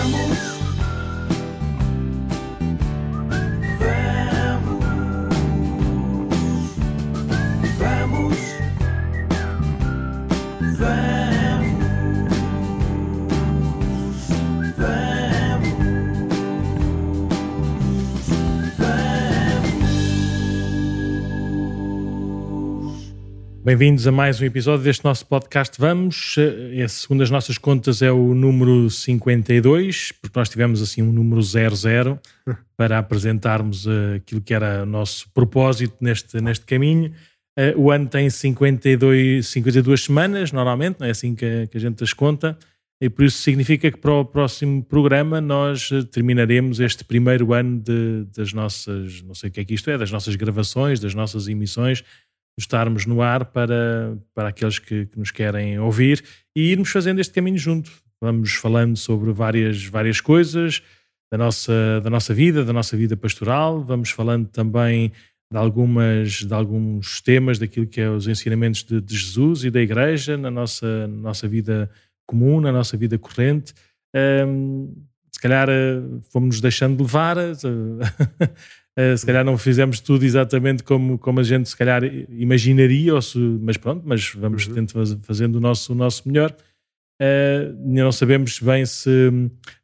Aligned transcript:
Diamonds. 0.00 0.49
Bem-vindos 23.70 24.04
a 24.04 24.10
mais 24.10 24.40
um 24.40 24.44
episódio 24.44 24.82
deste 24.82 25.04
nosso 25.04 25.24
podcast 25.24 25.80
Vamos. 25.80 26.34
Esse, 26.72 27.02
segundo 27.02 27.22
as 27.22 27.30
nossas 27.30 27.56
contas, 27.56 28.02
é 28.02 28.10
o 28.10 28.34
número 28.34 28.90
52, 28.90 30.10
porque 30.20 30.36
nós 30.36 30.48
tivemos 30.48 30.82
assim 30.82 31.02
um 31.02 31.12
número 31.12 31.40
00 31.40 32.18
para 32.76 32.98
apresentarmos 32.98 33.86
uh, 33.86 34.16
aquilo 34.16 34.40
que 34.40 34.52
era 34.52 34.82
o 34.82 34.86
nosso 34.86 35.30
propósito 35.32 35.94
neste, 36.00 36.40
neste 36.40 36.66
caminho. 36.66 37.12
Uh, 37.56 37.80
o 37.80 37.92
ano 37.92 38.08
tem 38.08 38.28
52, 38.28 39.46
52 39.46 40.02
semanas, 40.02 40.50
normalmente, 40.50 40.98
não 40.98 41.06
é 41.06 41.10
assim 41.10 41.36
que, 41.36 41.68
que 41.68 41.76
a 41.76 41.80
gente 41.80 42.02
as 42.02 42.12
conta, 42.12 42.58
e 43.00 43.08
por 43.08 43.24
isso 43.24 43.38
significa 43.38 43.88
que 43.88 43.98
para 43.98 44.12
o 44.12 44.24
próximo 44.24 44.82
programa 44.82 45.40
nós 45.40 45.90
terminaremos 46.10 46.80
este 46.80 47.04
primeiro 47.04 47.54
ano 47.54 47.78
de, 47.78 48.26
das 48.36 48.52
nossas, 48.52 49.22
não 49.22 49.32
sei 49.32 49.48
o 49.48 49.52
que 49.52 49.60
é 49.60 49.64
que 49.64 49.74
isto 49.74 49.88
é, 49.88 49.96
das 49.96 50.10
nossas 50.10 50.34
gravações, 50.34 50.98
das 50.98 51.14
nossas 51.14 51.46
emissões 51.46 52.02
estarmos 52.58 53.06
no 53.06 53.22
ar 53.22 53.46
para, 53.46 54.18
para 54.34 54.48
aqueles 54.48 54.78
que, 54.78 55.06
que, 55.06 55.18
nos 55.18 55.30
querem 55.30 55.78
ouvir 55.78 56.22
e 56.54 56.70
irmos 56.72 56.90
fazendo 56.90 57.20
este 57.20 57.32
caminho 57.32 57.58
junto. 57.58 57.90
Vamos 58.20 58.52
falando 58.52 58.96
sobre 58.96 59.32
várias, 59.32 59.84
várias 59.84 60.20
coisas 60.20 60.82
da 61.32 61.38
nossa, 61.38 62.00
da 62.02 62.10
nossa 62.10 62.34
vida, 62.34 62.64
da 62.64 62.72
nossa 62.72 62.96
vida 62.96 63.16
pastoral, 63.16 63.82
vamos 63.82 64.10
falando 64.10 64.48
também 64.48 65.12
de, 65.50 65.56
algumas, 65.56 66.44
de 66.44 66.52
alguns 66.52 67.20
temas 67.20 67.58
daquilo 67.58 67.86
que 67.86 68.00
é 68.00 68.10
os 68.10 68.26
ensinamentos 68.26 68.82
de, 68.82 69.00
de 69.00 69.16
Jesus 69.16 69.64
e 69.64 69.70
da 69.70 69.80
Igreja 69.80 70.36
na 70.36 70.50
nossa, 70.50 71.06
na 71.06 71.16
nossa 71.16 71.48
vida 71.48 71.90
comum, 72.26 72.60
na 72.60 72.72
nossa 72.72 72.96
vida 72.96 73.18
corrente. 73.18 73.72
Um, 74.14 74.92
se 75.32 75.40
calhar 75.40 75.68
eh, 75.70 76.02
fomos-nos 76.30 76.60
deixando 76.60 77.02
levar, 77.02 77.38
eh, 77.38 77.54
Uh, 79.00 79.16
se 79.16 79.24
calhar 79.24 79.44
não 79.44 79.56
fizemos 79.56 80.00
tudo 80.00 80.24
exatamente 80.24 80.82
como, 80.82 81.16
como 81.16 81.40
a 81.40 81.42
gente 81.42 81.68
se 81.68 81.76
calhar 81.76 82.02
imaginaria, 82.28 83.18
se, 83.22 83.38
mas 83.38 83.76
pronto, 83.76 84.02
mas 84.04 84.34
vamos 84.34 84.66
uhum. 84.66 84.74
tentando 84.74 85.20
fazendo 85.22 85.56
o 85.56 85.60
nosso, 85.60 85.92
o 85.92 85.94
nosso 85.94 86.28
melhor. 86.28 86.54
Uh, 87.22 87.72
não 87.84 88.10
sabemos 88.10 88.58
bem 88.58 88.84
se, 88.84 89.30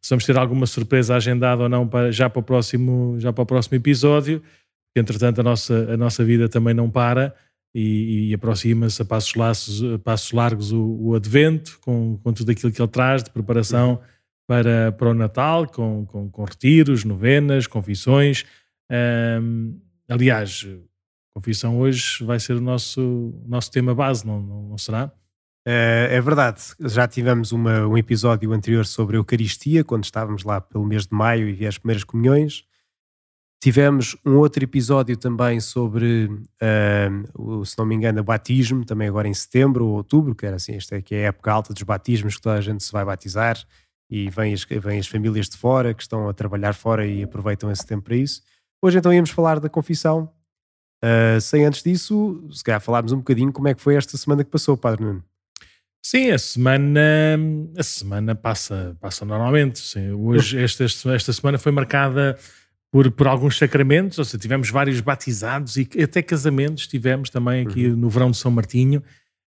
se, 0.03 0.11
vamos 0.11 0.27
ter 0.27 0.37
alguma 0.37 0.67
surpresa 0.67 1.15
agendada 1.15 1.63
ou 1.63 1.69
não 1.69 1.87
para, 1.87 2.11
já, 2.11 2.29
para 2.29 2.41
o 2.41 2.43
próximo, 2.43 3.17
já 3.19 3.33
para 3.33 3.43
o 3.43 3.47
próximo 3.47 3.77
episódio, 3.77 4.43
entretanto 4.97 5.41
a 5.41 5.45
nossa, 5.45 5.93
a 5.93 5.97
nossa 5.97 6.25
vida 6.25 6.49
também 6.49 6.75
não 6.75 6.91
para 6.91 7.35
e, 7.75 8.31
e 8.31 8.35
aproxima-se 8.35 9.01
a 9.03 9.05
passos, 9.05 9.35
laços, 9.35 9.85
a 9.85 9.99
passos 9.99 10.33
largos 10.33 10.73
o, 10.73 10.83
o, 10.83 11.15
advento, 11.15 11.79
com, 11.81 12.19
com 12.23 12.33
tudo 12.33 12.51
aquilo 12.51 12.73
que 12.73 12.81
ele 12.81 12.89
traz 12.89 13.23
de 13.23 13.31
preparação 13.31 13.93
uhum. 13.93 13.99
para, 14.47 14.93
para 14.93 15.11
o 15.11 15.15
Natal, 15.15 15.67
com, 15.69 16.05
com, 16.07 16.29
com 16.29 16.45
retiros, 16.45 17.05
novenas, 17.05 17.67
confissões. 17.67 18.45
Um, 18.91 19.81
aliás, 20.09 20.67
confissão 21.35 21.79
hoje 21.79 22.25
vai 22.25 22.41
ser 22.41 22.55
o 22.55 22.61
nosso, 22.61 23.35
nosso 23.47 23.71
tema 23.71 23.95
base, 23.95 24.27
não, 24.27 24.41
não, 24.41 24.63
não 24.63 24.79
será? 24.79 25.13
É, 25.69 26.11
é 26.13 26.21
verdade, 26.21 26.63
já 26.81 27.09
tivemos 27.09 27.51
uma, 27.51 27.87
um 27.87 27.99
episódio 27.99 28.53
anterior 28.53 28.87
sobre 28.87 29.17
a 29.17 29.19
Eucaristia, 29.19 29.83
quando 29.83 30.05
estávamos 30.05 30.45
lá 30.45 30.61
pelo 30.61 30.87
mês 30.87 31.07
de 31.07 31.15
maio 31.15 31.49
e 31.49 31.53
vi 31.53 31.67
as 31.67 31.77
primeiras 31.77 32.05
comunhões. 32.05 32.65
Tivemos 33.61 34.17
um 34.25 34.37
outro 34.37 34.63
episódio 34.63 35.17
também 35.17 35.59
sobre, 35.59 36.27
uh, 36.27 37.65
se 37.65 37.77
não 37.77 37.85
me 37.85 37.97
engano, 37.97 38.21
o 38.21 38.25
batismo, 38.25 38.85
também 38.85 39.09
agora 39.09 39.27
em 39.27 39.35
setembro 39.35 39.87
ou 39.87 39.97
outubro, 39.97 40.35
que 40.35 40.47
era 40.47 40.57
assim, 40.57 40.77
esta 40.77 40.97
é 40.97 41.03
que 41.03 41.15
é 41.15 41.25
a 41.25 41.29
época 41.29 41.53
alta 41.53 41.75
dos 41.75 41.83
batismos, 41.83 42.37
que 42.37 42.43
toda 42.43 42.57
a 42.57 42.61
gente 42.61 42.85
se 42.85 42.93
vai 42.93 43.05
batizar 43.05 43.59
e 44.09 44.31
vêm 44.31 44.55
as, 44.55 44.65
vem 44.65 45.01
as 45.01 45.09
famílias 45.09 45.49
de 45.49 45.57
fora 45.57 45.93
que 45.93 46.03
estão 46.03 46.29
a 46.29 46.33
trabalhar 46.33 46.75
fora 46.75 47.07
e 47.07 47.25
aproveitam 47.25 47.71
esse 47.71 47.85
tempo 47.85 48.05
para 48.05 48.17
isso. 48.17 48.41
Hoje 48.83 48.99
então 48.99 49.13
íamos 49.13 49.31
falar 49.31 49.61
da 49.61 49.69
confissão. 49.69 50.31
Uh, 51.05 51.41
sem 51.41 51.65
antes 51.65 51.83
disso, 51.83 52.49
se 52.51 52.65
calhar 52.65 52.81
falarmos 52.81 53.13
um 53.13 53.19
bocadinho 53.19 53.53
como 53.53 53.69
é 53.69 53.75
que 53.75 53.81
foi 53.81 53.97
esta 53.97 54.17
semana 54.17 54.43
que 54.43 54.51
passou, 54.51 54.77
Padre 54.77 55.05
Nuno. 55.05 55.25
Sim, 56.05 56.31
a 56.31 56.39
semana, 56.39 57.01
a 57.77 57.83
semana 57.83 58.35
passa, 58.35 58.97
passa 59.01 59.25
normalmente. 59.25 59.79
Sim. 59.79 60.13
Hoje, 60.13 60.59
esta, 60.63 60.85
esta 60.85 61.33
semana 61.33 61.59
foi 61.59 61.73
marcada 61.73 62.39
por, 62.91 63.11
por 63.11 63.27
alguns 63.27 63.59
sacramentos, 63.59 64.19
ou 64.19 64.25
seja, 64.25 64.39
tivemos 64.39 64.71
vários 64.71 65.01
batizados 65.01 65.77
e 65.77 65.89
até 66.03 66.23
casamentos 66.23 66.87
tivemos 66.87 67.29
também 67.29 67.67
aqui 67.67 67.89
uhum. 67.89 67.97
no 67.97 68.09
verão 68.09 68.31
de 68.31 68.37
São 68.37 68.51
Martinho. 68.51 69.03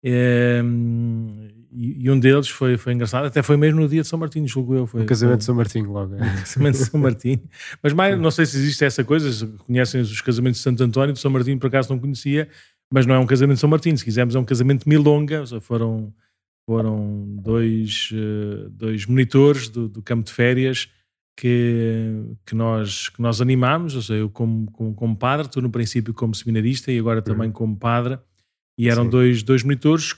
Um, 0.04 1.48
e, 1.72 2.04
e, 2.04 2.10
um 2.10 2.18
deles 2.18 2.48
foi, 2.48 2.76
foi 2.76 2.92
engraçado, 2.92 3.26
até 3.26 3.42
foi 3.42 3.56
mesmo 3.56 3.80
no 3.80 3.88
dia 3.88 4.02
de 4.02 4.08
São 4.08 4.18
Martinho, 4.18 4.46
julgo 4.48 4.74
eu. 4.74 4.86
Foi, 4.86 5.02
o 5.02 5.06
casamento 5.06 5.38
de 5.38 5.44
São 5.44 5.54
Martinho, 5.54 5.90
logo. 5.90 6.14
É. 6.20 6.40
casamento 6.40 6.78
de 6.78 6.84
São 6.84 7.00
Martinho. 7.00 7.40
Mas 7.82 7.92
mais, 7.92 8.18
não 8.18 8.30
sei 8.30 8.46
se 8.46 8.56
existe 8.56 8.84
essa 8.84 9.04
coisa, 9.04 9.46
conhecem 9.66 10.00
os 10.00 10.20
casamentos 10.20 10.58
de 10.58 10.64
Santo 10.64 10.82
António, 10.82 11.12
de 11.12 11.20
São 11.20 11.30
Martinho 11.30 11.58
por 11.58 11.68
acaso 11.68 11.90
não 11.90 11.98
conhecia, 11.98 12.48
mas 12.92 13.06
não 13.06 13.14
é 13.14 13.18
um 13.18 13.26
casamento 13.26 13.56
de 13.56 13.60
São 13.60 13.70
Martinho, 13.70 13.96
se 13.96 14.04
quisermos 14.04 14.34
é 14.34 14.38
um 14.38 14.44
casamento 14.44 14.84
de 14.84 14.88
milonga, 14.88 15.44
foram, 15.60 16.12
foram 16.68 17.36
dois, 17.40 18.10
eh, 18.12 18.68
dois 18.70 19.06
monitores 19.06 19.68
do, 19.68 19.88
do 19.88 20.02
campo 20.02 20.24
de 20.24 20.32
férias 20.32 20.88
que, 21.36 22.36
que, 22.44 22.54
nós, 22.54 23.08
que 23.08 23.22
nós 23.22 23.40
animámos, 23.40 23.94
ou 23.94 24.02
seja, 24.02 24.18
eu 24.18 24.28
como, 24.28 24.70
como, 24.72 24.94
como 24.94 25.16
padre, 25.16 25.48
tu 25.48 25.62
no 25.62 25.70
princípio 25.70 26.12
como 26.12 26.34
seminarista 26.34 26.90
e 26.90 26.98
agora 26.98 27.22
também 27.22 27.46
uhum. 27.46 27.52
como 27.54 27.76
padre, 27.76 28.18
e 28.76 28.88
eram 28.88 29.08
dois, 29.08 29.42
dois 29.42 29.62
monitores, 29.62 30.16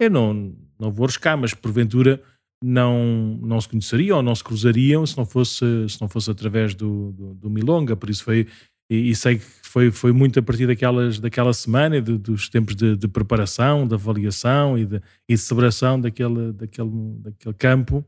eu 0.00 0.10
não 0.10 0.54
não 0.82 0.90
vou 0.90 1.04
arriscar, 1.04 1.38
mas 1.38 1.54
porventura 1.54 2.20
não, 2.62 3.38
não 3.40 3.60
se 3.60 3.68
conheceriam 3.68 4.16
ou 4.16 4.22
não 4.22 4.34
se 4.34 4.42
cruzariam 4.42 5.06
se 5.06 5.16
não 5.16 5.24
fosse, 5.24 5.64
se 5.88 6.00
não 6.00 6.08
fosse 6.08 6.30
através 6.30 6.74
do, 6.74 7.12
do, 7.12 7.34
do 7.34 7.50
Milonga, 7.50 7.96
por 7.96 8.10
isso 8.10 8.24
foi, 8.24 8.48
e, 8.90 9.10
e, 9.10 9.14
sei 9.14 9.38
que 9.38 9.44
foi, 9.62 9.90
foi 9.90 10.12
muito 10.12 10.38
a 10.38 10.42
partir 10.42 10.66
daquelas, 10.66 11.20
daquela 11.20 11.52
semana, 11.52 12.00
de, 12.00 12.18
dos 12.18 12.48
tempos 12.48 12.74
de, 12.74 12.96
de, 12.96 13.08
preparação, 13.08 13.86
de 13.86 13.94
avaliação 13.94 14.76
e 14.76 14.84
de, 14.84 15.00
e 15.28 15.34
de 15.34 15.38
celebração 15.38 16.00
daquele, 16.00 16.52
daquele, 16.52 16.90
daquele 17.18 17.54
campo, 17.54 18.04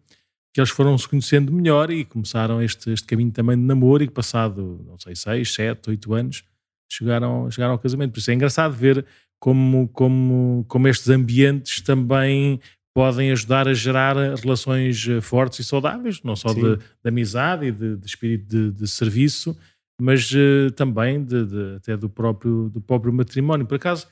que 0.53 0.61
eles 0.61 0.71
foram 0.71 0.97
se 0.99 1.09
conhecendo 1.09 1.53
melhor 1.53 1.91
e 1.91 2.05
começaram 2.05 2.63
este, 2.63 2.91
este 2.91 3.07
caminho 3.07 3.31
também 3.31 3.57
de 3.57 3.63
namoro 3.63 4.03
e 4.03 4.11
passado, 4.11 4.85
não 4.87 4.99
sei, 4.99 5.17
seis, 5.17 5.55
sete, 5.55 5.91
oito 5.91 6.13
anos, 6.13 6.45
chegaram, 6.89 7.51
chegaram 7.51 7.73
ao 7.73 7.79
casamento. 7.79 8.13
Por 8.13 8.19
isso 8.19 8.31
é 8.31 8.35
engraçado 8.35 8.73
ver 8.73 9.05
como, 9.45 9.89
como, 9.89 10.65
como 10.67 10.89
estes 10.89 11.11
ambientes 11.11 11.83
também 11.83 12.59
podem 12.95 13.31
ajudar 13.31 13.69
a 13.69 13.75
gerar 13.75 14.17
relações 14.17 15.07
eh, 15.07 15.21
fortes 15.21 15.59
e 15.59 15.65
saudáveis, 15.65 16.23
não 16.23 16.35
só 16.35 16.55
de, 16.55 16.79
de, 16.79 16.81
amizade 17.05 17.67
e 17.67 17.71
de, 17.71 17.95
de 17.95 18.07
espírito 18.07 18.47
de, 18.49 18.71
de, 18.73 18.89
serviço, 18.89 19.55
mas 20.01 20.31
uh, 20.33 20.71
também 20.75 21.23
de, 21.23 21.45
até 21.77 21.95
do 21.95 22.09
próprio, 22.09 22.71
do 22.71 22.81
próprio 22.81 23.13
matrimónio. 23.13 23.67
Por 23.67 23.75
acaso, 23.75 24.07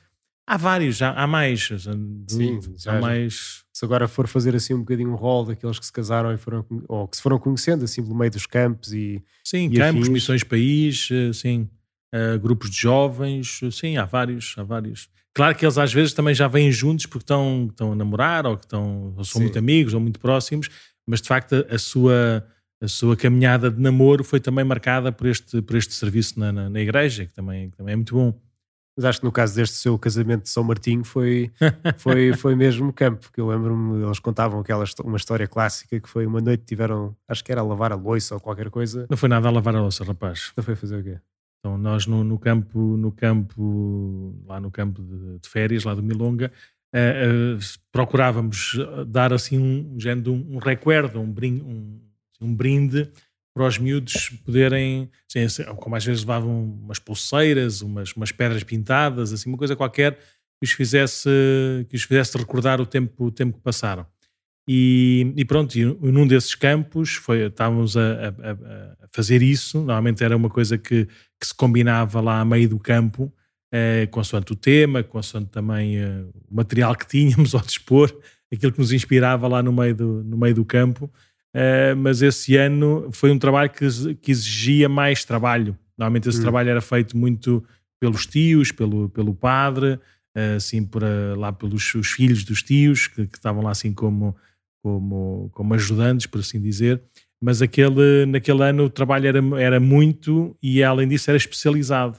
há 0.45 0.55
vários, 0.55 1.01
há, 1.01 1.13
há 1.13 1.25
mais. 1.25 1.67
Sim, 2.27 2.59
há 2.85 3.01
mais. 3.01 3.63
Se 3.73 3.83
agora 3.83 4.07
for 4.07 4.27
fazer 4.27 4.55
assim 4.55 4.75
um 4.75 4.81
bocadinho 4.81 5.09
um 5.09 5.15
rol 5.15 5.45
daqueles 5.45 5.79
que 5.79 5.85
se 5.87 5.91
casaram 5.91 6.31
e 6.31 6.37
foram, 6.37 6.63
ou 6.87 7.07
que 7.07 7.17
se 7.17 7.23
foram 7.23 7.39
conhecendo 7.39 7.83
assim 7.85 8.03
pelo 8.03 8.13
meio 8.13 8.29
dos 8.29 8.45
campos 8.45 8.93
e. 8.93 9.19
Sim, 9.43 9.65
e 9.71 9.77
campos, 9.77 10.03
afins. 10.03 10.09
missões 10.09 10.43
país, 10.43 11.09
eh, 11.11 11.33
sim. 11.33 11.67
Uh, 12.13 12.37
grupos 12.37 12.69
de 12.69 12.77
jovens, 12.77 13.59
sim, 13.71 13.97
há 13.97 14.05
vários, 14.05 14.53
há 14.59 14.63
vários. 14.63 15.09
Claro 15.33 15.55
que 15.55 15.65
eles 15.65 15.77
às 15.77 15.91
vezes 15.91 16.13
também 16.13 16.35
já 16.35 16.47
vêm 16.47 16.71
juntos 16.71 17.05
porque 17.07 17.23
estão, 17.23 17.67
estão 17.69 17.91
a 17.91 17.95
namorar 17.95 18.45
ou 18.45 18.55
que 18.55 18.65
estão, 18.65 19.13
ou 19.17 19.23
são 19.23 19.39
Sim. 19.39 19.45
muito 19.45 19.57
amigos 19.57 19.93
ou 19.93 19.99
muito 19.99 20.19
próximos, 20.19 20.69
mas 21.07 21.21
de 21.21 21.27
facto 21.27 21.65
a 21.69 21.77
sua, 21.79 22.45
a 22.79 22.87
sua 22.87 23.17
caminhada 23.17 23.71
de 23.71 23.81
namoro 23.81 24.23
foi 24.23 24.39
também 24.39 24.63
marcada 24.63 25.11
por 25.11 25.25
este, 25.25 25.61
por 25.61 25.75
este 25.75 25.93
serviço 25.93 26.39
na, 26.39 26.51
na, 26.51 26.69
na 26.69 26.79
igreja, 26.79 27.25
que 27.25 27.33
também, 27.33 27.71
que 27.71 27.77
também 27.77 27.93
é 27.93 27.95
muito 27.95 28.13
bom. 28.13 28.39
Mas 28.95 29.05
acho 29.05 29.19
que 29.21 29.25
no 29.25 29.31
caso 29.31 29.55
deste 29.55 29.75
seu 29.77 29.97
casamento 29.97 30.43
de 30.43 30.49
São 30.49 30.63
Martinho 30.63 31.03
foi, 31.03 31.51
foi, 31.97 32.33
foi 32.33 32.53
mesmo 32.53 32.93
campo, 32.93 33.21
porque 33.21 33.41
eu 33.41 33.47
lembro-me, 33.47 34.05
eles 34.05 34.19
contavam 34.19 34.59
aquela 34.59 34.83
uma 35.03 35.17
história 35.17 35.47
clássica 35.47 35.99
que 35.99 36.07
foi 36.07 36.27
uma 36.27 36.39
noite 36.39 36.63
tiveram, 36.63 37.15
acho 37.27 37.43
que 37.43 37.51
era 37.51 37.61
a 37.61 37.63
lavar 37.63 37.91
a 37.91 37.95
louça 37.95 38.35
ou 38.35 38.39
qualquer 38.39 38.69
coisa. 38.69 39.07
Não 39.09 39.17
foi 39.17 39.29
nada 39.29 39.47
a 39.47 39.51
lavar 39.51 39.75
a 39.75 39.81
louça, 39.81 40.03
rapaz. 40.03 40.53
Não 40.55 40.63
foi 40.63 40.75
fazer 40.75 40.99
o 40.99 41.03
quê? 41.03 41.17
Então 41.63 41.77
nós 41.77 42.05
no, 42.05 42.25
no 42.25 42.37
campo, 42.37 42.97
no 42.97 43.09
campo, 43.09 44.35
lá 44.45 44.59
no 44.59 44.69
campo 44.69 45.01
de, 45.01 45.39
de 45.39 45.47
férias, 45.47 45.85
lá 45.85 45.95
do 45.95 46.03
Milonga, 46.03 46.51
uh, 46.93 47.55
uh, 47.55 47.79
procurávamos 47.89 48.77
dar 49.07 49.31
assim 49.31 49.57
um, 49.57 49.97
género, 49.97 50.33
um, 50.33 50.55
um 50.55 50.57
recuerdo, 50.57 51.21
um 51.21 51.31
brinde, 51.31 51.61
um, 51.61 52.01
um 52.41 52.53
brinde 52.53 53.09
para 53.55 53.65
os 53.65 53.77
miúdos 53.77 54.29
poderem, 54.43 55.09
assim, 55.33 55.63
como 55.77 55.95
às 55.95 56.03
vezes 56.03 56.23
levavam 56.23 56.65
umas 56.83 56.99
pulseiras, 56.99 57.81
umas, 57.81 58.11
umas 58.11 58.33
pedras 58.33 58.63
pintadas, 58.63 59.31
assim, 59.31 59.47
uma 59.47 59.57
coisa 59.57 59.73
qualquer 59.73 60.17
que 60.17 60.65
os 60.65 60.71
fizesse, 60.71 61.29
que 61.87 61.95
os 61.95 62.03
fizesse 62.03 62.37
recordar 62.37 62.81
o 62.81 62.85
tempo, 62.85 63.25
o 63.25 63.31
tempo 63.31 63.57
que 63.57 63.63
passaram. 63.63 64.05
E, 64.67 65.33
e, 65.35 65.43
pronto, 65.43 65.77
e 65.77 65.83
num 65.83 66.25
desses 66.25 66.55
campos 66.55 67.15
foi, 67.15 67.47
estávamos 67.47 67.97
a, 67.97 68.01
a, 68.01 68.51
a, 68.51 69.07
fazer 69.11 69.41
isso. 69.41 69.79
Normalmente 69.79 70.23
era 70.23 70.35
uma 70.35 70.49
coisa 70.49 70.77
que, 70.77 71.05
que 71.39 71.47
se 71.47 71.53
combinava 71.53 72.21
lá 72.21 72.39
a 72.39 72.45
meio 72.45 72.69
do 72.69 72.79
campo, 72.79 73.31
eh, 73.71 74.07
consoante 74.09 74.53
o 74.53 74.55
tema, 74.55 75.03
consoante 75.03 75.49
também 75.49 75.97
eh, 75.97 76.23
o 76.49 76.55
material 76.55 76.95
que 76.95 77.05
tínhamos 77.07 77.53
ao 77.53 77.61
dispor, 77.61 78.15
aquilo 78.51 78.71
que 78.71 78.79
nos 78.79 78.93
inspirava 78.93 79.47
lá 79.47 79.61
no 79.61 79.73
meio 79.73 79.95
do, 79.95 80.23
no 80.23 80.37
meio 80.37 80.55
do 80.55 80.63
campo. 80.63 81.11
Eh, 81.53 81.93
mas 81.93 82.21
esse 82.21 82.55
ano 82.55 83.09
foi 83.11 83.31
um 83.31 83.37
trabalho 83.37 83.69
que, 83.69 84.15
que 84.15 84.31
exigia 84.31 84.87
mais 84.87 85.23
trabalho. 85.23 85.77
Normalmente 85.97 86.29
esse 86.29 86.39
hum. 86.39 86.43
trabalho 86.43 86.69
era 86.69 86.81
feito 86.81 87.17
muito 87.17 87.63
pelos 87.99 88.25
tios, 88.25 88.71
pelo, 88.71 89.09
pelo 89.09 89.35
padre, 89.35 89.99
eh, 90.35 90.55
assim 90.55 90.83
por, 90.83 91.03
eh, 91.03 91.35
lá 91.37 91.51
pelos 91.51 91.93
os 91.93 92.11
filhos 92.11 92.43
dos 92.43 92.63
tios, 92.63 93.07
que, 93.07 93.27
que 93.27 93.37
estavam 93.37 93.61
lá 93.61 93.71
assim 93.71 93.93
como 93.93 94.35
como, 94.83 95.49
como 95.53 95.73
ajudantes, 95.73 96.27
por 96.27 96.41
assim 96.41 96.61
dizer, 96.61 97.01
mas 97.41 97.61
aquele, 97.61 98.25
naquele 98.25 98.61
ano 98.63 98.83
o 98.83 98.89
trabalho 98.89 99.27
era, 99.27 99.39
era 99.59 99.79
muito 99.79 100.55
e 100.61 100.83
além 100.83 101.07
disso 101.07 101.31
era 101.31 101.37
especializado. 101.37 102.17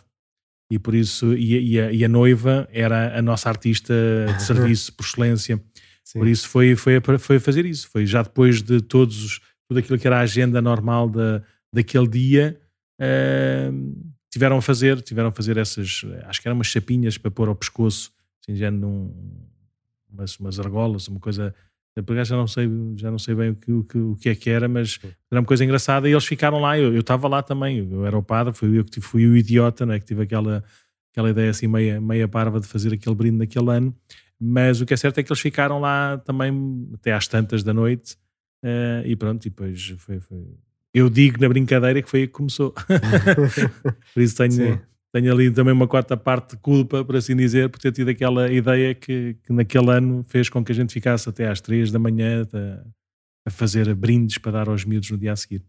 E 0.71 0.79
por 0.79 0.95
isso, 0.95 1.35
e, 1.35 1.75
e, 1.75 1.81
a, 1.81 1.93
e 1.93 2.05
a, 2.05 2.09
noiva 2.09 2.67
era 2.73 3.19
a 3.19 3.23
nossa 3.23 3.51
artista 3.51 3.95
de 4.35 4.43
serviço 4.43 4.95
por 4.95 5.05
excelência. 5.05 5.63
Sim. 6.03 6.19
Por 6.19 6.27
isso 6.27 6.49
foi, 6.49 6.75
foi, 6.75 7.01
foi 7.19 7.39
fazer 7.39 7.67
isso. 7.67 7.89
Foi 7.91 8.07
já 8.07 8.23
depois 8.23 8.63
de 8.63 8.81
todos, 8.81 9.41
tudo 9.69 9.79
aquilo 9.79 9.99
que 9.99 10.07
era 10.07 10.19
a 10.19 10.23
agenda 10.23 10.63
normal 10.63 11.09
da, 11.09 11.43
daquele 11.73 12.09
dia, 12.09 12.59
uh, 12.99 14.13
tiveram 14.31 14.57
a 14.57 14.63
fazer, 14.63 15.03
tiveram 15.03 15.29
a 15.29 15.33
fazer 15.33 15.59
essas, 15.59 16.03
acho 16.25 16.41
que 16.41 16.49
eram 16.49 16.57
umas 16.57 16.67
chapinhas 16.67 17.19
para 17.19 17.31
pôr 17.31 17.49
ao 17.49 17.55
pescoço, 17.55 18.11
assim, 18.43 18.57
já 18.57 18.71
num, 18.71 19.15
umas, 20.11 20.39
umas 20.39 20.59
argolas, 20.59 21.09
uma 21.09 21.21
coisa 21.21 21.55
por 22.03 22.23
já 22.25 22.37
não 22.37 22.47
sei, 22.47 22.69
já 22.97 23.11
não 23.11 23.19
sei 23.19 23.35
bem 23.35 23.51
o 23.51 23.55
que, 23.55 23.73
o 23.73 23.85
que, 23.85 23.99
o 23.99 24.17
que 24.17 24.29
é 24.29 24.35
que 24.35 24.51
era, 24.51 24.69
mas 24.69 24.99
era 25.31 25.41
uma 25.41 25.47
coisa 25.47 25.65
engraçada 25.65 26.09
e 26.09 26.13
eles 26.13 26.25
ficaram 26.25 26.61
lá. 26.61 26.77
Eu 26.79 26.99
estava 26.99 27.29
lá 27.29 27.43
também, 27.43 27.89
eu 27.89 28.05
era 28.05 28.19
o 28.19 28.23
padre, 28.23 28.53
fui 28.53 28.79
eu 28.79 28.85
que 28.85 29.01
fui 29.01 29.27
o 29.27 29.37
idiota, 29.37 29.87
né, 29.87 30.01
que 30.01 30.05
tive 30.05 30.23
aquela, 30.23 30.65
aquela 31.13 31.31
ideia 31.31 31.51
assim 31.51 31.69
meia, 31.69 32.01
meia 32.01 32.27
parva 32.27 32.59
de 32.59 32.67
fazer 32.67 32.93
aquele 32.93 33.15
brinde 33.15 33.39
naquele 33.39 33.71
ano. 33.71 33.95
Mas 34.41 34.81
o 34.81 34.87
que 34.87 34.93
é 34.93 34.97
certo 34.97 35.19
é 35.19 35.23
que 35.23 35.31
eles 35.31 35.41
ficaram 35.41 35.81
lá 35.81 36.19
também 36.19 36.89
até 36.95 37.13
às 37.13 37.29
tantas 37.29 37.63
da 37.63 37.73
noite 37.73 38.17
uh, 38.65 39.07
e 39.07 39.15
pronto, 39.15 39.47
e 39.47 39.51
depois 39.51 39.95
foi, 39.99 40.19
foi, 40.19 40.45
Eu 40.93 41.09
digo 41.09 41.41
na 41.41 41.49
brincadeira 41.49 42.03
que 42.03 42.11
foi 42.11 42.23
aí 42.23 42.27
que 42.27 42.33
começou. 42.33 42.75
Por 44.13 44.23
isso 44.23 44.37
tenho. 44.37 44.51
Sim 44.51 44.94
tenho 45.15 45.33
ali 45.33 45.49
também 45.49 45.73
uma 45.73 45.87
quarta 45.87 46.17
parte 46.17 46.57
de 46.57 46.57
culpa, 46.57 47.05
por 47.05 47.15
assim 47.15 47.37
dizer, 47.37 47.69
por 47.69 47.79
ter 47.79 47.93
tido 47.93 48.09
aquela 48.09 48.51
ideia 48.51 48.93
que, 48.97 49.37
que 49.45 49.53
naquele 49.53 49.89
ano 49.93 50.25
fez 50.27 50.49
com 50.49 50.65
que 50.65 50.73
a 50.73 50.75
gente 50.75 50.93
ficasse 50.93 51.29
até 51.29 51.49
às 51.49 51.61
três 51.61 51.93
da 51.93 52.01
manhã 52.01 52.43
a, 52.53 52.85
a 53.47 53.51
fazer 53.51 53.95
brindes 53.95 54.39
para 54.39 54.51
dar 54.51 54.69
aos 54.69 54.85
miúdos 54.85 55.09
no 55.13 55.17
dia 55.17 55.31
a 55.31 55.37
seguir. 55.37 55.63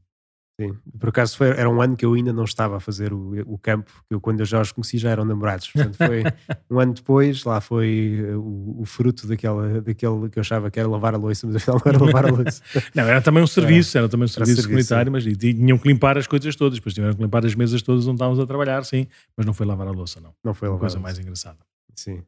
Sim, 0.59 0.73
por 0.97 1.09
acaso 1.09 1.35
foi, 1.35 1.49
era 1.49 1.69
um 1.69 1.81
ano 1.81 1.97
que 1.97 2.05
eu 2.05 2.13
ainda 2.13 2.31
não 2.31 2.45
estava 2.45 2.77
a 2.77 2.79
fazer 2.79 3.11
o, 3.11 3.33
o 3.45 3.57
campo, 3.57 3.91
eu, 4.09 4.21
quando 4.21 4.39
eu 4.39 4.45
já 4.45 4.61
os 4.61 4.71
conheci 4.71 4.97
já 4.97 5.09
eram 5.09 5.25
namorados. 5.25 5.69
Portanto, 5.69 5.97
foi 5.97 6.23
um 6.71 6.79
ano 6.79 6.93
depois, 6.93 7.43
lá 7.43 7.59
foi 7.59 8.23
eh, 8.25 8.35
o, 8.37 8.77
o, 8.79 8.85
fruto 8.85 9.27
daquela, 9.27 9.81
daquele 9.81 10.29
que 10.29 10.39
eu 10.39 10.41
achava 10.41 10.71
que 10.71 10.79
era 10.79 10.87
lavar 10.87 11.13
a 11.13 11.17
louça, 11.17 11.45
mas 11.45 11.57
afinal 11.57 11.81
não 11.83 11.91
era 11.91 12.05
lavar 12.05 12.25
a 12.27 12.31
louça. 12.31 12.61
não, 12.95 13.03
era 13.03 13.21
também 13.21 13.43
um 13.43 13.47
serviço, 13.47 13.97
era, 13.97 14.05
era 14.05 14.09
também 14.09 14.23
um 14.23 14.27
serviço, 14.29 14.61
serviço 14.61 14.69
comunitário, 14.69 15.11
mas 15.11 15.25
tinham 15.37 15.77
que 15.77 15.87
limpar 15.89 16.17
as 16.17 16.25
coisas 16.25 16.55
todas, 16.55 16.79
depois 16.79 16.95
tiveram 16.95 17.13
que 17.13 17.21
limpar 17.21 17.45
as 17.45 17.53
mesas 17.53 17.81
todas 17.81 18.07
onde 18.07 18.15
estávamos 18.15 18.39
a 18.39 18.47
trabalhar, 18.47 18.85
sim, 18.85 19.07
mas 19.35 19.45
não 19.45 19.53
foi 19.53 19.65
lavar 19.65 19.87
a 19.87 19.91
louça, 19.91 20.21
não. 20.21 20.33
Não 20.41 20.53
foi 20.53 20.69
lavar 20.69 20.79
coisa 20.79 20.99
mais 20.99 21.19
engraçada. 21.19 21.57
Sim. 21.93 22.23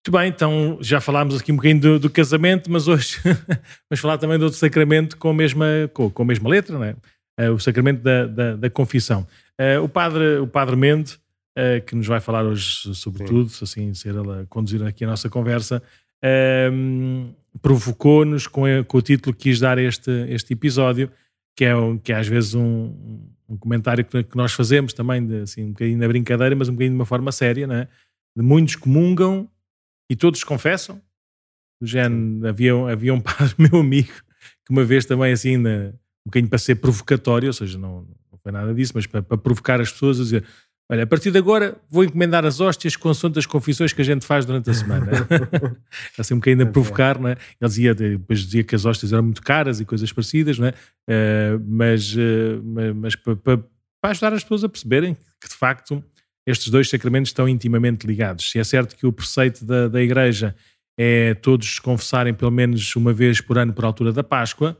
Muito 0.00 0.18
bem, 0.18 0.28
então 0.30 0.78
já 0.80 0.98
falámos 0.98 1.36
aqui 1.38 1.52
um 1.52 1.56
bocadinho 1.56 1.80
do, 1.80 1.98
do 1.98 2.08
casamento, 2.08 2.70
mas 2.72 2.88
hoje 2.88 3.18
vamos 3.84 4.00
falar 4.00 4.16
também 4.16 4.38
do 4.38 4.44
outro 4.44 4.58
sacramento 4.58 5.18
com 5.18 5.28
a 5.28 5.34
mesma, 5.34 5.66
com, 5.92 6.08
com 6.08 6.22
a 6.22 6.24
mesma 6.24 6.48
letra, 6.48 6.74
não 6.74 6.82
é? 6.82 6.96
Uh, 7.40 7.52
o 7.52 7.58
sacramento 7.58 8.02
da, 8.02 8.26
da, 8.26 8.56
da 8.56 8.70
confissão. 8.70 9.26
Uh, 9.58 9.82
o, 9.82 9.88
padre, 9.88 10.38
o 10.38 10.46
padre 10.46 10.76
Mende, 10.76 11.18
uh, 11.56 11.84
que 11.86 11.94
nos 11.94 12.06
vai 12.06 12.20
falar 12.20 12.44
hoje 12.44 12.94
sobre 12.94 13.24
tudo, 13.24 13.50
assim 13.62 13.94
ser 13.94 14.14
ele 14.14 14.42
a 14.42 14.46
conduzir 14.46 14.82
aqui 14.82 15.04
a 15.04 15.08
nossa 15.08 15.28
conversa, 15.28 15.82
provocou-nos 17.62 18.46
com, 18.46 18.62
com, 18.86 18.98
o 18.98 19.02
título 19.02 19.34
que 19.34 19.44
quis 19.50 19.58
dar 19.58 19.78
este, 19.78 20.10
este 20.28 20.52
episódio, 20.52 21.10
que 21.56 21.64
é, 21.64 21.72
que 22.02 22.12
é 22.12 22.16
às 22.16 22.28
vezes 22.28 22.54
um, 22.54 22.94
um 23.48 23.56
comentário 23.56 24.04
que, 24.04 24.22
que, 24.22 24.36
nós 24.36 24.52
fazemos 24.52 24.92
também, 24.92 25.26
de, 25.26 25.40
assim, 25.40 25.64
um 25.64 25.68
bocadinho 25.70 25.98
na 25.98 26.06
brincadeira, 26.06 26.54
mas 26.54 26.68
um 26.68 26.72
bocadinho 26.72 26.92
de 26.92 27.00
uma 27.00 27.06
forma 27.06 27.32
séria, 27.32 27.66
né? 27.66 27.88
de 28.36 28.42
muitos 28.42 28.76
comungam 28.76 29.48
e 30.08 30.16
todos 30.16 30.44
confessam. 30.44 31.00
Do 31.80 31.86
género, 31.86 32.46
havia, 32.46 32.74
havia 32.92 33.14
um 33.14 33.20
padre, 33.22 33.54
meu 33.58 33.80
amigo, 33.80 34.12
que 34.64 34.70
uma 34.70 34.84
vez 34.84 35.04
também 35.04 35.32
assim, 35.32 35.56
na, 35.56 35.92
um 36.26 36.30
bocadinho 36.30 36.48
para 36.48 36.58
ser 36.58 36.76
provocatório, 36.76 37.48
ou 37.48 37.52
seja, 37.52 37.78
não, 37.78 38.06
não 38.30 38.38
foi 38.42 38.52
nada 38.52 38.74
disso, 38.74 38.92
mas 38.94 39.06
para, 39.06 39.22
para, 39.22 39.38
provocar 39.38 39.80
as 39.80 39.90
pessoas 39.92 40.20
a 40.20 40.22
dizer: 40.22 40.44
Olha, 40.90 41.04
a 41.04 41.06
partir 41.06 41.30
de 41.30 41.38
agora 41.38 41.76
vou 41.88 42.02
encomendar 42.02 42.44
as 42.44 42.60
hóstias 42.60 42.96
com 42.96 43.10
as 43.10 43.46
confissões 43.46 43.92
que 43.92 44.00
a 44.02 44.04
gente 44.04 44.26
faz 44.26 44.44
durante 44.44 44.70
a 44.70 44.74
semana. 44.74 45.10
assim 46.18 46.34
um 46.34 46.38
bocadinho 46.38 46.66
a 46.66 46.68
é. 46.68 46.72
provocar, 46.72 47.18
não 47.18 47.28
é? 47.28 47.36
Ele 47.60 47.68
dizia, 47.68 47.94
depois 47.94 48.40
dizia 48.40 48.64
que 48.64 48.74
as 48.74 48.84
hóstias 48.84 49.12
eram 49.12 49.22
muito 49.22 49.40
caras 49.40 49.80
e 49.80 49.84
coisas 49.84 50.12
parecidas, 50.12 50.58
não 50.58 50.66
é? 50.66 50.70
Uh, 50.70 51.64
mas, 51.64 52.12
uh, 52.14 52.60
mas, 52.64 52.96
mas 52.96 53.16
para, 53.16 53.36
para, 53.36 53.58
para 54.00 54.10
ajudar 54.10 54.32
as 54.32 54.42
pessoas 54.42 54.64
a 54.64 54.68
perceberem 54.68 55.16
que 55.40 55.48
de 55.48 55.54
facto 55.54 56.02
estes 56.46 56.68
dois 56.70 56.88
sacramentos 56.88 57.30
estão 57.30 57.48
intimamente 57.48 58.06
ligados. 58.06 58.50
Se 58.50 58.58
é 58.58 58.64
certo 58.64 58.96
que 58.96 59.06
o 59.06 59.12
preceito 59.12 59.64
da, 59.64 59.86
da 59.86 60.02
Igreja 60.02 60.56
é 60.98 61.34
todos 61.34 61.78
confessarem 61.78 62.34
pelo 62.34 62.50
menos 62.50 62.96
uma 62.96 63.12
vez 63.12 63.40
por 63.40 63.58
ano 63.58 63.72
por 63.72 63.84
altura 63.84 64.12
da 64.12 64.24
Páscoa, 64.24 64.76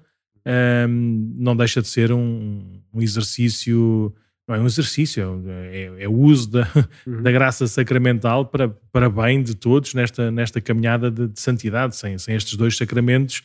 um, 0.47 1.35
não 1.37 1.57
deixa 1.57 1.83
de 1.83 1.89
ser 1.89 2.13
um, 2.13 2.81
um, 2.93 3.03
exercício, 3.03 4.15
não 4.49 4.55
é 4.55 4.61
um 4.61 4.67
exercício, 4.67 5.43
é, 5.71 6.05
é 6.05 6.09
o 6.09 6.15
uso 6.15 6.51
da, 6.51 6.69
uhum. 7.07 7.23
da 7.23 7.31
graça 7.31 7.67
sacramental 7.67 8.47
para, 8.47 8.69
para 8.69 9.09
bem 9.11 9.43
de 9.43 9.55
todos 9.55 9.95
nesta, 9.95 10.31
nesta 10.31 10.61
caminhada 10.61 11.11
de, 11.11 11.29
de 11.29 11.41
santidade. 11.41 11.97
Sem, 11.97 12.17
sem 12.19 12.35
estes 12.35 12.57
dois 12.57 12.77
sacramentos, 12.77 13.43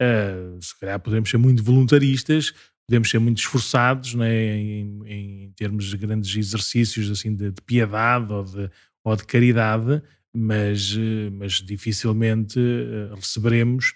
uh, 0.00 0.58
se 0.60 0.78
calhar 0.78 1.00
podemos 1.00 1.28
ser 1.28 1.38
muito 1.38 1.62
voluntaristas, 1.62 2.52
podemos 2.88 3.10
ser 3.10 3.18
muito 3.18 3.38
esforçados 3.38 4.14
né, 4.14 4.56
em, 4.56 5.02
em 5.06 5.52
termos 5.56 5.86
de 5.86 5.96
grandes 5.96 6.34
exercícios 6.36 7.10
assim, 7.10 7.34
de, 7.34 7.50
de 7.50 7.62
piedade 7.62 8.32
ou 8.32 8.44
de, 8.44 8.70
ou 9.04 9.16
de 9.16 9.24
caridade, 9.24 10.02
mas, 10.34 10.96
mas 11.32 11.54
dificilmente 11.54 12.60
eh, 12.60 13.14
receberemos 13.14 13.94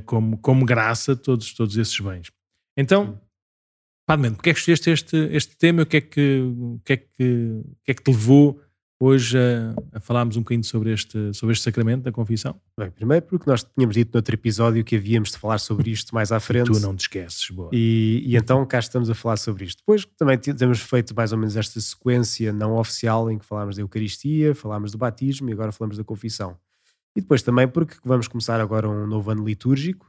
como, 0.00 0.38
como 0.38 0.64
graça 0.64 1.16
todos, 1.16 1.52
todos 1.54 1.76
esses 1.76 1.98
bens. 1.98 2.30
Então, 2.76 3.20
Padre 4.06 4.22
Mendes, 4.22 4.36
porque 4.36 4.50
é 4.50 4.52
que 4.52 4.58
escolheste 4.58 4.90
este, 4.90 5.16
este 5.32 5.56
tema? 5.56 5.82
O 5.82 5.86
que, 5.86 5.96
é 5.96 6.00
que, 6.00 6.40
o, 6.40 6.80
que 6.84 6.92
é 6.92 6.96
que, 6.96 7.62
o 7.64 7.76
que 7.84 7.90
é 7.90 7.94
que 7.94 8.02
te 8.02 8.10
levou 8.10 8.60
hoje 9.00 9.36
a, 9.36 9.74
a, 9.96 10.00
falarmos 10.00 10.36
um 10.36 10.40
bocadinho 10.40 10.64
sobre 10.64 10.92
este, 10.92 11.34
sobre 11.34 11.52
este 11.52 11.64
sacramento 11.64 12.02
da 12.02 12.12
confissão? 12.12 12.60
Bem, 12.78 12.90
primeiro 12.90 13.26
porque 13.26 13.48
nós 13.48 13.64
tínhamos 13.64 13.94
dito 13.96 14.12
no 14.12 14.18
outro 14.18 14.34
episódio 14.34 14.84
que 14.84 14.96
havíamos 14.96 15.30
de 15.30 15.38
falar 15.38 15.58
sobre 15.58 15.90
isto 15.90 16.14
mais 16.14 16.30
à 16.30 16.38
frente. 16.38 16.70
tu 16.70 16.78
não 16.78 16.94
te 16.94 17.00
esqueces, 17.00 17.50
boa. 17.50 17.70
E, 17.72 18.22
e, 18.24 18.36
então 18.36 18.64
cá 18.64 18.78
estamos 18.78 19.10
a 19.10 19.14
falar 19.14 19.36
sobre 19.36 19.64
isto. 19.64 19.78
Depois 19.78 20.04
também 20.16 20.38
temos 20.38 20.80
feito 20.80 21.14
mais 21.14 21.32
ou 21.32 21.38
menos 21.38 21.56
esta 21.56 21.80
sequência 21.80 22.52
não 22.52 22.76
oficial 22.76 23.30
em 23.30 23.38
que 23.38 23.44
falámos 23.44 23.76
da 23.76 23.82
Eucaristia, 23.82 24.54
falámos 24.54 24.92
do 24.92 24.98
batismo 24.98 25.50
e 25.50 25.52
agora 25.52 25.72
falamos 25.72 25.96
da 25.96 26.04
confissão. 26.04 26.56
E 27.14 27.20
depois 27.20 27.42
também 27.42 27.68
porque 27.68 27.96
vamos 28.04 28.26
começar 28.26 28.60
agora 28.60 28.88
um 28.88 29.06
novo 29.06 29.30
ano 29.30 29.44
litúrgico, 29.44 30.08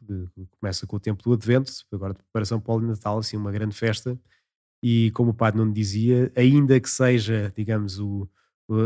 começa 0.59 0.87
com 0.87 0.95
o 0.95 0.99
tempo 0.99 1.21
do 1.21 1.33
Advento, 1.33 1.71
agora 1.91 2.13
de 2.13 2.19
preparação 2.19 2.59
para 2.61 2.73
o 2.73 2.79
Natal, 2.79 3.17
assim, 3.17 3.35
uma 3.35 3.51
grande 3.51 3.75
festa. 3.75 4.17
E 4.81 5.11
como 5.11 5.31
o 5.31 5.33
Padre 5.33 5.59
não 5.59 5.71
dizia, 5.71 6.31
ainda 6.35 6.79
que 6.79 6.89
seja, 6.89 7.53
digamos, 7.55 7.99
o, 7.99 8.29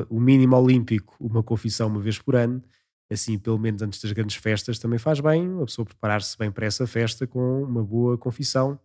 o 0.10 0.20
mínimo 0.20 0.56
olímpico, 0.56 1.16
uma 1.20 1.44
confissão 1.44 1.88
uma 1.88 2.00
vez 2.00 2.20
por 2.20 2.36
ano, 2.36 2.64
assim, 3.12 3.38
pelo 3.38 3.58
menos 3.60 3.82
antes 3.82 4.02
das 4.02 4.12
grandes 4.12 4.36
festas, 4.36 4.80
também 4.80 5.00
faz 5.00 5.20
bem 5.20 5.62
a 5.62 5.66
pessoa 5.66 5.86
preparar-se 5.86 6.38
bem 6.38 6.52
para 6.52 6.66
essa 6.66 6.86
festa 6.88 7.28
com 7.28 7.64
uma 7.64 7.84
boa 7.84 8.18
confissão. 8.18 8.80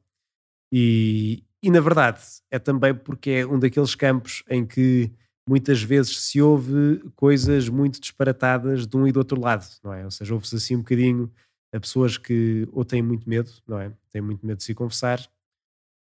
E, 0.73 1.45
e 1.63 1.71
na 1.71 1.81
verdade, 1.81 2.21
é 2.51 2.59
também 2.59 2.95
porque 2.95 3.31
é 3.31 3.47
um 3.47 3.59
daqueles 3.59 3.95
campos 3.95 4.45
em 4.49 4.67
que 4.67 5.13
muitas 5.49 5.83
vezes 5.83 6.21
se 6.21 6.41
ouve 6.41 7.03
coisas 7.17 7.69
muito 7.69 8.01
disparatadas 8.01 8.87
de 8.87 8.97
um 8.97 9.07
e 9.07 9.13
do 9.13 9.19
outro 9.19 9.41
lado, 9.41 9.67
não 9.83 9.93
é? 9.93 10.05
Ou 10.05 10.11
seja, 10.11 10.35
ouve-se 10.35 10.57
assim 10.57 10.77
um 10.77 10.81
bocadinho 10.81 11.31
a 11.75 11.81
pessoas 11.81 12.19
que 12.19 12.69
ou 12.73 12.85
têm 12.85 13.03
muito 13.03 13.29
medo, 13.29 13.51
não 13.67 13.79
é? 13.79 13.93
Têm 14.11 14.23
muito 14.23 14.47
medo 14.47 14.59
de 14.59 14.65
se 14.65 14.75
confessar, 14.75 15.27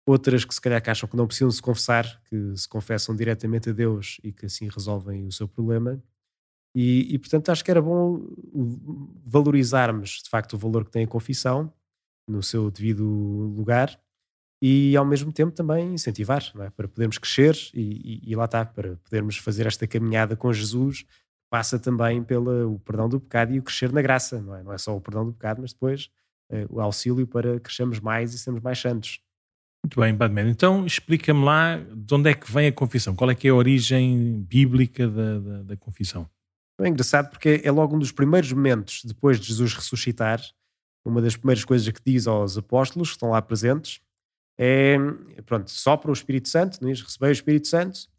outras 0.07 0.45
que 0.45 0.53
se 0.53 0.61
calhar 0.61 0.81
que 0.81 0.89
acham 0.89 1.07
que 1.07 1.17
não 1.17 1.27
precisam 1.27 1.51
se 1.51 1.61
confessar, 1.61 2.21
que 2.23 2.55
se 2.55 2.67
confessam 2.67 3.15
diretamente 3.15 3.69
a 3.69 3.73
Deus 3.73 4.19
e 4.23 4.31
que 4.31 4.45
assim 4.45 4.69
resolvem 4.69 5.27
o 5.27 5.31
seu 5.31 5.47
problema. 5.47 6.01
E, 6.75 7.13
e 7.13 7.19
portanto 7.19 7.49
acho 7.49 7.63
que 7.63 7.71
era 7.71 7.81
bom 7.81 8.27
valorizarmos 9.25 10.21
de 10.23 10.29
facto 10.29 10.53
o 10.53 10.57
valor 10.57 10.85
que 10.85 10.91
tem 10.91 11.03
a 11.03 11.07
confissão 11.07 11.73
no 12.27 12.43
seu 12.43 12.69
devido 12.69 13.03
lugar 13.03 13.99
e 14.61 14.95
ao 14.97 15.05
mesmo 15.05 15.31
tempo 15.31 15.51
também 15.51 15.93
incentivar 15.93 16.43
é? 16.59 16.69
para 16.69 16.87
podermos 16.87 17.17
crescer 17.17 17.55
e, 17.73 18.21
e, 18.25 18.31
e, 18.31 18.35
lá 18.35 18.45
está, 18.45 18.65
para 18.65 18.95
podermos 18.97 19.37
fazer 19.37 19.67
esta 19.67 19.85
caminhada 19.85 20.35
com 20.35 20.51
Jesus, 20.51 21.05
passa 21.49 21.77
também 21.77 22.23
pelo 22.23 22.79
perdão 22.79 23.07
do 23.07 23.19
pecado 23.19 23.53
e 23.53 23.59
o 23.59 23.63
crescer 23.63 23.91
na 23.91 24.01
graça, 24.01 24.41
não 24.41 24.55
é? 24.55 24.63
Não 24.63 24.73
é 24.73 24.77
só 24.77 24.95
o 24.95 25.01
perdão 25.01 25.25
do 25.25 25.33
pecado, 25.33 25.61
mas 25.61 25.73
depois 25.73 26.09
o 26.69 26.79
auxílio 26.79 27.27
para 27.27 27.59
crescermos 27.59 27.99
mais 27.99 28.33
e 28.33 28.39
sermos 28.39 28.61
mais 28.61 28.79
santos. 28.79 29.19
Muito 29.83 29.99
bem, 29.99 30.13
Badman. 30.13 30.49
Então 30.49 30.85
explica-me 30.85 31.43
lá 31.43 31.77
de 31.77 32.13
onde 32.13 32.29
é 32.29 32.33
que 32.33 32.51
vem 32.51 32.67
a 32.67 32.71
confissão, 32.71 33.15
qual 33.15 33.29
é 33.29 33.35
que 33.35 33.47
é 33.47 33.51
a 33.51 33.55
origem 33.55 34.45
bíblica 34.47 35.07
da, 35.07 35.39
da, 35.39 35.63
da 35.63 35.77
confissão. 35.77 36.27
É 36.79 36.87
engraçado 36.87 37.29
porque 37.29 37.61
é 37.63 37.71
logo 37.71 37.95
um 37.95 37.99
dos 37.99 38.11
primeiros 38.11 38.51
momentos 38.51 39.03
depois 39.03 39.39
de 39.39 39.47
Jesus 39.47 39.73
ressuscitar, 39.73 40.41
uma 41.05 41.21
das 41.21 41.35
primeiras 41.35 41.63
coisas 41.63 41.87
que 41.87 42.01
diz 42.05 42.27
aos 42.27 42.57
apóstolos 42.57 43.09
que 43.09 43.15
estão 43.15 43.29
lá 43.29 43.41
presentes 43.41 44.01
é, 44.57 44.97
pronto, 45.45 45.69
sopra 45.69 46.09
o 46.09 46.13
Espírito 46.13 46.49
Santo, 46.49 46.79
diz, 46.85 47.01
recebei 47.01 47.29
o 47.29 47.31
Espírito 47.31 47.67
Santo, 47.67 48.09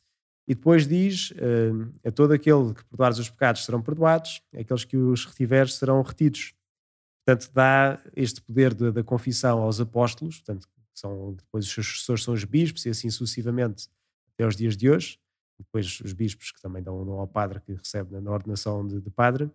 e 0.46 0.54
depois 0.54 0.86
diz, 0.86 1.30
uh, 1.32 1.92
a 2.06 2.10
todo 2.10 2.32
aquele 2.32 2.72
que 2.72 2.84
perdoares 2.84 3.18
os 3.18 3.28
pecados 3.28 3.64
serão 3.64 3.82
perdoados, 3.82 4.40
aqueles 4.54 4.84
que 4.84 4.96
os 4.96 5.26
retiveres 5.26 5.74
serão 5.74 6.00
retidos. 6.00 6.54
Portanto, 7.26 7.52
dá 7.52 8.00
este 8.16 8.40
poder 8.40 8.72
da 8.72 9.04
confissão 9.04 9.60
aos 9.60 9.80
apóstolos, 9.80 10.36
portanto, 10.36 10.66
são, 10.94 11.34
depois 11.34 11.66
os 11.66 11.72
seus 11.72 11.86
sucessores 11.86 12.24
são 12.24 12.34
os 12.34 12.44
bispos 12.44 12.86
e 12.86 12.90
assim 12.90 13.10
sucessivamente 13.10 13.88
até 14.32 14.46
os 14.46 14.56
dias 14.56 14.76
de 14.76 14.90
hoje. 14.90 15.18
Depois 15.58 16.00
os 16.00 16.12
bispos 16.12 16.52
que 16.52 16.60
também 16.60 16.82
dão, 16.82 17.04
dão 17.04 17.14
ao 17.14 17.26
padre 17.26 17.60
que 17.60 17.72
recebe 17.72 18.20
na 18.20 18.30
ordenação 18.30 18.86
de, 18.86 19.00
de, 19.00 19.10
padre. 19.10 19.50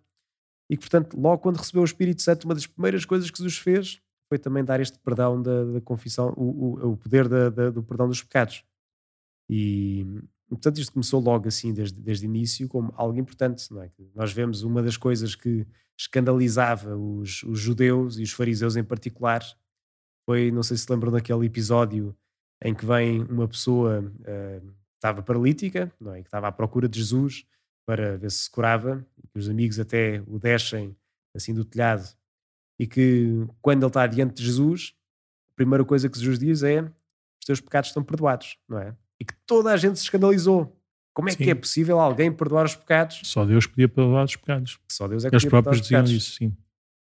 E 0.70 0.76
que, 0.76 0.82
portanto, 0.82 1.18
logo 1.18 1.42
quando 1.42 1.56
recebeu 1.56 1.82
o 1.82 1.84
Espírito 1.84 2.22
Santo, 2.22 2.44
uma 2.44 2.54
das 2.54 2.66
primeiras 2.66 3.04
coisas 3.04 3.30
que 3.30 3.38
Jesus 3.38 3.58
fez 3.58 4.00
foi 4.28 4.38
também 4.38 4.64
dar 4.64 4.80
este 4.80 4.98
perdão 4.98 5.40
da, 5.40 5.64
da 5.64 5.80
confissão, 5.80 6.32
o, 6.36 6.42
o, 6.42 6.92
o 6.92 6.96
poder 6.96 7.28
da, 7.28 7.50
da, 7.50 7.70
do 7.70 7.82
perdão 7.82 8.08
dos 8.08 8.22
pecados. 8.22 8.64
E, 9.48 10.06
portanto, 10.48 10.78
isto 10.78 10.92
começou 10.92 11.20
logo 11.20 11.48
assim, 11.48 11.72
desde, 11.72 12.00
desde 12.00 12.26
o 12.26 12.28
início, 12.28 12.68
como 12.68 12.92
algo 12.96 13.18
importante. 13.18 13.72
Não 13.72 13.82
é? 13.82 13.90
Nós 14.14 14.32
vemos 14.32 14.62
uma 14.62 14.82
das 14.82 14.96
coisas 14.96 15.34
que 15.34 15.66
escandalizava 15.98 16.96
os, 16.96 17.42
os 17.44 17.60
judeus 17.60 18.18
e 18.18 18.22
os 18.22 18.32
fariseus 18.32 18.76
em 18.76 18.84
particular 18.84 19.42
foi, 20.24 20.50
não 20.50 20.62
sei 20.62 20.76
se 20.76 20.90
lembram 20.90 21.12
daquele 21.12 21.46
episódio 21.46 22.16
em 22.62 22.74
que 22.74 22.86
vem 22.86 23.22
uma 23.24 23.46
pessoa 23.46 24.00
uh, 24.00 24.60
que 24.60 24.96
estava 24.96 25.22
paralítica, 25.22 25.92
não 26.00 26.14
é? 26.14 26.22
que 26.22 26.28
estava 26.28 26.48
à 26.48 26.52
procura 26.52 26.88
de 26.88 26.98
Jesus 26.98 27.46
para 27.86 28.16
ver 28.16 28.30
se 28.30 28.44
se 28.44 28.50
curava, 28.50 29.06
e 29.34 29.38
os 29.38 29.48
amigos 29.48 29.78
até 29.78 30.22
o 30.26 30.38
deixem 30.38 30.96
assim 31.34 31.52
do 31.52 31.64
telhado, 31.64 32.08
e 32.84 32.86
que 32.86 33.46
quando 33.62 33.82
ele 33.82 33.88
está 33.88 34.06
diante 34.06 34.34
de 34.34 34.44
Jesus, 34.44 34.92
a 35.52 35.56
primeira 35.56 35.82
coisa 35.86 36.06
que 36.06 36.18
Jesus 36.18 36.38
diz 36.38 36.62
é: 36.62 36.82
os 36.82 37.46
teus 37.46 37.58
pecados 37.58 37.88
estão 37.88 38.04
perdoados, 38.04 38.58
não 38.68 38.78
é? 38.78 38.94
E 39.18 39.24
que 39.24 39.32
toda 39.46 39.72
a 39.72 39.76
gente 39.78 39.98
se 39.98 40.04
escandalizou. 40.04 40.78
Como 41.14 41.30
é 41.30 41.32
sim. 41.32 41.38
que 41.38 41.50
é 41.50 41.54
possível 41.54 41.98
alguém 41.98 42.30
perdoar 42.30 42.66
os 42.66 42.76
pecados? 42.76 43.20
Só 43.24 43.46
Deus 43.46 43.66
podia 43.66 43.88
perdoar 43.88 44.24
os 44.24 44.36
pecados. 44.36 44.78
Só 44.90 45.08
Deus 45.08 45.24
é 45.24 45.30
que 45.30 45.34
Eles 45.34 45.46
próprios 45.46 45.80
diziam 45.80 46.04
isso, 46.04 46.32
sim. 46.32 46.54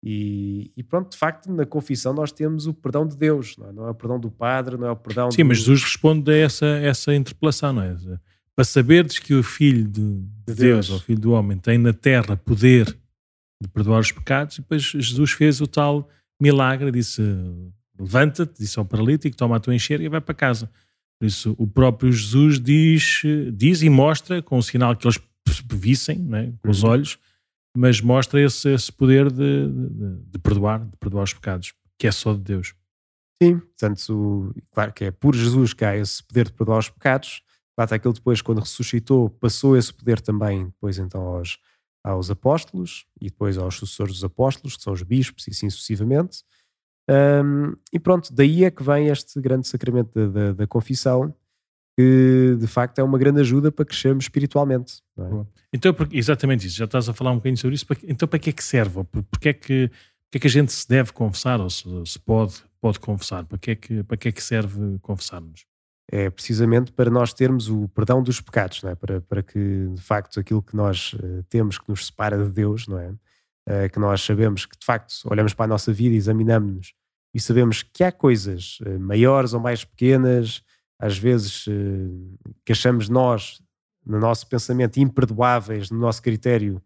E, 0.02 0.72
e, 0.76 0.82
pronto, 0.82 1.12
de 1.12 1.16
facto, 1.16 1.52
na 1.52 1.64
confissão 1.64 2.12
nós 2.12 2.32
temos 2.32 2.66
o 2.66 2.74
perdão 2.74 3.06
de 3.06 3.16
Deus, 3.16 3.56
não 3.56 3.68
é, 3.68 3.72
não 3.72 3.86
é 3.86 3.90
o 3.90 3.94
perdão 3.94 4.18
do 4.18 4.30
Padre, 4.30 4.76
não 4.76 4.86
é 4.88 4.90
o 4.90 4.96
perdão. 4.96 5.30
Sim, 5.30 5.42
do... 5.42 5.48
mas 5.48 5.58
Jesus 5.58 5.82
responde 5.82 6.30
a 6.32 6.36
essa, 6.36 6.66
essa 6.66 7.14
interpelação, 7.14 7.72
não 7.72 7.82
é? 7.82 7.96
Para 8.54 8.64
saberes 8.64 9.18
que 9.20 9.34
o 9.34 9.42
Filho 9.42 9.84
de, 9.84 10.00
de 10.00 10.24
Deus, 10.46 10.58
Deus, 10.58 10.90
ou 10.90 10.96
o 10.96 11.00
Filho 11.00 11.20
do 11.20 11.32
Homem, 11.32 11.58
tem 11.58 11.78
na 11.78 11.92
terra 11.92 12.36
poder 12.36 12.96
de 13.62 13.68
perdoar 13.68 14.00
os 14.00 14.12
pecados, 14.12 14.56
e 14.56 14.60
depois 14.60 14.82
Jesus 14.82 15.32
fez 15.32 15.60
o 15.60 15.66
tal 15.66 16.08
milagre, 16.40 16.90
disse: 16.90 17.22
Levanta-te, 17.98 18.60
disse 18.60 18.78
ao 18.78 18.84
paralítico, 18.84 19.36
toma 19.36 19.56
a 19.56 19.60
tua 19.60 19.74
enxerga 19.74 20.04
e 20.04 20.08
vai 20.08 20.20
para 20.20 20.34
casa. 20.34 20.70
Por 21.18 21.26
isso, 21.26 21.54
o 21.58 21.66
próprio 21.66 22.12
Jesus 22.12 22.60
diz, 22.60 23.22
diz 23.52 23.82
e 23.82 23.90
mostra, 23.90 24.40
com 24.40 24.58
o 24.58 24.62
sinal 24.62 24.94
que 24.94 25.06
eles 25.06 25.20
vissem, 25.72 26.28
é? 26.34 26.52
com 26.62 26.70
os 26.70 26.84
uhum. 26.84 26.90
olhos, 26.90 27.18
mas 27.76 28.00
mostra 28.00 28.40
esse, 28.40 28.72
esse 28.72 28.92
poder 28.92 29.30
de, 29.30 29.68
de, 29.68 30.16
de, 30.30 30.38
perdoar, 30.38 30.84
de 30.84 30.96
perdoar 30.96 31.24
os 31.24 31.34
pecados, 31.34 31.74
que 31.98 32.06
é 32.06 32.12
só 32.12 32.32
de 32.34 32.40
Deus. 32.40 32.74
Sim, 33.42 33.58
portanto, 33.58 34.54
claro 34.72 34.92
que 34.92 35.04
é 35.04 35.10
por 35.10 35.34
Jesus 35.34 35.72
que 35.72 35.84
há 35.84 35.96
esse 35.96 36.22
poder 36.22 36.46
de 36.46 36.52
perdoar 36.52 36.78
os 36.78 36.88
pecados. 36.88 37.42
Claro 37.76 38.00
que 38.00 38.08
ele 38.08 38.14
depois, 38.14 38.42
quando 38.42 38.60
ressuscitou, 38.60 39.30
passou 39.30 39.76
esse 39.76 39.92
poder 39.92 40.20
também 40.20 40.66
depois 40.66 40.98
então 40.98 41.20
aos, 41.20 41.58
aos 42.04 42.30
apóstolos 42.30 43.06
e 43.20 43.26
depois 43.26 43.58
aos 43.58 43.76
sucessores 43.76 44.14
dos 44.14 44.24
apóstolos, 44.24 44.76
que 44.76 44.82
são 44.82 44.92
os 44.92 45.02
bispos 45.02 45.46
e 45.46 45.50
assim 45.50 45.68
sucessivamente. 45.68 46.42
Um, 47.10 47.74
e 47.92 47.98
pronto, 47.98 48.32
daí 48.32 48.64
é 48.64 48.70
que 48.70 48.82
vem 48.82 49.08
este 49.08 49.40
grande 49.40 49.66
sacramento 49.66 50.12
da, 50.14 50.28
da, 50.28 50.52
da 50.52 50.66
confissão, 50.66 51.34
que 51.98 52.56
de 52.60 52.66
facto 52.66 52.98
é 52.98 53.02
uma 53.02 53.18
grande 53.18 53.40
ajuda 53.40 53.72
para 53.72 53.84
crescermos 53.84 54.24
espiritualmente. 54.24 55.02
É? 55.18 55.22
Então, 55.72 55.94
exatamente 56.12 56.66
isso, 56.66 56.76
já 56.76 56.84
estás 56.84 57.08
a 57.08 57.14
falar 57.14 57.32
um 57.32 57.36
bocadinho 57.36 57.56
sobre 57.56 57.74
isso. 57.74 57.86
Então, 58.04 58.28
para 58.28 58.38
que 58.38 58.50
é 58.50 58.52
que 58.52 58.62
serve? 58.62 59.02
Porque 59.30 59.48
é 59.48 59.52
que, 59.52 59.88
porque 60.28 60.36
é 60.36 60.40
que 60.40 60.46
a 60.46 60.50
gente 60.50 60.72
se 60.72 60.88
deve 60.88 61.12
confessar 61.12 61.60
ou 61.60 61.70
se, 61.70 61.84
se 62.06 62.18
pode, 62.18 62.62
pode 62.80 63.00
confessar? 63.00 63.44
Para 63.46 63.58
que, 63.58 63.70
é 63.70 63.74
que, 63.74 64.02
para 64.04 64.16
que 64.16 64.28
é 64.28 64.32
que 64.32 64.42
serve 64.42 64.98
confessar-nos? 65.00 65.66
É 66.10 66.30
precisamente 66.30 66.90
para 66.92 67.10
nós 67.10 67.34
termos 67.34 67.68
o 67.68 67.86
perdão 67.88 68.22
dos 68.22 68.40
pecados, 68.40 68.82
não 68.82 68.90
é? 68.90 68.94
para, 68.94 69.20
para 69.20 69.42
que 69.42 69.88
de 69.92 70.00
facto 70.00 70.40
aquilo 70.40 70.62
que 70.62 70.74
nós 70.74 71.12
uh, 71.14 71.42
temos 71.50 71.78
que 71.78 71.88
nos 71.88 72.06
separa 72.06 72.42
de 72.42 72.50
Deus, 72.50 72.86
não 72.86 72.98
é? 72.98 73.10
Uh, 73.10 73.90
que 73.92 73.98
nós 73.98 74.22
sabemos 74.22 74.64
que 74.64 74.78
de 74.78 74.86
facto 74.86 75.12
olhamos 75.26 75.52
para 75.52 75.66
a 75.66 75.68
nossa 75.68 75.92
vida, 75.92 76.14
examinamos-nos 76.14 76.94
e 77.34 77.40
sabemos 77.40 77.82
que 77.82 78.02
há 78.02 78.10
coisas 78.10 78.78
uh, 78.80 78.98
maiores 78.98 79.52
ou 79.52 79.60
mais 79.60 79.84
pequenas, 79.84 80.62
às 80.98 81.16
vezes 81.16 81.64
eh, 81.68 82.52
que 82.64 82.72
achamos 82.72 83.08
nós, 83.08 83.62
no 84.04 84.18
nosso 84.18 84.46
pensamento, 84.48 84.98
imperdoáveis, 84.98 85.90
no 85.90 85.98
nosso 85.98 86.20
critério, 86.20 86.82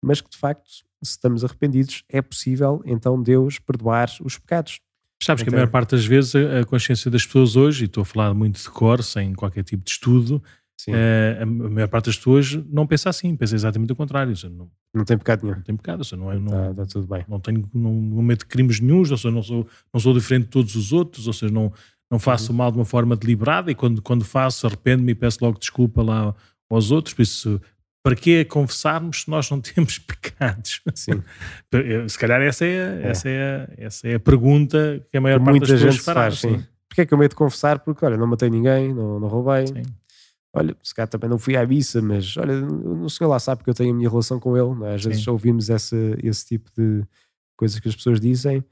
mas 0.00 0.20
que 0.20 0.30
de 0.30 0.36
facto, 0.36 0.68
se 0.70 0.84
estamos 1.02 1.44
arrependidos, 1.44 2.04
é 2.08 2.22
possível 2.22 2.80
então 2.84 3.20
Deus 3.20 3.58
perdoar 3.58 4.08
os 4.22 4.38
pecados. 4.38 4.80
Sabes 5.22 5.42
então, 5.42 5.52
que 5.52 5.56
a 5.56 5.58
maior 5.58 5.70
parte 5.70 5.90
das 5.92 6.04
vezes 6.04 6.34
a 6.34 6.64
consciência 6.64 7.10
das 7.10 7.24
pessoas 7.24 7.56
hoje, 7.56 7.84
e 7.84 7.86
estou 7.86 8.02
a 8.02 8.04
falar 8.04 8.34
muito 8.34 8.60
de 8.60 8.68
cor, 8.68 9.02
sem 9.02 9.34
qualquer 9.34 9.64
tipo 9.64 9.84
de 9.84 9.90
estudo, 9.90 10.42
Uh, 10.88 11.42
a 11.42 11.46
maior 11.46 11.88
parte 11.88 12.06
das 12.06 12.16
pessoas 12.16 12.52
não 12.70 12.86
pensa 12.86 13.08
assim, 13.08 13.34
pensa 13.34 13.54
exatamente 13.54 13.92
o 13.92 13.96
contrário. 13.96 14.36
Seja, 14.36 14.52
não, 14.52 14.70
não 14.94 15.04
tem 15.04 15.16
pecado 15.16 15.42
nenhum. 15.42 15.56
Não 15.56 15.62
tem 15.62 15.76
pecado, 15.76 16.04
seja, 16.04 16.16
não, 16.16 16.30
é, 16.30 16.38
não, 16.38 16.74
tá, 16.74 16.74
tá 16.74 16.86
tudo 16.86 17.06
bem. 17.06 17.24
Não 17.28 17.40
tenho, 17.40 17.68
não, 17.74 17.92
não 17.92 18.22
meto 18.22 18.46
crimes 18.46 18.78
nenhums, 18.78 19.10
ou 19.10 19.16
seja, 19.16 19.34
não 19.34 19.42
sou, 19.42 19.66
não 19.92 19.98
sou 19.98 20.12
diferente 20.12 20.44
de 20.44 20.50
todos 20.50 20.76
os 20.76 20.92
outros, 20.92 21.26
ou 21.26 21.32
seja, 21.32 21.52
não, 21.52 21.72
não 22.10 22.18
faço 22.18 22.52
uhum. 22.52 22.58
mal 22.58 22.70
de 22.70 22.78
uma 22.78 22.84
forma 22.84 23.16
deliberada 23.16 23.70
e 23.70 23.74
quando, 23.74 24.02
quando 24.02 24.24
faço 24.24 24.66
arrependo-me 24.66 25.12
e 25.12 25.14
peço 25.14 25.38
logo 25.42 25.58
desculpa 25.58 26.02
lá 26.02 26.34
aos 26.68 26.90
outros. 26.90 27.14
Por 27.14 27.22
isso, 27.22 27.60
para 28.06 28.16
que 28.16 28.44
confessarmos 28.44 29.22
se 29.22 29.30
nós 29.30 29.50
não 29.50 29.60
temos 29.62 29.98
pecados? 29.98 30.80
Sim. 30.94 31.22
se 32.08 32.18
calhar 32.18 32.40
essa 32.40 32.64
é, 32.64 33.02
é. 33.02 33.08
Essa, 33.08 33.28
é 33.28 33.42
a, 33.42 33.84
essa 33.84 34.08
é 34.08 34.14
a 34.14 34.20
pergunta 34.20 35.02
que 35.10 35.16
a 35.16 35.20
maior 35.20 35.42
parte 35.42 35.60
das 35.60 35.70
pessoas. 35.70 35.96
Faz, 35.98 36.38
sim. 36.38 36.64
Porquê 36.88 37.02
é 37.02 37.06
que 37.06 37.12
eu 37.12 37.18
medo 37.18 37.30
de 37.30 37.36
confessar? 37.36 37.80
Porque, 37.80 38.04
olha, 38.04 38.16
não 38.16 38.26
matei 38.26 38.48
ninguém, 38.48 38.94
não, 38.94 39.18
não 39.18 39.28
roubei. 39.28 39.66
Sim. 39.66 39.82
Olha, 40.52 40.74
se 40.82 40.94
calhar 40.94 41.08
também 41.08 41.28
não 41.28 41.38
fui 41.38 41.56
à 41.56 41.66
missa, 41.66 42.00
mas 42.00 42.36
olha, 42.36 42.64
o 42.64 43.10
senhor 43.10 43.28
lá 43.28 43.38
sabe 43.38 43.62
que 43.62 43.68
eu 43.68 43.74
tenho 43.74 43.92
a 43.92 43.94
minha 43.96 44.08
relação 44.08 44.40
com 44.40 44.56
ele. 44.56 44.84
É? 44.86 44.94
Às 44.94 45.04
vezes 45.04 45.26
ouvimos 45.26 45.68
essa, 45.68 45.96
esse 46.22 46.46
tipo 46.46 46.70
de 46.74 47.04
coisas 47.56 47.78
que 47.78 47.88
as 47.88 47.96
pessoas 47.96 48.20
dizem 48.20 48.64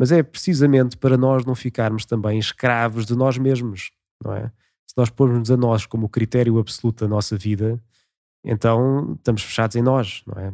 mas 0.00 0.10
é 0.10 0.22
precisamente 0.22 0.96
para 0.96 1.18
nós 1.18 1.44
não 1.44 1.54
ficarmos 1.54 2.06
também 2.06 2.38
escravos 2.38 3.04
de 3.04 3.14
nós 3.14 3.36
mesmos, 3.36 3.90
não 4.24 4.32
é? 4.32 4.50
Se 4.86 4.96
nós 4.96 5.10
pormos 5.10 5.50
a 5.50 5.58
nós 5.58 5.84
como 5.84 6.08
critério 6.08 6.58
absoluto 6.58 7.04
da 7.04 7.08
nossa 7.08 7.36
vida, 7.36 7.78
então 8.44 9.14
estamos 9.14 9.42
fechados 9.42 9.76
em 9.76 9.82
nós, 9.82 10.22
não 10.26 10.40
é? 10.40 10.52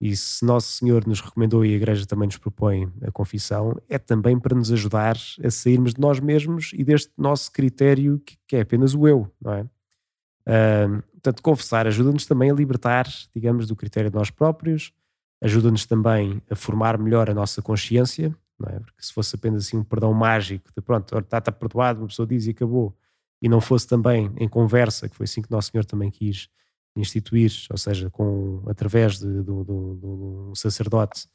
E 0.00 0.16
se 0.16 0.44
Nosso 0.44 0.72
Senhor 0.72 1.06
nos 1.06 1.20
recomendou 1.20 1.64
e 1.64 1.72
a 1.72 1.76
Igreja 1.76 2.04
também 2.04 2.26
nos 2.26 2.36
propõe 2.36 2.92
a 3.02 3.12
confissão, 3.12 3.80
é 3.88 3.98
também 3.98 4.36
para 4.36 4.56
nos 4.56 4.72
ajudar 4.72 5.16
a 5.44 5.48
sairmos 5.48 5.94
de 5.94 6.00
nós 6.00 6.18
mesmos 6.18 6.72
e 6.74 6.82
deste 6.82 7.12
nosso 7.16 7.52
critério 7.52 8.18
que, 8.18 8.36
que 8.48 8.56
é 8.56 8.62
apenas 8.62 8.94
o 8.94 9.06
eu, 9.06 9.32
não 9.40 9.52
é? 9.52 9.62
Uh, 9.62 11.02
portanto, 11.12 11.40
confessar 11.40 11.86
ajuda-nos 11.86 12.26
também 12.26 12.50
a 12.50 12.54
libertar, 12.54 13.06
digamos, 13.32 13.68
do 13.68 13.76
critério 13.76 14.10
de 14.10 14.16
nós 14.16 14.28
próprios, 14.28 14.92
ajuda-nos 15.40 15.86
também 15.86 16.42
a 16.50 16.56
formar 16.56 16.98
melhor 16.98 17.30
a 17.30 17.34
nossa 17.34 17.62
consciência, 17.62 18.34
não 18.58 18.68
é? 18.68 18.80
Porque 18.80 19.04
se 19.04 19.12
fosse 19.12 19.36
apenas 19.36 19.66
assim 19.66 19.76
um 19.76 19.84
perdão 19.84 20.12
mágico, 20.12 20.68
de 20.76 20.82
pronto, 20.82 21.16
está, 21.16 21.40
perdoado, 21.52 22.00
uma 22.00 22.08
pessoa 22.08 22.26
diz 22.26 22.46
e 22.46 22.50
acabou, 22.50 22.92
e 23.40 23.48
não 23.48 23.60
fosse 23.60 23.86
também 23.86 24.32
em 24.36 24.48
conversa, 24.48 25.08
que 25.08 25.14
foi 25.14 25.24
assim 25.24 25.42
que 25.42 25.50
Nosso 25.50 25.70
Senhor 25.70 25.84
também 25.84 26.10
quis 26.10 26.48
instituir, 26.96 27.50
ou 27.70 27.78
seja, 27.78 28.10
com, 28.10 28.62
através 28.66 29.18
de, 29.18 29.26
do, 29.42 29.64
do, 29.64 29.94
do 29.94 30.52
sacerdote, 30.54 31.26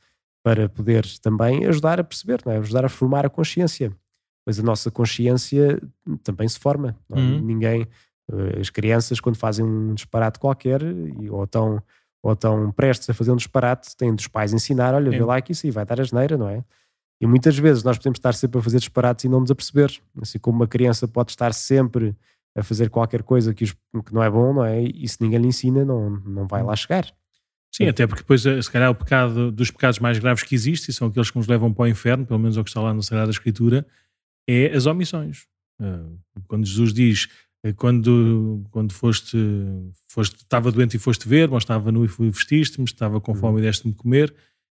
para 0.43 0.69
poder 0.69 1.05
também 1.21 1.65
ajudar 1.65 1.99
a 1.99 2.03
perceber, 2.03 2.41
não 2.45 2.53
é? 2.53 2.57
ajudar 2.57 2.85
a 2.85 2.89
formar 2.89 3.25
a 3.25 3.29
consciência. 3.29 3.95
Pois 4.45 4.59
a 4.59 4.63
nossa 4.63 4.89
consciência 4.89 5.81
também 6.23 6.47
se 6.47 6.57
forma. 6.57 6.95
É? 7.11 7.19
Uhum. 7.19 7.41
Ninguém, 7.41 7.85
eh, 8.31 8.59
as 8.61 8.69
crianças, 8.69 9.19
quando 9.19 9.35
fazem 9.35 9.65
um 9.65 9.93
disparate 9.93 10.39
qualquer, 10.39 10.81
ou 11.29 11.43
estão, 11.43 11.83
ou 12.23 12.31
estão 12.31 12.71
prestes 12.71 13.09
a 13.09 13.13
fazer 13.13 13.31
um 13.31 13.35
disparate, 13.35 13.93
têm 13.97 14.15
dos 14.15 14.27
pais 14.27 14.53
ensinar: 14.53 14.93
olha, 14.93 15.11
vê 15.11 15.21
lá 15.21 15.41
que 15.41 15.51
isso 15.51 15.65
aí 15.65 15.71
vai 15.71 15.85
dar 15.85 15.99
asneira, 15.99 16.37
não 16.37 16.47
é? 16.47 16.63
E 17.19 17.27
muitas 17.27 17.57
vezes 17.57 17.83
nós 17.83 17.97
podemos 17.97 18.19
estar 18.19 18.33
sempre 18.33 18.59
a 18.59 18.61
fazer 18.61 18.79
disparates 18.79 19.25
e 19.25 19.27
não 19.27 19.41
nos 19.41 19.51
aperceber. 19.51 19.91
Assim 20.21 20.39
como 20.39 20.59
uma 20.59 20.67
criança 20.67 21.07
pode 21.07 21.31
estar 21.31 21.53
sempre 21.53 22.15
a 22.57 22.63
fazer 22.63 22.89
qualquer 22.89 23.21
coisa 23.21 23.53
que, 23.53 23.65
que 23.65 24.13
não 24.13 24.23
é 24.23 24.29
bom, 24.29 24.51
não 24.51 24.65
é? 24.65 24.81
E 24.81 25.07
se 25.07 25.21
ninguém 25.21 25.39
lhe 25.39 25.47
ensina, 25.47 25.85
não, 25.85 26.09
não 26.09 26.47
vai 26.47 26.63
lá 26.63 26.75
chegar. 26.75 27.05
Sim, 27.71 27.85
até 27.87 28.07
porque 28.07 28.23
depois, 28.23 28.43
eh, 28.45 28.59
se 28.59 28.71
calhar, 28.71 28.89
o 28.89 28.95
pecado 28.95 29.51
dos 29.51 29.69
pecados 29.69 29.99
mais 29.99 30.17
graves 30.17 30.43
que 30.43 30.55
existem, 30.55 30.93
são 30.93 31.07
aqueles 31.07 31.29
que 31.29 31.37
nos 31.37 31.47
levam 31.47 31.71
para 31.71 31.83
o 31.83 31.87
inferno, 31.87 32.25
pelo 32.25 32.39
menos 32.39 32.57
é 32.57 32.61
o 32.61 32.63
que 32.63 32.69
está 32.69 32.81
lá 32.81 32.93
na 32.93 33.03
Sagrada 33.03 33.29
Escritura, 33.29 33.85
é 34.49 34.75
as 34.75 34.87
omissões. 34.87 35.45
Eh, 35.79 36.39
quando 36.47 36.65
Jesus 36.65 36.93
diz, 36.93 37.27
eh, 37.63 37.73
quando, 37.73 38.65
quando 38.71 38.91
foste, 38.91 39.37
foste, 40.07 40.37
estava 40.37 40.71
doente 40.71 40.95
e 40.97 40.99
foste 40.99 41.27
ver, 41.27 41.49
mas 41.49 41.61
estava 41.61 41.91
nu 41.91 42.05
e 42.05 42.31
vestiste-me, 42.31 42.85
estava 42.85 43.21
com 43.21 43.35
fome 43.35 43.59
e 43.59 43.61
deste-me 43.61 43.93
comer, 43.93 44.33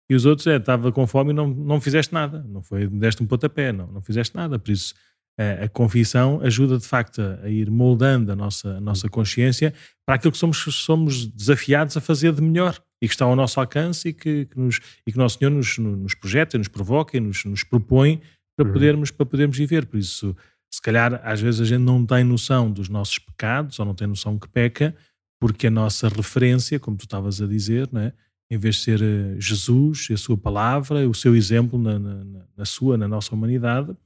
e 0.08 0.14
os 0.14 0.24
outros, 0.24 0.46
é, 0.46 0.56
estava 0.56 0.92
com 0.92 1.04
fome 1.06 1.30
e 1.30 1.34
não, 1.34 1.48
não 1.48 1.80
fizeste 1.80 2.12
nada, 2.12 2.44
não 2.48 2.62
foi, 2.62 2.86
deste 2.86 3.22
um 3.22 3.26
pontapé, 3.26 3.72
não, 3.72 3.88
não 3.88 4.02
fizeste 4.02 4.36
nada, 4.36 4.58
por 4.58 4.70
isso 4.70 4.94
a, 5.38 5.68
confissão 5.68 6.40
ajuda 6.42 6.78
de 6.78 6.86
facto 6.86 7.20
a, 7.20 7.48
ir 7.48 7.70
moldando 7.70 8.32
a 8.32 8.36
nossa, 8.36 8.76
a 8.76 8.80
nossa 8.80 9.08
consciência 9.08 9.72
para 10.06 10.16
aquilo 10.16 10.32
que 10.32 10.38
somos, 10.38 10.58
somos 10.58 11.26
desafiados 11.26 11.96
a 11.96 12.00
fazer 12.00 12.32
de 12.32 12.42
melhor 12.42 12.78
e 13.00 13.08
que 13.08 13.14
está 13.14 13.24
ao 13.24 13.34
nosso 13.34 13.58
alcance 13.58 14.08
e 14.08 14.12
que, 14.12 14.46
que, 14.46 14.58
nos, 14.58 14.80
e 15.06 15.12
que 15.12 15.18
nosso 15.18 15.38
Senhor 15.38 15.50
nos, 15.50 15.78
nos 15.78 16.14
projeta, 16.14 16.58
nos 16.58 16.68
provoca 16.68 17.16
e 17.16 17.20
nos, 17.20 17.44
nos 17.44 17.64
propõe 17.64 18.20
para, 18.56 18.66
uhum. 18.66 18.72
podermos, 18.72 19.10
para 19.10 19.26
podermos 19.26 19.56
viver. 19.56 19.86
Por 19.86 19.98
isso, 19.98 20.36
se 20.70 20.80
calhar, 20.80 21.20
às 21.24 21.40
vezes 21.40 21.60
a 21.60 21.64
gente 21.64 21.82
não 21.82 22.04
tem 22.06 22.22
noção 22.24 22.70
dos 22.70 22.88
nossos 22.88 23.18
pecados 23.18 23.78
ou 23.78 23.86
não 23.86 23.94
tem 23.94 24.06
noção 24.06 24.38
que 24.38 24.48
peca, 24.48 24.94
porque 25.40 25.66
a 25.66 25.70
nossa 25.70 26.08
referência, 26.08 26.78
como 26.78 26.96
tu 26.96 27.04
estavas 27.04 27.40
a 27.42 27.46
dizer, 27.46 27.88
né, 27.92 28.12
em 28.50 28.58
vez 28.58 28.76
de 28.76 28.82
ser 28.82 29.02
eh, 29.02 29.36
Jesus, 29.40 30.08
a 30.12 30.16
sua 30.16 30.36
palavra, 30.36 31.08
o 31.08 31.14
seu 31.14 31.34
exemplo 31.34 31.78
na, 31.78 31.98
na, 31.98 32.44
na 32.56 32.64
sua, 32.64 32.96
na 32.98 33.08
nossa 33.08 33.34
humanidade, 33.34 33.96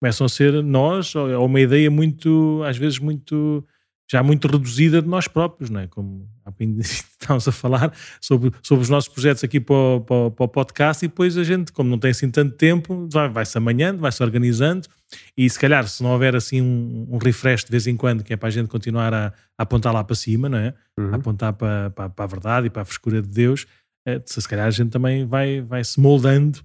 começam 0.00 0.24
a 0.24 0.28
ser 0.28 0.62
nós, 0.62 1.14
ou 1.14 1.46
uma 1.46 1.60
ideia 1.60 1.90
muito, 1.90 2.62
às 2.64 2.76
vezes, 2.76 2.98
muito 2.98 3.64
já 4.10 4.24
muito 4.24 4.48
reduzida 4.48 5.00
de 5.00 5.06
nós 5.06 5.28
próprios, 5.28 5.70
não 5.70 5.80
é? 5.80 5.86
Como 5.86 6.28
estávamos 6.80 7.46
a 7.46 7.52
falar 7.52 7.92
sobre, 8.20 8.50
sobre 8.60 8.82
os 8.82 8.90
nossos 8.90 9.08
projetos 9.08 9.44
aqui 9.44 9.60
para 9.60 9.74
o, 9.74 10.00
para, 10.00 10.30
para 10.32 10.44
o, 10.44 10.48
podcast 10.48 11.04
e 11.04 11.08
depois 11.08 11.38
a 11.38 11.44
gente, 11.44 11.70
como 11.70 11.88
não 11.88 11.96
tem 11.96 12.10
assim 12.10 12.28
tanto 12.28 12.56
tempo, 12.56 13.08
vai-se 13.32 13.56
amanhando, 13.56 14.00
vai-se 14.00 14.20
organizando 14.20 14.88
e 15.36 15.48
se 15.48 15.56
calhar 15.56 15.86
se 15.86 16.02
não 16.02 16.10
houver 16.10 16.34
assim 16.34 16.60
um, 16.60 17.06
um, 17.08 17.18
refresh 17.18 17.64
de 17.64 17.70
vez 17.70 17.86
em 17.86 17.96
quando, 17.96 18.24
que 18.24 18.32
é 18.32 18.36
para 18.36 18.48
a 18.48 18.50
gente 18.50 18.68
continuar 18.68 19.14
a, 19.14 19.28
a 19.56 19.62
apontar 19.62 19.94
lá 19.94 20.02
para 20.02 20.16
cima, 20.16 20.48
não 20.48 20.58
é? 20.58 20.74
Uhum. 20.98 21.12
A 21.12 21.16
apontar 21.16 21.52
para, 21.52 21.90
para, 21.90 22.10
para, 22.10 22.24
a 22.24 22.28
verdade 22.28 22.66
e 22.66 22.70
para 22.70 22.82
a 22.82 22.84
frescura 22.84 23.22
de 23.22 23.28
Deus, 23.28 23.64
é, 24.04 24.20
se 24.24 24.48
calhar 24.48 24.66
a 24.66 24.70
gente 24.70 24.90
também 24.90 25.24
vai, 25.24 25.60
vai 25.60 25.84
se 25.84 26.00
moldando 26.00 26.58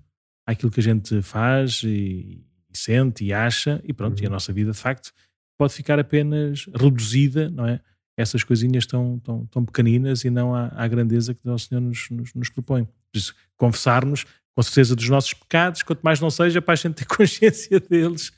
àquilo 0.47 0.71
que 0.71 0.79
a 0.79 0.83
gente 0.83 1.21
faz 1.21 1.83
e 1.83 2.43
sente 2.77 3.23
e 3.25 3.33
acha 3.33 3.81
e 3.83 3.93
pronto, 3.93 4.17
uhum. 4.17 4.23
e 4.23 4.25
a 4.25 4.29
uhum. 4.29 4.33
nossa 4.33 4.53
vida 4.53 4.71
de 4.71 4.77
facto 4.77 5.11
pode 5.57 5.73
ficar 5.73 5.99
apenas 5.99 6.67
reduzida, 6.73 7.49
não 7.49 7.65
é? 7.65 7.79
Essas 8.17 8.43
coisinhas 8.43 8.85
tão, 8.85 9.19
tão, 9.19 9.45
tão 9.47 9.65
pequeninas 9.65 10.23
e 10.23 10.29
não 10.29 10.55
à, 10.55 10.71
à 10.75 10.87
grandeza 10.87 11.33
que 11.33 11.47
o 11.47 11.57
Senhor 11.57 11.81
nos, 11.81 12.09
nos, 12.09 12.33
nos 12.33 12.49
propõe. 12.49 12.85
Por 12.85 13.17
isso, 13.17 13.35
confessarmos 13.57 14.25
com 14.55 14.63
certeza 14.63 14.95
dos 14.95 15.09
nossos 15.09 15.33
pecados, 15.33 15.83
quanto 15.83 16.01
mais 16.01 16.21
não 16.21 16.29
seja 16.29 16.61
para 16.61 16.73
a 16.73 16.77
gente 16.77 16.95
ter 16.95 17.05
consciência 17.13 17.79
deles, 17.79 18.31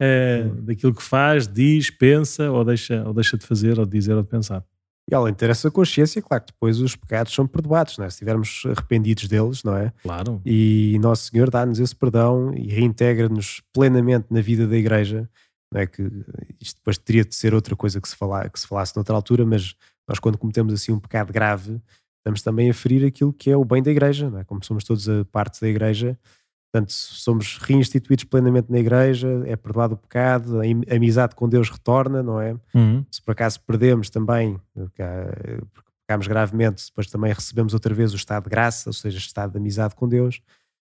é, 0.00 0.44
daquilo 0.62 0.94
que 0.94 1.02
faz, 1.02 1.48
diz, 1.48 1.88
pensa 1.88 2.50
ou 2.50 2.64
deixa, 2.64 3.02
ou 3.06 3.14
deixa 3.14 3.38
de 3.38 3.46
fazer, 3.46 3.78
ou 3.78 3.86
de 3.86 3.92
dizer, 3.92 4.14
ou 4.14 4.22
de 4.22 4.28
pensar. 4.28 4.62
E 5.10 5.14
além 5.14 5.32
de 5.32 5.38
ter 5.38 5.50
essa 5.50 5.70
consciência, 5.70 6.22
claro 6.22 6.44
que 6.44 6.52
depois 6.52 6.80
os 6.80 6.96
pecados 6.96 7.34
são 7.34 7.46
perdoados, 7.46 7.98
não 7.98 8.04
é? 8.04 8.10
se 8.10 8.14
estivermos 8.14 8.62
arrependidos 8.66 9.28
deles, 9.28 9.62
não 9.62 9.76
é? 9.76 9.92
Claro. 10.02 10.40
E 10.44 10.96
Nosso 11.00 11.30
Senhor 11.30 11.50
dá-nos 11.50 11.80
esse 11.80 11.94
perdão 11.94 12.54
e 12.54 12.68
reintegra-nos 12.68 13.60
plenamente 13.72 14.26
na 14.30 14.40
vida 14.40 14.66
da 14.66 14.76
Igreja 14.76 15.28
não 15.72 15.80
é 15.80 15.86
que 15.86 16.02
isto 16.60 16.76
depois 16.76 16.98
teria 16.98 17.24
de 17.24 17.34
ser 17.34 17.54
outra 17.54 17.74
coisa 17.74 18.00
que 18.00 18.08
se, 18.08 18.14
falar, 18.14 18.50
que 18.50 18.60
se 18.60 18.66
falasse 18.66 18.94
noutra 18.94 19.16
altura, 19.16 19.46
mas 19.46 19.74
nós 20.06 20.18
quando 20.18 20.36
cometemos 20.36 20.74
assim 20.74 20.92
um 20.92 21.00
pecado 21.00 21.32
grave, 21.32 21.80
estamos 22.18 22.42
também 22.42 22.68
a 22.68 22.74
ferir 22.74 23.06
aquilo 23.06 23.32
que 23.32 23.50
é 23.50 23.56
o 23.56 23.64
bem 23.64 23.82
da 23.82 23.90
igreja, 23.90 24.30
não 24.30 24.38
é? 24.38 24.44
como 24.44 24.62
somos 24.62 24.84
todos 24.84 25.08
a 25.08 25.24
parte 25.24 25.60
da 25.60 25.68
igreja, 25.68 26.18
portanto 26.72 26.90
somos 26.90 27.58
reinstituídos 27.58 28.24
plenamente 28.24 28.72
na 28.72 28.78
igreja, 28.78 29.28
é 29.44 29.54
perdoado 29.54 29.94
o 29.94 29.96
pecado, 29.98 30.60
a 30.60 30.96
amizade 30.96 31.34
com 31.34 31.46
Deus 31.46 31.68
retorna, 31.68 32.22
não 32.22 32.40
é? 32.40 32.56
Uhum. 32.74 33.04
Se 33.10 33.20
por 33.20 33.32
acaso 33.32 33.60
perdemos 33.60 34.08
também, 34.08 34.58
porque 34.74 35.02
pecamos 36.06 36.26
gravemente, 36.26 36.86
depois 36.86 37.08
também 37.08 37.32
recebemos 37.32 37.74
outra 37.74 37.92
vez 37.94 38.14
o 38.14 38.16
estado 38.16 38.44
de 38.44 38.50
graça, 38.50 38.88
ou 38.88 38.94
seja, 38.94 39.18
o 39.18 39.20
estado 39.20 39.52
de 39.52 39.58
amizade 39.58 39.94
com 39.94 40.08
Deus, 40.08 40.40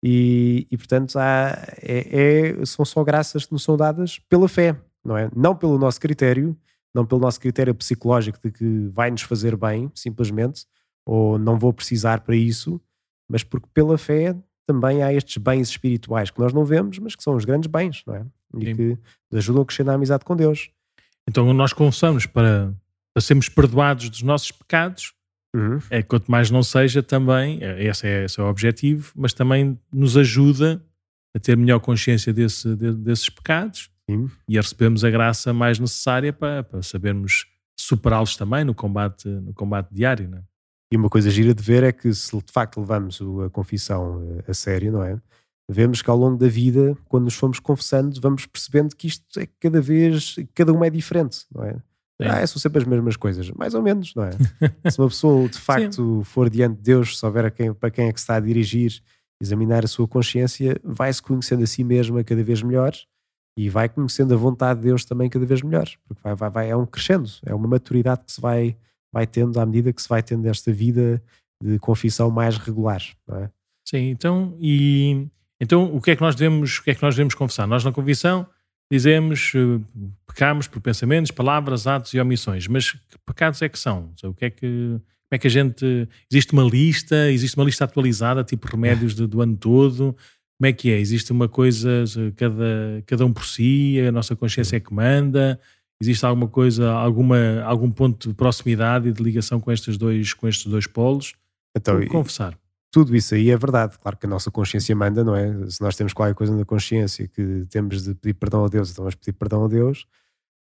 e, 0.03 0.67
e 0.69 0.77
portanto, 0.77 1.17
há, 1.17 1.58
é, 1.82 2.58
é, 2.60 2.65
são 2.65 2.84
só 2.84 3.01
graças 3.03 3.45
que 3.45 3.53
nos 3.53 3.63
são 3.63 3.77
dadas 3.77 4.19
pela 4.30 4.49
fé, 4.49 4.75
não 5.03 5.17
é? 5.17 5.30
Não 5.34 5.56
pelo 5.56 5.77
nosso 5.77 5.99
critério, 5.99 6.58
não 6.93 7.06
pelo 7.06 7.21
nosso 7.21 7.39
critério 7.39 7.73
psicológico 7.73 8.39
de 8.43 8.51
que 8.51 8.88
vai 8.89 9.12
nos 9.12 9.21
fazer 9.21 9.56
bem, 9.56 9.89
simplesmente, 9.95 10.65
ou 11.06 11.39
não 11.39 11.58
vou 11.58 11.71
precisar 11.71 12.21
para 12.21 12.36
isso, 12.36 12.82
mas 13.30 13.43
porque 13.43 13.67
pela 13.73 13.97
fé 13.97 14.36
também 14.71 15.01
há 15.01 15.12
estes 15.12 15.38
bens 15.38 15.69
espirituais 15.69 16.29
que 16.29 16.39
nós 16.39 16.53
não 16.53 16.63
vemos, 16.63 16.99
mas 16.99 17.15
que 17.15 17.23
são 17.23 17.36
os 17.36 17.43
grandes 17.43 17.67
bens, 17.67 18.03
não 18.05 18.15
é? 18.15 18.25
E 18.58 18.65
Sim. 18.65 18.75
que 18.75 18.97
nos 19.32 19.39
ajudam 19.39 19.63
a 19.63 19.65
crescer 19.65 19.84
na 19.84 19.93
amizade 19.93 20.23
com 20.23 20.36
Deus. 20.36 20.69
Então 21.27 21.51
nós 21.53 21.73
confessamos 21.73 22.25
para, 22.25 22.73
para 23.13 23.21
sermos 23.21 23.49
perdoados 23.49 24.10
dos 24.10 24.21
nossos 24.21 24.51
pecados 24.51 25.13
Uhum. 25.55 25.79
É, 25.89 26.03
quanto 26.03 26.29
mais 26.29 26.51
não 26.51 26.62
seja, 26.62 27.01
também, 27.01 27.58
é, 27.62 27.84
esse 27.84 28.08
é, 28.08 28.25
esse 28.25 28.39
é 28.39 28.43
o 28.43 28.47
objetivo, 28.47 29.12
mas 29.15 29.34
também 29.34 29.79
nos 29.91 30.15
ajuda 30.15 30.79
a 31.36 31.39
ter 31.39 31.58
melhor 31.58 31.79
consciência 31.79 32.32
desse, 32.32 32.75
de, 32.75 32.93
desses 32.93 33.29
pecados 33.29 33.89
Sim. 34.10 34.29
e 34.47 34.58
a 34.58 34.62
recebermos 34.62 35.03
a 35.03 35.10
graça 35.10 35.51
mais 35.53 35.79
necessária 35.79 36.32
para, 36.32 36.63
para 36.63 36.82
sabermos 36.84 37.47
superá-los 37.79 38.36
também 38.36 38.63
no 38.63 38.75
combate, 38.75 39.27
no 39.27 39.53
combate 39.53 39.89
diário. 39.91 40.29
Não 40.29 40.38
é? 40.38 40.43
E 40.91 40.97
uma 40.97 41.10
coisa 41.10 41.30
gira 41.30 41.54
de 41.54 41.62
ver 41.62 41.84
é 41.84 41.91
que 41.91 42.12
se 42.13 42.36
de 42.36 42.52
facto 42.52 42.80
levamos 42.80 43.19
a 43.45 43.49
confissão 43.49 44.23
eh, 44.39 44.52
a 44.52 44.54
sério, 44.54 44.91
não 44.91 45.04
é? 45.04 45.19
Vemos 45.69 46.02
que 46.02 46.10
ao 46.10 46.17
longo 46.17 46.38
da 46.38 46.47
vida, 46.47 46.97
quando 47.06 47.25
nos 47.25 47.36
fomos 47.36 47.60
confessando, 47.60 48.19
vamos 48.19 48.47
percebendo 48.47 48.95
que 48.95 49.06
isto 49.06 49.39
é 49.39 49.47
cada 49.60 49.80
vez, 49.80 50.36
cada 50.56 50.73
uma 50.73 50.88
é 50.88 50.89
diferente, 50.89 51.45
não 51.54 51.63
é? 51.63 51.75
Ah, 52.21 52.45
são 52.45 52.60
sempre 52.60 52.82
as 52.82 52.88
mesmas 52.88 53.15
coisas, 53.15 53.49
mais 53.52 53.73
ou 53.73 53.82
menos, 53.82 54.13
não 54.13 54.23
é? 54.25 54.32
se 54.91 54.99
uma 54.99 55.08
pessoa 55.08 55.47
de 55.47 55.58
facto 55.58 56.21
for 56.25 56.49
diante 56.49 56.75
de 56.75 56.84
Deus, 56.84 57.17
souber 57.17 57.49
quem, 57.54 57.73
para 57.73 57.89
quem 57.89 58.08
é 58.08 58.13
que 58.13 58.19
se 58.19 58.23
está 58.23 58.36
a 58.36 58.39
dirigir, 58.41 59.02
examinar 59.41 59.86
a 59.86 59.88
sua 59.88 60.06
consciência, 60.06 60.80
vai-se 60.84 61.21
conhecendo 61.21 61.63
a 61.63 61.67
si 61.67 61.82
mesma 61.84 62.23
cada 62.23 62.43
vez 62.43 62.62
melhor 62.62 62.93
e 63.58 63.69
vai 63.69 63.88
conhecendo 63.88 64.34
a 64.34 64.38
vontade 64.38 64.82
de 64.82 64.88
Deus 64.88 65.06
também 65.06 65.30
cada 65.30 65.45
vez 65.45 65.62
melhor, 65.62 65.88
porque 66.08 66.21
vai, 66.21 66.36
vai, 66.36 66.49
vai, 66.49 66.69
é 66.69 66.75
um 66.75 66.86
crescendo, 66.86 67.30
é 67.45 67.54
uma 67.54 67.67
maturidade 67.67 68.23
que 68.25 68.32
se 68.34 68.41
vai, 68.41 68.75
vai 69.12 69.26
tendo 69.28 69.60
à 69.60 69.65
medida 69.65 69.91
que 69.91 70.02
se 70.02 70.08
vai 70.08 70.22
tendo 70.22 70.45
esta 70.48 70.72
vida 70.72 71.22
de 71.62 71.78
confissão 71.80 72.30
mais 72.30 72.58
regular, 72.58 73.02
é? 73.32 73.50
Sim, 73.88 74.10
então, 74.10 74.56
e, 74.60 75.28
então 75.60 75.95
o 75.95 76.00
que 76.00 76.12
é 76.12 76.15
que 76.15 76.22
nós 76.22 76.36
devemos, 76.36 76.78
o 76.78 76.84
que 76.84 76.91
é 76.91 76.95
que 76.95 77.02
nós 77.02 77.15
devemos 77.15 77.34
confessar? 77.34 77.65
Nós 77.65 77.84
na 77.84 77.91
confissão 77.91 78.48
dizemos, 78.91 79.52
eh, 79.56 79.80
pecamos 80.28 80.67
por 80.67 80.82
pensamentos, 80.82 81.32
palavras, 81.32 81.88
atos 81.88 82.13
e 82.13 82.19
omissões, 82.19 82.67
mas 82.67 82.91
que 82.91 83.17
pecados 83.26 83.62
é 83.62 83.69
que 83.69 83.78
são? 83.78 84.13
O 84.24 84.34
que 84.34 84.45
é 84.45 84.50
que, 84.50 84.67
como 84.67 85.02
é 85.32 85.38
que 85.38 85.48
a 85.48 85.50
gente. 85.50 86.08
Existe 86.32 86.54
uma 86.54 86.63
lista, 86.63 87.32
existe 87.32 87.56
uma 87.58 87.65
lista 87.65 87.86
atualizada, 87.86 88.43
tipo 88.43 88.67
remédios 88.67 89.13
de, 89.13 89.28
do 89.28 89.41
ano 89.41 89.56
todo? 89.58 90.15
Como 90.60 90.67
é 90.67 90.74
que 90.74 90.91
é? 90.91 91.00
Existe 91.00 91.32
uma 91.32 91.48
coisa, 91.48 92.04
cada, 92.36 93.04
cada 93.06 93.26
um 93.26 93.32
por 93.32 93.45
si, 93.45 94.00
a 94.08 94.12
nossa 94.12 94.36
consciência 94.36 94.78
é 94.78 94.80
que 94.80 94.93
manda? 94.93 95.60
Existe 96.01 96.25
alguma 96.25 96.47
coisa, 96.47 96.91
alguma, 96.91 97.62
algum 97.63 97.91
ponto 97.91 98.29
de 98.29 98.33
proximidade 98.33 99.09
e 99.09 99.12
de 99.12 99.21
ligação 99.21 99.59
com 99.59 99.71
estes 99.71 99.97
dois, 99.97 100.33
com 100.33 100.47
estes 100.47 100.65
dois 100.65 100.88
polos? 100.88 101.33
Então, 101.75 102.05
confessar 102.07 102.57
tudo 102.91 103.15
isso 103.15 103.35
aí 103.35 103.49
é 103.51 103.57
verdade. 103.57 103.97
Claro 103.99 104.17
que 104.17 104.25
a 104.25 104.29
nossa 104.29 104.49
consciência 104.49 104.95
manda, 104.95 105.23
não 105.23 105.35
é? 105.35 105.69
Se 105.69 105.81
nós 105.81 105.95
temos 105.95 106.13
qualquer 106.13 106.33
coisa 106.33 106.55
na 106.55 106.65
consciência 106.65 107.27
que 107.27 107.65
temos 107.69 108.03
de 108.03 108.15
pedir 108.15 108.33
perdão 108.33 108.65
a 108.65 108.67
Deus, 108.67 108.91
então 108.91 109.03
vamos 109.03 109.15
pedir 109.15 109.33
perdão 109.33 109.65
a 109.65 109.67
Deus. 109.67 110.07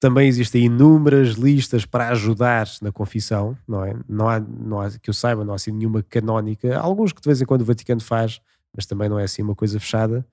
Também 0.01 0.29
existem 0.29 0.65
inúmeras 0.65 1.31
listas 1.31 1.85
para 1.85 2.09
ajudar 2.09 2.67
na 2.81 2.91
confissão, 2.91 3.57
não 3.67 3.85
é? 3.85 3.95
Não 4.09 4.29
há, 4.29 4.41
não 4.41 4.81
há, 4.81 4.91
que 4.91 5.11
eu 5.11 5.15
saiba, 5.15 5.45
não 5.45 5.53
há 5.53 5.57
assim 5.57 5.71
nenhuma 5.71 6.03
canónica. 6.03 6.77
Há 6.77 6.81
alguns 6.81 7.13
que 7.13 7.21
de 7.21 7.27
vez 7.27 7.41
em 7.41 7.45
quando 7.45 7.63
o 7.63 7.65
Vaticano 7.65 8.01
faz, 8.01 8.41
mas 8.75 8.87
também 8.87 9.09
não 9.09 9.19
é 9.19 9.25
assim 9.25 9.43
uma 9.43 9.55
coisa 9.55 9.79
fechada. 9.79 10.27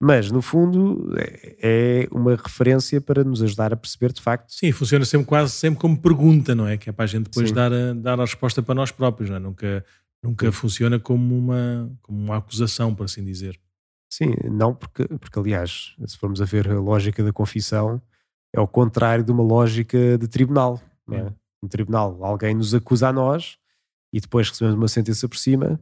Mas, 0.00 0.30
no 0.30 0.42
fundo, 0.42 1.14
é, 1.16 1.56
é 1.62 2.08
uma 2.10 2.36
referência 2.36 3.00
para 3.00 3.24
nos 3.24 3.42
ajudar 3.42 3.72
a 3.72 3.76
perceber 3.76 4.12
de 4.12 4.20
facto. 4.20 4.50
Sim, 4.52 4.70
funciona 4.72 5.04
sempre 5.04 5.26
quase 5.26 5.52
sempre 5.52 5.80
como 5.80 5.96
pergunta, 5.96 6.54
não 6.54 6.66
é? 6.66 6.76
Que 6.76 6.90
é 6.90 6.92
para 6.92 7.04
a 7.04 7.08
gente 7.08 7.24
depois 7.24 7.50
dar 7.52 7.72
a, 7.72 7.92
dar 7.94 8.18
a 8.18 8.24
resposta 8.24 8.62
para 8.62 8.74
nós 8.74 8.90
próprios, 8.90 9.30
não 9.30 9.36
é? 9.36 9.40
Nunca 9.40 9.84
Nunca 10.24 10.50
funciona 10.50 10.98
como 10.98 11.36
uma, 11.36 11.94
como 12.00 12.18
uma 12.18 12.38
acusação, 12.38 12.94
por 12.94 13.04
assim 13.04 13.22
dizer. 13.22 13.60
Sim, 14.10 14.32
não, 14.50 14.74
porque, 14.74 15.06
porque 15.18 15.38
aliás, 15.38 15.94
se 16.06 16.16
formos 16.16 16.40
a 16.40 16.46
ver 16.46 16.70
a 16.70 16.80
lógica 16.80 17.22
da 17.22 17.30
confissão, 17.30 18.00
é 18.50 18.58
o 18.58 18.66
contrário 18.66 19.22
de 19.22 19.30
uma 19.30 19.42
lógica 19.42 20.16
de 20.16 20.26
tribunal. 20.26 20.80
Não 21.06 21.18
é? 21.18 21.34
Um 21.62 21.68
tribunal, 21.68 22.24
alguém 22.24 22.54
nos 22.54 22.74
acusa 22.74 23.08
a 23.08 23.12
nós 23.12 23.58
e 24.14 24.20
depois 24.20 24.48
recebemos 24.48 24.78
uma 24.78 24.88
sentença 24.88 25.28
por 25.28 25.36
cima. 25.36 25.78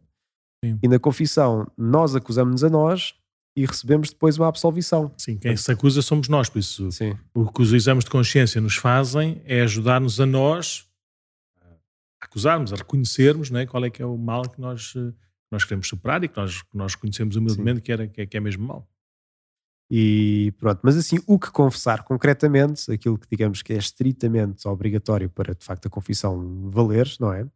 Sim. 0.65 0.77
E 0.83 0.89
na 0.89 0.99
confissão, 0.99 1.71
nós 1.79 2.17
acusamos-nos 2.17 2.65
a 2.65 2.69
nós 2.69 3.15
e 3.55 3.67
recebemos 3.67 4.11
depois 4.11 4.39
uma 4.39 4.49
absolvição. 4.49 5.13
Sim, 5.17 5.37
quem 5.37 5.57
se 5.57 5.71
acusa 5.71 6.01
somos 6.01 6.29
nós, 6.29 6.49
por 6.49 6.59
isso 6.59 6.91
Sim. 6.91 7.17
o 7.35 7.51
que 7.51 7.63
os 7.63 7.73
exames 7.73 8.05
de 8.05 8.11
consciência 8.11 8.61
nos 8.61 8.77
fazem 8.77 9.43
é 9.45 9.61
ajudar-nos 9.61 10.21
a 10.21 10.27
nós 10.27 10.89
acusarmos, 12.23 12.73
a 12.73 12.77
reconhecermos 12.77 13.51
não 13.51 13.61
é? 13.61 13.67
qual 13.67 13.85
é 13.85 13.91
que 13.91 14.01
é 14.01 14.07
o 14.07 14.17
mal 14.17 14.49
que 14.49 14.61
nós, 14.61 14.95
eh, 14.97 15.13
nós 15.51 15.65
queremos 15.65 15.89
superar 15.89 16.23
e 16.23 16.29
que 16.29 16.37
nós, 16.37 16.63
que 16.63 16.77
nós 16.77 16.95
reconhecemos 16.95 17.37
humildemente 17.37 17.81
que, 17.81 17.93
era, 17.93 18.07
que, 18.07 18.21
é, 18.23 18.27
que 18.27 18.37
é 18.37 18.41
mesmo 18.41 18.67
mal. 18.67 18.89
E 19.91 20.55
pronto, 20.59 20.81
mas 20.83 20.97
assim, 20.97 21.19
o 21.27 21.39
que 21.39 21.51
confessar 21.51 22.03
concretamente, 22.05 22.91
aquilo 22.91 23.19
que 23.19 23.27
digamos 23.31 23.61
que 23.61 23.75
é 23.75 23.77
estritamente 23.77 24.67
obrigatório 24.67 25.29
para 25.29 25.55
de 25.55 25.65
facto 25.65 25.87
a 25.87 25.91
confissão 25.91 26.71
valer, 26.71 27.07
não 27.21 27.33
é? 27.33 27.47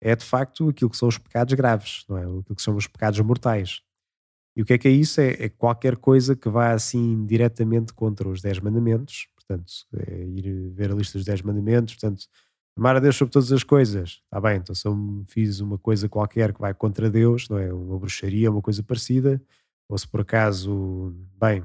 É 0.00 0.16
de 0.16 0.24
facto 0.24 0.68
aquilo 0.68 0.88
que 0.88 0.96
são 0.96 1.08
os 1.08 1.18
pecados 1.18 1.52
graves, 1.52 2.04
não 2.08 2.16
é? 2.16 2.22
Aquilo 2.22 2.56
que 2.56 2.62
são 2.62 2.76
os 2.76 2.86
pecados 2.86 3.20
mortais. 3.20 3.82
E 4.56 4.62
o 4.62 4.64
que 4.64 4.74
é 4.74 4.78
que 4.78 4.88
é 4.88 4.90
isso? 4.90 5.20
É, 5.20 5.30
é 5.44 5.48
qualquer 5.48 5.96
coisa 5.96 6.36
que 6.36 6.48
vá 6.48 6.72
assim 6.72 7.26
diretamente 7.26 7.92
contra 7.92 8.28
os 8.28 8.40
10 8.40 8.60
mandamentos, 8.60 9.26
portanto, 9.36 9.72
é 9.96 10.24
ir 10.24 10.70
ver 10.70 10.92
a 10.92 10.94
lista 10.94 11.18
dos 11.18 11.24
10 11.24 11.42
mandamentos, 11.42 11.94
portanto, 11.94 12.24
amar 12.76 12.96
a 12.96 13.00
Deus 13.00 13.16
sobre 13.16 13.32
todas 13.32 13.52
as 13.52 13.62
coisas, 13.62 14.22
está 14.24 14.40
bem, 14.40 14.56
então 14.56 14.74
se 14.74 14.86
eu 14.86 15.24
fiz 15.26 15.60
uma 15.60 15.78
coisa 15.78 16.08
qualquer 16.08 16.52
que 16.52 16.60
vai 16.60 16.72
contra 16.74 17.10
Deus, 17.10 17.48
não 17.48 17.58
é? 17.58 17.72
Uma 17.72 17.98
bruxaria, 17.98 18.50
uma 18.50 18.62
coisa 18.62 18.82
parecida, 18.82 19.42
ou 19.88 19.98
se 19.98 20.06
por 20.06 20.20
acaso, 20.20 21.14
bem, 21.40 21.62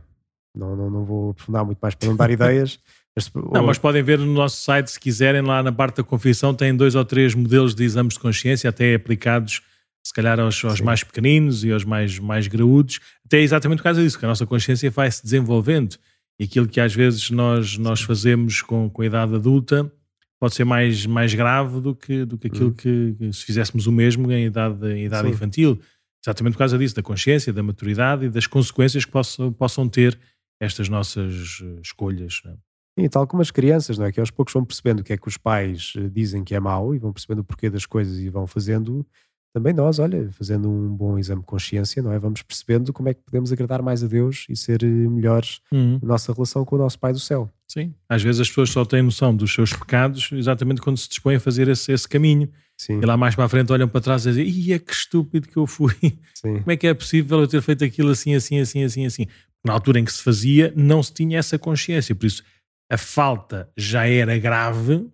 não, 0.56 0.76
não, 0.76 0.90
não 0.90 1.06
vou 1.06 1.32
aprofundar 1.32 1.66
muito 1.66 1.80
mais 1.80 1.96
para 1.96 2.10
não 2.10 2.16
dar 2.16 2.30
ideias. 2.32 2.80
Mas, 3.16 3.32
não, 3.34 3.62
ou... 3.62 3.68
mas 3.68 3.78
podem 3.78 4.04
ver 4.04 4.20
no 4.20 4.34
nosso 4.34 4.62
site, 4.62 4.92
se 4.92 5.00
quiserem, 5.00 5.42
lá 5.42 5.64
na 5.64 5.72
parte 5.72 5.98
da 5.98 6.04
confissão, 6.04 6.54
tem 6.54 6.76
dois 6.76 6.96
ou 6.96 7.06
três 7.06 7.34
modelos 7.34 7.74
de 7.74 7.84
exames 7.84 8.16
de 8.16 8.20
consciência, 8.20 8.70
até 8.70 8.96
aplicados 8.96 9.62
se 10.06 10.14
calhar 10.14 10.40
aos, 10.40 10.64
aos 10.64 10.82
mais 10.82 11.04
pequeninos 11.04 11.64
e 11.64 11.72
aos 11.72 11.84
mais, 11.84 12.18
mais 12.20 12.48
graúdos, 12.48 13.00
até 13.26 13.40
exatamente 13.40 13.80
por 13.80 13.84
causa 13.84 14.02
disso, 14.02 14.18
que 14.18 14.26
a 14.26 14.28
nossa 14.28 14.46
consciência 14.46 14.90
vai 14.90 15.10
se 15.12 15.24
desenvolvendo 15.24 15.98
e 16.40 16.46
aquilo 16.46 16.68
que 16.68 16.80
às 16.80 16.94
vezes 16.94 17.30
nós, 17.30 17.78
nós 17.78 18.02
fazemos 18.02 18.62
com, 18.62 18.90
com 18.90 19.02
a 19.02 19.06
idade 19.06 19.36
adulta 19.36 19.92
pode 20.40 20.56
ser 20.56 20.64
mais, 20.64 21.06
mais 21.06 21.34
grave 21.34 21.82
do 21.82 21.94
que, 21.94 22.24
do 22.24 22.38
que 22.38 22.48
aquilo 22.48 22.70
hum. 22.70 22.74
que, 22.74 23.16
que, 23.20 23.34
se 23.34 23.44
fizéssemos 23.44 23.88
o 23.88 23.92
mesmo 23.92 24.32
em 24.32 24.46
idade, 24.46 24.94
em 24.94 25.06
idade 25.06 25.28
infantil. 25.28 25.80
Exatamente 26.24 26.54
por 26.54 26.60
causa 26.60 26.78
disso, 26.78 26.96
da 26.96 27.04
consciência, 27.04 27.52
da 27.52 27.62
maturidade 27.62 28.26
e 28.26 28.30
das 28.30 28.48
consequências 28.48 29.06
que 29.06 29.12
possam, 29.12 29.52
possam 29.52 29.88
ter 29.88 30.18
estas 30.62 30.90
nossas 30.90 31.60
eh, 31.62 31.80
escolhas. 31.82 32.42
Não 32.44 32.52
é? 32.52 32.58
E 33.06 33.10
tal 33.10 33.26
como 33.26 33.42
as 33.42 33.52
crianças, 33.52 33.98
não 33.98 34.06
é? 34.06 34.12
Que 34.12 34.20
aos 34.20 34.30
poucos 34.30 34.54
vão 34.54 34.66
percebendo 34.66 35.00
o 35.00 35.04
que 35.04 35.14
é 35.14 35.18
que 35.18 35.28
os 35.28 35.38
pais 35.38 35.94
eh, 35.98 36.10
dizem 36.10 36.44
que 36.44 36.54
é 36.54 36.60
mau 36.60 36.94
e 36.94 37.00
vão 37.00 37.14
percebendo 37.14 37.40
o 37.40 37.44
porquê 37.44 37.70
das 37.70 37.86
coisas 37.86 38.20
e 38.20 38.30
vão 38.30 38.46
fazendo 38.46 39.06
também 39.52 39.74
nós, 39.74 39.98
olha, 39.98 40.30
fazendo 40.32 40.70
um 40.70 40.96
bom 40.96 41.18
exame 41.18 41.42
de 41.42 41.48
consciência, 41.48 42.04
não 42.04 42.12
é? 42.12 42.20
Vamos 42.20 42.44
percebendo 42.44 42.94
como 42.94 43.10
é 43.10 43.14
que 43.16 43.22
podemos 43.22 43.52
agradar 43.52 43.82
mais 43.82 44.04
a 44.04 44.08
Deus 44.08 44.46
e 44.48 44.56
ser 44.56 44.84
eh, 44.84 44.86
melhores 44.86 45.60
uhum. 45.72 46.00
na 46.02 46.10
nossa 46.10 46.32
relação 46.32 46.64
com 46.64 46.76
o 46.76 46.80
nosso 46.80 47.00
Pai 47.00 47.12
do 47.12 47.20
céu. 47.20 47.50
Sim, 47.68 47.94
às 48.08 48.22
vezes 48.22 48.42
as 48.42 48.48
pessoas 48.48 48.70
só 48.70 48.86
têm 48.86 49.02
noção 49.02 49.36
dos 49.36 49.54
seus 49.54 49.74
pecados 49.74 50.30
exatamente 50.32 50.82
quando 50.82 50.98
se 50.98 51.10
dispõem 51.10 51.38
a 51.38 51.40
fazer 51.40 51.68
esse, 51.68 51.92
esse 51.92 52.08
caminho. 52.08 52.50
Sim. 52.78 53.00
E 53.02 53.06
lá 53.06 53.18
mais 53.18 53.36
para 53.36 53.46
a 53.46 53.50
frente 53.50 53.72
olham 53.72 53.88
para 53.88 54.02
trás 54.02 54.26
e 54.26 54.30
dizem: 54.30 54.48
Ia 54.48 54.80
que 54.80 54.94
estúpido 54.94 55.48
que 55.48 55.58
eu 55.58 55.66
fui! 55.66 55.96
Sim. 56.36 56.60
Como 56.60 56.72
é 56.72 56.78
que 56.78 56.88
é 56.88 56.94
possível 56.94 57.40
eu 57.40 57.48
ter 57.48 57.62
feito 57.62 57.84
aquilo 57.84 58.12
assim, 58.12 58.36
assim, 58.36 58.60
assim, 58.60 58.84
assim, 58.84 59.06
assim? 59.06 59.28
Na 59.66 59.74
altura 59.74 60.00
em 60.00 60.06
que 60.06 60.14
se 60.14 60.24
fazia, 60.24 60.72
não 60.76 61.02
se 61.02 61.12
tinha 61.12 61.40
essa 61.40 61.58
consciência, 61.58 62.16
por 62.16 62.28
isso 62.28 62.44
a 62.92 62.98
falta 62.98 63.70
já 63.76 64.08
era 64.08 64.38
grave. 64.38 65.10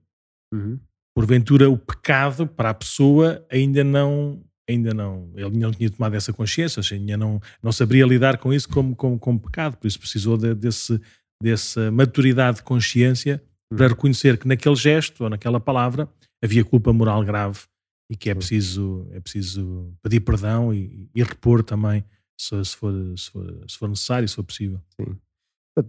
Uhum 0.54 0.78
porventura 1.16 1.70
o 1.70 1.78
pecado 1.78 2.46
para 2.46 2.72
a 2.72 2.74
pessoa 2.74 3.44
ainda 3.50 3.84
não 3.84 4.44
ainda 4.70 4.94
não 4.94 5.32
ele 5.36 5.58
não 5.58 5.72
tinha 5.72 5.90
tomado 5.90 6.16
essa 6.16 6.34
consciência 6.34 6.82
ainda 6.92 7.16
não 7.16 7.40
não 7.64 7.72
saberia 7.72 8.06
lidar 8.06 8.38
com 8.38 8.54
isso 8.54 8.68
como 8.68 8.96
como, 8.96 9.18
como 9.18 9.40
pecado 9.40 9.78
por 9.78 9.88
isso 9.88 10.00
precisou 10.00 10.38
de, 10.38 10.54
desse 10.54 11.00
dessa 11.42 11.90
maturidade 11.90 12.58
de 12.58 12.64
consciência 12.64 13.42
para 13.70 13.88
reconhecer 13.88 14.38
que 14.38 14.48
naquele 14.48 14.76
gesto 14.76 15.24
ou 15.24 15.30
naquela 15.30 15.60
palavra 15.60 16.10
havia 16.44 16.66
culpa 16.66 16.92
moral 16.92 17.24
grave 17.24 17.62
e 18.12 18.16
que 18.16 18.30
é 18.30 18.36
preciso 18.36 19.08
é 19.12 19.20
preciso 19.20 19.94
pedir 20.04 20.20
perdão 20.20 20.74
e, 20.74 21.10
e 21.16 21.24
repor 21.24 21.64
também 21.64 22.04
se, 22.38 22.66
se, 22.66 22.76
for, 22.76 22.94
se, 23.18 23.32
for, 23.32 23.64
se 23.68 23.78
for 23.78 23.90
necessário 23.90 24.28
se 24.28 24.36
for 24.36 24.44
possível. 24.44 24.82
Sim. 25.00 25.18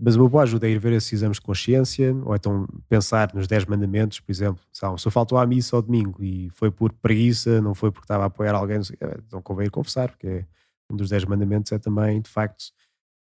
Mas 0.01 0.16
uma 0.16 0.29
boa 0.29 0.42
ajuda 0.42 0.66
é 0.66 0.70
ir 0.70 0.81
ver 0.81 0.92
esses 0.94 1.12
exames 1.12 1.37
de 1.37 1.42
consciência, 1.42 2.12
ou 2.25 2.35
então 2.35 2.66
pensar 2.88 3.33
nos 3.33 3.46
10 3.46 3.66
mandamentos, 3.66 4.18
por 4.18 4.33
exemplo. 4.33 4.61
Se 4.72 4.81
pessoa 4.81 5.12
faltou 5.12 5.38
à 5.38 5.46
missa 5.46 5.77
ao 5.77 5.83
domingo 5.83 6.25
e 6.25 6.51
foi 6.51 6.72
por 6.72 6.92
preguiça, 6.92 7.61
não 7.61 7.72
foi 7.72 7.92
porque 7.92 8.05
estava 8.05 8.25
a 8.25 8.27
apoiar 8.27 8.55
alguém, 8.55 8.81
então 9.25 9.40
convém 9.40 9.66
ir 9.66 9.70
confessar, 9.70 10.11
porque 10.11 10.27
é, 10.27 10.46
um 10.90 10.96
dos 10.96 11.09
10 11.09 11.27
mandamentos 11.27 11.70
é 11.70 11.79
também, 11.79 12.20
de 12.20 12.29
facto, 12.29 12.72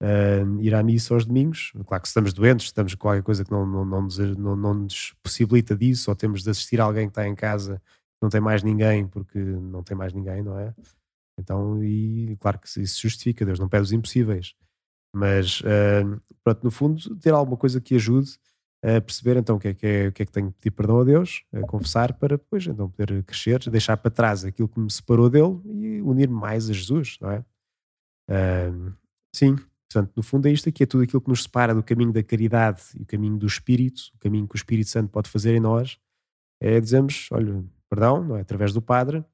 uh, 0.02 0.62
ir 0.62 0.74
à 0.74 0.82
missa 0.82 1.12
aos 1.12 1.26
domingos. 1.26 1.72
Claro 1.86 2.02
que 2.02 2.08
se 2.08 2.12
estamos 2.12 2.32
doentes, 2.32 2.66
estamos 2.66 2.94
com 2.94 3.02
qualquer 3.02 3.22
coisa 3.22 3.44
que 3.44 3.50
não, 3.50 3.66
não, 3.66 3.84
não, 3.84 4.02
nos, 4.02 4.18
não, 4.18 4.56
não 4.56 4.74
nos 4.74 5.14
possibilita 5.22 5.76
disso, 5.76 6.10
ou 6.10 6.16
temos 6.16 6.42
de 6.42 6.48
assistir 6.48 6.80
a 6.80 6.84
alguém 6.84 7.06
que 7.06 7.10
está 7.10 7.28
em 7.28 7.34
casa, 7.34 7.80
não 8.22 8.30
tem 8.30 8.40
mais 8.40 8.62
ninguém, 8.62 9.06
porque 9.06 9.38
não 9.38 9.82
tem 9.82 9.94
mais 9.94 10.14
ninguém, 10.14 10.42
não 10.42 10.58
é? 10.58 10.74
Então, 11.38 11.84
e 11.84 12.36
claro 12.40 12.58
que 12.58 12.68
isso 12.80 13.02
justifica, 13.02 13.44
Deus 13.44 13.58
não 13.58 13.68
pede 13.68 13.82
os 13.82 13.92
impossíveis. 13.92 14.54
Mas, 15.14 15.60
uh, 15.60 16.20
pronto, 16.42 16.64
no 16.64 16.70
fundo, 16.70 17.16
ter 17.16 17.32
alguma 17.32 17.56
coisa 17.56 17.80
que 17.80 17.94
ajude 17.94 18.32
a 18.82 19.00
perceber 19.00 19.38
então 19.38 19.56
o 19.56 19.58
que 19.58 19.68
é 19.68 19.74
que, 19.74 19.86
é, 19.86 20.08
o 20.08 20.12
que, 20.12 20.22
é 20.22 20.26
que 20.26 20.32
tenho 20.32 20.52
que 20.52 20.58
pedir 20.58 20.70
perdão 20.72 21.00
a 21.00 21.04
Deus, 21.04 21.42
a 21.54 21.60
confessar, 21.60 22.12
para 22.12 22.36
depois 22.36 22.66
então 22.66 22.90
poder 22.90 23.22
crescer, 23.22 23.58
deixar 23.70 23.96
para 23.96 24.10
trás 24.10 24.44
aquilo 24.44 24.68
que 24.68 24.78
me 24.78 24.90
separou 24.90 25.30
dele 25.30 25.58
e 25.64 26.02
unir-me 26.02 26.34
mais 26.34 26.68
a 26.68 26.72
Jesus, 26.72 27.16
não 27.18 27.30
é? 27.30 27.44
Uh, 28.28 28.92
sim, 29.34 29.56
portanto, 29.88 30.12
no 30.14 30.22
fundo 30.22 30.48
é 30.48 30.50
isto 30.50 30.68
aqui, 30.68 30.82
é 30.82 30.86
tudo 30.86 31.04
aquilo 31.04 31.22
que 31.22 31.30
nos 31.30 31.44
separa 31.44 31.74
do 31.74 31.82
caminho 31.82 32.12
da 32.12 32.22
caridade 32.22 32.82
e 32.94 33.02
o 33.02 33.06
caminho 33.06 33.38
do 33.38 33.46
Espírito, 33.46 34.02
o 34.16 34.18
caminho 34.18 34.46
que 34.46 34.54
o 34.54 34.58
Espírito 34.58 34.90
Santo 34.90 35.08
pode 35.08 35.30
fazer 35.30 35.54
em 35.54 35.60
nós, 35.60 35.98
é 36.60 36.78
dizermos, 36.78 37.28
olha, 37.30 37.64
perdão, 37.88 38.22
não 38.22 38.36
é? 38.36 38.42
Através 38.42 38.74
do 38.74 38.82
Padre, 38.82 39.24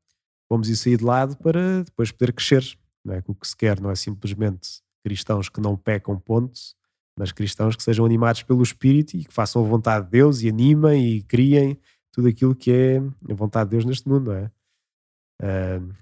vamos 0.49 0.69
ir 0.69 0.77
sair 0.77 0.99
de 0.99 1.05
lado 1.05 1.37
para 1.38 1.83
depois 1.83 2.12
poder 2.12 2.33
crescer, 2.33 2.64
não 3.05 3.14
é? 3.14 3.23
O 3.27 3.35
que 3.35 3.49
se 3.49 3.57
quer 3.57 3.81
não 3.81 3.90
é 3.90 3.97
simplesmente 3.97 4.81
cristãos 5.03 5.49
que 5.49 5.61
não 5.61 5.77
pecam, 5.77 6.19
ponto, 6.19 6.59
mas 7.17 7.33
cristãos 7.33 7.77
que 7.77 7.83
sejam 7.83 8.05
animados 8.05 8.43
pelo 8.43 8.63
Espírito 8.63 9.17
e 9.17 9.25
que 9.25 9.33
façam 9.33 9.65
a 9.65 9.69
vontade 9.69 10.07
de 10.07 10.13
Deus 10.13 10.43
e 10.43 10.49
animem 10.49 11.17
e 11.17 11.23
criem 11.23 11.79
tudo 12.13 12.29
aquilo 12.29 12.55
que 12.55 12.73
é 12.73 12.99
a 13.31 13.35
vontade 13.35 13.71
de 13.71 13.77
Deus 13.77 13.85
neste 13.85 14.09
mundo, 14.09 14.31
não 14.31 14.37
é? 14.37 14.51
Uh, 15.43 15.95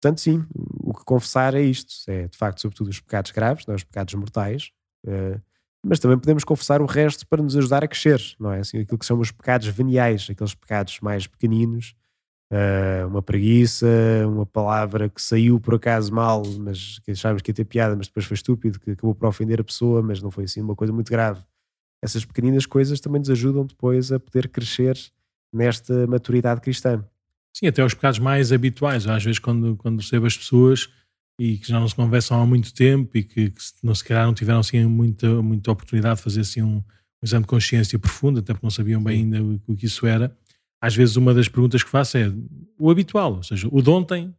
portanto, 0.00 0.20
sim, 0.20 0.44
o 0.54 0.92
que 0.92 1.04
confessar 1.04 1.54
é 1.54 1.62
isto, 1.62 1.92
é 2.08 2.28
de 2.28 2.36
facto, 2.36 2.60
sobretudo 2.60 2.88
os 2.88 3.00
pecados 3.00 3.30
graves, 3.30 3.66
não 3.66 3.72
é? 3.72 3.76
os 3.76 3.84
pecados 3.84 4.14
mortais, 4.14 4.70
uh, 5.06 5.40
mas 5.84 5.98
também 5.98 6.18
podemos 6.18 6.44
confessar 6.44 6.80
o 6.80 6.86
resto 6.86 7.26
para 7.26 7.42
nos 7.42 7.56
ajudar 7.56 7.82
a 7.82 7.88
crescer, 7.88 8.20
não 8.38 8.52
é? 8.52 8.60
Assim, 8.60 8.78
aquilo 8.78 8.98
que 8.98 9.06
são 9.06 9.18
os 9.18 9.32
pecados 9.32 9.66
veniais, 9.68 10.28
aqueles 10.30 10.54
pecados 10.54 11.00
mais 11.00 11.26
pequeninos, 11.26 11.94
uh, 12.52 13.08
uma 13.08 13.22
preguiça, 13.22 13.86
uma 14.26 14.44
palavra 14.44 15.08
que 15.08 15.20
saiu 15.20 15.58
por 15.58 15.74
acaso 15.74 16.12
mal, 16.12 16.42
mas 16.60 16.98
que 17.00 17.12
achámos 17.12 17.40
que 17.42 17.50
ia 17.50 17.54
ter 17.54 17.64
piada, 17.64 17.96
mas 17.96 18.06
depois 18.06 18.26
foi 18.26 18.34
estúpido, 18.34 18.78
que 18.78 18.90
acabou 18.92 19.14
por 19.14 19.26
ofender 19.26 19.60
a 19.60 19.64
pessoa, 19.64 20.02
mas 20.02 20.20
não 20.20 20.30
foi 20.30 20.44
assim 20.44 20.60
uma 20.60 20.76
coisa 20.76 20.92
muito 20.92 21.10
grave. 21.10 21.40
Essas 22.02 22.24
pequeninas 22.24 22.66
coisas 22.66 23.00
também 23.00 23.20
nos 23.20 23.30
ajudam 23.30 23.64
depois 23.64 24.12
a 24.12 24.20
poder 24.20 24.48
crescer 24.48 24.98
nesta 25.52 26.06
maturidade 26.06 26.60
cristã. 26.60 27.04
Sim, 27.54 27.66
até 27.66 27.84
os 27.84 27.94
pecados 27.94 28.18
mais 28.18 28.50
habituais. 28.50 29.06
Às 29.06 29.24
vezes, 29.24 29.38
quando, 29.38 29.76
quando 29.76 30.00
recebo 30.00 30.26
as 30.26 30.36
pessoas 30.36 30.88
e 31.38 31.58
que 31.58 31.68
já 31.68 31.78
não 31.78 31.86
se 31.86 31.94
conversam 31.94 32.40
há 32.40 32.46
muito 32.46 32.74
tempo 32.74 33.16
e 33.16 33.22
que, 33.22 33.50
que 33.50 33.62
não, 33.82 33.94
se 33.94 34.04
calhar 34.04 34.26
não 34.26 34.34
tiveram 34.34 34.60
assim, 34.60 34.84
muita, 34.86 35.42
muita 35.42 35.70
oportunidade 35.70 36.16
de 36.16 36.22
fazer 36.22 36.40
assim, 36.40 36.62
um, 36.62 36.76
um 36.76 36.82
exame 37.22 37.42
de 37.42 37.48
consciência 37.48 37.98
profundo, 37.98 38.40
até 38.40 38.52
porque 38.52 38.66
não 38.66 38.70
sabiam 38.70 39.02
bem 39.02 39.18
ainda 39.18 39.42
o, 39.42 39.60
o 39.66 39.76
que 39.76 39.86
isso 39.86 40.06
era 40.06 40.34
às 40.82 40.96
vezes 40.96 41.14
uma 41.14 41.32
das 41.32 41.46
perguntas 41.46 41.84
que 41.84 41.88
faço 41.88 42.18
é 42.18 42.32
o 42.76 42.90
habitual, 42.90 43.36
ou 43.36 43.42
seja, 43.44 43.68
o 43.70 43.80
de 43.80 43.88
ontem, 43.88 44.34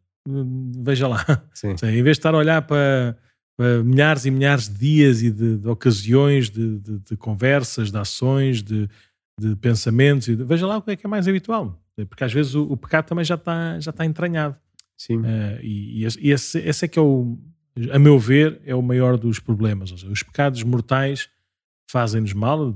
veja 0.83 1.07
lá. 1.07 1.25
Seja, 1.53 1.89
em 1.89 2.03
vez 2.03 2.17
de 2.17 2.19
estar 2.19 2.35
a 2.35 2.37
olhar 2.37 2.61
para, 2.63 3.17
para, 3.55 3.81
milhares 3.81 4.25
e 4.25 4.31
milhares 4.31 4.67
de 4.67 4.77
dias 4.77 5.23
e 5.23 5.31
de, 5.31 5.57
de 5.57 5.67
ocasiões, 5.69 6.49
de, 6.49 6.79
de, 6.79 6.99
de, 6.99 7.15
conversas, 7.15 7.89
de 7.89 7.97
ações, 7.97 8.61
de, 8.61 8.89
pensamentos, 9.61 10.27
veja 10.27 10.67
lá 10.67 10.77
o 10.77 10.81
que 10.81 10.91
é 10.91 10.95
que 10.97 11.07
é 11.07 11.09
mais 11.09 11.29
habitual. 11.29 11.81
Porque 12.09 12.25
às 12.25 12.33
vezes 12.33 12.55
o, 12.55 12.63
o 12.63 12.75
pecado 12.75 13.05
também 13.05 13.23
já 13.23 13.35
está, 13.35 13.79
já 13.79 13.91
está 13.91 14.05
entranhado. 14.05 14.57
Sim. 14.97 15.19
Uh, 15.19 15.59
e, 15.61 16.05
e 16.17 16.31
esse, 16.31 16.59
esse 16.59 16.85
é 16.85 16.87
que 16.87 16.99
é 16.99 17.01
o, 17.01 17.37
a 17.91 17.97
meu 17.97 18.19
ver, 18.19 18.61
é 18.65 18.75
o 18.75 18.81
maior 18.81 19.17
dos 19.17 19.39
problemas. 19.39 19.89
Seja, 19.89 20.09
os 20.09 20.21
pecados 20.21 20.61
mortais 20.63 21.29
fazem-nos 21.93 22.33
mal, 22.33 22.73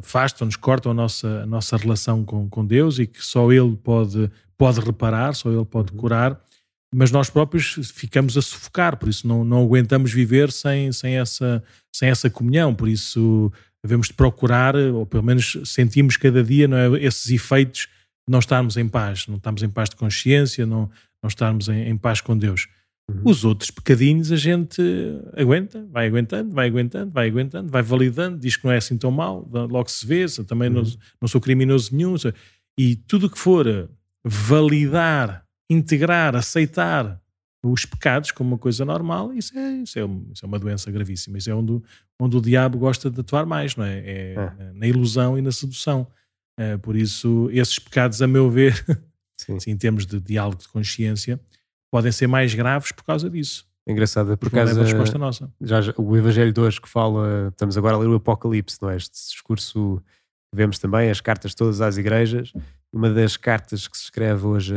afastam-nos, 0.00 0.56
cortam 0.56 0.90
a 0.90 0.94
nossa, 0.94 1.42
a 1.42 1.46
nossa 1.46 1.76
relação 1.76 2.24
com, 2.24 2.50
com 2.50 2.66
Deus 2.66 2.98
e 2.98 3.06
que 3.06 3.24
só 3.24 3.52
Ele 3.52 3.76
pode, 3.76 4.28
pode 4.58 4.80
reparar, 4.80 5.34
só 5.34 5.48
Ele 5.52 5.64
pode 5.64 5.92
uhum. 5.92 5.98
curar, 5.98 6.40
mas 6.92 7.12
nós 7.12 7.30
próprios 7.30 7.92
ficamos 7.94 8.36
a 8.36 8.42
sufocar, 8.42 8.96
por 8.96 9.08
isso 9.08 9.24
não, 9.28 9.44
não 9.44 9.62
aguentamos 9.62 10.12
viver 10.12 10.50
sem, 10.50 10.90
sem, 10.90 11.16
essa, 11.16 11.62
sem 11.94 12.08
essa 12.08 12.28
comunhão, 12.28 12.74
por 12.74 12.88
isso 12.88 13.52
devemos 13.84 14.08
de 14.08 14.14
procurar, 14.14 14.74
ou 14.74 15.06
pelo 15.06 15.22
menos 15.22 15.56
sentimos 15.64 16.16
cada 16.16 16.42
dia 16.42 16.66
não 16.66 16.76
é, 16.76 17.04
esses 17.04 17.30
efeitos 17.30 17.82
de 17.82 18.32
não 18.32 18.40
estarmos 18.40 18.76
em 18.76 18.88
paz, 18.88 19.28
não 19.28 19.36
estamos 19.36 19.62
em 19.62 19.70
paz 19.70 19.90
de 19.90 19.94
consciência, 19.94 20.66
não, 20.66 20.90
não 21.22 21.28
estarmos 21.28 21.68
em, 21.68 21.88
em 21.88 21.96
paz 21.96 22.20
com 22.20 22.36
Deus. 22.36 22.66
Uhum. 23.10 23.22
Os 23.24 23.44
outros 23.44 23.70
pecadinhos 23.70 24.30
a 24.30 24.36
gente 24.36 24.80
aguenta, 25.36 25.84
vai 25.90 26.06
aguentando, 26.06 26.54
vai 26.54 26.68
aguentando, 26.68 27.10
vai 27.10 27.28
aguentando, 27.28 27.70
vai 27.70 27.82
validando, 27.82 28.38
diz 28.38 28.56
que 28.56 28.64
não 28.64 28.72
é 28.72 28.76
assim 28.76 28.96
tão 28.96 29.10
mal, 29.10 29.48
logo 29.52 29.90
se 29.90 30.06
vê, 30.06 30.26
também 30.46 30.68
uhum. 30.68 30.76
não, 30.76 30.82
não, 31.22 31.28
sou 31.28 31.40
criminoso 31.40 31.94
nenhum. 31.94 32.14
E 32.78 32.96
tudo 32.96 33.28
que 33.28 33.38
for 33.38 33.90
validar, 34.24 35.44
integrar, 35.68 36.36
aceitar 36.36 37.20
os 37.62 37.84
pecados 37.84 38.30
como 38.30 38.50
uma 38.50 38.58
coisa 38.58 38.84
normal, 38.84 39.34
isso 39.34 39.56
é, 39.58 39.72
isso 39.82 39.98
é, 39.98 40.02
isso 40.32 40.44
é 40.44 40.46
uma 40.46 40.58
doença 40.58 40.90
gravíssima. 40.90 41.36
Isso 41.36 41.50
é 41.50 41.54
onde, 41.54 41.82
onde 42.18 42.36
o 42.36 42.40
diabo 42.40 42.78
gosta 42.78 43.10
de 43.10 43.20
atuar 43.20 43.44
mais, 43.44 43.76
não 43.76 43.84
é? 43.84 43.98
É, 43.98 44.34
é. 44.34 44.72
na 44.72 44.86
ilusão 44.86 45.36
e 45.36 45.42
na 45.42 45.52
sedução. 45.52 46.06
É, 46.58 46.76
por 46.76 46.96
isso, 46.96 47.48
esses 47.52 47.78
pecados, 47.78 48.22
a 48.22 48.26
meu 48.26 48.50
ver, 48.50 48.82
assim, 49.56 49.70
em 49.70 49.76
termos 49.76 50.06
de 50.06 50.18
diálogo 50.20 50.62
de 50.62 50.68
consciência, 50.68 51.38
podem 51.90 52.12
ser 52.12 52.26
mais 52.26 52.54
graves 52.54 52.92
por 52.92 53.04
causa 53.04 53.28
disso. 53.28 53.66
É 53.86 53.92
engraçado, 53.92 54.36
por 54.36 54.50
causa 54.50 54.74
da 54.74 54.82
resposta 54.82 55.18
nossa. 55.18 55.50
Já, 55.60 55.80
o 55.96 56.16
Evangelho 56.16 56.52
de 56.52 56.60
hoje 56.60 56.80
que 56.80 56.88
fala, 56.88 57.48
estamos 57.48 57.76
agora 57.76 57.96
a 57.96 57.98
ler 57.98 58.08
o 58.08 58.14
Apocalipse, 58.14 58.78
não 58.80 58.90
é? 58.90 58.96
Este 58.96 59.14
discurso 59.14 60.02
vemos 60.54 60.78
também, 60.78 61.10
as 61.10 61.20
cartas 61.20 61.54
todas 61.54 61.80
às 61.80 61.96
igrejas. 61.96 62.52
Uma 62.92 63.10
das 63.10 63.36
cartas 63.36 63.88
que 63.88 63.96
se 63.96 64.04
escreve 64.04 64.46
hoje 64.46 64.74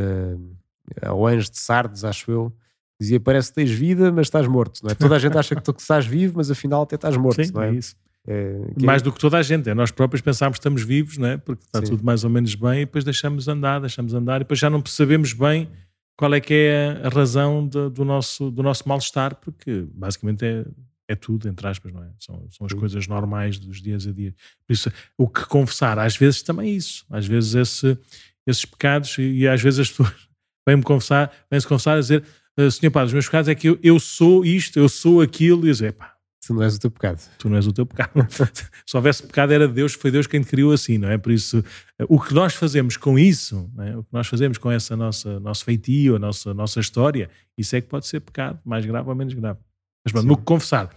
a, 1.00 1.10
ao 1.10 1.26
anjo 1.26 1.50
de 1.50 1.58
Sardes, 1.58 2.04
acho 2.04 2.30
eu, 2.30 2.52
dizia: 3.00 3.20
Parece 3.20 3.50
que 3.50 3.56
tens 3.56 3.70
vida, 3.70 4.10
mas 4.10 4.26
estás 4.26 4.46
morto, 4.46 4.80
não 4.82 4.90
é? 4.90 4.94
Toda 4.94 5.16
a 5.16 5.18
gente 5.18 5.36
acha 5.36 5.54
que 5.54 5.62
tu 5.62 5.74
que 5.74 5.80
estás 5.80 6.06
vivo, 6.06 6.34
mas 6.36 6.50
afinal 6.50 6.82
até 6.82 6.94
estás 6.94 7.16
morto, 7.16 7.44
Sim, 7.44 7.52
não 7.52 7.62
é? 7.62 7.70
é 7.70 7.74
isso. 7.74 7.94
É, 8.26 8.58
mais 8.82 9.02
é... 9.02 9.04
do 9.04 9.12
que 9.12 9.20
toda 9.20 9.36
a 9.36 9.42
gente, 9.42 9.68
é 9.68 9.74
nós 9.74 9.90
próprios 9.90 10.22
pensamos 10.22 10.56
que 10.56 10.60
estamos 10.60 10.82
vivos, 10.82 11.18
não 11.18 11.28
é? 11.28 11.36
porque 11.36 11.62
está 11.62 11.80
Sim. 11.80 11.90
tudo 11.90 12.04
mais 12.04 12.24
ou 12.24 12.30
menos 12.30 12.54
bem, 12.54 12.82
e 12.82 12.84
depois 12.86 13.04
deixamos 13.04 13.48
andar, 13.48 13.80
deixamos 13.80 14.14
andar, 14.14 14.36
e 14.36 14.38
depois 14.40 14.58
já 14.58 14.70
não 14.70 14.80
percebemos 14.80 15.32
bem 15.34 15.68
qual 16.16 16.32
é 16.34 16.40
que 16.40 16.54
é 16.54 17.00
a 17.04 17.08
razão 17.08 17.66
de, 17.66 17.90
do 17.90 18.04
nosso, 18.04 18.50
do 18.50 18.62
nosso 18.62 18.88
mal-estar, 18.88 19.34
porque 19.36 19.86
basicamente 19.92 20.44
é, 20.44 20.64
é 21.08 21.14
tudo, 21.14 21.48
entre 21.48 21.66
aspas, 21.66 21.92
não 21.92 22.02
é? 22.02 22.10
São, 22.18 22.48
são 22.50 22.66
as 22.66 22.72
coisas 22.72 23.06
normais 23.06 23.58
dos 23.58 23.80
dias 23.80 24.06
a 24.06 24.12
dia. 24.12 24.34
Por 24.66 24.72
isso, 24.72 24.92
o 25.18 25.28
que 25.28 25.44
confessar, 25.46 25.98
às 25.98 26.16
vezes 26.16 26.42
também 26.42 26.70
é 26.70 26.72
isso, 26.74 27.04
às 27.10 27.26
vezes 27.26 27.54
esse, 27.54 27.98
esses 28.46 28.64
pecados, 28.64 29.18
e, 29.18 29.22
e 29.22 29.48
às 29.48 29.60
vezes 29.60 29.80
as 29.80 29.90
pessoas 29.92 30.28
vêm-me 30.66 30.82
confessar, 30.82 31.32
vêm-se 31.50 31.66
confessar 31.66 31.96
a 31.96 32.00
dizer 32.00 32.24
ah, 32.56 32.70
Senhor 32.70 32.92
Padre, 32.92 33.08
os 33.08 33.12
meus 33.12 33.26
pecados 33.26 33.48
é 33.48 33.54
que 33.54 33.68
eu, 33.68 33.78
eu 33.82 33.98
sou 33.98 34.44
isto, 34.44 34.78
eu 34.78 34.88
sou 34.88 35.20
aquilo, 35.20 35.66
e 35.66 35.70
dizer, 35.70 35.92
pá, 35.92 36.13
Tu 36.46 36.54
não 36.54 36.62
és 36.62 36.76
o 36.76 36.78
teu 36.78 36.90
pecado. 36.90 37.20
Tu 37.38 37.48
não 37.48 37.56
és 37.56 37.66
o 37.66 37.72
teu 37.72 37.86
pecado. 37.86 38.10
Se 38.86 38.96
houvesse 38.96 39.22
pecado 39.22 39.52
era 39.52 39.66
Deus, 39.66 39.94
foi 39.94 40.10
Deus 40.10 40.26
quem 40.26 40.40
te 40.40 40.48
criou 40.48 40.72
assim, 40.72 40.98
não 40.98 41.10
é? 41.10 41.16
Por 41.16 41.32
isso, 41.32 41.64
o 42.08 42.20
que 42.20 42.34
nós 42.34 42.54
fazemos 42.54 42.96
com 42.96 43.18
isso, 43.18 43.70
é? 43.78 43.96
o 43.96 44.02
que 44.02 44.12
nós 44.12 44.26
fazemos 44.26 44.58
com 44.58 44.70
essa 44.70 44.96
nossa 44.96 45.40
nosso 45.40 45.64
feitio, 45.64 46.16
a 46.16 46.18
nossa, 46.18 46.52
nossa 46.52 46.80
história, 46.80 47.30
isso 47.56 47.74
é 47.74 47.80
que 47.80 47.88
pode 47.88 48.06
ser 48.06 48.20
pecado, 48.20 48.60
mais 48.64 48.84
grave 48.84 49.08
ou 49.08 49.14
menos 49.14 49.32
grave. 49.34 49.58
Mas 50.04 50.12
pronto, 50.12 50.26
no 50.26 50.36
que 50.36 50.44
confessar, 50.44 50.90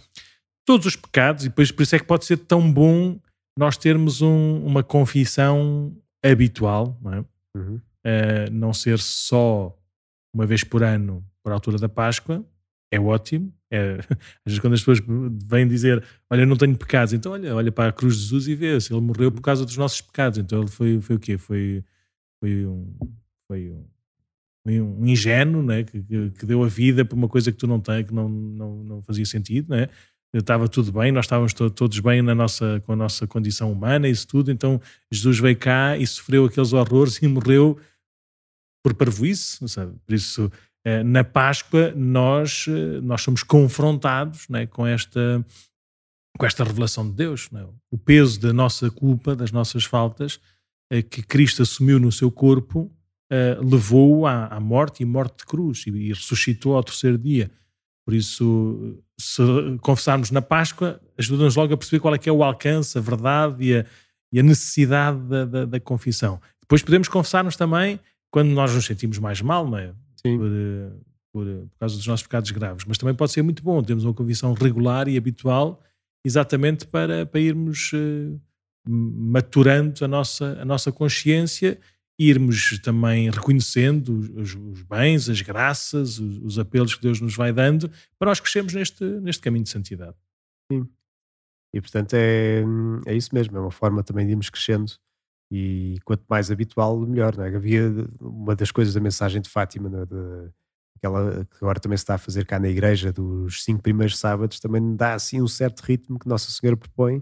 todos 0.66 0.86
os 0.86 0.96
pecados, 0.96 1.44
e 1.44 1.48
depois 1.48 1.70
por 1.70 1.82
isso 1.82 1.96
é 1.96 1.98
que 1.98 2.04
pode 2.04 2.26
ser 2.26 2.36
tão 2.36 2.70
bom 2.70 3.18
nós 3.58 3.76
termos 3.76 4.22
um, 4.22 4.64
uma 4.64 4.82
confissão 4.82 5.96
habitual, 6.22 6.96
não 7.02 7.12
é? 7.14 7.24
Uhum. 7.56 7.80
Uh, 8.06 8.50
não 8.52 8.72
ser 8.72 8.98
só 8.98 9.76
uma 10.32 10.46
vez 10.46 10.62
por 10.62 10.82
ano, 10.82 11.24
por 11.42 11.52
altura 11.52 11.78
da 11.78 11.88
Páscoa, 11.88 12.44
é 12.90 12.98
ótimo. 13.00 13.52
É, 13.70 13.98
às 14.44 14.46
vezes 14.46 14.60
quando 14.60 14.74
as 14.74 14.80
pessoas 14.80 15.00
vêm 15.46 15.68
dizer 15.68 16.02
olha, 16.30 16.46
não 16.46 16.56
tenho 16.56 16.76
pecados, 16.76 17.12
então 17.12 17.32
olha, 17.32 17.54
olha 17.54 17.70
para 17.70 17.90
a 17.90 17.92
cruz 17.92 18.16
de 18.16 18.22
Jesus 18.22 18.48
e 18.48 18.54
vê 18.54 18.80
se 18.80 18.92
ele 18.92 19.02
morreu 19.02 19.30
por 19.30 19.42
causa 19.42 19.64
dos 19.64 19.76
nossos 19.76 20.00
pecados. 20.00 20.38
Então 20.38 20.60
ele 20.60 20.70
foi, 20.70 21.00
foi 21.00 21.16
o 21.16 21.18
quê? 21.18 21.36
Foi, 21.36 21.84
foi 22.40 22.66
um, 22.66 22.96
foi 23.46 23.70
um, 23.70 23.84
foi 24.64 24.80
um 24.80 25.06
ingênuo 25.06 25.62
né? 25.62 25.84
Que, 25.84 26.02
que, 26.02 26.46
deu 26.46 26.62
a 26.62 26.68
vida 26.68 27.04
por 27.04 27.16
uma 27.16 27.28
coisa 27.28 27.52
que 27.52 27.58
tu 27.58 27.66
não 27.66 27.80
tens, 27.80 28.06
que 28.06 28.14
não, 28.14 28.28
não, 28.28 28.84
não 28.84 29.02
fazia 29.02 29.26
sentido, 29.26 29.70
né? 29.70 29.88
estava 30.34 30.68
tudo 30.68 30.92
bem, 30.92 31.10
nós 31.10 31.24
estávamos 31.24 31.54
to 31.54 31.70
todos 31.70 31.98
bem 32.00 32.20
na 32.20 32.34
nossa, 32.34 32.82
com 32.84 32.92
a 32.92 32.96
nossa 32.96 33.26
condição 33.26 33.72
humana, 33.72 34.08
isso 34.08 34.26
tudo. 34.26 34.50
Então 34.50 34.80
Jesus 35.10 35.38
veio 35.38 35.56
cá 35.56 35.96
e 35.96 36.06
sofreu 36.06 36.44
aqueles 36.44 36.72
horrores 36.72 37.20
e 37.22 37.28
morreu 37.28 37.78
por 38.82 38.94
parvoíce, 38.94 39.66
sabe? 39.68 39.94
Por 40.04 40.14
isso 40.14 40.50
na 41.04 41.24
Páscoa 41.24 41.92
nós, 41.96 42.66
eh, 42.68 43.00
nós 43.00 43.22
somos 43.22 43.42
confrontados 43.42 44.48
né, 44.48 44.66
com, 44.66 44.86
esta, 44.86 45.44
com 46.38 46.46
esta 46.46 46.64
revelação 46.64 47.08
de 47.08 47.14
Deus. 47.14 47.50
Né? 47.50 47.66
O 47.90 47.98
peso 47.98 48.40
da 48.40 48.52
nossa 48.52 48.90
culpa, 48.90 49.34
das 49.34 49.50
nossas 49.50 49.84
faltas, 49.84 50.40
eh, 50.90 51.02
que 51.02 51.22
Cristo 51.22 51.62
assumiu 51.62 51.98
no 51.98 52.12
seu 52.12 52.30
corpo, 52.30 52.92
levou-o 53.62 54.26
à, 54.26 54.46
à, 54.46 54.58
morte 54.58 55.02
e 55.02 55.04
morte 55.04 55.40
de 55.40 55.44
cruz 55.44 55.84
e, 55.86 55.90
e 55.90 56.08
ressuscitou 56.14 56.74
ao 56.74 56.82
terceiro 56.82 57.18
dia. 57.18 57.50
Por 58.02 58.14
isso, 58.14 59.02
se 59.20 59.42
confessarmos 59.82 60.30
na 60.30 60.40
Páscoa, 60.40 60.98
ajuda-nos 61.18 61.54
logo 61.54 61.74
a 61.74 61.76
perceber 61.76 62.00
qual 62.00 62.14
é 62.14 62.18
que 62.18 62.30
é 62.30 62.32
o 62.32 62.42
alcance, 62.42 62.96
a 62.96 63.02
verdade 63.02 63.62
e 63.62 63.76
a, 63.76 63.84
e 64.32 64.40
a 64.40 64.42
necessidade 64.42 65.20
da, 65.28 65.44
da, 65.44 65.64
da 65.66 65.78
confissão. 65.78 66.40
Depois 66.62 66.82
podemos 66.82 67.06
confessar-nos 67.06 67.54
também 67.54 68.00
quando 68.30 68.48
nós 68.48 68.74
nos 68.74 68.86
sentimos 68.86 69.18
mais 69.18 69.42
mal, 69.42 69.68
não 69.68 69.76
é? 69.76 69.92
Por, 70.22 70.50
eh, 70.50 70.92
por, 71.32 71.46
eh, 71.46 71.66
por, 71.70 71.78
causa 71.78 71.96
dos 71.96 72.06
nossos 72.06 72.24
pecados 72.24 72.50
graves. 72.50 72.84
Mas 72.86 72.98
também 72.98 73.14
pode 73.14 73.32
ser 73.32 73.42
muito 73.42 73.62
bom 73.62 73.82
termos 73.82 74.04
uma 74.04 74.14
convicção 74.14 74.52
regular 74.54 75.08
e 75.08 75.16
habitual, 75.16 75.82
exatamente 76.24 76.86
para, 76.86 77.26
para 77.26 77.40
irmos 77.40 77.92
uh, 77.92 78.40
maturando 78.88 80.04
a 80.04 80.08
nossa, 80.08 80.58
a 80.60 80.64
nossa 80.64 80.90
consciência 80.90 81.78
irmos 82.18 82.80
também 82.80 83.30
reconhecendo 83.30 84.18
os, 84.34 84.54
os 84.54 84.82
bens, 84.82 85.28
as 85.28 85.40
graças, 85.40 86.18
os, 86.18 86.38
os, 86.38 86.58
apelos 86.58 86.94
que 86.96 87.02
Deus 87.02 87.20
nos 87.20 87.36
vai 87.36 87.52
dando 87.52 87.88
para 88.18 88.28
nós 88.28 88.40
crescermos 88.40 88.74
neste, 88.74 89.04
neste 89.04 89.40
caminho 89.40 89.62
de 89.62 89.70
santidade. 89.70 90.16
Sim. 90.72 90.88
E 91.72 91.80
portanto 91.80 92.14
é, 92.14 92.64
é 93.06 93.14
isso 93.14 93.32
mesmo, 93.32 93.56
é 93.56 93.60
uma 93.60 93.70
forma 93.70 94.02
também 94.02 94.26
de 94.26 94.32
irmos 94.32 94.50
crescendo 94.50 94.92
e 95.50 95.98
quanto 96.04 96.24
mais 96.28 96.50
habitual, 96.50 96.98
melhor. 97.00 97.36
Não 97.36 97.44
é? 97.44 97.54
Havia 97.54 97.90
uma 98.20 98.54
das 98.54 98.70
coisas 98.70 98.94
da 98.94 99.00
mensagem 99.00 99.40
de 99.40 99.48
Fátima, 99.48 99.88
é? 99.88 100.04
de, 100.04 100.50
aquela 100.96 101.44
que 101.44 101.56
agora 101.56 101.80
também 101.80 101.96
se 101.96 102.02
está 102.02 102.14
a 102.14 102.18
fazer 102.18 102.44
cá 102.44 102.58
na 102.58 102.68
igreja, 102.68 103.12
dos 103.12 103.64
cinco 103.64 103.82
primeiros 103.82 104.18
sábados, 104.18 104.60
também 104.60 104.94
dá 104.94 105.14
assim 105.14 105.40
um 105.40 105.48
certo 105.48 105.80
ritmo 105.80 106.18
que 106.18 106.28
Nossa 106.28 106.50
Senhora 106.50 106.76
propõe, 106.76 107.20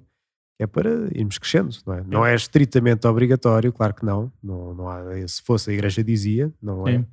que 0.56 0.64
é 0.64 0.66
para 0.66 0.90
irmos 1.14 1.38
crescendo. 1.38 1.76
Não 1.86 1.94
é, 1.94 2.04
não 2.04 2.26
é 2.26 2.34
estritamente 2.34 3.06
obrigatório, 3.06 3.72
claro 3.72 3.94
que 3.94 4.04
não. 4.04 4.32
não, 4.42 4.74
não 4.74 4.88
há, 4.88 5.02
se 5.28 5.42
fosse 5.42 5.70
a 5.70 5.72
igreja 5.72 6.02
dizia, 6.02 6.52
não 6.60 6.88
é. 6.88 7.04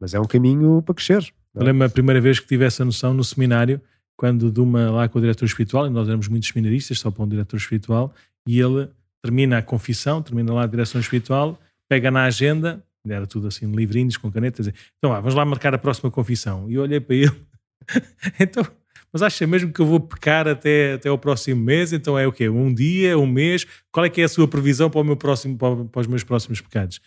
Mas 0.00 0.14
é 0.14 0.20
um 0.20 0.24
caminho 0.24 0.82
para 0.82 0.94
crescer. 0.94 1.22
É? 1.54 1.60
Eu 1.60 1.64
lembro 1.64 1.86
a 1.86 1.90
primeira 1.90 2.20
vez 2.20 2.40
que 2.40 2.46
tive 2.46 2.64
essa 2.64 2.84
noção 2.84 3.12
no 3.12 3.22
seminário, 3.22 3.80
quando 4.16 4.50
de 4.50 4.60
uma 4.60 4.90
lá 4.90 5.08
com 5.08 5.18
o 5.18 5.20
diretor 5.20 5.44
espiritual, 5.44 5.86
e 5.86 5.90
nós 5.90 6.08
éramos 6.08 6.28
muitos 6.28 6.48
seminaristas, 6.48 6.98
só 6.98 7.10
para 7.10 7.22
um 7.22 7.28
diretor 7.28 7.56
espiritual, 7.56 8.12
e 8.46 8.58
ele 8.58 8.90
termina 9.22 9.58
a 9.58 9.62
confissão, 9.62 10.22
termina 10.22 10.52
lá 10.52 10.64
a 10.64 10.66
direção 10.66 11.00
espiritual, 11.00 11.60
pega 11.88 12.10
na 12.10 12.24
agenda, 12.24 12.82
era 13.08 13.26
tudo 13.26 13.48
assim, 13.48 13.70
livrinhos 13.70 14.16
com 14.16 14.30
canetas, 14.30 14.70
então 14.98 15.12
ah, 15.12 15.20
vamos 15.20 15.34
lá 15.34 15.44
marcar 15.44 15.74
a 15.74 15.78
próxima 15.78 16.10
confissão. 16.10 16.70
E 16.70 16.78
olhei 16.78 17.00
para 17.00 17.16
ele, 17.16 17.40
então, 18.38 18.66
mas 19.12 19.22
acha 19.22 19.46
mesmo 19.46 19.72
que 19.72 19.80
eu 19.80 19.86
vou 19.86 20.00
pecar 20.00 20.46
até, 20.46 20.94
até 20.94 21.10
o 21.10 21.16
próximo 21.16 21.62
mês? 21.62 21.92
Então 21.92 22.18
é 22.18 22.26
o 22.26 22.32
quê? 22.32 22.48
Um 22.48 22.72
dia, 22.72 23.18
um 23.18 23.26
mês? 23.26 23.66
Qual 23.90 24.04
é 24.04 24.10
que 24.10 24.20
é 24.20 24.24
a 24.24 24.28
sua 24.28 24.46
previsão 24.46 24.90
para, 24.90 25.00
o 25.00 25.04
meu 25.04 25.16
próximo, 25.16 25.56
para, 25.56 26.00
os 26.00 26.06
meus 26.06 26.22
próximos 26.22 26.60
pecados? 26.60 27.00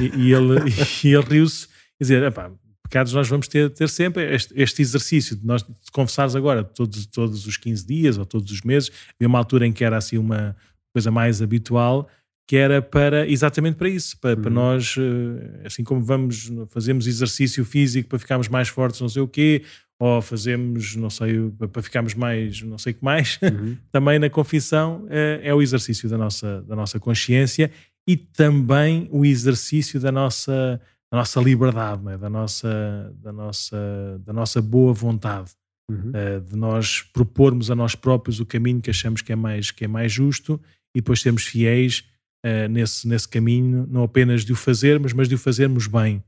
E, 0.00 0.04
e 0.18 0.32
ele, 0.32 0.60
e 1.02 1.14
ele 1.14 1.24
riu-se, 1.24 1.68
dizer, 1.98 2.22
epá, 2.22 2.50
pecados 2.82 3.12
nós 3.12 3.28
vamos 3.28 3.48
ter, 3.48 3.70
ter 3.70 3.88
sempre 3.88 4.34
este, 4.34 4.52
este, 4.54 4.82
exercício 4.82 5.34
de 5.34 5.46
nós 5.46 5.62
de 5.62 5.90
confessares 5.92 6.36
agora 6.36 6.62
todos, 6.62 7.06
todos 7.06 7.46
os 7.46 7.56
15 7.56 7.86
dias 7.86 8.18
ou 8.18 8.26
todos 8.26 8.50
os 8.52 8.62
meses. 8.62 8.90
Havia 9.14 9.28
uma 9.28 9.38
altura 9.38 9.66
em 9.66 9.72
que 9.72 9.84
era 9.84 9.96
assim 9.96 10.18
uma, 10.18 10.54
coisa 10.96 11.10
mais 11.10 11.42
habitual, 11.42 12.08
que 12.48 12.56
era 12.56 12.80
para 12.80 13.28
exatamente 13.28 13.76
para 13.76 13.88
isso, 13.88 14.18
para, 14.18 14.34
uhum. 14.34 14.42
para, 14.42 14.50
nós, 14.50 14.94
eh, 14.98 15.66
assim 15.66 15.84
como 15.84 16.02
vamos, 16.02 16.50
fazemos 16.68 17.06
exercício 17.06 17.64
físico 17.66 18.08
para 18.08 18.18
ficarmos 18.18 18.48
mais 18.48 18.68
fortes, 18.68 18.98
não 18.98 19.10
sei 19.10 19.20
o 19.20 19.28
quê, 19.28 19.62
ou 20.00 20.22
fazemos, 20.22 20.96
não 20.96 21.10
sei, 21.10 21.50
para 21.70 21.82
ficarmos 21.82 22.14
mais, 22.14 22.62
não 22.62 22.78
sei 22.78 22.92
o 22.92 22.96
que 22.96 23.04
mais, 23.04 23.38
uhum. 23.42 23.76
também 23.92 24.18
na 24.18 24.30
confissão 24.30 25.06
é, 25.10 25.40
é, 25.42 25.54
o 25.54 25.60
exercício 25.60 26.08
da 26.08 26.16
nossa, 26.16 26.62
da 26.62 26.74
nossa 26.74 26.98
consciência 26.98 27.70
e 28.08 28.16
também 28.16 29.06
o 29.10 29.22
exercício 29.22 30.00
da 30.00 30.10
nossa, 30.10 30.80
da 31.12 31.18
nossa 31.18 31.40
liberdade, 31.40 32.08
é? 32.08 32.16
da, 32.16 32.30
nossa, 32.30 33.12
da, 33.22 33.32
nossa, 33.32 33.76
da 34.24 34.32
nossa 34.32 34.62
boa 34.62 34.94
vontade. 34.94 35.50
Uhum. 35.88 36.10
Uh, 36.10 36.40
de 36.40 36.56
nós 36.56 37.00
propormos 37.00 37.70
a 37.70 37.76
nós 37.76 37.94
próprios 37.94 38.40
o 38.40 38.46
caminho 38.46 38.80
que 38.80 38.90
achamos 38.90 39.22
que 39.22 39.32
é 39.32 39.36
mais, 39.36 39.70
que 39.70 39.84
é 39.84 39.88
mais 39.88 40.10
justo 40.10 40.60
e 40.96 41.00
depois 41.02 41.20
sermos 41.20 41.44
fiéis 41.44 42.08
uh, 42.42 42.68
nesse, 42.70 43.06
nesse 43.06 43.28
caminho, 43.28 43.86
não 43.86 44.02
apenas 44.02 44.46
de 44.46 44.52
o 44.54 44.56
fazermos, 44.56 45.12
mas 45.12 45.28
de 45.28 45.34
o 45.34 45.38
fazermos 45.38 45.86
bem. 45.86 46.24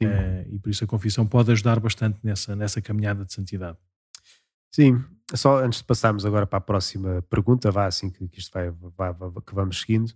Uh, 0.00 0.54
e 0.54 0.58
por 0.60 0.70
isso 0.70 0.84
a 0.84 0.86
confissão 0.86 1.26
pode 1.26 1.50
ajudar 1.50 1.80
bastante 1.80 2.20
nessa, 2.22 2.54
nessa 2.54 2.80
caminhada 2.80 3.24
de 3.24 3.32
santidade. 3.32 3.76
Sim, 4.72 5.02
só 5.34 5.64
antes 5.64 5.80
de 5.80 5.84
passarmos 5.84 6.24
agora 6.24 6.46
para 6.46 6.58
a 6.58 6.60
próxima 6.60 7.22
pergunta, 7.28 7.72
vá 7.72 7.86
assim 7.86 8.08
que, 8.08 8.28
que 8.28 8.38
isto 8.38 8.52
vai, 8.52 8.70
vai, 8.96 9.12
vai, 9.12 9.30
que 9.44 9.52
vamos 9.52 9.80
seguindo. 9.80 10.10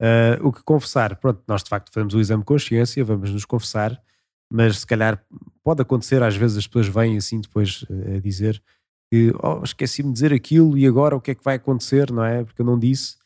Uh, 0.00 0.46
o 0.46 0.52
que 0.52 0.62
confessar, 0.62 1.16
pronto, 1.16 1.42
nós 1.48 1.64
de 1.64 1.70
facto 1.70 1.92
fazemos 1.92 2.14
o 2.14 2.20
exame 2.20 2.42
de 2.42 2.46
consciência, 2.46 3.04
vamos 3.04 3.32
nos 3.32 3.44
confessar, 3.44 4.00
mas 4.48 4.78
se 4.78 4.86
calhar 4.86 5.20
pode 5.64 5.82
acontecer, 5.82 6.22
às 6.22 6.36
vezes 6.36 6.56
as 6.56 6.68
pessoas 6.68 6.86
vêm 6.86 7.16
assim 7.16 7.40
depois 7.40 7.84
a 8.16 8.20
dizer 8.20 8.62
que 9.10 9.32
oh, 9.42 9.60
esqueci-me 9.64 10.10
de 10.10 10.14
dizer 10.14 10.32
aquilo 10.32 10.78
e 10.78 10.86
agora 10.86 11.16
o 11.16 11.20
que 11.20 11.32
é 11.32 11.34
que 11.34 11.42
vai 11.42 11.56
acontecer, 11.56 12.12
não 12.12 12.24
é? 12.24 12.44
Porque 12.44 12.62
eu 12.62 12.66
não 12.66 12.78
disse 12.78 13.18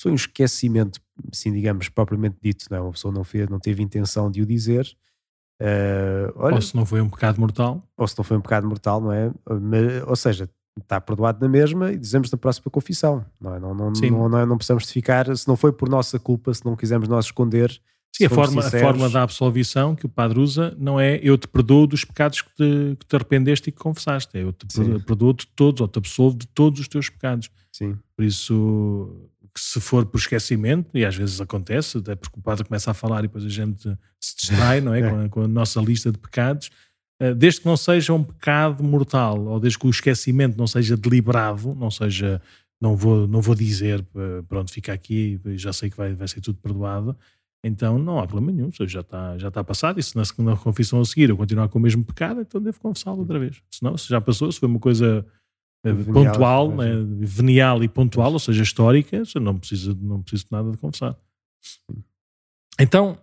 foi 0.00 0.12
um 0.12 0.16
esquecimento 0.16 1.00
assim, 1.30 1.52
digamos, 1.52 1.88
propriamente 1.88 2.36
dito, 2.42 2.66
não 2.70 2.78
é? 2.78 2.80
Uma 2.80 2.92
pessoa 2.92 3.12
não, 3.12 3.24
fez, 3.24 3.48
não 3.48 3.58
teve 3.58 3.82
intenção 3.82 4.30
de 4.30 4.42
o 4.42 4.46
dizer. 4.46 4.86
Uh, 5.60 6.32
olha, 6.36 6.56
ou 6.56 6.62
se 6.62 6.74
não 6.74 6.86
foi 6.86 7.00
um 7.00 7.08
pecado 7.08 7.40
mortal. 7.40 7.82
Ou 7.96 8.08
se 8.08 8.16
não 8.16 8.24
foi 8.24 8.36
um 8.36 8.40
pecado 8.40 8.66
mortal, 8.66 9.00
não 9.00 9.12
é? 9.12 9.30
Mas, 9.48 10.02
ou 10.06 10.16
seja, 10.16 10.48
está 10.80 11.00
perdoado 11.00 11.38
na 11.40 11.48
mesma 11.48 11.92
e 11.92 11.98
dizemos 11.98 12.30
na 12.30 12.38
próxima 12.38 12.70
confissão, 12.70 13.24
não 13.40 13.54
é? 13.54 13.60
Não, 13.60 13.74
não, 13.74 13.90
não, 13.92 14.28
não, 14.28 14.46
não 14.46 14.56
precisamos 14.56 14.86
de 14.86 14.92
ficar, 14.92 15.34
se 15.36 15.46
não 15.46 15.56
foi 15.56 15.72
por 15.72 15.88
nossa 15.88 16.18
culpa, 16.18 16.52
se 16.52 16.64
não 16.64 16.74
quisermos 16.74 17.08
nós 17.08 17.26
esconder. 17.26 17.80
Sim, 18.14 18.26
a 18.26 18.30
forma, 18.30 18.60
a 18.60 18.70
forma 18.70 19.08
da 19.08 19.22
absolvição 19.22 19.94
que 19.94 20.04
o 20.04 20.08
padre 20.08 20.38
usa 20.38 20.76
não 20.78 21.00
é 21.00 21.18
eu 21.22 21.38
te 21.38 21.48
perdoo 21.48 21.86
dos 21.86 22.04
pecados 22.04 22.42
que 22.42 22.50
te, 22.50 22.96
que 22.96 23.06
te 23.06 23.16
arrependeste 23.16 23.70
e 23.70 23.72
que 23.72 23.78
confessaste, 23.78 24.36
é 24.36 24.42
eu 24.42 24.52
te 24.52 24.66
Sim. 24.68 24.98
perdoo 25.00 25.32
de 25.32 25.46
todos 25.46 25.80
ou 25.80 25.88
te 25.88 25.98
absolvo 25.98 26.36
de 26.36 26.46
todos 26.48 26.78
os 26.80 26.88
teus 26.88 27.08
pecados. 27.08 27.48
Sim. 27.72 27.96
Por 28.14 28.22
isso, 28.22 29.30
se 29.56 29.80
for 29.80 30.06
por 30.06 30.18
esquecimento, 30.18 30.96
e 30.96 31.04
às 31.04 31.14
vezes 31.14 31.40
acontece, 31.40 31.98
até 31.98 32.14
porque 32.14 32.38
o 32.38 32.42
padre 32.42 32.64
começa 32.64 32.90
a 32.90 32.94
falar 32.94 33.20
e 33.20 33.22
depois 33.22 33.44
a 33.44 33.48
gente 33.48 33.82
se 34.20 34.36
distrai 34.36 34.80
não 34.80 34.94
é? 34.94 35.00
é. 35.02 35.10
Com, 35.10 35.20
a, 35.20 35.28
com 35.28 35.40
a 35.42 35.48
nossa 35.48 35.80
lista 35.80 36.10
de 36.10 36.18
pecados, 36.18 36.70
eh, 37.20 37.34
desde 37.34 37.60
que 37.60 37.66
não 37.66 37.76
seja 37.76 38.12
um 38.12 38.24
pecado 38.24 38.82
mortal, 38.82 39.40
ou 39.44 39.60
desde 39.60 39.78
que 39.78 39.86
o 39.86 39.90
esquecimento 39.90 40.56
não 40.56 40.66
seja 40.66 40.96
deliberado, 40.96 41.74
não 41.74 41.90
seja, 41.90 42.40
não 42.80 42.96
vou, 42.96 43.28
não 43.28 43.40
vou 43.40 43.54
dizer, 43.54 44.04
eh, 44.16 44.42
pronto, 44.48 44.72
fica 44.72 44.92
aqui, 44.92 45.40
já 45.56 45.72
sei 45.72 45.90
que 45.90 45.96
vai, 45.96 46.14
vai 46.14 46.26
ser 46.26 46.40
tudo 46.40 46.58
perdoado, 46.58 47.16
então 47.64 47.98
não 47.98 48.18
há 48.18 48.26
problema 48.26 48.50
nenhum, 48.50 48.70
já 48.72 49.00
está, 49.00 49.38
já 49.38 49.48
está 49.48 49.62
passado, 49.62 50.00
e 50.00 50.02
se 50.02 50.16
na 50.16 50.24
segunda 50.24 50.56
confissão 50.56 51.00
a 51.00 51.04
seguir 51.04 51.30
eu 51.30 51.36
continuar 51.36 51.68
com 51.68 51.78
o 51.78 51.82
mesmo 51.82 52.04
pecado, 52.04 52.40
então 52.40 52.60
devo 52.60 52.80
confessá-lo 52.80 53.20
outra 53.20 53.38
vez. 53.38 53.62
Se 53.70 53.82
não, 53.82 53.96
se 53.96 54.08
já 54.08 54.20
passou, 54.20 54.50
se 54.50 54.58
foi 54.58 54.68
uma 54.68 54.80
coisa 54.80 55.24
venial, 55.84 56.32
pontual, 56.32 56.76
né, 56.76 56.90
venial 57.20 57.82
e 57.82 57.88
pontual, 57.88 58.32
ou 58.32 58.38
seja, 58.38 58.62
histórica, 58.62 59.22
não 59.40 59.58
preciso, 59.58 59.98
não 60.00 60.22
preciso 60.22 60.44
de 60.44 60.52
nada 60.52 60.70
de 60.70 60.76
confessar. 60.76 61.16
Então, 62.78 63.18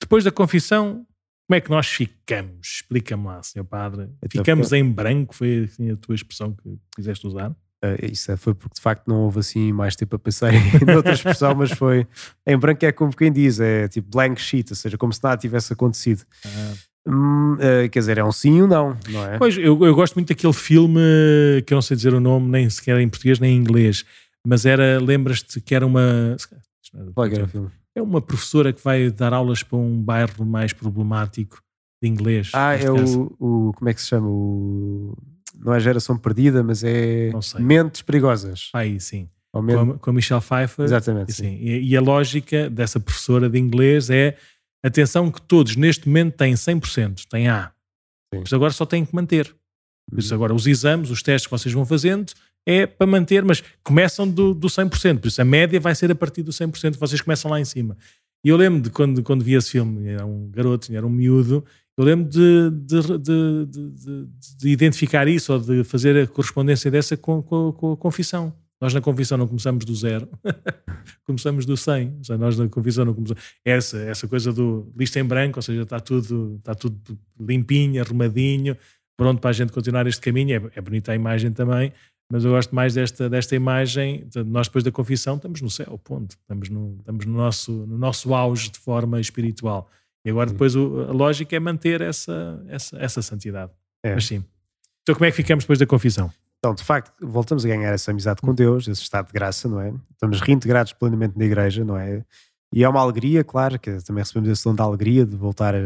depois 0.00 0.24
da 0.24 0.30
confissão, 0.30 1.06
como 1.48 1.56
é 1.56 1.60
que 1.60 1.70
nós 1.70 1.86
ficamos? 1.86 2.66
Explica-me 2.76 3.26
lá, 3.26 3.42
senhor 3.42 3.64
padre. 3.64 4.08
Então, 4.22 4.28
ficamos 4.30 4.72
em 4.72 4.84
branco, 4.84 5.34
foi 5.34 5.64
assim 5.64 5.90
a 5.90 5.96
tua 5.96 6.14
expressão 6.14 6.52
que 6.54 6.78
quiseste 6.94 7.26
usar? 7.26 7.50
Uh, 7.84 8.12
isso 8.12 8.30
é, 8.30 8.36
foi 8.36 8.54
porque 8.54 8.76
de 8.76 8.80
facto 8.80 9.08
não 9.08 9.22
houve 9.22 9.40
assim 9.40 9.72
mais 9.72 9.96
tempo 9.96 10.14
a 10.14 10.18
pensar 10.18 10.52
em 10.54 10.94
outra 10.94 11.12
expressão, 11.12 11.52
mas 11.54 11.72
foi 11.72 12.06
em 12.46 12.56
branco 12.56 12.84
é 12.84 12.92
como 12.92 13.14
quem 13.14 13.32
diz, 13.32 13.58
é 13.58 13.88
tipo 13.88 14.08
blank 14.08 14.40
sheet, 14.40 14.72
ou 14.72 14.76
seja, 14.76 14.96
como 14.96 15.12
se 15.12 15.22
nada 15.22 15.36
tivesse 15.36 15.72
acontecido. 15.72 16.24
Ah. 16.46 16.74
Hum, 17.06 17.54
uh, 17.54 17.88
quer 17.90 17.98
dizer, 17.98 18.18
é 18.18 18.24
um 18.24 18.30
sim 18.30 18.62
ou 18.62 18.68
não, 18.68 18.96
não 19.08 19.26
é? 19.26 19.38
Pois, 19.38 19.56
eu, 19.56 19.84
eu 19.84 19.94
gosto 19.94 20.14
muito 20.14 20.28
daquele 20.28 20.52
filme 20.52 21.00
que 21.66 21.74
eu 21.74 21.76
não 21.76 21.82
sei 21.82 21.96
dizer 21.96 22.14
o 22.14 22.20
nome, 22.20 22.48
nem 22.48 22.70
sequer 22.70 22.98
em 23.00 23.08
português 23.08 23.40
nem 23.40 23.56
em 23.56 23.58
inglês, 23.58 24.04
mas 24.46 24.64
era, 24.64 25.00
lembras-te 25.00 25.60
que 25.60 25.74
era 25.74 25.86
uma. 25.86 26.36
Qual 27.14 27.26
era 27.26 27.44
o 27.44 27.48
filme? 27.48 27.70
É 27.94 28.00
uma 28.00 28.20
professora 28.20 28.72
que 28.72 28.82
vai 28.82 29.10
dar 29.10 29.34
aulas 29.34 29.62
para 29.62 29.78
um 29.78 30.00
bairro 30.00 30.46
mais 30.46 30.72
problemático 30.72 31.60
de 32.02 32.08
inglês. 32.08 32.50
Ah, 32.54 32.74
é 32.74 32.90
o, 32.90 33.34
o, 33.38 33.72
Como 33.74 33.88
é 33.88 33.94
que 33.94 34.00
se 34.00 34.08
chama? 34.08 34.28
O, 34.28 35.16
não 35.54 35.74
é 35.74 35.80
Geração 35.80 36.16
Perdida, 36.16 36.62
mas 36.62 36.82
é. 36.82 37.30
Mentes 37.58 38.02
Perigosas. 38.02 38.70
Aí, 38.72 38.98
sim. 38.98 39.28
Com 39.52 39.92
a, 39.92 39.98
com 39.98 40.10
a 40.10 40.12
Michelle 40.12 40.40
Pfeiffer. 40.40 40.84
Exatamente. 40.84 41.32
Sim. 41.34 41.58
E, 41.60 41.90
e, 41.90 41.96
a 41.96 42.00
lógica 42.00 42.70
dessa 42.70 42.98
professora 42.98 43.50
de 43.50 43.58
inglês 43.58 44.08
é: 44.08 44.36
atenção, 44.82 45.30
que 45.30 45.40
todos 45.40 45.76
neste 45.76 46.08
momento 46.08 46.36
têm 46.36 46.54
100%, 46.54 47.26
têm 47.28 47.48
A. 47.48 47.72
Sim. 48.32 48.40
Mas 48.40 48.52
agora 48.52 48.72
só 48.72 48.84
têm 48.84 49.04
que 49.04 49.14
manter. 49.14 49.54
Por 50.08 50.18
isso, 50.18 50.30
uhum. 50.30 50.36
agora, 50.36 50.54
os 50.54 50.66
exames, 50.66 51.10
os 51.10 51.22
testes 51.22 51.46
que 51.46 51.50
vocês 51.50 51.72
vão 51.72 51.86
fazendo, 51.86 52.32
é 52.66 52.86
para 52.86 53.06
manter, 53.06 53.44
mas 53.44 53.62
começam 53.82 54.28
do, 54.28 54.54
do 54.54 54.68
100%, 54.68 55.18
por 55.18 55.28
isso 55.28 55.40
a 55.40 55.44
média 55.44 55.80
vai 55.80 55.94
ser 55.94 56.10
a 56.10 56.14
partir 56.14 56.42
do 56.42 56.52
100%, 56.52 56.96
vocês 56.96 57.20
começam 57.20 57.50
lá 57.50 57.60
em 57.60 57.64
cima. 57.64 57.96
E 58.44 58.48
eu 58.48 58.56
lembro 58.56 58.80
de 58.80 58.90
quando, 58.90 59.22
quando 59.22 59.44
vi 59.44 59.54
esse 59.54 59.70
filme, 59.70 60.08
era 60.08 60.26
um 60.26 60.50
garoto, 60.50 60.94
era 60.94 61.06
um 61.06 61.10
miúdo, 61.10 61.64
eu 61.96 62.04
lembro 62.04 62.28
de, 62.28 62.70
de, 62.70 63.18
de, 63.18 64.26
de, 64.58 64.68
identificar 64.68 65.28
isso 65.28 65.52
ou 65.52 65.58
de 65.58 65.84
fazer 65.84 66.16
a 66.16 66.26
correspondência 66.26 66.90
dessa 66.90 67.16
com, 67.16 67.42
com, 67.42 67.72
com, 67.72 67.92
a 67.92 67.96
confissão. 67.96 68.52
Nós 68.82 68.92
na 68.92 69.00
confissão 69.00 69.38
não 69.38 69.46
começamos 69.46 69.84
do 69.84 69.94
zero, 69.94 70.28
começamos 71.24 71.64
do 71.64 71.76
100. 71.76 72.16
Ou 72.18 72.24
seja, 72.24 72.36
nós 72.36 72.58
na 72.58 72.68
confissão 72.68 73.04
não 73.04 73.14
começamos. 73.14 73.40
Essa, 73.64 73.98
essa 73.98 74.26
coisa 74.26 74.52
do 74.52 74.92
lista 74.98 75.20
em 75.20 75.24
branco, 75.24 75.60
ou 75.60 75.62
seja, 75.62 75.82
está 75.82 76.00
tudo, 76.00 76.56
está 76.58 76.74
tudo 76.74 77.16
limpinho, 77.38 78.02
arrumadinho, 78.02 78.76
pronto 79.16 79.40
para 79.40 79.50
a 79.50 79.52
gente 79.52 79.70
continuar 79.70 80.08
este 80.08 80.20
caminho. 80.20 80.56
É, 80.56 80.78
é 80.78 80.80
bonita 80.80 81.12
a 81.12 81.14
imagem 81.14 81.52
também, 81.52 81.92
mas 82.28 82.44
eu 82.44 82.50
gosto 82.50 82.74
mais 82.74 82.92
desta, 82.94 83.30
desta 83.30 83.54
imagem. 83.54 84.26
Nós, 84.46 84.66
depois 84.66 84.82
da 84.82 84.90
confissão, 84.90 85.36
estamos 85.36 85.60
no 85.62 85.70
céu, 85.70 85.96
ponto. 86.02 86.32
Estamos 86.32 86.68
no, 86.68 86.96
estamos 86.98 87.24
no, 87.24 87.34
nosso, 87.34 87.70
no 87.70 87.96
nosso 87.96 88.34
auge 88.34 88.68
de 88.68 88.80
forma 88.80 89.20
espiritual. 89.20 89.88
E 90.24 90.30
agora, 90.30 90.50
depois, 90.50 90.74
o, 90.74 91.02
a 91.08 91.12
lógica 91.12 91.54
é 91.54 91.60
manter 91.60 92.00
essa, 92.00 92.60
essa, 92.66 92.96
essa 92.98 93.22
santidade. 93.22 93.70
É. 94.02 94.12
Mas 94.12 94.26
sim. 94.26 94.44
Então, 95.02 95.14
como 95.14 95.24
é 95.24 95.30
que 95.30 95.36
ficamos 95.36 95.62
depois 95.62 95.78
da 95.78 95.86
confissão? 95.86 96.32
Então, 96.62 96.76
de 96.76 96.84
facto, 96.84 97.10
voltamos 97.20 97.64
a 97.64 97.68
ganhar 97.68 97.92
essa 97.92 98.12
amizade 98.12 98.40
com 98.40 98.54
Deus, 98.54 98.86
esse 98.86 99.02
estado 99.02 99.26
de 99.26 99.32
graça, 99.32 99.68
não 99.68 99.80
é? 99.80 99.92
Estamos 100.12 100.40
reintegrados 100.40 100.92
plenamente 100.92 101.36
na 101.36 101.44
igreja, 101.44 101.84
não 101.84 101.98
é? 101.98 102.24
E 102.72 102.84
é 102.84 102.88
uma 102.88 103.00
alegria, 103.00 103.42
claro, 103.42 103.80
que 103.80 103.90
também 104.04 104.22
recebemos 104.22 104.48
esse 104.48 104.62
dom 104.62 104.72
da 104.72 104.84
alegria 104.84 105.26
de 105.26 105.34
voltar 105.34 105.74
a, 105.74 105.80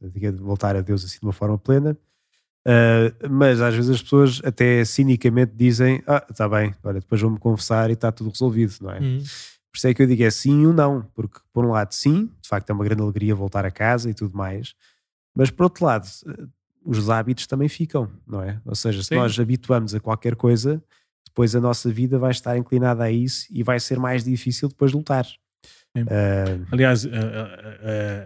de 0.00 0.30
voltar 0.40 0.76
a 0.76 0.82
Deus 0.82 1.04
assim 1.04 1.18
de 1.18 1.26
uma 1.26 1.32
forma 1.32 1.58
plena. 1.58 1.98
Uh, 2.64 3.28
mas 3.28 3.60
às 3.60 3.74
vezes 3.74 3.90
as 3.90 4.02
pessoas 4.02 4.40
até 4.44 4.84
cinicamente 4.84 5.52
dizem: 5.56 6.00
Ah, 6.06 6.24
está 6.30 6.48
bem, 6.48 6.76
olha, 6.84 7.00
depois 7.00 7.20
vou-me 7.20 7.38
confessar 7.38 7.90
e 7.90 7.94
está 7.94 8.12
tudo 8.12 8.30
resolvido, 8.30 8.76
não 8.82 8.90
é? 8.92 9.00
Uhum. 9.00 9.18
Por 9.18 9.78
isso 9.78 9.88
é 9.88 9.94
que 9.94 10.00
eu 10.00 10.06
digo 10.06 10.22
é 10.22 10.30
sim 10.30 10.64
ou 10.64 10.72
não, 10.72 11.02
porque 11.12 11.40
por 11.52 11.66
um 11.66 11.72
lado, 11.72 11.92
sim, 11.92 12.30
de 12.40 12.48
facto 12.48 12.70
é 12.70 12.72
uma 12.72 12.84
grande 12.84 13.02
alegria 13.02 13.34
voltar 13.34 13.64
a 13.64 13.70
casa 13.70 14.08
e 14.08 14.14
tudo 14.14 14.36
mais, 14.36 14.74
mas 15.34 15.50
por 15.50 15.64
outro 15.64 15.84
lado, 15.84 16.06
os 16.84 17.10
hábitos 17.10 17.46
também 17.46 17.68
ficam, 17.68 18.10
não 18.26 18.42
é? 18.42 18.60
Ou 18.64 18.74
seja, 18.74 19.02
se 19.02 19.08
sim. 19.08 19.14
nós 19.16 19.38
habituamos 19.38 19.94
a 19.94 20.00
qualquer 20.00 20.34
coisa, 20.34 20.82
depois 21.26 21.54
a 21.54 21.60
nossa 21.60 21.90
vida 21.90 22.18
vai 22.18 22.30
estar 22.30 22.56
inclinada 22.56 23.04
a 23.04 23.10
isso 23.10 23.46
e 23.50 23.62
vai 23.62 23.78
ser 23.78 23.98
mais 23.98 24.24
difícil 24.24 24.68
depois 24.68 24.92
lutar. 24.92 25.26
Uh, 25.96 26.66
Aliás, 26.70 27.06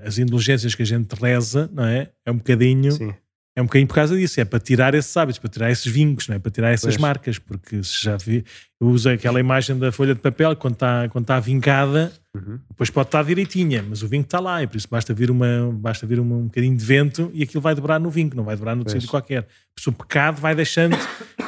as 0.05 0.19
indulgências 0.19 0.75
que 0.75 0.83
a 0.83 0.87
gente 0.87 1.13
reza, 1.15 1.69
não 1.73 1.85
é? 1.85 2.13
É 2.25 2.31
um 2.31 2.37
bocadinho. 2.37 2.93
Sim 2.93 3.15
é 3.57 3.63
um 3.63 3.67
bocadinho 3.67 3.87
por 3.87 3.95
causa 3.95 4.17
disso, 4.17 4.41
é 4.41 4.45
para 4.45 4.59
tirar 4.59 4.95
esses 4.95 5.17
hábitos, 5.17 5.39
para 5.39 5.49
tirar 5.49 5.71
esses 5.71 5.87
vincos, 5.87 6.27
não 6.27 6.35
é? 6.35 6.39
para 6.41 6.51
tirar 6.51 6.73
essas 6.73 6.95
pois. 6.95 6.97
marcas, 6.97 7.39
porque 7.39 7.83
se 7.85 8.03
já 8.03 8.17
vi, 8.17 8.45
eu 8.81 8.89
uso 8.89 9.09
aquela 9.09 9.39
imagem 9.39 9.79
da 9.79 9.93
folha 9.93 10.13
de 10.13 10.21
papel 10.21 10.57
quando 10.57 10.75
está, 10.75 11.09
quando 11.09 11.25
está 11.25 11.39
vincada, 11.39 12.13
uhum. 12.35 12.59
depois 12.69 12.91
pode 12.91 13.09
estar 13.09 13.23
direitinha, 13.23 13.81
mas 13.81 14.03
o 14.03 14.09
vinco 14.09 14.25
está 14.25 14.41
lá, 14.41 14.61
e 14.63 14.67
por 14.67 14.77
isso 14.77 14.89
basta 14.91 15.15
vir, 15.15 15.31
uma, 15.31 15.71
basta 15.73 16.05
vir 16.05 16.19
uma, 16.19 16.35
um 16.35 16.45
bocadinho 16.45 16.77
de 16.77 16.85
vento 16.85 17.31
e 17.33 17.45
aquilo 17.45 17.61
vai 17.61 17.77
dobrar 17.77 18.01
no 18.01 18.11
vinco, 18.11 18.37
não 18.37 18.45
vai 18.45 18.57
dobrar 18.57 18.75
no 18.75 18.89
sítio 18.91 19.09
qualquer. 19.09 19.43
Por 19.43 19.79
isso 19.79 19.91
o 19.91 19.93
pecado 19.93 20.41
vai 20.41 20.55
deixando 20.57 20.97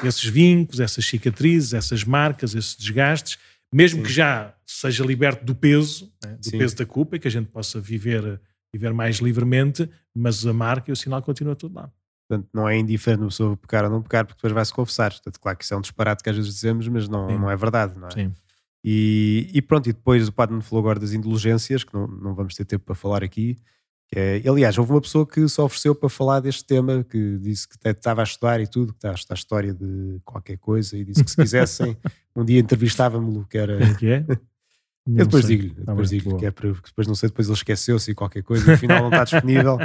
esses 0.04 0.24
vincos, 0.24 0.78
essas 0.78 1.04
cicatrizes, 1.04 1.74
essas 1.74 2.04
marcas, 2.04 2.54
esses 2.54 2.76
desgastes, 2.76 3.36
mesmo 3.74 3.98
Sim. 3.98 4.04
que 4.04 4.12
já 4.12 4.54
seja 4.64 5.04
liberto 5.04 5.44
do 5.44 5.56
peso, 5.56 6.08
né? 6.24 6.36
do 6.36 6.50
Sim. 6.50 6.58
peso 6.58 6.76
da 6.76 6.86
culpa, 6.86 7.16
e 7.16 7.18
que 7.18 7.26
a 7.26 7.30
gente 7.30 7.48
possa 7.48 7.80
viver 7.80 8.40
viver 8.72 8.92
mais 8.92 9.16
livremente, 9.16 9.88
mas 10.14 10.46
a 10.46 10.52
marca 10.52 10.90
e 10.90 10.92
o 10.92 10.96
sinal 10.96 11.22
continua 11.22 11.56
tudo 11.56 11.74
lá. 11.74 11.90
Portanto, 12.28 12.48
não 12.52 12.68
é 12.68 12.76
indiferente 12.76 13.22
uma 13.22 13.28
pessoa 13.28 13.56
pecar 13.56 13.84
ou 13.84 13.90
não 13.90 14.02
pecar, 14.02 14.24
porque 14.24 14.38
depois 14.38 14.52
vai-se 14.52 14.72
confessar. 14.72 15.12
Portanto, 15.12 15.38
claro 15.40 15.56
que 15.56 15.64
isso 15.64 15.74
é 15.74 15.76
um 15.76 15.80
disparate 15.80 16.22
que 16.22 16.30
às 16.30 16.36
vezes 16.36 16.52
dizemos, 16.52 16.88
mas 16.88 17.08
não, 17.08 17.38
não 17.38 17.50
é 17.50 17.56
verdade, 17.56 17.98
não 17.98 18.08
é? 18.08 18.10
Sim. 18.10 18.32
E, 18.84 19.50
e 19.54 19.62
pronto, 19.62 19.88
e 19.88 19.92
depois 19.92 20.28
o 20.28 20.32
padre 20.32 20.54
me 20.54 20.62
falou 20.62 20.80
agora 20.80 20.98
das 20.98 21.12
indulgências, 21.12 21.84
que 21.84 21.94
não, 21.94 22.06
não 22.06 22.34
vamos 22.34 22.54
ter 22.54 22.64
tempo 22.64 22.84
para 22.84 22.94
falar 22.94 23.22
aqui. 23.22 23.56
É, 24.14 24.40
aliás, 24.48 24.78
houve 24.78 24.92
uma 24.92 25.00
pessoa 25.00 25.26
que 25.26 25.48
se 25.48 25.60
ofereceu 25.60 25.94
para 25.94 26.08
falar 26.08 26.40
deste 26.40 26.64
tema, 26.64 27.02
que 27.02 27.38
disse 27.38 27.68
que 27.68 27.76
estava 27.88 28.22
a 28.22 28.24
estudar 28.24 28.60
e 28.60 28.66
tudo, 28.66 28.92
que 28.92 28.98
está 28.98 29.10
a 29.10 29.14
estudar 29.14 29.34
história 29.34 29.74
de 29.74 30.20
qualquer 30.24 30.58
coisa, 30.58 30.96
e 30.96 31.04
disse 31.04 31.24
que 31.24 31.30
se 31.30 31.36
quisessem, 31.36 31.96
um 32.36 32.44
dia 32.44 32.60
entrevistava-me-lo, 32.60 33.44
que 33.46 33.58
era. 33.58 33.94
Que 33.94 34.10
é? 34.10 34.26
Eu 35.06 35.24
depois 35.24 35.46
digo-lhe, 35.46 35.70
tá 35.70 35.92
depois 35.92 36.10
digo 36.10 36.36
que 36.36 36.46
é 36.46 36.50
para, 36.50 36.70
depois 36.70 37.06
não 37.06 37.14
sei, 37.14 37.28
depois 37.28 37.46
ele 37.46 37.56
esqueceu-se 37.56 38.10
e 38.10 38.14
qualquer 38.14 38.42
coisa, 38.42 38.70
e 38.70 38.74
afinal 38.74 39.00
não 39.00 39.08
está 39.08 39.24
disponível. 39.24 39.78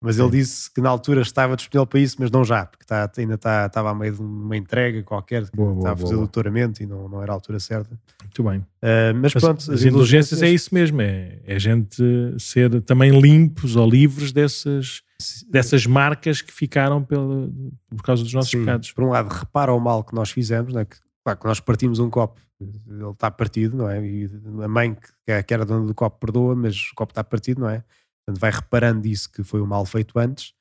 Mas 0.00 0.18
ele 0.18 0.30
disse 0.30 0.70
que 0.72 0.80
na 0.80 0.90
altura 0.90 1.22
estava 1.22 1.56
disponível 1.56 1.86
para 1.86 2.00
isso, 2.00 2.16
mas 2.18 2.30
não 2.30 2.44
já, 2.44 2.66
porque 2.66 2.84
está, 2.84 3.10
ainda 3.16 3.34
está, 3.34 3.66
estava 3.66 3.90
a 3.90 3.94
meio 3.94 4.12
de 4.12 4.20
uma 4.20 4.56
entrega 4.56 5.02
qualquer, 5.02 5.46
boa, 5.54 5.70
boa, 5.70 5.78
estava 5.78 5.94
a 5.94 5.96
fazer 5.96 6.14
boa, 6.14 6.18
doutoramento 6.18 6.82
e 6.82 6.86
não, 6.86 7.08
não 7.08 7.22
era 7.22 7.32
a 7.32 7.34
altura 7.34 7.58
certa. 7.58 7.98
Muito 8.22 8.44
bem. 8.44 8.58
Uh, 8.58 9.16
mas, 9.20 9.32
pronto, 9.32 9.58
as, 9.58 9.68
as 9.70 9.84
indulgências, 9.84 10.42
é 10.42 10.50
isso 10.50 10.74
mesmo, 10.74 11.00
é, 11.00 11.38
é 11.46 11.54
a 11.54 11.58
gente 11.58 12.02
ser 12.38 12.82
também 12.82 13.18
limpos 13.18 13.74
ou 13.74 13.88
livres 13.88 14.32
dessas, 14.32 15.00
dessas 15.50 15.86
marcas 15.86 16.42
que 16.42 16.52
ficaram 16.52 17.02
pela, 17.02 17.50
por 17.88 18.02
causa 18.02 18.22
dos 18.22 18.34
nossos 18.34 18.50
Sim, 18.50 18.60
pecados. 18.60 18.92
Por 18.92 19.02
um 19.02 19.08
lado, 19.08 19.28
repara 19.28 19.72
o 19.72 19.80
mal 19.80 20.04
que 20.04 20.14
nós 20.14 20.30
fizemos, 20.30 20.74
né? 20.74 20.84
que, 20.84 20.98
claro, 21.26 21.38
que 21.40 21.46
nós 21.46 21.60
partimos 21.60 21.98
um 21.98 22.08
copo 22.08 22.40
ele 22.60 23.10
está 23.10 23.30
partido, 23.30 23.76
não 23.76 23.88
é? 23.88 24.04
E 24.04 24.30
a 24.62 24.68
mãe 24.68 24.94
que, 24.94 25.10
é, 25.26 25.42
que 25.42 25.52
era 25.52 25.64
dona 25.64 25.86
do 25.86 25.94
copo 25.94 26.18
perdoa, 26.18 26.54
mas 26.54 26.90
o 26.90 26.94
copo 26.94 27.10
está 27.10 27.22
partido, 27.22 27.60
não 27.60 27.68
é? 27.68 27.84
Portanto, 28.24 28.40
vai 28.40 28.50
reparando 28.50 29.06
isso 29.06 29.30
que 29.30 29.44
foi 29.44 29.60
o 29.60 29.66
mal 29.66 29.84
feito 29.84 30.18
antes. 30.18 30.54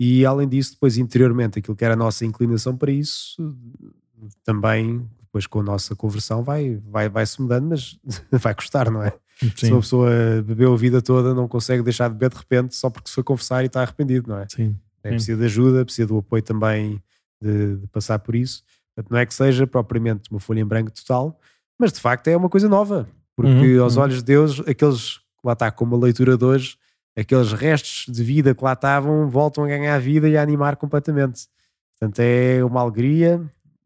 E 0.00 0.26
além 0.26 0.48
disso, 0.48 0.72
depois 0.72 0.98
interiormente, 0.98 1.58
aquilo 1.58 1.76
que 1.76 1.84
era 1.84 1.94
a 1.94 1.96
nossa 1.96 2.24
inclinação 2.26 2.76
para 2.76 2.90
isso, 2.90 3.56
também, 4.44 5.08
depois 5.20 5.46
com 5.46 5.60
a 5.60 5.62
nossa 5.62 5.94
conversão, 5.94 6.42
vai, 6.42 6.80
vai, 6.84 7.08
vai 7.08 7.24
se 7.24 7.40
mudando, 7.40 7.68
mas 7.68 7.98
vai 8.32 8.54
custar, 8.54 8.90
não 8.90 9.02
é? 9.02 9.12
Sim. 9.38 9.50
Se 9.54 9.72
uma 9.72 9.80
pessoa 9.80 10.10
bebeu 10.44 10.72
a 10.72 10.76
vida 10.76 11.00
toda, 11.00 11.32
não 11.32 11.46
consegue 11.46 11.82
deixar 11.82 12.08
de 12.08 12.14
beber 12.14 12.30
de 12.30 12.38
repente 12.38 12.74
só 12.74 12.90
porque 12.90 13.08
se 13.08 13.14
foi 13.14 13.22
confessar 13.22 13.62
e 13.62 13.66
está 13.66 13.82
arrependido, 13.82 14.28
não 14.28 14.38
é? 14.38 14.46
Sim. 14.48 14.74
É, 15.04 15.10
precisa 15.10 15.38
de 15.38 15.44
ajuda, 15.44 15.84
precisa 15.84 16.08
do 16.08 16.18
apoio 16.18 16.42
também 16.42 17.00
de, 17.40 17.76
de, 17.76 17.86
passar 17.88 18.18
por 18.18 18.34
isso. 18.34 18.64
Portanto, 18.96 19.12
não 19.12 19.18
é 19.18 19.26
que 19.26 19.34
seja 19.34 19.66
propriamente 19.66 20.30
uma 20.30 20.40
folha 20.40 20.60
em 20.60 20.64
branco 20.64 20.90
total, 20.90 21.38
mas 21.78 21.92
de 21.92 22.00
facto 22.00 22.28
é 22.28 22.36
uma 22.36 22.48
coisa 22.48 22.66
nova, 22.66 23.06
porque 23.36 23.76
uhum, 23.76 23.84
aos 23.84 23.96
uhum. 23.96 24.02
olhos 24.04 24.16
de 24.16 24.24
Deus, 24.24 24.60
aqueles, 24.60 25.20
lá 25.44 25.52
está, 25.52 25.70
como 25.70 25.94
a 25.94 25.98
leitura 25.98 26.38
de 26.38 26.44
hoje, 26.44 26.78
aqueles 27.14 27.52
restos 27.52 28.12
de 28.12 28.24
vida 28.24 28.54
que 28.54 28.64
lá 28.64 28.72
estavam 28.72 29.28
voltam 29.28 29.64
a 29.64 29.68
ganhar 29.68 29.98
vida 30.00 30.26
e 30.28 30.36
a 30.36 30.42
animar 30.42 30.76
completamente. 30.76 31.46
Portanto, 31.98 32.20
é 32.20 32.64
uma 32.64 32.80
alegria, 32.80 33.38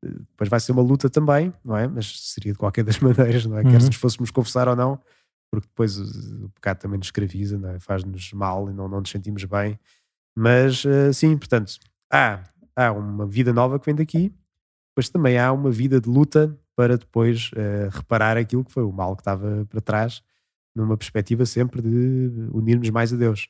depois 0.03 0.49
vai 0.49 0.61
ser 0.61 0.71
uma 0.71 0.83
luta 0.83 1.11
também, 1.11 1.53
não 1.65 1.77
é? 1.77 1.89
Mas 1.89 2.33
seria 2.33 2.53
de 2.53 2.59
qualquer 2.59 2.83
das 2.85 3.01
maneiras, 3.01 3.45
não 3.47 3.59
é? 3.59 3.63
Uhum. 3.63 3.71
Quer 3.71 3.81
se 3.81 3.87
nos 3.89 3.97
fôssemos 3.97 4.31
confessar 4.31 4.69
ou 4.69 4.77
não, 4.77 4.97
porque 5.51 5.67
depois 5.67 5.99
o, 5.99 6.49
pecado 6.51 6.79
também 6.79 6.99
nos 6.99 7.09
escraviza, 7.09 7.59
não 7.59 7.71
é? 7.71 7.81
faz-nos 7.81 8.33
mal 8.33 8.71
e 8.71 8.73
não, 8.73 8.89
não 8.89 9.01
nos 9.01 9.11
sentimos 9.11 9.45
bem. 9.45 9.79
Mas 10.37 10.85
uh, 10.85 11.13
sim, 11.13 11.37
portanto, 11.37 11.73
há, 12.13 12.45
há 12.77 12.93
uma 12.93 13.27
vida 13.27 13.53
nova 13.53 13.79
que 13.79 13.87
vem 13.87 13.95
daqui, 13.97 14.33
mas 15.01 15.09
também 15.09 15.39
há 15.39 15.51
uma 15.51 15.71
vida 15.71 15.99
de 15.99 16.11
luta 16.11 16.55
para 16.77 16.99
depois 16.99 17.51
uh, 17.55 17.89
reparar 17.91 18.37
aquilo 18.37 18.63
que 18.63 18.71
foi 18.71 18.83
o 18.83 18.93
mal 18.93 19.17
que 19.17 19.23
estava 19.23 19.67
para 19.71 19.81
trás, 19.81 20.21
numa 20.77 20.95
perspectiva 20.95 21.47
sempre 21.47 21.81
de 21.81 22.31
unirmos 22.53 22.91
mais 22.91 23.11
a 23.11 23.17
Deus. 23.17 23.49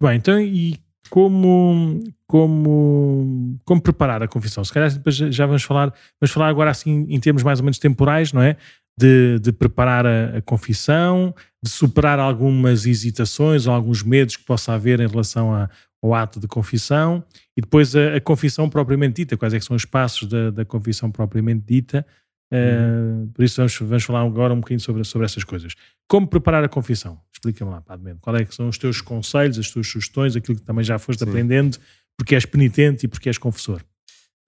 Bem, 0.00 0.16
então 0.16 0.40
e 0.40 0.80
como, 1.10 2.02
como, 2.26 3.58
como 3.62 3.82
preparar 3.82 4.22
a 4.22 4.28
confissão? 4.28 4.64
Se 4.64 4.72
calhar 4.72 4.90
depois 4.90 5.16
já 5.16 5.44
vamos 5.44 5.64
falar, 5.64 5.92
vamos 6.18 6.32
falar 6.32 6.48
agora 6.48 6.70
assim 6.70 7.04
em 7.10 7.20
termos 7.20 7.42
mais 7.42 7.58
ou 7.58 7.64
menos 7.66 7.78
temporais, 7.78 8.32
não 8.32 8.40
é? 8.40 8.56
De, 8.98 9.38
de 9.38 9.52
preparar 9.52 10.06
a, 10.06 10.38
a 10.38 10.42
confissão, 10.42 11.34
de 11.62 11.68
superar 11.68 12.18
algumas 12.18 12.86
hesitações 12.86 13.66
ou 13.66 13.74
alguns 13.74 14.02
medos 14.02 14.34
que 14.34 14.44
possa 14.44 14.72
haver 14.72 14.98
em 14.98 15.06
relação 15.06 15.54
a, 15.54 15.68
ao 16.02 16.14
ato 16.14 16.40
de 16.40 16.48
confissão 16.48 17.22
e 17.56 17.60
depois 17.60 17.94
a, 17.94 18.16
a, 18.16 18.20
confissão 18.20 18.68
propriamente 18.68 19.16
dita, 19.16 19.36
quais 19.36 19.52
é 19.52 19.60
são 19.60 19.76
os 19.76 19.84
passos 19.84 20.28
da, 20.28 20.50
da 20.50 20.64
confissão 20.64 21.10
propriamente 21.10 21.64
dita. 21.66 22.06
Uh, 22.52 23.28
por 23.28 23.44
isso 23.44 23.56
vamos, 23.58 23.78
vamos 23.78 24.02
falar 24.02 24.22
agora 24.22 24.52
um 24.52 24.56
bocadinho 24.56 24.80
sobre, 24.80 25.04
sobre 25.04 25.24
essas 25.24 25.44
coisas. 25.44 25.74
Como 26.08 26.26
preparar 26.26 26.64
a 26.64 26.68
confissão? 26.68 27.20
Explica-me 27.32 27.70
lá, 27.70 27.80
Padre 27.80 28.16
Qual 28.20 28.34
é 28.34 28.44
que 28.44 28.54
são 28.54 28.68
os 28.68 28.76
teus 28.76 29.00
conselhos, 29.00 29.58
as 29.58 29.70
tuas 29.70 29.86
sugestões, 29.86 30.34
aquilo 30.34 30.58
que 30.58 30.64
também 30.64 30.84
já 30.84 30.98
foste 30.98 31.22
Sim. 31.22 31.28
aprendendo, 31.28 31.78
porque 32.18 32.34
és 32.34 32.44
penitente 32.44 33.06
e 33.06 33.08
porque 33.08 33.28
és 33.28 33.38
confessor? 33.38 33.82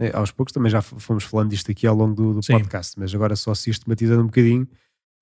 É, 0.01 0.11
aos 0.17 0.33
poucos 0.33 0.53
também 0.53 0.71
já 0.71 0.83
fomos 0.83 1.23
falando 1.23 1.51
disto 1.51 1.71
aqui 1.71 1.87
ao 1.87 1.95
longo 1.95 2.15
do, 2.15 2.35
do 2.35 2.47
podcast, 2.47 2.99
mas 2.99 3.15
agora 3.15 3.37
só 3.37 3.55
sistematizando 3.55 4.23
um 4.23 4.27
bocadinho. 4.27 4.67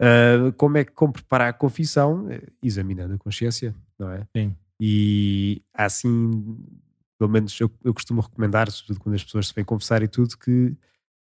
Uh, 0.00 0.50
como 0.56 0.78
é 0.78 0.84
que 0.84 0.92
como 0.92 1.12
preparar 1.12 1.48
a 1.48 1.52
confissão? 1.52 2.26
Examinando 2.62 3.14
a 3.14 3.18
consciência, 3.18 3.74
não 3.98 4.10
é? 4.10 4.26
Sim. 4.34 4.56
E 4.80 5.62
assim, 5.74 6.56
pelo 7.18 7.30
menos 7.30 7.58
eu, 7.60 7.70
eu 7.84 7.92
costumo 7.92 8.22
recomendar, 8.22 8.70
sobretudo 8.70 9.00
quando 9.02 9.14
as 9.14 9.24
pessoas 9.24 9.48
se 9.48 9.54
vêm 9.54 9.64
confessar 9.64 10.02
e 10.02 10.08
tudo, 10.08 10.38
que 10.38 10.74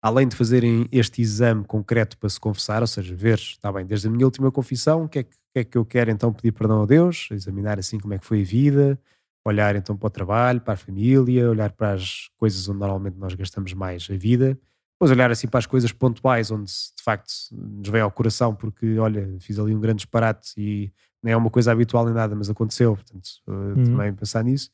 além 0.02 0.28
de 0.28 0.36
fazerem 0.36 0.88
este 0.92 1.22
exame 1.22 1.64
concreto 1.66 2.18
para 2.18 2.30
se 2.30 2.40
confessar, 2.40 2.82
ou 2.82 2.88
seja, 2.88 3.16
ver, 3.16 3.40
está 3.40 3.72
bem, 3.72 3.86
desde 3.86 4.08
a 4.08 4.12
minha 4.12 4.26
última 4.26 4.52
confissão, 4.52 5.06
o 5.06 5.10
que 5.10 5.20
é 5.20 5.24
que, 5.24 5.36
que, 5.54 5.60
é 5.60 5.64
que 5.64 5.78
eu 5.78 5.84
quero 5.84 6.12
então 6.12 6.32
pedir 6.32 6.52
perdão 6.52 6.84
a 6.84 6.86
Deus, 6.86 7.30
examinar 7.32 7.80
assim 7.80 8.00
como 8.00 8.14
é 8.14 8.20
que 8.20 8.26
foi 8.26 8.42
a 8.42 8.46
vida, 8.46 9.00
olhar 9.44 9.76
então 9.76 9.98
para 9.98 10.08
o 10.08 10.10
trabalho, 10.10 10.62
para 10.62 10.76
a 10.76 10.78
família, 10.78 11.50
olhar 11.50 11.72
para 11.72 11.94
as 11.94 12.30
coisas 12.38 12.70
onde 12.70 12.80
normalmente 12.80 13.18
nós 13.18 13.34
gastamos 13.34 13.74
mais 13.74 14.08
a 14.12 14.16
vida, 14.16 14.60
depois 14.94 15.12
olhar 15.12 15.32
assim 15.32 15.48
para 15.48 15.60
as 15.60 15.66
coisas 15.66 15.92
pontuais 15.92 16.52
onde 16.52 16.72
de 16.72 17.04
facto 17.04 17.32
nos 17.52 17.90
vem 17.90 18.02
ao 18.02 18.12
coração 18.12 18.54
porque, 18.56 18.98
olha, 19.00 19.36
fiz 19.40 19.58
ali 19.58 19.74
um 19.74 19.80
grande 19.80 19.98
disparate 19.98 20.54
e 20.58 20.92
não 21.24 21.32
é 21.32 21.36
uma 21.38 21.50
coisa 21.50 21.72
habitual 21.72 22.06
nem 22.06 22.14
nada, 22.14 22.36
mas 22.36 22.50
aconteceu, 22.50 22.96
portanto, 22.96 23.30
eh, 23.48 23.52
uhum. 23.52 23.84
também 23.84 24.14
pensar 24.14 24.44
nisso. 24.44 24.70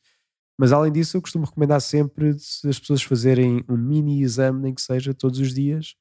Mas 0.58 0.72
além 0.72 0.92
disso, 0.92 1.16
eu 1.16 1.22
costumo 1.22 1.46
recomendar 1.46 1.80
sempre 1.80 2.30
as 2.30 2.78
pessoas 2.78 3.02
fazerem 3.02 3.64
um 3.68 3.76
mini 3.76 4.22
exame, 4.22 4.60
nem 4.60 4.74
que 4.74 4.82
seja 4.82 5.12
todos 5.12 5.40
os 5.40 5.52
dias, 5.52 5.96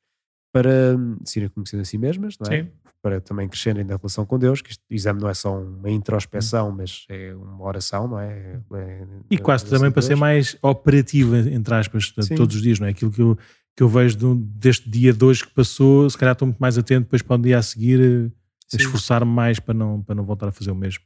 para 0.53 0.95
se 1.25 1.39
irem 1.39 1.49
conhecendo 1.49 1.81
a 1.81 1.85
si 1.85 1.97
mesmas, 1.97 2.37
não 2.39 2.53
é? 2.53 2.63
Sim. 2.63 2.69
Para 3.01 3.19
também 3.19 3.49
crescerem 3.49 3.83
na 3.83 3.97
relação 3.97 4.25
com 4.25 4.37
Deus, 4.37 4.61
que 4.61 4.69
este 4.69 4.83
exame 4.89 5.19
não 5.19 5.27
é 5.27 5.33
só 5.33 5.59
uma 5.59 5.89
introspeção, 5.89 6.69
hum. 6.69 6.75
mas 6.77 7.05
é 7.09 7.33
uma 7.33 7.65
oração, 7.65 8.07
não 8.07 8.19
é? 8.19 8.61
é 8.73 9.07
e 9.29 9.37
quase 9.37 9.65
também 9.65 9.91
para 9.91 10.01
ser 10.01 10.15
mais 10.15 10.55
operativa, 10.61 11.39
entre 11.39 11.73
aspas, 11.73 12.13
Sim. 12.21 12.35
todos 12.35 12.55
os 12.55 12.61
dias, 12.61 12.79
não 12.79 12.87
é? 12.87 12.91
Aquilo 12.91 13.11
que 13.11 13.21
eu, 13.21 13.37
que 13.75 13.83
eu 13.83 13.89
vejo 13.89 14.15
de, 14.15 14.35
deste 14.35 14.87
dia 14.89 15.11
de 15.11 15.25
hoje 15.25 15.43
que 15.43 15.53
passou, 15.53 16.07
se 16.07 16.17
calhar 16.17 16.33
estou 16.33 16.45
muito 16.45 16.59
mais 16.59 16.77
atento 16.77 17.05
depois 17.05 17.23
para 17.23 17.35
o 17.35 17.41
dia 17.41 17.57
a 17.57 17.61
seguir 17.63 17.99
eh, 17.99 18.31
esforçar-me 18.77 19.31
mais 19.31 19.59
para 19.59 19.73
não, 19.73 20.01
para 20.01 20.15
não 20.15 20.23
voltar 20.23 20.47
a 20.47 20.51
fazer 20.51 20.71
o 20.71 20.75
mesmo. 20.75 21.03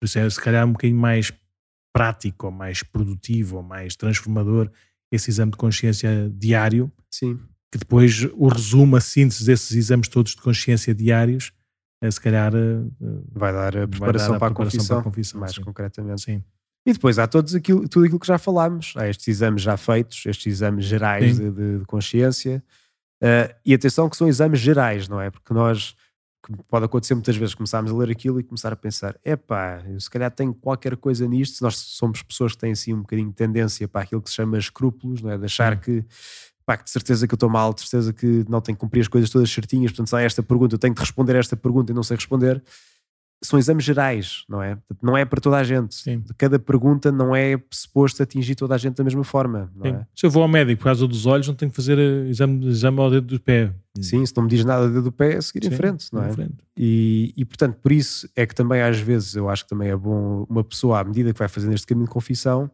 Por 0.00 0.06
isso 0.06 0.18
é, 0.18 0.28
se 0.28 0.40
calhar 0.40 0.66
um 0.66 0.72
bocadinho 0.72 0.98
mais 0.98 1.32
prático, 1.92 2.46
ou 2.46 2.52
mais 2.52 2.82
produtivo, 2.82 3.56
ou 3.58 3.62
mais 3.62 3.94
transformador 3.94 4.70
esse 5.10 5.30
exame 5.30 5.52
de 5.52 5.58
consciência 5.58 6.32
diário. 6.34 6.90
Sim. 7.10 7.38
Que 7.70 7.78
depois 7.78 8.24
o 8.34 8.48
resumo, 8.48 8.96
a 8.96 9.00
síntese 9.00 9.44
desses 9.44 9.72
exames 9.76 10.08
todos 10.08 10.34
de 10.34 10.40
consciência 10.40 10.94
diários, 10.94 11.52
é, 12.02 12.10
se 12.10 12.20
calhar 12.20 12.52
eh, 12.54 12.82
vai 13.32 13.52
dar 13.52 13.76
a 13.76 13.86
preparação, 13.86 14.30
dar 14.30 14.36
a 14.36 14.38
para, 14.40 14.48
a 14.48 14.54
confissão, 14.54 14.86
para, 14.86 14.98
a 14.98 15.02
confissão, 15.04 15.40
mais 15.40 15.54
sim. 15.54 15.62
concretamente. 15.62 16.22
Sim. 16.22 16.42
E 16.84 16.92
depois 16.92 17.18
há 17.18 17.28
todos 17.28 17.54
aquilo, 17.54 17.88
tudo 17.88 18.04
aquilo 18.04 18.18
que 18.18 18.26
já 18.26 18.38
falámos, 18.38 18.92
há 18.96 19.08
estes 19.08 19.28
exames 19.28 19.62
já 19.62 19.76
feitos, 19.76 20.26
estes 20.26 20.46
exames 20.46 20.84
gerais 20.84 21.38
de, 21.38 21.50
de, 21.50 21.78
de, 21.78 21.84
consciência. 21.84 22.62
Uh, 23.22 23.54
e 23.64 23.72
atenção 23.72 24.10
que 24.10 24.16
são 24.16 24.26
exames 24.26 24.58
gerais, 24.58 25.08
não 25.08 25.20
é? 25.20 25.30
Porque 25.30 25.54
nós 25.54 25.94
que 26.42 26.52
pode 26.68 26.84
acontecer 26.84 27.14
muitas 27.14 27.36
vezes, 27.36 27.54
começarmos 27.54 27.92
a 27.92 27.94
ler 27.94 28.10
aquilo 28.10 28.40
e 28.40 28.42
começar 28.42 28.72
a 28.72 28.76
pensar: 28.76 29.16
epá, 29.24 29.82
eu 29.88 30.00
se 30.00 30.10
calhar 30.10 30.30
tenho 30.30 30.52
qualquer 30.52 30.96
coisa 30.96 31.26
nisto. 31.28 31.56
Se 31.56 31.62
nós 31.62 31.76
somos 31.76 32.22
pessoas 32.22 32.52
que 32.52 32.58
têm 32.58 32.72
assim 32.72 32.92
um 32.92 33.02
bocadinho 33.02 33.28
de 33.28 33.34
tendência 33.34 33.86
para 33.86 34.02
aquilo 34.02 34.20
que 34.20 34.28
se 34.28 34.36
chama 34.36 34.58
escrúpulos, 34.58 35.22
não 35.22 35.30
é? 35.30 35.38
de 35.38 35.44
achar 35.44 35.80
que, 35.80 36.04
pá, 36.66 36.76
que 36.76 36.84
de 36.84 36.90
certeza 36.90 37.28
que 37.28 37.34
eu 37.34 37.36
estou 37.36 37.48
mal, 37.48 37.72
de 37.72 37.82
certeza 37.82 38.12
que 38.12 38.44
não 38.48 38.60
tenho 38.60 38.76
que 38.76 38.80
cumprir 38.80 39.02
as 39.02 39.08
coisas 39.08 39.30
todas 39.30 39.50
certinhas, 39.50 39.92
portanto, 39.92 40.08
se 40.08 40.16
há 40.16 40.22
esta 40.22 40.42
pergunta, 40.42 40.74
eu 40.74 40.78
tenho 40.78 40.94
que 40.94 41.00
responder 41.00 41.36
a 41.36 41.38
esta 41.38 41.56
pergunta 41.56 41.92
e 41.92 41.94
não 41.94 42.02
sei 42.02 42.16
responder 42.16 42.62
são 43.42 43.58
exames 43.58 43.84
gerais, 43.84 44.44
não 44.48 44.62
é? 44.62 44.78
Não 45.02 45.16
é 45.16 45.24
para 45.24 45.40
toda 45.40 45.56
a 45.56 45.64
gente. 45.64 45.94
Sim. 45.94 46.22
Cada 46.38 46.58
pergunta 46.58 47.10
não 47.10 47.34
é 47.34 47.60
suposto 47.70 48.22
atingir 48.22 48.54
toda 48.54 48.74
a 48.74 48.78
gente 48.78 48.94
da 48.94 49.04
mesma 49.04 49.24
forma. 49.24 49.70
É? 49.82 50.04
Se 50.14 50.26
eu 50.26 50.30
vou 50.30 50.42
ao 50.42 50.48
médico 50.48 50.78
por 50.78 50.84
causa 50.84 51.06
dos 51.06 51.26
olhos, 51.26 51.48
não 51.48 51.54
tenho 51.54 51.70
que 51.70 51.76
fazer 51.76 51.98
eh, 51.98 52.28
exame, 52.28 52.66
exame 52.66 53.00
ao 53.00 53.10
dedo 53.10 53.26
do 53.26 53.40
pé. 53.40 53.72
Sim, 54.00 54.24
se 54.24 54.34
não 54.36 54.44
me 54.44 54.48
diz 54.48 54.64
nada 54.64 54.86
do 54.86 54.94
dedo 54.94 55.04
do 55.04 55.12
pé, 55.12 55.34
é 55.34 55.40
seguir 55.40 55.66
Sim, 55.66 55.74
em 55.74 55.76
frente, 55.76 56.06
não 56.12 56.22
é? 56.22 56.32
Frente. 56.32 56.54
E, 56.76 57.34
e 57.36 57.44
portanto, 57.44 57.76
por 57.82 57.92
isso 57.92 58.28
é 58.34 58.46
que 58.46 58.54
também 58.54 58.80
às 58.80 58.98
vezes 58.98 59.34
eu 59.34 59.48
acho 59.48 59.64
que 59.64 59.70
também 59.70 59.90
é 59.90 59.96
bom 59.96 60.46
uma 60.48 60.64
pessoa, 60.64 61.00
à 61.00 61.04
medida 61.04 61.32
que 61.32 61.38
vai 61.38 61.48
fazendo 61.48 61.74
este 61.74 61.86
caminho 61.86 62.06
de 62.06 62.12
confissão, 62.12 62.70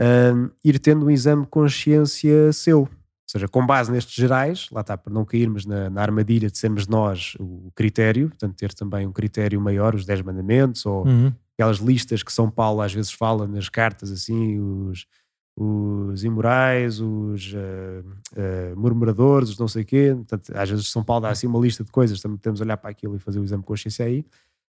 um, 0.00 0.50
ir 0.64 0.78
tendo 0.78 1.06
um 1.06 1.10
exame 1.10 1.42
de 1.42 1.48
consciência 1.48 2.52
seu 2.52 2.88
ou 3.26 3.30
seja, 3.30 3.48
com 3.48 3.66
base 3.66 3.90
nestes 3.90 4.14
gerais, 4.14 4.68
lá 4.70 4.82
está, 4.82 4.96
para 4.96 5.12
não 5.12 5.24
cairmos 5.24 5.66
na, 5.66 5.90
na, 5.90 6.00
armadilha 6.00 6.48
de 6.48 6.56
sermos 6.56 6.86
nós 6.86 7.36
o 7.40 7.72
critério, 7.74 8.28
portanto, 8.28 8.54
ter 8.54 8.72
também 8.72 9.04
um 9.04 9.10
critério 9.10 9.60
maior, 9.60 9.96
os 9.96 10.06
10 10.06 10.22
mandamentos, 10.22 10.86
ou 10.86 11.04
uhum. 11.04 11.32
aquelas 11.58 11.78
listas 11.78 12.22
que 12.22 12.32
São 12.32 12.48
Paulo 12.48 12.80
às 12.80 12.94
vezes 12.94 13.10
fala 13.10 13.48
nas 13.48 13.68
cartas, 13.68 14.12
assim, 14.12 14.60
os, 14.60 15.08
os 15.56 16.22
imorais, 16.22 17.00
os 17.00 17.52
uh, 17.52 18.06
uh, 18.36 18.76
murmuradores, 18.78 19.48
os 19.48 19.58
não 19.58 19.66
sei 19.66 19.82
o 19.82 19.86
quê. 19.86 20.12
Portanto, 20.14 20.52
às 20.54 20.70
vezes 20.70 20.86
São 20.86 21.02
Paulo 21.02 21.22
dá 21.22 21.30
assim 21.30 21.48
uma 21.48 21.58
lista 21.58 21.82
de 21.82 21.90
coisas, 21.90 22.20
também 22.20 22.38
temos 22.38 22.60
de 22.60 22.64
olhar 22.64 22.76
para 22.76 22.90
aquilo 22.90 23.16
e 23.16 23.18
fazer 23.18 23.40
o 23.40 23.44
exame 23.44 23.62
de 23.62 23.66
consciência 23.66 24.06
aí. 24.06 24.24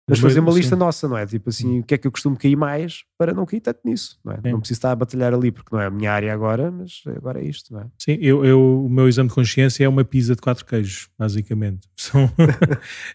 Mas 0.10 0.20
fazer 0.20 0.39
uma 0.39 0.53
lista 0.53 0.74
nossa, 0.74 1.05
não 1.05 1.18
é? 1.18 1.26
Tipo 1.26 1.49
assim, 1.49 1.80
o 1.80 1.84
que 1.84 1.93
é 1.93 1.97
que 1.97 2.08
eu 2.08 2.12
costumo 2.12 2.38
cair 2.38 2.55
mais 2.55 3.03
para 3.18 3.34
não 3.34 3.45
cair 3.45 3.60
tanto 3.60 3.82
nisso, 3.84 4.18
não 4.24 4.32
é? 4.32 4.36
Sim. 4.38 4.51
Não 4.51 4.60
preciso 4.60 4.78
estar 4.78 4.91
a 4.91 4.95
batalhar 4.95 5.34
ali, 5.34 5.51
porque 5.51 5.76
não 5.76 5.82
é 5.82 5.88
a 5.88 5.89
minha 5.89 6.10
área 6.12 6.34
agora, 6.34 6.72
mas 6.72 7.01
agora 7.08 7.41
é 7.41 7.45
isto, 7.45 7.74
não 7.74 7.82
é? 7.82 7.88
Sim, 7.97 8.18
eu, 8.22 8.45
eu 8.45 8.86
o 8.86 8.89
meu 8.89 9.10
exame 9.10 9.28
de 9.28 9.36
consciência 9.36 9.84
é 9.84 9.89
uma 9.89 10.05
pizza 10.05 10.34
de 10.34 10.41
quatro 10.41 10.66
queijos, 10.66 11.10
basicamente. 11.20 11.89
São, 11.97 12.32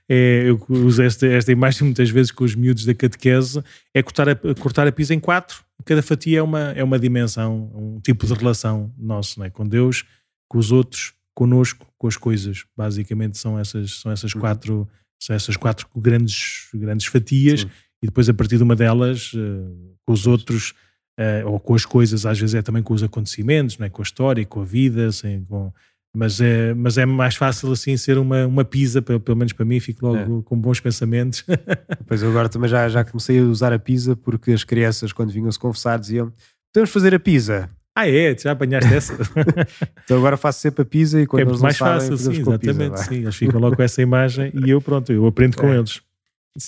é, 0.06 0.42
eu 0.44 0.60
uso 0.68 1.02
esta, 1.02 1.26
esta 1.26 1.50
imagem 1.50 1.84
muitas 1.84 2.10
vezes 2.10 2.30
com 2.30 2.44
os 2.44 2.54
miúdos 2.54 2.84
da 2.84 2.94
catequese, 2.94 3.64
é 3.94 4.02
cortar 4.02 4.28
a, 4.28 4.36
cortar 4.36 4.86
a 4.86 4.92
pizza 4.92 5.14
em 5.14 5.20
quatro, 5.20 5.64
cada 5.86 6.02
fatia 6.02 6.40
é 6.40 6.42
uma, 6.42 6.72
é 6.72 6.84
uma 6.84 6.98
dimensão, 6.98 7.72
um 7.74 8.00
tipo 8.00 8.26
de 8.26 8.34
relação 8.34 8.92
nosso, 8.98 9.38
não 9.38 9.46
é? 9.46 9.50
Com 9.50 9.66
Deus, 9.66 10.04
com 10.46 10.58
os 10.58 10.70
outros, 10.70 11.14
conosco, 11.34 11.86
com 11.96 12.06
as 12.06 12.18
coisas. 12.18 12.66
Basicamente 12.76 13.38
são 13.38 13.58
essas, 13.58 14.00
são 14.00 14.12
essas 14.12 14.34
uhum. 14.34 14.40
quatro 14.40 14.88
são 15.22 15.36
essas 15.36 15.56
quatro 15.56 15.86
grandes, 15.94 16.68
grandes 16.74 17.06
fatias, 17.06 17.60
Sim. 17.60 17.70
e 18.02 18.06
depois 18.06 18.28
a 18.28 18.34
partir 18.34 18.56
de 18.56 18.62
uma 18.62 18.74
delas, 18.74 19.32
uh, 19.34 19.96
com 20.04 20.12
os 20.12 20.26
outros, 20.26 20.74
uh, 21.18 21.46
ou 21.46 21.60
com 21.60 21.74
as 21.74 21.84
coisas, 21.86 22.26
às 22.26 22.38
vezes 22.38 22.56
é 22.56 22.62
também 22.62 22.82
com 22.82 22.92
os 22.92 23.02
acontecimentos, 23.02 23.78
não 23.78 23.86
é? 23.86 23.90
com 23.90 24.02
a 24.02 24.04
história, 24.04 24.44
com 24.44 24.62
a 24.62 24.64
vida, 24.64 25.06
assim, 25.06 25.44
com, 25.44 25.72
mas, 26.14 26.40
é, 26.40 26.74
mas 26.74 26.98
é 26.98 27.06
mais 27.06 27.36
fácil 27.36 27.70
assim 27.72 27.96
ser 27.96 28.18
uma, 28.18 28.46
uma 28.46 28.64
pizza, 28.64 29.00
pelo, 29.00 29.20
pelo 29.20 29.36
menos 29.36 29.52
para 29.52 29.64
mim, 29.64 29.78
fico 29.78 30.06
logo 30.06 30.40
é. 30.40 30.42
com 30.42 30.60
bons 30.60 30.80
pensamentos. 30.80 31.44
Pois 32.06 32.22
eu 32.22 32.28
agora 32.28 32.48
também 32.48 32.68
já, 32.68 32.88
já 32.88 33.04
comecei 33.04 33.38
a 33.38 33.42
usar 33.42 33.72
a 33.72 33.78
pizza 33.78 34.14
porque 34.14 34.52
as 34.52 34.64
crianças, 34.64 35.12
quando 35.12 35.30
vinham 35.30 35.50
se 35.50 35.58
confessar, 35.58 35.98
diziam: 35.98 36.30
Podemos 36.70 36.90
fazer 36.90 37.14
a 37.14 37.20
pizza. 37.20 37.70
Ah, 37.94 38.08
é? 38.08 38.36
Já 38.36 38.52
apanhaste 38.52 38.94
essa? 38.94 39.14
então 40.04 40.16
agora 40.16 40.36
faço 40.36 40.60
sempre 40.60 40.82
a 40.82 40.84
pizza 40.84 41.20
e 41.20 41.26
quando 41.26 41.46
é 41.46 41.50
eles 41.50 41.60
mais 41.60 41.76
fácil, 41.76 42.16
sim, 42.16 42.40
exatamente. 42.40 42.92
Pizza, 42.92 43.04
sim, 43.04 43.16
eles 43.16 43.36
ficam 43.36 43.60
logo 43.60 43.76
com 43.76 43.82
essa 43.82 44.00
imagem 44.00 44.50
e 44.54 44.70
eu, 44.70 44.80
pronto, 44.80 45.12
eu 45.12 45.26
aprendo 45.26 45.58
é. 45.58 45.60
com 45.60 45.68
eles. 45.72 46.00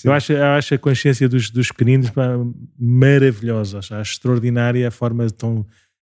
Eu 0.02 0.12
acho, 0.12 0.32
eu 0.32 0.44
acho 0.44 0.74
a 0.74 0.78
consciência 0.78 1.28
dos, 1.28 1.50
dos 1.50 1.68
pequeninos 1.68 2.10
pá, 2.10 2.28
maravilhosa, 2.78 3.78
acho, 3.78 3.94
acho 3.94 4.12
extraordinária 4.12 4.86
a 4.86 4.90
forma 4.90 5.28
tão, 5.30 5.66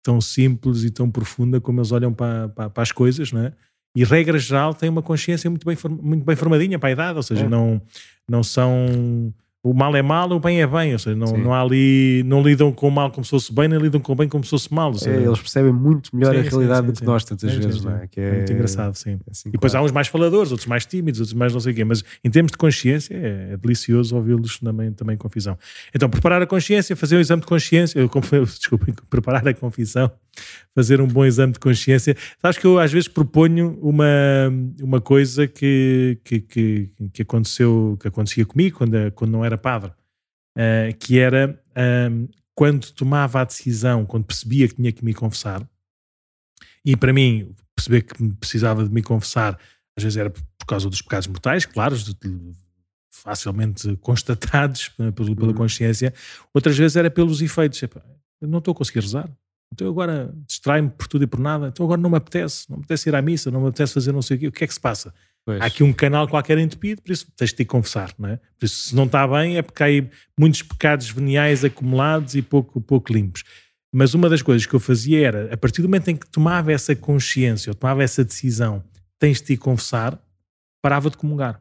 tão 0.03 0.21
simples 0.21 0.83
e 0.83 0.91
tão 0.91 1.11
profunda 1.11 1.61
como 1.61 1.81
eles 1.81 1.93
olham 1.93 2.13
para, 2.13 2.49
para, 2.49 2.71
para 2.71 2.83
as 2.83 2.91
coisas, 2.91 3.33
não 3.33 3.43
é? 3.43 3.53
E 3.95 4.05
regra 4.05 4.39
geral 4.39 4.75
têm 4.75 4.89
uma 4.89 5.03
consciência 5.03 5.51
muito 5.51 5.67
bem, 5.67 5.77
muito 6.01 6.25
bem 6.25 6.37
formadinha 6.37 6.79
para 6.79 6.89
a 6.89 6.93
idade, 6.93 7.17
ou 7.17 7.23
seja, 7.23 7.45
é. 7.45 7.49
não, 7.49 7.83
não 8.29 8.43
são 8.43 9.33
o 9.63 9.75
mal 9.75 9.95
é 9.95 10.03
mal, 10.03 10.31
o 10.31 10.41
bem 10.41 10.63
é 10.63 10.67
bem, 10.67 10.93
ou 10.93 10.99
seja, 10.99 11.17
não, 11.17 11.37
não 11.37 11.53
há 11.53 11.61
ali, 11.61 12.23
não 12.25 12.43
lidam 12.43 12.73
com 12.73 12.89
o 12.89 12.91
mal 12.91 13.11
como 13.11 13.25
se 13.25 13.31
fosse 13.31 13.53
bem, 13.53 13.69
nem 13.69 13.79
lidam 13.79 14.01
com 14.01 14.13
o 14.13 14.15
bem 14.15 14.29
como 14.29 14.43
se 14.43 14.51
fosse 14.51 14.73
mal. 14.73 14.95
Seja, 14.95 15.17
é, 15.17 15.23
eles 15.23 15.39
percebem 15.39 15.73
muito 15.73 16.15
melhor 16.15 16.35
sim, 16.35 16.41
a 16.41 16.43
realidade 16.43 16.81
sim, 16.81 16.87
sim, 16.87 16.93
do 16.93 16.99
que 17.01 17.05
nós 17.05 17.25
tantas 17.25 17.55
vezes, 17.55 17.85
não 17.85 17.97
é? 17.97 18.07
Que 18.07 18.21
é 18.21 18.33
muito 18.37 18.53
engraçado, 18.53 18.95
sim. 18.95 19.19
É 19.27 19.31
assim, 19.31 19.49
e 19.51 19.53
depois 19.53 19.73
claro. 19.73 19.85
há 19.85 19.87
uns 19.87 19.93
mais 19.93 20.09
faladores, 20.09 20.51
outros 20.51 20.67
mais 20.67 20.87
tímidos, 20.87 21.21
outros 21.21 21.35
mais 21.35 21.53
não 21.53 21.61
sei 21.61 21.73
o 21.73 21.77
quê, 21.77 21.85
mas 21.85 22.03
em 22.25 22.31
termos 22.31 22.53
de 22.53 22.59
consciência 22.59 23.15
é, 23.15 23.53
é 23.53 23.57
delicioso 23.57 24.17
ouvi-los 24.17 24.59
também, 24.59 24.93
também 24.93 25.17
com 25.17 25.31
confissão. 25.31 25.57
Então, 25.95 26.11
preparar 26.11 26.43
a 26.43 26.47
consciência, 26.47 26.97
fazer 26.97 27.17
um 27.17 27.21
exame 27.21 27.41
de 27.41 27.47
consciência, 27.47 28.01
desculpem, 28.59 28.95
preparar 29.09 29.47
a 29.47 29.55
confissão, 29.55 30.11
fazer 30.75 31.01
um 31.01 31.07
bom 31.07 31.25
exame 31.25 31.53
de 31.53 31.59
consciência. 31.59 32.17
Sabes 32.41 32.59
que 32.59 32.67
eu 32.67 32.79
às 32.79 32.93
vezes 32.93 33.09
proponho 33.09 33.79
uma, 33.81 34.05
uma 34.83 35.01
coisa 35.01 35.47
que, 35.47 36.19
que, 36.25 36.41
que, 36.41 36.91
que 37.13 37.23
aconteceu, 37.23 37.97
que 38.01 38.09
acontecia 38.09 38.45
comigo 38.45 38.79
quando, 38.79 39.13
quando 39.13 39.31
não 39.31 39.45
era 39.45 39.50
padre 39.59 39.93
uh, 40.57 40.97
que 40.99 41.19
era 41.19 41.61
um, 42.11 42.29
quando 42.55 42.91
tomava 42.93 43.41
a 43.41 43.45
decisão, 43.45 44.05
quando 44.05 44.25
percebia 44.25 44.69
que 44.69 44.75
tinha 44.75 44.93
que 44.93 45.05
me 45.05 45.15
confessar, 45.15 45.67
e 46.85 46.97
para 46.97 47.13
mim, 47.13 47.55
perceber 47.75 48.03
que 48.03 48.35
precisava 48.35 48.85
de 48.85 48.93
me 48.93 49.03
confessar, 49.03 49.59
às 49.97 50.03
vezes 50.03 50.17
era 50.17 50.31
por 50.31 50.67
causa 50.67 50.89
dos 50.89 51.03
pecados 51.03 51.27
mortais, 51.27 51.65
claro, 51.65 51.97
facilmente 53.11 53.97
constatados 54.01 54.89
pela, 54.91 55.13
pela 55.13 55.49
uhum. 55.49 55.55
consciência, 55.55 56.13
outras 56.53 56.77
vezes 56.77 56.97
era 56.97 57.11
pelos 57.11 57.41
efeitos. 57.41 57.81
Eu 58.41 58.49
não 58.49 58.59
estou 58.59 58.73
a 58.73 58.75
conseguir 58.75 59.01
rezar, 59.01 59.31
então 59.73 59.89
agora 59.89 60.35
distrai-me 60.47 60.91
por 60.91 61.07
tudo 61.07 61.25
e 61.25 61.27
por 61.27 61.41
nada, 61.41 61.69
então 61.69 61.85
agora 61.85 62.01
não 62.01 62.11
me 62.11 62.17
apetece, 62.17 62.69
não 62.69 62.79
me 62.79 62.83
apetece 62.83 63.09
ir 63.09 63.15
à 63.15 63.23
missa, 63.23 63.51
não 63.51 63.61
me 63.61 63.69
apetece 63.69 63.95
fazer 63.95 64.13
não 64.13 64.23
sei 64.23 64.37
o 64.37 64.41
quê, 64.41 64.49
o 64.49 64.53
que 64.53 64.65
é 64.65 64.67
que 64.67 64.75
se 64.75 64.81
passa? 64.81 65.15
Pois. 65.45 65.61
Há 65.61 65.67
aqui 65.67 65.83
um 65.83 65.93
canal 65.93 66.29
qualquer 66.29 66.59
entupido, 66.59 67.03
por 67.03 67.13
isso 67.13 67.27
tens 67.37 67.51
de 67.51 67.57
te 67.57 67.65
confessar, 67.65 68.15
não 68.19 68.29
é? 68.29 68.37
Por 68.59 68.67
isso, 68.67 68.89
se 68.89 68.95
não 68.95 69.05
está 69.05 69.27
bem, 69.27 69.57
é 69.57 69.63
porque 69.63 69.83
há 69.83 69.87
aí 69.87 70.09
muitos 70.39 70.63
pecados 70.63 71.11
veniais 71.11 71.65
acumulados 71.65 72.35
e 72.35 72.43
pouco, 72.43 72.81
pouco 72.81 73.13
limpos. 73.13 73.43
Mas 73.93 74.15
uma 74.15 74.29
das 74.29 74.43
coisas 74.43 74.67
que 74.67 74.75
eu 74.75 74.81
fazia 74.81 75.27
era, 75.27 75.53
a 75.53 75.57
partir 75.57 75.83
do 75.83 75.89
momento 75.89 76.09
em 76.09 76.17
que 76.17 76.29
tomava 76.29 76.73
essa 76.73 76.95
consciência, 76.95 77.71
ou 77.71 77.75
tomava 77.75 78.03
essa 78.03 78.25
decisão, 78.25 78.85
tens 79.19 79.39
de 79.39 79.47
te 79.47 79.57
confessar, 79.57 80.21
parava 80.83 81.11
de 81.11 81.17
comungar. 81.17 81.61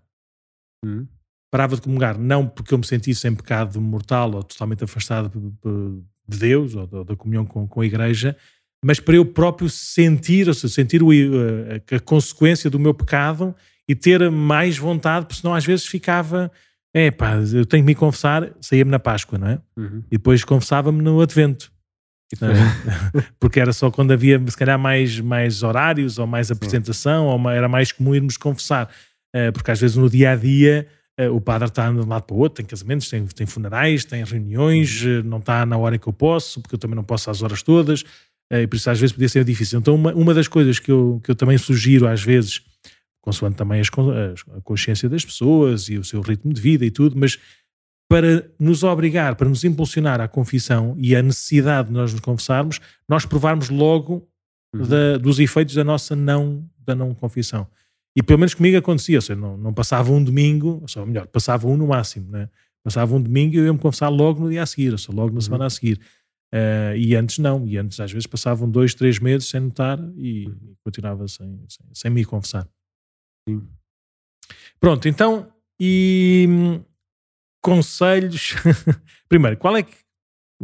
Hum. 0.86 1.08
Parava 1.52 1.76
de 1.76 1.82
comungar, 1.82 2.20
não 2.20 2.48
porque 2.48 2.74
eu 2.74 2.78
me 2.78 2.86
sentisse 2.86 3.28
em 3.28 3.36
pecado 3.36 3.82
mortal 3.82 4.32
ou 4.36 4.44
totalmente 4.44 4.84
afastado 4.84 5.30
de 6.28 6.38
Deus 6.38 6.76
ou 6.76 7.04
da 7.04 7.16
comunhão 7.16 7.46
com, 7.46 7.68
com 7.68 7.82
a 7.82 7.86
igreja, 7.86 8.38
mas 8.84 9.00
para 9.00 9.16
eu 9.16 9.26
próprio 9.26 9.70
sentir, 9.70 10.48
ou 10.48 10.54
seja, 10.54 10.74
sentir 10.74 11.04
o, 11.04 11.10
a, 11.12 11.96
a, 11.96 12.00
consequência 12.00 12.70
do 12.70 12.80
meu 12.80 12.94
pecado 12.94 13.54
e 13.88 13.96
ter 13.96 14.30
mais 14.32 14.78
vontade, 14.78 15.26
porque 15.26 15.42
senão 15.42 15.54
às 15.54 15.66
vezes 15.66 15.86
ficava, 15.86 16.52
é 16.94 17.12
pá, 17.12 17.36
eu 17.54 17.66
tenho 17.66 17.84
que 17.84 17.88
me 17.88 17.96
confessar, 17.96 18.52
saía-me 18.62 18.92
na 18.92 19.00
Páscoa, 19.00 19.38
não 19.38 19.48
é? 19.48 19.60
Uhum. 19.76 20.04
E 20.10 20.18
depois 20.18 20.44
confessava-me 20.44 21.02
no 21.02 21.22
Advento. 21.22 21.72
É? 22.42 23.22
porque 23.40 23.60
era 23.60 23.74
só 23.74 23.90
quando 23.90 24.12
havia, 24.12 24.40
se 24.48 24.56
calhar, 24.56 24.78
mais, 24.78 25.20
mais 25.20 25.64
horários 25.64 26.20
ou 26.20 26.28
mais 26.28 26.52
apresentação, 26.52 27.26
Sim. 27.26 27.44
ou 27.44 27.50
era 27.50 27.68
mais 27.68 27.92
comum 27.92 28.14
irmos 28.14 28.38
confessar. 28.38 28.90
Eh, 29.34 29.52
porque 29.52 29.72
às 29.72 29.80
vezes 29.80 29.96
no 29.96 30.10
dia 30.10 30.32
a 30.32 30.36
dia 30.36 30.88
eh, 31.18 31.30
o 31.30 31.42
padre 31.42 31.68
está 31.68 31.92
de 31.92 31.98
um 31.98 32.08
lado 32.08 32.24
para 32.24 32.36
o 32.36 32.40
outro, 32.40 32.58
tem 32.58 32.66
casamentos, 32.66 33.10
tem, 33.10 33.26
tem 33.26 33.48
funerais, 33.48 34.06
tem 34.06 34.24
reuniões, 34.24 35.04
uhum. 35.04 35.20
eh, 35.20 35.24
não 35.24 35.40
está 35.40 35.66
na 35.66 35.78
hora 35.78 35.98
que 35.98 36.08
eu 36.08 36.14
posso, 36.14 36.62
porque 36.62 36.76
eu 36.76 36.80
também 36.80 36.96
não 36.96 37.04
posso 37.04 37.30
às 37.30 37.42
horas 37.42 37.64
todas. 37.64 38.04
Eh, 38.52 38.64
e 38.64 38.68
por 38.68 38.76
isso 38.76 38.90
às 38.90 39.00
vezes 39.00 39.14
podia 39.14 39.30
ser 39.30 39.44
difícil. 39.44 39.80
Então, 39.80 39.96
uma, 39.96 40.14
uma 40.14 40.34
das 40.34 40.48
coisas 40.48 40.80
que 40.80 40.92
eu, 40.92 41.22
que 41.24 41.32
eu 41.32 41.36
também 41.36 41.58
sugiro 41.58 42.08
às 42.08 42.22
vezes, 42.22 42.62
consoante 43.22 43.58
também 43.58 43.80
as, 43.80 43.90
a 44.58 44.62
consciência 44.62 45.08
das 45.08 45.24
pessoas 45.24 45.90
e 45.90 45.98
o 45.98 46.04
seu 46.04 46.22
ritmo 46.22 46.54
de 46.54 46.60
vida 46.60 46.86
e 46.86 46.92
tudo, 46.92 47.18
mas 47.18 47.38
para 48.10 48.50
nos 48.60 48.84
obrigar, 48.84 49.36
para 49.36 49.48
nos 49.48 49.64
impulsionar 49.64 50.20
à 50.20 50.28
confissão 50.28 50.96
e 50.98 51.16
à 51.16 51.22
necessidade 51.22 51.90
de 51.90 51.94
nós 51.94 52.12
nos 52.12 52.22
confessarmos, 52.22 52.80
nós 53.08 53.24
provarmos 53.24 53.70
logo 53.70 54.28
uhum. 54.74 54.88
da, 54.88 55.18
dos 55.18 55.40
efeitos 55.40 55.76
da 55.76 55.84
nossa 55.84 56.16
não, 56.16 56.68
da 56.80 56.96
não 56.96 57.14
confissão. 57.14 57.68
E 58.16 58.24
pelo 58.24 58.40
menos 58.40 58.56
comigo 58.56 58.76
acontecia, 58.76 59.20
ou 59.20 59.22
seja, 59.22 59.40
não, 59.40 59.56
não 59.56 59.72
passava 59.72 60.12
um 60.12 60.24
domingo, 60.24 60.84
ou 60.98 61.06
melhor, 61.06 61.28
passava 61.28 61.68
um 61.68 61.78
no 61.78 61.88
máximo, 61.88 62.32
né? 62.32 62.50
passava 62.84 63.16
um 63.16 63.22
domingo 63.22 63.54
e 63.54 63.58
eu 63.58 63.66
ia-me 63.66 63.78
confessar 63.78 64.10
logo 64.10 64.42
no 64.42 64.50
dia 64.50 64.64
a 64.64 64.66
seguir, 64.66 64.92
ou 64.92 64.98
seja, 64.98 65.12
logo 65.12 65.30
na 65.30 65.36
uhum. 65.36 65.42
semana 65.42 65.66
a 65.68 65.70
seguir. 65.70 66.00
Uh, 66.54 66.98
e 66.98 67.16
antes 67.16 67.38
não, 67.38 67.68
e 67.68 67.78
antes 67.78 68.00
às 68.00 68.12
vezes 68.12 68.26
passavam 68.26 68.70
dois, 68.70 68.96
três 68.96 69.20
meses 69.20 69.48
sem 69.48 69.60
notar 69.60 70.00
e, 70.18 70.52
continuava 70.84 71.28
sem, 71.28 71.64
sem, 71.68 71.86
sem, 71.94 72.12
me 72.12 72.26
confessar. 72.26 72.68
Sim. 73.48 73.68
Pronto, 74.80 75.08
então, 75.08 75.54
e 75.80 76.48
hum, 76.50 76.84
conselhos. 77.62 78.56
Primeiro, 79.30 79.58
qual 79.58 79.78
é 79.78 79.84
que, 79.84 79.96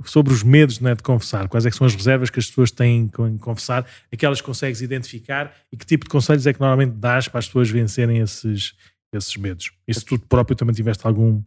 sobre 0.05 0.33
os 0.33 0.41
medos 0.41 0.79
né, 0.79 0.95
de 0.95 1.03
confessar, 1.03 1.47
quais 1.47 1.67
é 1.67 1.71
são 1.71 1.85
as 1.85 1.93
reservas 1.93 2.31
que 2.31 2.39
as 2.39 2.47
pessoas 2.47 2.71
têm 2.71 3.09
em 3.19 3.37
confessar, 3.37 3.85
aquelas 4.11 4.41
que 4.41 4.47
consegues 4.47 4.81
identificar 4.81 5.55
e 5.71 5.77
que 5.77 5.85
tipo 5.85 6.05
de 6.05 6.09
conselhos 6.09 6.47
é 6.47 6.53
que 6.53 6.59
normalmente 6.59 6.93
dás 6.93 7.27
para 7.27 7.39
as 7.39 7.45
pessoas 7.45 7.69
vencerem 7.69 8.17
esses, 8.17 8.73
esses 9.13 9.37
medos? 9.37 9.71
E 9.87 9.93
se 9.93 10.03
tu 10.03 10.17
próprio 10.17 10.55
também 10.55 10.73
tiveste 10.73 11.05
algum 11.05 11.43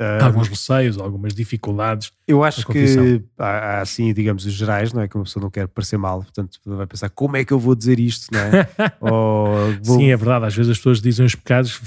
Uh, 0.00 0.24
alguns 0.24 0.48
receios, 0.48 0.98
algumas 0.98 1.32
dificuldades. 1.32 2.10
Eu 2.26 2.42
acho 2.42 2.66
que 2.66 3.22
há, 3.38 3.80
assim, 3.80 4.12
digamos, 4.12 4.44
os 4.44 4.52
gerais, 4.52 4.92
não 4.92 5.00
é? 5.00 5.06
Que 5.06 5.14
uma 5.14 5.22
pessoa 5.22 5.42
não 5.42 5.50
quer 5.50 5.68
parecer 5.68 5.96
mal, 5.96 6.22
portanto 6.22 6.58
vai 6.66 6.84
pensar 6.84 7.08
como 7.10 7.36
é 7.36 7.44
que 7.44 7.52
eu 7.52 7.60
vou 7.60 7.76
dizer 7.76 8.00
isto, 8.00 8.26
não 8.32 8.40
é? 8.40 8.68
vou... 9.80 9.96
Sim, 9.98 10.10
é 10.10 10.16
verdade. 10.16 10.46
Às 10.46 10.54
vezes 10.54 10.72
as 10.72 10.78
pessoas 10.78 11.00
dizem 11.00 11.24
os 11.24 11.36
pecados, 11.36 11.80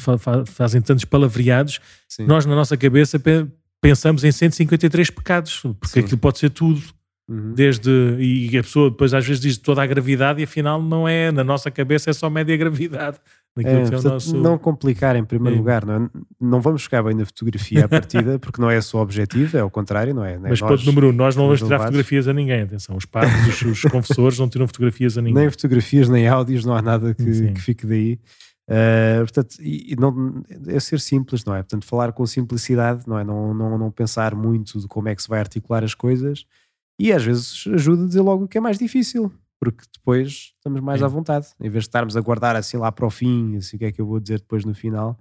fazem 0.46 0.82
tantos 0.82 1.04
palavreados, 1.04 1.82
Sim. 2.08 2.26
nós 2.26 2.46
na 2.46 2.56
nossa 2.56 2.78
cabeça 2.78 3.22
pensamos 3.82 4.24
em 4.24 4.32
153 4.32 5.10
pecados, 5.10 5.60
porque 5.62 5.88
Sim. 5.88 6.00
aquilo 6.00 6.18
pode 6.18 6.40
ser 6.40 6.50
tudo. 6.50 6.82
Uhum. 7.30 7.54
Desde, 7.54 7.92
e 8.20 8.58
a 8.58 8.64
pessoa 8.64 8.90
depois 8.90 9.14
às 9.14 9.28
vezes 9.28 9.42
diz 9.42 9.58
toda 9.58 9.84
a 9.84 9.86
gravidade 9.86 10.40
e 10.40 10.46
afinal 10.46 10.82
não 10.82 11.06
é, 11.06 11.30
na 11.30 11.44
nossa 11.44 11.70
cabeça 11.70 12.10
é 12.10 12.14
só 12.14 12.30
média 12.30 12.56
gravidade. 12.56 13.18
É, 13.66 13.74
é 13.74 13.82
portanto, 13.82 14.04
nosso... 14.04 14.38
Não 14.38 14.58
complicar 14.58 15.16
em 15.16 15.24
primeiro 15.24 15.56
é. 15.56 15.60
lugar, 15.60 15.86
não, 15.86 16.06
é? 16.06 16.10
não 16.40 16.62
vamos 16.62 16.84
ficar 16.84 17.04
bem 17.04 17.16
na 17.16 17.26
fotografia 17.26 17.86
à 17.86 17.88
partida, 17.90 18.38
porque 18.40 18.62
não 18.62 18.70
é 18.70 18.80
só 18.82 19.02
objetivo, 19.02 19.58
é 19.58 19.64
o 19.64 19.70
contrário, 19.70 20.14
não 20.14 20.24
é? 20.24 20.38
Nem 20.38 20.50
Mas 20.50 20.60
ponto 20.60 20.86
número 20.86 21.10
um, 21.10 21.14
nós 21.14 21.36
não 21.36 21.46
vamos 21.46 21.62
tirar 21.62 21.80
fotografias 21.80 22.28
a 22.28 22.34
ninguém, 22.34 22.62
atenção, 22.62 22.96
os 22.96 23.06
padres, 23.06 23.48
os, 23.48 23.62
os 23.62 23.82
confessores 23.92 24.40
não 24.40 24.50
tiram 24.50 24.68
fotografias 24.68 25.18
a 25.18 25.22
ninguém. 25.22 25.44
Nem 25.44 25.50
fotografias, 25.50 26.10
nem 26.10 26.28
áudios, 26.28 26.66
não 26.66 26.76
há 26.76 26.82
nada 26.82 27.14
que, 27.14 27.52
que 27.54 27.62
fique 27.62 27.86
daí. 27.86 28.20
Uh, 28.70 29.20
portanto, 29.20 29.56
e, 29.62 29.94
e 29.94 29.96
não, 29.96 30.44
é 30.68 30.80
ser 30.80 31.00
simples, 31.00 31.46
não 31.46 31.56
é? 31.56 31.60
Portanto, 31.60 31.86
falar 31.86 32.12
com 32.12 32.26
simplicidade, 32.26 33.04
não 33.08 33.18
é? 33.18 33.24
Não, 33.24 33.54
não, 33.54 33.78
não 33.78 33.90
pensar 33.90 34.36
muito 34.36 34.80
de 34.80 34.88
como 34.88 35.08
é 35.08 35.16
que 35.16 35.24
se 35.24 35.30
vai 35.30 35.40
articular 35.40 35.84
as 35.84 35.94
coisas 35.94 36.46
e 37.00 37.14
às 37.14 37.24
vezes 37.24 37.64
ajuda 37.74 38.04
a 38.04 38.08
dizer 38.08 38.22
logo 38.22 38.44
o 38.44 38.48
que 38.48 38.58
é 38.58 38.62
mais 38.62 38.78
difícil 38.78 39.32
porque 39.60 39.84
depois 39.94 40.54
estamos 40.56 40.82
mais 40.82 41.02
à 41.02 41.08
vontade, 41.08 41.48
em 41.60 41.70
vez 41.70 41.84
de 41.84 41.90
estarmos 41.90 42.16
a 42.16 42.22
guardar 42.22 42.56
assim 42.56 42.78
lá 42.78 42.92
para 42.92 43.06
o 43.06 43.10
fim, 43.10 43.58
assim 43.58 43.76
o 43.76 43.80
que 43.80 43.86
é 43.86 43.92
que 43.92 44.00
eu 44.00 44.06
vou 44.06 44.20
dizer 44.20 44.40
depois 44.40 44.64
no 44.64 44.74
final, 44.74 45.18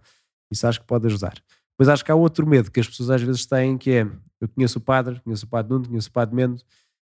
isso 0.50 0.66
acho 0.66 0.80
que 0.80 0.86
pode 0.86 1.06
ajudar. 1.06 1.34
Depois 1.72 1.88
acho 1.88 2.04
que 2.04 2.10
há 2.10 2.14
outro 2.14 2.46
medo 2.46 2.70
que 2.70 2.80
as 2.80 2.88
pessoas 2.88 3.10
às 3.10 3.22
vezes 3.22 3.46
têm, 3.46 3.76
que 3.76 3.90
é, 3.90 4.06
eu 4.40 4.48
conheço 4.48 4.78
o 4.78 4.80
padre, 4.80 5.20
conheço 5.20 5.46
o 5.46 5.48
padre 5.48 5.72
Nuno, 5.72 5.88
conheço 5.88 6.08
o 6.08 6.12
padre 6.12 6.34
Mendo, 6.34 6.62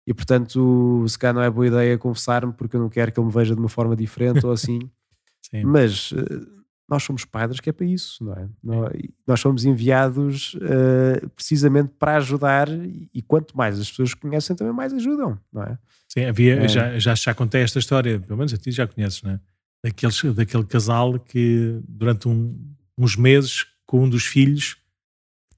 e 0.07 0.15
portanto 0.15 1.05
se 1.07 1.19
calhar 1.19 1.35
não 1.35 1.43
é 1.43 1.51
boa 1.51 1.67
ideia 1.67 1.99
confessar-me 1.99 2.53
porque 2.53 2.77
eu 2.77 2.81
não 2.81 2.89
quero 2.89 3.13
que 3.13 3.21
ele 3.21 3.27
me 3.27 3.33
veja 3.33 3.55
de 3.55 3.61
uma 3.61 3.69
forma 3.69 3.95
diferente 3.95 4.45
ou 4.45 4.53
assim, 4.53 4.91
mas 5.65 6.13
uh, 6.13 6.58
nós 6.89 7.03
somos 7.03 7.25
padres 7.25 7.61
que 7.61 7.69
é 7.69 7.73
para 7.73 7.85
isso, 7.85 8.25
não 8.25 8.33
é? 8.33 8.49
Nós, 8.63 8.93
nós 9.27 9.41
somos 9.41 9.65
enviados 9.65 10.55
uh, 10.55 11.29
precisamente 11.31 11.93
para 11.99 12.17
ajudar 12.17 12.69
e 12.71 13.21
quanto 13.23 13.57
mais 13.57 13.79
as 13.79 13.91
pessoas 13.91 14.15
conhecem 14.15 14.57
também 14.57 14.73
mais 14.73 14.93
ajudam, 14.95 15.39
não 15.53 15.63
é? 15.63 15.79
Sim, 16.09 16.25
havia, 16.25 16.63
é. 16.63 16.69
já, 16.69 16.99
já, 16.99 17.15
já 17.15 17.35
contei 17.35 17.61
esta 17.61 17.79
história, 17.79 18.19
pelo 18.19 18.39
menos 18.39 18.55
a 18.55 18.57
ti 18.57 18.71
já 18.71 18.87
conheces, 18.87 19.23
não 19.23 19.33
é? 19.33 19.41
Daqueles, 19.85 20.23
daquele 20.35 20.65
casal 20.65 21.19
que 21.21 21.79
durante 21.87 22.27
um, 22.27 22.59
uns 22.97 23.15
meses 23.17 23.67
com 23.85 24.05
um 24.05 24.09
dos 24.09 24.25
filhos 24.25 24.77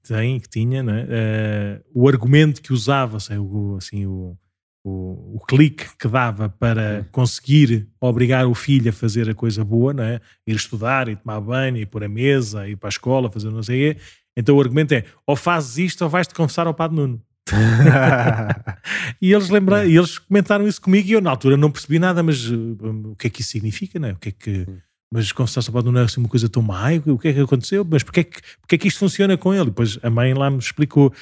que 0.03 0.09
tem, 0.09 0.39
que 0.39 0.49
tinha, 0.49 0.83
não 0.83 0.93
é? 0.93 1.03
Uh, 1.03 1.83
o 1.93 2.09
argumento 2.09 2.61
que 2.61 2.73
usava, 2.73 3.17
assim, 3.17 3.37
o, 3.37 3.77
assim, 3.77 4.05
o 4.05 4.37
o, 4.83 5.35
o 5.35 5.39
clique 5.47 5.85
que 5.97 6.07
dava 6.07 6.49
para 6.49 7.07
conseguir 7.11 7.87
obrigar 7.99 8.47
o 8.47 8.55
filho 8.55 8.89
a 8.89 8.93
fazer 8.93 9.29
a 9.29 9.33
coisa 9.33 9.63
boa, 9.63 9.93
não 9.93 10.03
é? 10.03 10.19
ir 10.45 10.55
estudar, 10.55 11.07
e 11.07 11.15
tomar 11.15 11.39
banho, 11.39 11.77
ir 11.77 11.85
pôr 11.85 12.03
a 12.03 12.09
mesa, 12.09 12.67
ir 12.67 12.75
para 12.75 12.87
a 12.87 12.89
escola, 12.89 13.29
fazer 13.29 13.49
não 13.49 13.63
sei 13.63 13.91
o 13.91 13.95
quê. 13.95 14.01
Então 14.35 14.55
o 14.55 14.61
argumento 14.61 14.93
é: 14.93 15.03
ou 15.25 15.35
fazes 15.35 15.77
isto 15.77 16.03
ou 16.03 16.09
vais-te 16.09 16.33
confessar 16.33 16.67
ao 16.67 16.73
Padre 16.73 16.97
Nuno. 16.97 17.21
e 19.21 19.33
eles 19.33 19.49
lembraram, 19.49 19.89
e 19.89 19.97
eles 19.97 20.17
comentaram 20.17 20.67
isso 20.67 20.81
comigo 20.81 21.09
e 21.09 21.11
eu 21.13 21.21
na 21.21 21.29
altura 21.29 21.57
não 21.57 21.71
percebi 21.71 21.99
nada, 21.99 22.23
mas 22.23 22.49
uh, 22.49 22.77
o 23.11 23.15
que 23.15 23.27
é 23.27 23.29
que 23.29 23.41
isso 23.41 23.51
significa, 23.51 23.99
não 23.99 24.09
é? 24.09 24.13
O 24.13 24.17
que 24.17 24.29
é 24.29 24.31
que, 24.31 24.67
mas 25.13 25.27
só 25.27 25.71
pode 25.71 25.91
não 25.91 25.99
é 25.99 26.03
assim 26.03 26.21
uma 26.21 26.29
coisa 26.29 26.47
tão 26.47 26.63
má, 26.63 26.85
o 27.05 27.19
que 27.19 27.27
é 27.27 27.33
que 27.33 27.39
aconteceu? 27.41 27.85
Mas 27.87 28.01
porquê 28.01 28.21
é 28.21 28.23
que, 28.23 28.41
porquê 28.61 28.75
é 28.75 28.77
que 28.77 28.87
isto 28.87 28.99
funciona 28.99 29.37
com 29.37 29.53
ele? 29.53 29.65
Depois 29.65 29.99
a 30.01 30.09
mãe 30.09 30.33
lá 30.33 30.49
me 30.49 30.59
explicou, 30.59 31.13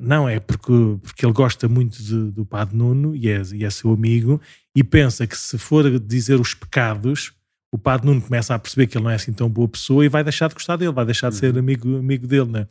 não, 0.00 0.28
é 0.28 0.40
porque, 0.40 0.72
porque 1.00 1.24
ele 1.24 1.32
gosta 1.32 1.68
muito 1.68 2.02
de, 2.02 2.32
do 2.32 2.44
Padre 2.44 2.76
Nuno 2.76 3.14
e 3.14 3.28
é, 3.28 3.40
e 3.54 3.64
é 3.64 3.70
seu 3.70 3.92
amigo 3.92 4.40
e 4.74 4.82
pensa 4.82 5.28
que 5.28 5.38
se 5.38 5.56
for 5.58 5.98
dizer 6.00 6.40
os 6.40 6.54
pecados, 6.54 7.32
o 7.72 7.78
Padre 7.78 8.06
Nuno 8.06 8.20
começa 8.20 8.52
a 8.52 8.58
perceber 8.58 8.88
que 8.88 8.98
ele 8.98 9.04
não 9.04 9.10
é 9.12 9.14
assim 9.14 9.32
tão 9.32 9.48
boa 9.48 9.68
pessoa 9.68 10.04
e 10.04 10.08
vai 10.08 10.24
deixar 10.24 10.48
de 10.48 10.54
gostar 10.54 10.76
dele, 10.76 10.92
vai 10.92 11.04
deixar 11.04 11.30
de 11.30 11.36
ser 11.36 11.52
uhum. 11.52 11.60
amigo, 11.60 11.96
amigo 11.96 12.26
dele, 12.26 12.50
né? 12.50 12.66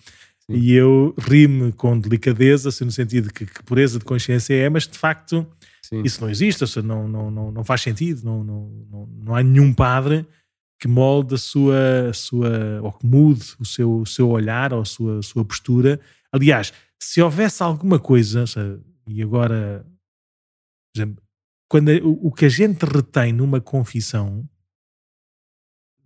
Sim. 0.45 0.57
E 0.57 0.73
eu 0.73 1.15
ri-me 1.17 1.71
com 1.71 1.97
delicadeza, 1.97 2.67
assim, 2.69 2.83
no 2.83 2.91
sentido 2.91 3.33
que, 3.33 3.45
que 3.45 3.63
pureza 3.63 3.97
de 3.97 4.03
consciência 4.03 4.53
é, 4.53 4.69
mas 4.69 4.85
de 4.87 4.97
facto 4.97 5.47
Sim. 5.81 6.01
isso 6.03 6.19
não 6.19 6.29
existe, 6.29 6.63
ou 6.63 6.67
seja, 6.67 6.85
não, 6.85 7.07
não, 7.07 7.31
não, 7.31 7.51
não 7.51 7.63
faz 7.63 7.81
sentido, 7.81 8.23
não, 8.25 8.43
não, 8.43 8.85
não, 8.91 9.09
não 9.23 9.35
há 9.35 9.41
nenhum 9.41 9.73
padre 9.73 10.25
que 10.79 10.87
molde 10.87 11.35
a 11.35 11.37
sua, 11.37 12.09
a 12.09 12.13
sua 12.13 12.81
ou 12.81 12.91
que 12.91 13.05
mude 13.05 13.45
o 13.59 13.65
seu, 13.65 14.01
o 14.01 14.05
seu 14.05 14.29
olhar 14.29 14.73
ou 14.73 14.81
a 14.81 14.85
sua, 14.85 15.19
a 15.19 15.21
sua 15.21 15.45
postura. 15.45 15.99
Aliás, 16.31 16.73
se 16.99 17.21
houvesse 17.21 17.63
alguma 17.63 17.99
coisa, 17.99 18.45
seja, 18.45 18.79
e 19.07 19.21
agora, 19.21 19.85
por 20.93 20.99
exemplo, 20.99 21.23
quando 21.69 21.89
o, 21.89 22.27
o, 22.27 22.31
que 22.31 22.45
a 22.45 22.49
gente 22.49 22.83
retém 22.83 23.31
numa 23.31 23.61
confissão, 23.61 24.47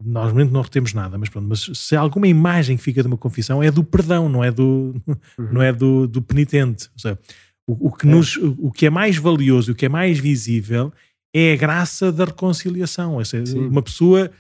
normalmente 0.04 0.52
não 0.52 0.62
retemos 0.62 0.94
nada, 0.94 1.18
mas 1.18 1.30
pronto, 1.30 1.48
mas 1.48 1.70
se 1.74 1.96
há 1.96 2.00
alguma 2.00 2.28
imagem 2.28 2.78
que 2.78 2.84
fica 2.84 3.02
de 3.02 3.08
uma 3.08 3.18
confissão 3.18 3.62
é 3.62 3.72
do 3.72 3.84
perdão, 3.84 4.30
não 4.30 4.44
é 4.44 4.52
do, 4.52 4.96
uhum. 5.08 5.18
não 5.52 5.62
é 5.62 5.74
do, 5.74 6.08
do 6.08 6.22
penitente. 6.22 6.90
Ou 6.94 7.00
seja, 7.00 7.20
o, 7.68 7.88
o, 7.88 7.92
que 7.92 8.08
é. 8.08 8.10
nos, 8.10 8.36
o 8.38 8.72
que 8.72 8.86
é 8.86 8.90
mais 8.90 9.18
valioso, 9.18 9.72
o 9.72 9.76
que 9.76 9.86
é 9.86 9.90
mais 9.90 10.20
visível 10.20 10.92
é 11.34 11.54
a 11.54 11.58
graça 11.58 12.12
da 12.12 12.26
reconciliação. 12.26 13.16
Ou 13.16 13.26
seja, 13.26 13.58
uma 13.58 13.82
pessoa 13.82 14.32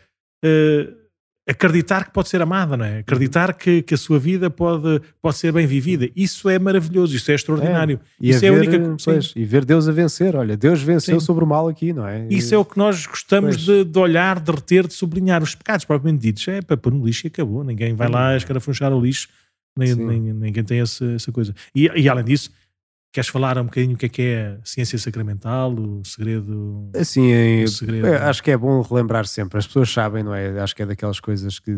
uh, 0.45 0.99
acreditar 1.49 2.05
que 2.05 2.11
pode 2.11 2.29
ser 2.29 2.41
amada, 2.41 2.77
não 2.77 2.85
é? 2.85 2.99
Acreditar 2.99 3.55
que, 3.55 3.81
que 3.81 3.95
a 3.95 3.97
sua 3.97 4.19
vida 4.19 4.51
pode, 4.51 5.01
pode 5.19 5.35
ser 5.35 5.51
bem 5.51 5.65
vivida. 5.65 6.07
Isso 6.15 6.47
é 6.47 6.59
maravilhoso, 6.59 7.15
isso 7.15 7.31
é 7.31 7.35
extraordinário. 7.35 7.99
É. 8.21 8.27
E 8.27 8.29
isso 8.29 8.45
é 8.45 8.51
ver, 8.51 8.55
a 8.55 8.59
única 8.59 8.95
pois, 9.03 9.33
E 9.35 9.43
ver 9.43 9.65
Deus 9.65 9.87
a 9.87 9.91
vencer. 9.91 10.35
Olha, 10.35 10.55
Deus 10.55 10.81
venceu 10.81 11.19
sim. 11.19 11.25
sobre 11.25 11.43
o 11.43 11.47
mal 11.47 11.67
aqui, 11.67 11.91
não 11.91 12.07
é? 12.07 12.27
Isso 12.29 12.53
é 12.53 12.57
o 12.57 12.63
que 12.63 12.77
nós 12.77 13.07
gostamos 13.07 13.57
de, 13.57 13.83
de, 13.83 13.99
olhar, 13.99 14.39
de 14.39 14.51
reter, 14.51 14.85
de 14.85 14.93
sublinhar. 14.93 15.41
Os 15.41 15.55
pecados 15.55 15.85
propriamente 15.85 16.21
ditos 16.21 16.47
é 16.47 16.61
para 16.61 16.77
pôr 16.77 16.93
no 16.93 17.03
lixo 17.03 17.25
e 17.25 17.29
acabou. 17.29 17.63
Ninguém 17.63 17.95
vai 17.95 18.07
lá 18.07 18.37
escarafunchar 18.37 18.93
o 18.93 19.01
lixo. 19.01 19.27
Nem, 19.75 19.95
nem, 19.95 20.19
ninguém 20.19 20.63
tem 20.63 20.81
essa, 20.81 21.05
essa 21.13 21.31
coisa. 21.31 21.55
E, 21.73 21.89
e 21.95 22.07
além 22.07 22.25
disso, 22.25 22.51
Queres 23.11 23.27
falar 23.27 23.57
um 23.57 23.65
bocadinho 23.65 23.95
o 23.95 23.97
que 23.97 24.05
é 24.05 24.09
que 24.09 24.21
é 24.21 24.57
a 24.61 24.65
ciência 24.65 24.97
sacramental, 24.99 25.73
o 25.73 26.05
segredo? 26.05 26.91
Assim, 26.95 27.63
o 27.63 27.67
segredo... 27.67 28.05
acho 28.05 28.43
que 28.43 28.51
é 28.51 28.57
bom 28.57 28.81
relembrar 28.81 29.25
sempre. 29.25 29.57
As 29.57 29.65
pessoas 29.65 29.89
sabem, 29.91 30.23
não 30.23 30.33
é? 30.33 30.59
Acho 30.59 30.75
que 30.75 30.83
é 30.83 30.85
daquelas 30.85 31.19
coisas 31.19 31.57
que 31.57 31.71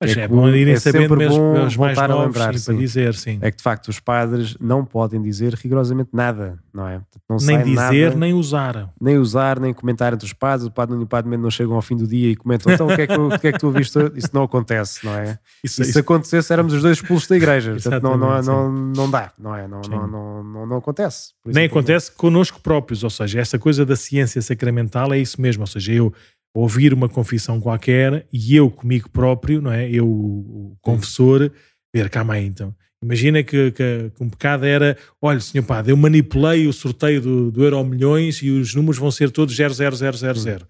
mas 0.00 0.16
é, 0.16 0.22
é 0.22 0.28
bom 0.28 0.48
irem 0.48 0.72
é 0.72 0.80
sabendo 0.80 1.14
mesmo 1.14 1.52
os 1.66 1.76
mais 1.76 1.96
novos, 1.98 2.10
a 2.10 2.24
lembrar, 2.24 2.58
sim, 2.58 2.64
para 2.64 2.74
dizer, 2.74 3.14
sim. 3.14 3.38
É 3.42 3.50
que 3.50 3.58
de 3.58 3.62
facto 3.62 3.88
os 3.88 4.00
padres 4.00 4.56
não 4.58 4.82
podem 4.82 5.20
dizer 5.20 5.52
rigorosamente 5.52 6.08
nada, 6.12 6.58
não 6.72 6.88
é? 6.88 7.02
Não 7.28 7.36
nem 7.36 7.62
dizer, 7.62 8.06
nada, 8.06 8.16
nem 8.16 8.32
usar. 8.32 8.90
Nem 8.98 9.18
usar, 9.18 9.60
nem 9.60 9.74
comentar 9.74 10.14
entre 10.14 10.24
os 10.24 10.32
padres. 10.32 10.66
O 10.66 10.70
padre 10.70 10.96
e 10.96 11.02
o 11.02 11.06
padre 11.06 11.36
não 11.36 11.50
chegam 11.50 11.74
ao 11.74 11.82
fim 11.82 11.96
do 11.96 12.06
dia 12.06 12.30
e 12.30 12.36
comentam, 12.36 12.72
então 12.72 12.86
o 12.86 12.96
que 12.96 13.02
é 13.02 13.06
que, 13.06 13.18
o 13.18 13.38
que, 13.38 13.48
é 13.48 13.52
que 13.52 13.58
tu 13.58 13.66
ouviste? 13.66 13.98
Isso 14.16 14.30
não 14.32 14.44
acontece, 14.44 15.04
não 15.04 15.14
é? 15.14 15.38
Isso, 15.62 15.82
e 15.82 15.84
se 15.84 15.90
isso. 15.90 15.98
acontecesse, 15.98 16.50
éramos 16.50 16.72
os 16.72 16.80
dois 16.80 16.96
expulsos 16.96 17.28
da 17.28 17.36
igreja. 17.36 17.72
Portanto, 17.82 18.02
não, 18.02 18.16
não, 18.16 18.42
não, 18.42 18.72
não 18.72 19.10
dá, 19.10 19.30
não 19.38 19.54
é? 19.54 19.68
Não, 19.68 19.82
não, 19.82 20.06
não, 20.06 20.42
não, 20.42 20.66
não 20.66 20.76
acontece. 20.78 21.34
Nem 21.44 21.66
acontece 21.66 22.10
connosco 22.12 22.60
próprios, 22.62 23.04
ou 23.04 23.10
seja, 23.10 23.40
essa 23.40 23.58
coisa 23.58 23.84
da 23.84 23.96
ciência 23.96 24.40
sacramental 24.40 25.12
é 25.12 25.18
isso 25.18 25.40
mesmo, 25.40 25.62
ou 25.62 25.66
seja, 25.66 25.92
eu 25.92 26.12
ouvir 26.54 26.92
uma 26.92 27.08
confissão 27.08 27.60
qualquer 27.60 28.26
e 28.32 28.56
eu 28.56 28.70
comigo 28.70 29.08
próprio, 29.10 29.60
não 29.60 29.72
é? 29.72 29.88
Eu, 29.90 30.08
o 30.08 30.76
confessor, 30.80 31.50
ver, 31.94 32.10
calma 32.10 32.34
aí 32.34 32.46
então. 32.46 32.74
Imagina 33.02 33.42
que, 33.42 33.70
que, 33.70 34.10
que, 34.14 34.22
um 34.22 34.28
pecado 34.28 34.66
era: 34.66 34.96
olha, 35.22 35.40
senhor 35.40 35.64
padre, 35.64 35.92
eu 35.92 35.96
manipulei 35.96 36.66
o 36.66 36.72
sorteio 36.72 37.20
do, 37.20 37.50
do 37.50 37.64
Euro 37.64 37.82
Milhões 37.84 38.36
e 38.42 38.50
os 38.50 38.74
números 38.74 38.98
vão 38.98 39.10
ser 39.10 39.30
todos 39.30 39.56
00000. 39.56 40.66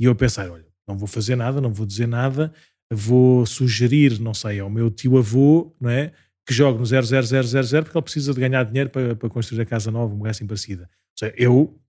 E 0.00 0.04
eu 0.04 0.14
pensar: 0.14 0.50
olha, 0.50 0.66
não 0.86 0.98
vou 0.98 1.08
fazer 1.08 1.36
nada, 1.36 1.60
não 1.60 1.72
vou 1.72 1.86
dizer 1.86 2.06
nada, 2.06 2.52
vou 2.92 3.46
sugerir, 3.46 4.20
não 4.20 4.34
sei, 4.34 4.60
ao 4.60 4.68
meu 4.68 4.90
tio 4.90 5.16
avô, 5.16 5.74
não 5.80 5.88
é? 5.88 6.12
Que 6.46 6.52
jogue 6.52 6.78
no 6.78 6.84
00000 6.84 7.82
porque 7.84 7.96
ele 7.96 8.02
precisa 8.02 8.34
de 8.34 8.40
ganhar 8.40 8.64
dinheiro 8.64 8.90
para, 8.90 9.16
para 9.16 9.28
construir 9.30 9.62
a 9.62 9.66
casa 9.66 9.90
nova, 9.90 10.12
uma 10.14 10.28
assim 10.28 10.46
parecida. 10.46 10.82
Ou 10.82 11.18
seja, 11.18 11.34
eu 11.38 11.80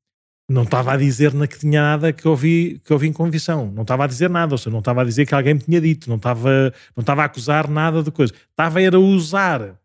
não 0.49 0.63
estava 0.63 0.93
a 0.93 0.97
dizer 0.97 1.33
na 1.33 1.47
que 1.47 1.57
tinha 1.57 1.81
nada 1.81 2.11
que 2.11 2.27
ouvi, 2.27 2.81
que 2.83 2.91
ouvi 2.91 3.07
em 3.07 3.13
convicção. 3.13 3.71
Não 3.71 3.83
estava 3.83 4.03
a 4.03 4.07
dizer 4.07 4.29
nada, 4.29 4.53
ou 4.53 4.57
seja, 4.57 4.69
não 4.69 4.79
estava 4.79 5.01
a 5.01 5.05
dizer 5.05 5.25
que 5.25 5.33
alguém 5.33 5.53
me 5.53 5.61
tinha 5.61 5.79
dito, 5.79 6.09
não 6.09 6.17
estava, 6.17 6.73
não 6.95 7.01
estava 7.01 7.21
a 7.21 7.25
acusar 7.25 7.69
nada 7.69 8.03
de 8.03 8.11
coisa. 8.11 8.33
Estava 8.33 8.79
a 8.79 8.99
usar 8.99 9.79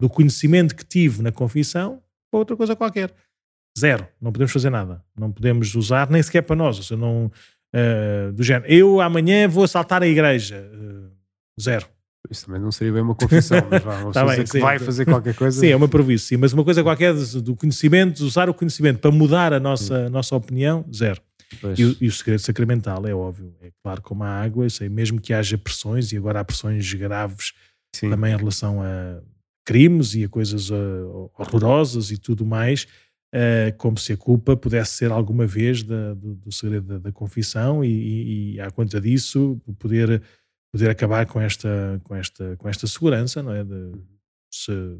do 0.00 0.08
conhecimento 0.08 0.74
que 0.74 0.84
tive 0.84 1.22
na 1.22 1.32
confissão 1.32 2.02
para 2.30 2.38
outra 2.38 2.56
coisa 2.56 2.74
qualquer. 2.74 3.12
Zero. 3.78 4.06
Não 4.20 4.32
podemos 4.32 4.52
fazer 4.52 4.70
nada. 4.70 5.02
Não 5.16 5.30
podemos 5.30 5.74
usar 5.74 6.10
nem 6.10 6.22
sequer 6.22 6.42
para 6.42 6.56
nós. 6.56 6.76
Ou 6.76 6.82
seja, 6.82 7.00
não, 7.00 7.26
uh, 7.26 8.32
do 8.32 8.42
género, 8.42 8.70
eu 8.72 9.00
amanhã 9.00 9.48
vou 9.48 9.64
assaltar 9.64 10.02
a 10.02 10.06
igreja. 10.06 10.68
Uh, 10.72 11.10
zero. 11.60 11.86
Isso 12.30 12.46
também 12.46 12.60
não 12.60 12.70
seria 12.70 12.92
bem 12.92 13.02
uma 13.02 13.14
confissão, 13.14 13.58
mas 13.68 13.82
vá, 13.82 14.10
tá 14.12 14.24
bem, 14.24 14.44
que 14.44 14.60
vai 14.60 14.78
fazer 14.78 15.04
qualquer 15.04 15.34
coisa. 15.34 15.58
Sim, 15.58 15.68
é 15.68 15.76
uma 15.76 15.88
sim, 16.18 16.36
mas 16.36 16.52
uma 16.52 16.64
coisa 16.64 16.82
qualquer 16.82 17.12
do 17.14 17.56
conhecimento, 17.56 18.20
usar 18.24 18.48
o 18.48 18.54
conhecimento 18.54 19.00
para 19.00 19.10
mudar 19.10 19.52
a 19.52 19.60
nossa, 19.60 20.08
nossa 20.08 20.36
opinião, 20.36 20.84
zero. 20.94 21.20
E 21.76 21.84
o, 21.84 21.96
e, 22.00 22.06
o 22.06 22.12
segredo 22.12 22.40
sacramental 22.40 23.06
é 23.06 23.14
óbvio, 23.14 23.54
é 23.60 23.70
claro 23.82 24.00
como 24.00 24.24
a 24.24 24.28
água, 24.28 24.68
sei, 24.70 24.88
mesmo 24.88 25.20
que 25.20 25.34
haja 25.34 25.58
pressões, 25.58 26.12
e 26.12 26.16
agora 26.16 26.40
há 26.40 26.44
pressões 26.44 26.92
graves 26.94 27.52
sim. 27.94 28.08
também 28.08 28.32
em 28.32 28.36
relação 28.36 28.80
a 28.82 29.20
crimes 29.66 30.14
e 30.14 30.24
a 30.24 30.28
coisas 30.28 30.70
uh, 30.70 31.30
horrorosas 31.36 32.10
e 32.10 32.16
tudo 32.16 32.46
mais, 32.46 32.86
uh, 33.34 33.76
como 33.76 33.98
se 33.98 34.12
a 34.12 34.16
culpa 34.16 34.56
pudesse 34.56 34.94
ser 34.94 35.10
alguma 35.10 35.46
vez 35.46 35.82
da, 35.82 36.14
do, 36.14 36.34
do, 36.34 36.50
segredo 36.50 36.86
da, 36.86 36.98
da 36.98 37.12
confissão, 37.12 37.84
e, 37.84 37.88
e, 37.88 38.54
e 38.54 38.60
à 38.60 38.70
conta 38.70 39.00
disso 39.00 39.60
poder 39.78 40.22
poder 40.72 40.90
acabar 40.90 41.26
com 41.26 41.40
esta, 41.40 42.00
com 42.02 42.16
esta, 42.16 42.56
com 42.56 42.68
esta 42.68 42.86
segurança, 42.86 43.42
não 43.42 43.52
é? 43.52 43.62
De, 43.62 43.92
se, 44.50 44.98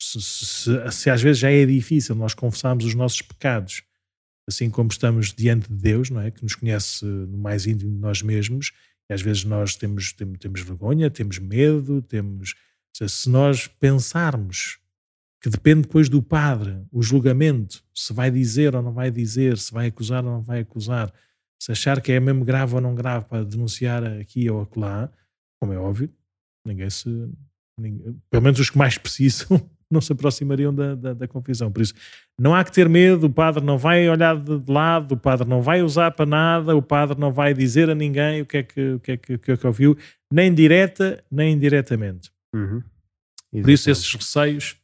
se, 0.00 0.20
se, 0.20 0.90
se, 0.90 1.10
às 1.10 1.22
vezes 1.22 1.38
já 1.38 1.50
é 1.50 1.64
difícil 1.64 2.14
nós 2.14 2.34
confessarmos 2.34 2.84
os 2.84 2.94
nossos 2.94 3.22
pecados, 3.22 3.82
assim 4.48 4.68
como 4.68 4.90
estamos 4.90 5.32
diante 5.32 5.68
de 5.68 5.76
Deus, 5.76 6.10
não 6.10 6.20
é? 6.20 6.30
Que 6.30 6.42
nos 6.42 6.56
conhece 6.56 7.04
no 7.04 7.38
mais 7.38 7.66
íntimo 7.66 7.92
de 7.92 8.00
nós 8.00 8.20
mesmos, 8.20 8.72
e 9.08 9.14
às 9.14 9.22
vezes 9.22 9.44
nós 9.44 9.76
temos, 9.76 10.12
temos, 10.12 10.38
temos 10.38 10.60
vergonha, 10.60 11.08
temos 11.08 11.38
medo, 11.38 12.02
temos. 12.02 12.54
Se 12.92 13.28
nós 13.28 13.68
pensarmos 13.68 14.78
que 15.40 15.50
depende 15.50 15.82
depois 15.82 16.08
do 16.08 16.20
padre, 16.20 16.82
o 16.90 17.02
julgamento, 17.02 17.84
se 17.94 18.12
vai 18.12 18.30
dizer 18.30 18.74
ou 18.74 18.82
não 18.82 18.92
vai 18.92 19.10
dizer, 19.10 19.58
se 19.58 19.72
vai 19.72 19.86
acusar 19.86 20.24
ou 20.24 20.32
não 20.32 20.42
vai 20.42 20.60
acusar, 20.60 21.12
se 21.60 21.72
achar 21.72 22.00
que 22.00 22.12
é 22.12 22.20
mesmo 22.20 22.44
grave 22.44 22.74
ou 22.74 22.80
não 22.80 22.94
grave 22.94 23.26
para 23.26 23.44
denunciar 23.44 24.04
aqui 24.04 24.48
ou 24.50 24.62
acolá, 24.62 25.10
como 25.60 25.72
é 25.72 25.78
óbvio, 25.78 26.12
ninguém 26.66 26.90
se. 26.90 27.08
Ninguém, 27.78 28.20
pelo 28.30 28.42
menos 28.42 28.58
os 28.58 28.70
que 28.70 28.78
mais 28.78 28.96
precisam 28.98 29.60
não 29.90 30.00
se 30.00 30.12
aproximariam 30.12 30.74
da, 30.74 30.94
da, 30.94 31.14
da, 31.14 31.28
confissão. 31.28 31.70
Por 31.70 31.82
isso, 31.82 31.94
não 32.38 32.54
há 32.54 32.64
que 32.64 32.72
ter 32.72 32.88
medo, 32.88 33.26
o 33.26 33.32
padre 33.32 33.64
não 33.64 33.78
vai 33.78 34.08
olhar 34.08 34.36
de, 34.36 34.70
lado, 34.70 35.12
o 35.12 35.16
padre 35.16 35.48
não 35.48 35.62
vai 35.62 35.82
usar 35.82 36.10
para 36.10 36.26
nada, 36.26 36.76
o 36.76 36.82
padre 36.82 37.18
não 37.18 37.32
vai 37.32 37.54
dizer 37.54 37.88
a 37.88 37.94
ninguém 37.94 38.42
o 38.42 38.46
que 38.46 38.56
é 38.58 38.62
que, 38.62 38.92
o 38.92 39.00
que, 39.00 39.12
é 39.12 39.16
que, 39.16 39.34
o 39.34 39.38
que, 39.38 39.52
é 39.52 39.56
que 39.56 39.66
ouviu, 39.66 39.96
nem 40.30 40.52
direta, 40.52 41.24
nem 41.30 41.54
indiretamente. 41.54 42.32
Uhum. 42.54 42.82
Por 43.52 43.70
isso, 43.70 43.88
esses 43.88 44.12
receios 44.12 44.76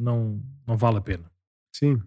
não, 0.00 0.40
não 0.66 0.76
vale 0.76 0.98
a 0.98 1.00
pena. 1.00 1.24
Sim. 1.74 2.00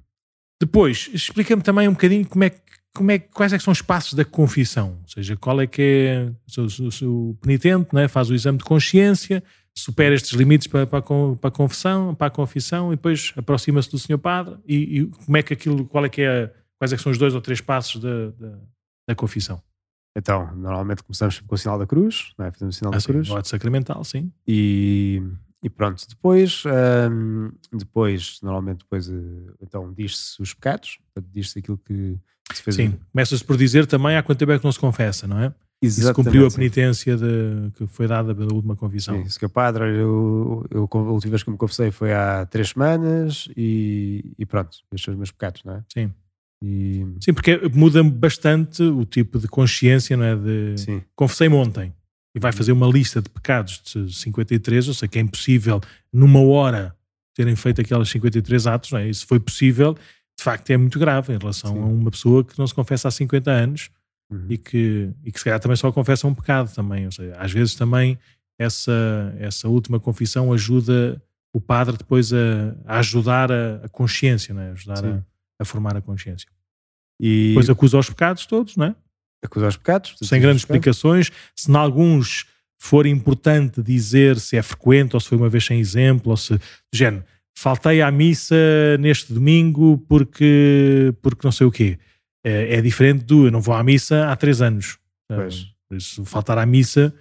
Depois, 0.62 1.10
explica-me 1.12 1.62
também 1.62 1.88
um 1.88 1.94
bocadinho 1.94 2.28
como 2.28 2.44
é 2.44 2.50
que 2.52 2.62
como 2.96 3.12
é, 3.12 3.20
quais 3.20 3.54
é 3.54 3.58
que 3.58 3.64
são 3.64 3.72
os 3.72 3.82
passos 3.82 4.14
da 4.14 4.24
confissão? 4.24 5.00
Ou 5.02 5.08
seja, 5.08 5.36
qual 5.36 5.60
é 5.60 5.68
que 5.68 5.82
é 5.82 6.32
o, 6.60 7.30
o 7.30 7.36
penitente 7.36 7.94
né, 7.94 8.08
faz 8.08 8.30
o 8.30 8.36
exame 8.36 8.60
de 8.60 8.64
consciência, 8.64 9.44
supera 9.76 10.14
estes 10.14 10.32
limites 10.34 10.68
para, 10.68 10.86
para, 10.86 11.02
para 11.02 11.48
a 11.48 11.52
confissão, 11.52 12.14
para 12.14 12.28
a 12.28 12.30
confissão 12.30 12.94
e 12.94 12.96
depois 12.96 13.34
aproxima-se 13.36 13.90
do 13.90 13.98
Senhor 13.98 14.20
Padre 14.20 14.58
e, 14.68 15.00
e, 15.00 15.06
como 15.08 15.38
é 15.38 15.44
que 15.44 15.54
aquilo, 15.54 15.86
qual 15.86 16.06
é 16.06 16.10
que 16.10 16.22
é, 16.22 16.54
quais 16.78 16.94
é 16.94 16.96
que 16.96 17.02
são 17.02 17.12
os 17.12 17.18
dois 17.18 17.34
ou 17.34 17.42
três 17.42 17.60
passos 17.62 18.00
da, 18.00 18.30
da, 18.30 18.60
da 19.10 19.16
confissão? 19.16 19.62
Então, 20.16 20.56
normalmente 20.56 21.02
começamos 21.02 21.40
com 21.40 21.56
o 21.56 21.58
sinal 21.58 21.80
da 21.80 21.88
cruz, 21.88 22.34
é? 22.40 22.52
fazemos 22.52 22.76
o 22.76 22.78
sinal 22.78 22.94
ah, 22.94 22.98
da 22.98 23.00
sim, 23.00 23.08
cruz. 23.08 23.30
O 23.30 23.36
ato 23.36 23.48
sacramental, 23.48 24.04
sim. 24.04 24.32
E 24.48 25.24
e 25.64 25.70
pronto, 25.70 26.06
depois, 26.10 26.62
hum, 27.10 27.50
depois 27.72 28.38
normalmente 28.44 28.80
depois, 28.80 29.08
eh, 29.08 29.54
então 29.62 29.94
diz-se 29.94 30.42
os 30.42 30.54
pecados, 30.54 31.00
diz-se 31.32 31.60
aquilo 31.60 31.78
que 31.78 32.20
se. 32.52 32.72
Sim, 32.72 32.98
começa-se 33.12 33.44
por 33.44 33.58
dizer 33.58 33.86
também 33.86 34.18
há 34.18 34.24
quanto 34.24 34.40
tempo 34.40 34.52
é 34.52 34.60
que 34.60 34.66
não 34.66 34.72
se 34.72 34.80
confessa, 34.80 35.28
não 35.28 35.40
é? 35.40 35.54
Exatamente. 35.82 36.02
Isso 36.02 36.14
cumpriu 36.14 36.48
a 36.48 36.52
penitência 36.52 37.18
de, 37.18 37.72
que 37.76 37.86
foi 37.88 38.08
dada 38.08 38.34
pela 38.34 38.54
última 38.54 38.76
confissão. 38.76 39.28
Sim, 39.28 39.40
que 39.40 39.48
padre, 39.50 39.84
eu, 39.98 40.66
eu, 40.72 40.90
a 40.92 40.98
última 40.98 41.32
vez 41.32 41.44
que 41.44 41.52
me 41.52 41.58
confessei 41.58 41.92
foi 41.92 42.14
há 42.14 42.46
três 42.46 42.70
semanas 42.70 43.50
e, 43.56 44.34
e 44.40 44.46
pronto, 44.46 44.78
estes 44.94 45.04
são 45.04 45.14
os 45.14 45.18
meus 45.18 45.32
pecados, 45.32 45.62
não 45.66 45.76
é? 45.76 45.84
Sim. 45.92 46.14
E... 46.64 47.06
Sim, 47.20 47.34
porque 47.34 47.60
muda 47.74 48.02
bastante 48.02 48.82
o 48.82 49.04
tipo 49.04 49.38
de 49.38 49.48
consciência, 49.50 50.16
não 50.16 50.24
é? 50.24 50.36
De... 50.36 50.78
Sim. 50.78 51.02
Confessei-me 51.16 51.56
ontem 51.56 51.94
e 52.34 52.40
vai 52.40 52.54
fazer 52.54 52.72
uma 52.72 52.88
lista 52.88 53.22
de 53.22 53.30
pecados 53.30 53.82
de 53.84 54.14
53, 54.14 54.88
eu 54.88 54.94
sei 54.94 55.10
que 55.10 55.20
é 55.20 55.22
impossível 55.22 55.82
numa 56.12 56.40
hora 56.40 56.96
terem 57.36 57.56
feito 57.56 57.82
aquelas 57.82 58.10
53 58.10 58.68
atos, 58.68 58.92
não 58.92 59.00
é? 59.00 59.10
Isso 59.10 59.28
foi 59.28 59.40
possível, 59.40 59.98
de 60.38 60.44
facto 60.44 60.70
é 60.72 60.78
muito 60.78 60.98
grave 61.00 61.34
em 61.34 61.38
relação 61.38 61.74
Sim. 61.74 61.82
a 61.82 61.86
uma 61.86 62.12
pessoa 62.12 62.44
que 62.44 62.58
não 62.58 62.68
se 62.68 62.74
confessa 62.74 63.08
há 63.08 63.12
50 63.12 63.52
anos 63.52 63.90
Uhum. 64.32 64.46
e 64.50 64.58
que, 64.58 65.12
e 65.24 65.32
que 65.32 65.38
se 65.38 65.44
calhar 65.46 65.60
também 65.60 65.76
só 65.76 65.92
confessa 65.92 66.26
um 66.26 66.34
pecado 66.34 66.74
também, 66.74 67.06
ou 67.06 67.12
seja, 67.12 67.36
às 67.38 67.52
vezes 67.52 67.76
também 67.76 68.18
essa, 68.58 69.36
essa 69.38 69.68
última 69.68 70.00
confissão 70.00 70.52
ajuda 70.52 71.22
o 71.54 71.62
padre 71.62 71.98
depois 71.98 72.34
a, 72.34 72.76
a 72.86 73.00
ajudar 73.00 73.52
a, 73.52 73.82
a 73.84 73.90
consciência, 73.90 74.54
não 74.54 74.62
é? 74.62 74.72
ajudar 74.72 75.06
a, 75.06 75.24
a 75.60 75.66
formar 75.66 75.96
a 75.98 76.02
consciência. 76.02 76.48
E 77.20 77.50
Depois 77.50 77.70
acusa 77.70 78.00
os 78.00 78.10
pecados 78.10 78.46
todos, 78.46 78.76
não 78.76 78.88
é? 78.88 78.96
acusar 79.44 79.70
os 79.70 79.78
pecados. 79.78 80.16
sem 80.24 80.42
grandes 80.42 80.62
explicações. 80.62 81.30
Se 81.56 81.70
em 81.70 81.76
alguns 81.76 82.46
for 82.80 83.06
importante 83.06 83.84
dizer 83.84 84.40
se 84.40 84.58
é 84.58 84.62
frequente 84.64 85.14
ou 85.16 85.20
se 85.20 85.28
foi 85.30 85.38
uma 85.38 85.50
vez 85.50 85.66
sem 85.66 85.80
exemplo, 85.80 86.32
ou 86.32 86.38
se, 86.38 86.54
do 86.56 86.62
género, 86.94 87.24
faltei 87.56 88.02
à 88.02 88.12
missa 88.12 88.56
neste 89.00 89.34
domingo 89.34 89.98
porque, 90.08 91.14
porque 91.22 91.46
não 91.46 91.52
sei 91.52 91.68
o 91.68 91.72
quê. 91.72 91.98
É, 92.46 92.76
é 92.78 92.82
diferente 92.82 93.24
do 93.24 93.46
eu 93.48 93.52
não 93.52 93.62
vou 93.62 93.74
à 93.76 93.84
missa 93.84 94.28
há 94.30 94.36
três 94.36 94.62
anos. 94.62 94.98
Pois. 95.30 95.66
Por 95.88 95.98
isso, 95.98 96.26
faltar 96.26 96.58
à 96.58 96.66
missa, 96.66 97.14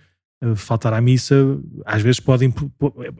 eh, 0.42 0.54
faltar 0.56 0.92
à 0.92 1.00
missa, 1.00 1.36
às 1.84 2.02
vezes 2.02 2.18
pode 2.20 2.44
imp- 2.44 2.58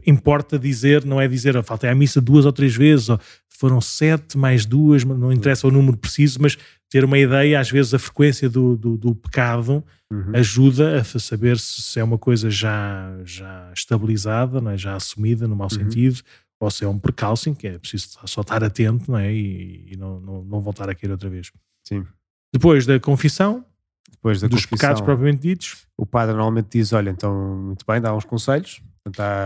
importa 0.07 0.59
dizer, 0.59 1.05
não 1.05 1.21
é 1.21 1.29
dizer 1.29 1.57
"Ah, 1.57 1.63
faltei 1.63 1.89
à 1.91 1.95
missa 1.95 2.21
duas 2.21 2.45
ou 2.47 2.53
três 2.53 2.75
vezes, 2.75 3.09
ou 3.09 3.21
foram 3.49 3.81
sete 3.81 4.37
mais 4.37 4.67
duas, 4.67 5.05
não 5.05 5.33
interessa 5.33 5.69
o 5.69 5.71
número 5.71 5.97
preciso, 5.97 6.39
mas 6.43 6.59
ter 6.91 7.05
uma 7.05 7.17
ideia, 7.19 7.61
às 7.61 7.71
vezes 7.71 7.95
a 7.95 7.99
frequência 7.99 8.49
do, 8.51 8.77
do, 8.77 8.97
do 8.97 9.15
pecado 9.15 9.85
Uhum. 10.13 10.33
ajuda 10.35 11.01
a 11.01 11.05
saber 11.05 11.59
se, 11.59 11.81
se 11.81 11.99
é 11.99 12.05
uma 12.05 12.19
coisa 12.19 12.51
já, 12.51 13.17
já 13.25 13.71
estabilizada, 13.75 14.61
não 14.61 14.71
é? 14.73 14.77
já 14.77 14.95
assumida 14.95 15.49
no 15.49 15.57
mau 15.57 15.69
Uhum. 15.73 15.79
sentido, 15.79 16.21
ou 16.63 16.71
se 16.71 16.85
é 16.85 16.89
um 16.89 16.97
precalcing, 16.99 17.55
que 17.55 17.67
é 17.67 17.77
preciso 17.79 18.11
só 18.25 18.41
estar 18.41 18.63
atento 18.63 19.11
não 19.11 19.19
é? 19.19 19.33
e, 19.33 19.89
e 19.93 19.97
não, 19.97 20.21
não, 20.21 20.45
não 20.45 20.61
voltar 20.61 20.89
a 20.89 20.95
cair 20.95 21.11
outra 21.11 21.29
vez. 21.29 21.51
Sim. 21.85 22.07
Depois 22.53 22.87
da 22.87 23.01
confissão, 23.01 23.65
Depois 24.13 24.41
da 24.41 24.47
dos 24.47 24.65
confissão, 24.65 24.79
pecados 24.79 25.01
propriamente 25.03 25.43
ditos, 25.43 25.87
o 25.97 26.07
padre 26.07 26.35
normalmente 26.35 26.69
diz: 26.79 26.93
Olha, 26.93 27.11
então, 27.11 27.35
muito 27.67 27.85
bem, 27.85 28.01
dá 28.01 28.15
uns 28.15 28.25
conselhos. 28.25 28.81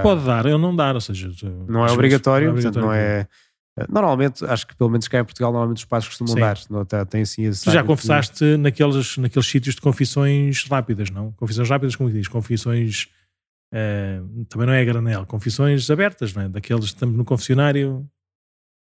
Pode 0.02 0.24
dar, 0.26 0.44
eu 0.44 0.58
não 0.58 0.76
dar, 0.76 0.94
ou 0.94 1.00
seja, 1.00 1.30
não 1.66 1.86
é 1.86 1.90
obrigatório, 1.90 2.48
não 2.52 2.58
é 2.58 2.62
portanto, 2.62 2.82
não 2.82 2.92
é. 2.92 3.26
Normalmente, 3.88 4.44
acho 4.44 4.66
que 4.66 4.74
pelo 4.76 4.90
menos 4.90 5.06
cá 5.08 5.18
em 5.20 5.24
Portugal, 5.24 5.52
normalmente 5.52 5.78
os 5.78 5.84
padres 5.86 6.08
costumam 6.08 6.34
Sim. 6.34 6.40
dar. 6.40 6.58
Não, 6.68 6.84
tá- 6.84 7.04
tem 7.06 7.22
assim 7.22 7.50
Tu 7.50 7.56
já 7.70 7.80
hábito 7.80 7.82
de- 7.82 7.86
confessaste 7.86 8.56
naqueles, 8.58 9.16
naqueles 9.18 9.46
sítios 9.46 9.74
de 9.74 9.80
confissões 9.80 10.64
rápidas, 10.68 11.08
não? 11.10 11.32
Confissões 11.32 11.68
rápidas, 11.70 11.96
como 11.96 12.10
diz? 12.10 12.28
Confissões. 12.28 13.08
Eh, 13.72 14.20
também 14.48 14.66
não 14.66 14.74
é 14.74 14.80
a 14.80 14.84
granel, 14.84 15.26
confissões 15.26 15.88
abertas, 15.90 16.32
não 16.34 16.42
é? 16.42 16.48
Daqueles 16.48 16.84
que 16.86 16.94
estamos 16.94 17.16
no 17.16 17.24
confessionário, 17.24 18.08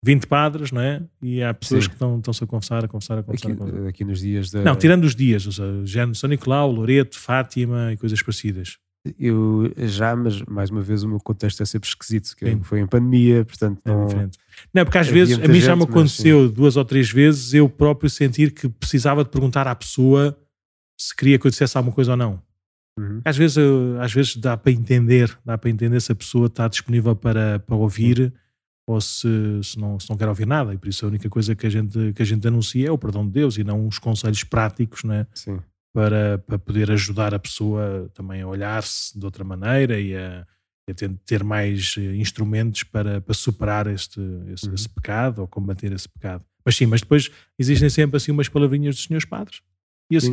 20 0.04 0.26
padres, 0.26 0.70
não 0.72 0.80
é? 0.80 1.02
E 1.22 1.42
há 1.42 1.52
pessoas 1.54 1.84
Sim. 1.84 1.90
que 1.90 1.96
estão, 1.96 2.18
estão-se 2.18 2.44
a 2.44 2.46
confessar, 2.46 2.84
a 2.84 2.88
confessar, 2.88 3.18
a 3.18 3.22
confessar. 3.22 3.50
Aqui, 3.50 3.60
a 3.62 3.64
confessar. 3.64 3.86
aqui 3.88 4.04
nos 4.04 4.20
dias 4.20 4.50
da. 4.50 4.62
Não, 4.62 4.76
tirando 4.76 5.04
os 5.04 5.14
dias, 5.14 5.46
ou 5.46 5.52
seja, 5.52 5.84
género 5.84 6.14
São 6.14 6.28
Nicolau, 6.28 6.70
Loreto, 6.70 7.18
Fátima 7.18 7.92
e 7.92 7.96
coisas 7.96 8.22
parecidas. 8.22 8.78
Eu 9.20 9.72
já, 9.76 10.16
mas 10.16 10.42
mais 10.42 10.68
uma 10.68 10.80
vez 10.80 11.04
o 11.04 11.08
meu 11.08 11.20
contexto 11.20 11.62
é 11.62 11.66
sempre 11.66 11.88
esquisito, 11.88 12.34
que 12.36 12.44
Sim. 12.44 12.60
foi 12.62 12.80
em 12.80 12.86
pandemia, 12.88 13.44
portanto 13.44 13.80
É 13.84 13.90
não. 13.90 14.06
diferente. 14.06 14.36
Não, 14.74 14.84
porque 14.84 14.98
às 14.98 15.06
vezes, 15.06 15.38
a 15.38 15.46
mim 15.46 15.60
já 15.60 15.76
me 15.76 15.84
aconteceu 15.84 16.48
duas 16.50 16.76
ou 16.76 16.84
três 16.84 17.08
vezes 17.10 17.54
eu 17.54 17.68
próprio 17.68 18.10
sentir 18.10 18.52
que 18.52 18.68
precisava 18.68 19.22
de 19.22 19.30
perguntar 19.30 19.68
à 19.68 19.74
pessoa 19.76 20.36
se 20.98 21.14
queria 21.14 21.38
que 21.38 21.46
eu 21.46 21.50
dissesse 21.50 21.76
alguma 21.76 21.94
coisa 21.94 22.12
ou 22.12 22.16
não. 22.16 22.42
Uhum. 22.98 23.20
Às 23.24 23.36
vezes, 23.36 23.56
eu- 23.58 24.00
às 24.00 24.12
vezes 24.12 24.36
dá 24.36 24.56
para 24.56 24.72
entender, 24.72 25.36
dá 25.44 25.58
para 25.58 25.68
entender 25.70 26.00
se 26.00 26.10
a 26.12 26.14
pessoa 26.14 26.46
está 26.46 26.66
disponível 26.68 27.14
para, 27.14 27.58
para 27.58 27.76
ouvir 27.76 28.32
ou 28.88 29.00
se, 29.00 29.28
se, 29.62 29.78
não, 29.78 29.98
se 30.00 30.08
não 30.08 30.16
quer 30.16 30.28
ouvir 30.28 30.46
nada. 30.46 30.72
E 30.72 30.78
por 30.78 30.88
isso 30.88 31.04
a 31.04 31.08
única 31.08 31.28
coisa 31.28 31.54
que 31.54 31.66
a 31.66 31.70
gente, 31.70 32.12
que 32.14 32.22
a 32.22 32.24
gente 32.24 32.46
anuncia 32.46 32.88
é 32.88 32.90
o 32.90 32.96
perdão 32.98 33.26
de 33.26 33.32
Deus 33.32 33.58
e 33.58 33.64
não 33.64 33.86
os 33.86 33.98
conselhos 33.98 34.44
práticos 34.44 35.02
né, 35.04 35.26
Sim. 35.34 35.58
para, 35.92 36.38
para 36.38 36.58
poder 36.58 36.90
ajudar 36.90 37.34
a 37.34 37.38
pessoa 37.38 38.08
também 38.14 38.40
a 38.42 38.46
olhar-se 38.48 39.18
de 39.18 39.24
outra 39.24 39.42
maneira 39.44 39.98
e 40.00 40.16
a, 40.16 40.46
a 40.88 40.94
ter, 40.94 41.10
ter 41.26 41.42
mais 41.44 41.96
eh, 41.98 42.14
instrumentos 42.16 42.84
para, 42.84 43.20
para 43.20 43.34
superar 43.34 43.88
este, 43.88 44.20
esse, 44.54 44.68
Uhum. 44.68 44.74
esse 44.74 44.88
pecado 44.88 45.40
ou 45.40 45.48
combater 45.48 45.92
esse 45.92 46.08
pecado. 46.08 46.44
Mas 46.64 46.76
sim, 46.76 46.86
mas 46.86 47.00
depois 47.02 47.28
existem 47.58 47.90
sempre 47.90 48.16
assim 48.16 48.30
umas 48.32 48.48
palavrinhas 48.48 48.94
dos 48.94 49.04
senhores 49.04 49.24
padres. 49.26 49.60
E 50.10 50.16
a 50.16 50.20
Sim. 50.20 50.30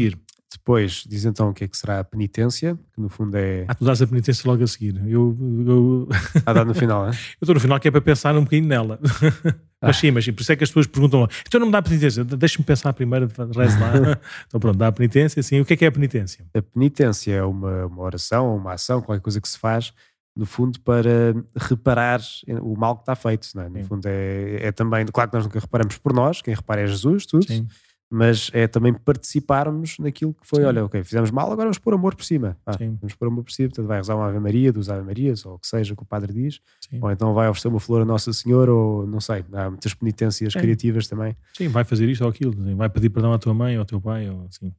Depois 0.54 1.04
diz 1.08 1.26
então 1.26 1.50
o 1.50 1.54
que 1.54 1.64
é 1.64 1.68
que 1.68 1.76
será 1.76 2.00
a 2.00 2.04
penitência, 2.04 2.78
que 2.94 3.02
no 3.02 3.10
fundo 3.10 3.36
é. 3.36 3.66
Ah, 3.68 3.76
tu 3.76 3.84
dás 3.84 4.02
a 4.02 4.08
penitência 4.08 4.50
logo 4.50 4.64
a 4.64 4.68
seguir. 4.68 5.02
Eu, 5.08 5.36
eu, 5.68 6.10
a 6.46 6.54
dar 6.54 6.66
no 6.66 6.74
final, 6.74 7.06
né? 7.08 7.12
Eu 7.12 7.46
estou 7.46 7.56
no 7.56 7.60
final 7.60 7.80
que 7.80 7.88
é 7.88 7.92
para 7.92 8.02
pensar 8.02 8.36
um 8.36 8.44
bocadinho 8.44 8.68
nela. 8.68 9.00
mas 9.82 9.98
sim, 9.98 10.12
mas 10.12 10.26
sim, 10.26 10.32
por 10.32 10.42
isso 10.42 10.52
é 10.52 10.56
que 10.56 10.64
as 10.64 10.70
pessoas 10.70 10.88
perguntam 10.88 11.22
lá, 11.22 11.28
então 11.46 11.60
não 11.60 11.68
me 11.68 11.72
dá 11.72 11.80
a 11.80 11.82
penitência, 11.82 12.24
deixa-me 12.24 12.64
pensar 12.64 12.94
primeiro, 12.94 13.28
reze 13.56 13.80
lá. 13.80 14.20
então 14.48 14.60
pronto, 14.60 14.78
dá 14.78 14.88
a 14.88 14.92
penitência, 14.92 15.42
sim. 15.42 15.60
O 15.60 15.66
que 15.66 15.74
é 15.74 15.78
que 15.78 15.86
é 15.86 15.88
a 15.88 15.92
penitência? 15.92 16.46
A 16.54 16.62
penitência 16.62 17.34
é 17.34 17.44
uma, 17.44 17.86
uma 17.88 18.04
oração, 18.04 18.56
uma 18.56 18.74
ação, 18.74 19.02
qualquer 19.02 19.22
coisa 19.22 19.42
que 19.42 19.50
se 19.50 19.58
faz, 19.58 19.92
no 20.36 20.46
fundo, 20.46 20.80
para 20.80 21.36
reparar 21.56 22.22
o 22.62 22.76
mal 22.76 22.96
que 22.96 23.04
está 23.04 23.16
feito. 23.16 23.50
Não 23.56 23.64
é? 23.64 23.70
No 23.70 23.78
Sim. 23.78 23.84
fundo, 23.84 24.06
é, 24.08 24.68
é 24.68 24.72
também, 24.72 25.06
claro 25.06 25.30
que 25.30 25.36
nós 25.38 25.46
nunca 25.46 25.60
reparamos 25.60 25.98
por 25.98 26.14
nós, 26.14 26.42
quem 26.42 26.54
repara 26.54 26.82
é 26.82 26.88
Jesus, 26.88 27.26
tudo, 27.26 27.46
Sim, 27.46 27.68
mas 28.14 28.52
é 28.54 28.68
também 28.68 28.94
participarmos 28.94 29.98
naquilo 29.98 30.36
que 30.36 30.46
foi: 30.46 30.60
Sim. 30.60 30.66
olha, 30.68 30.86
ok, 30.86 31.04
fizemos 31.04 31.32
mal, 31.32 31.48
agora 31.48 31.64
vamos 31.64 31.80
pôr 31.80 31.96
amor 31.96 32.14
por 32.14 32.24
cima. 32.24 32.56
Ah, 32.64 32.78
vamos 32.78 33.16
pôr 33.16 33.28
amor 33.28 33.44
por 33.44 33.52
cima, 33.52 33.70
portanto, 33.70 33.88
vai 33.88 33.98
rezar 33.98 34.16
uma 34.16 34.28
Ave 34.28 34.40
Maria, 34.40 34.72
duas 34.72 34.88
Ave 34.88 35.04
Marias, 35.04 35.44
ou 35.48 35.56
o 35.56 35.60
que 35.60 35.66
seja 35.66 35.96
que 35.96 36.04
o 36.04 36.06
padre 36.06 36.32
diz, 36.32 36.60
sim. 36.88 37.00
ou 37.02 37.12
então 37.12 37.34
vai 37.34 37.50
oferecer 37.50 37.70
uma 37.70 37.80
flor 37.80 38.04
a 38.04 38.06
Nossa 38.06 38.32
Senhora, 38.32 38.72
ou 38.72 39.08
não 39.08 39.20
sei, 39.20 39.44
há 39.52 39.68
muitas 39.68 39.96
penitências 39.96 40.54
criativas 40.54 41.08
também. 41.08 41.36
Sim, 41.58 41.70
vai 41.70 41.84
fazer 41.84 42.08
isto 42.08 42.24
ou 42.24 42.30
aquilo, 42.30 42.54
vai 42.76 42.88
pedir 42.88 43.10
perdão 43.10 43.34
à 43.34 43.40
tua 43.40 43.54
mãe 43.54 43.76
ou 43.78 43.80
ao 43.80 43.86
teu 43.86 44.00
pai, 44.00 44.30
ou 44.30 44.46
assim. 44.48 44.72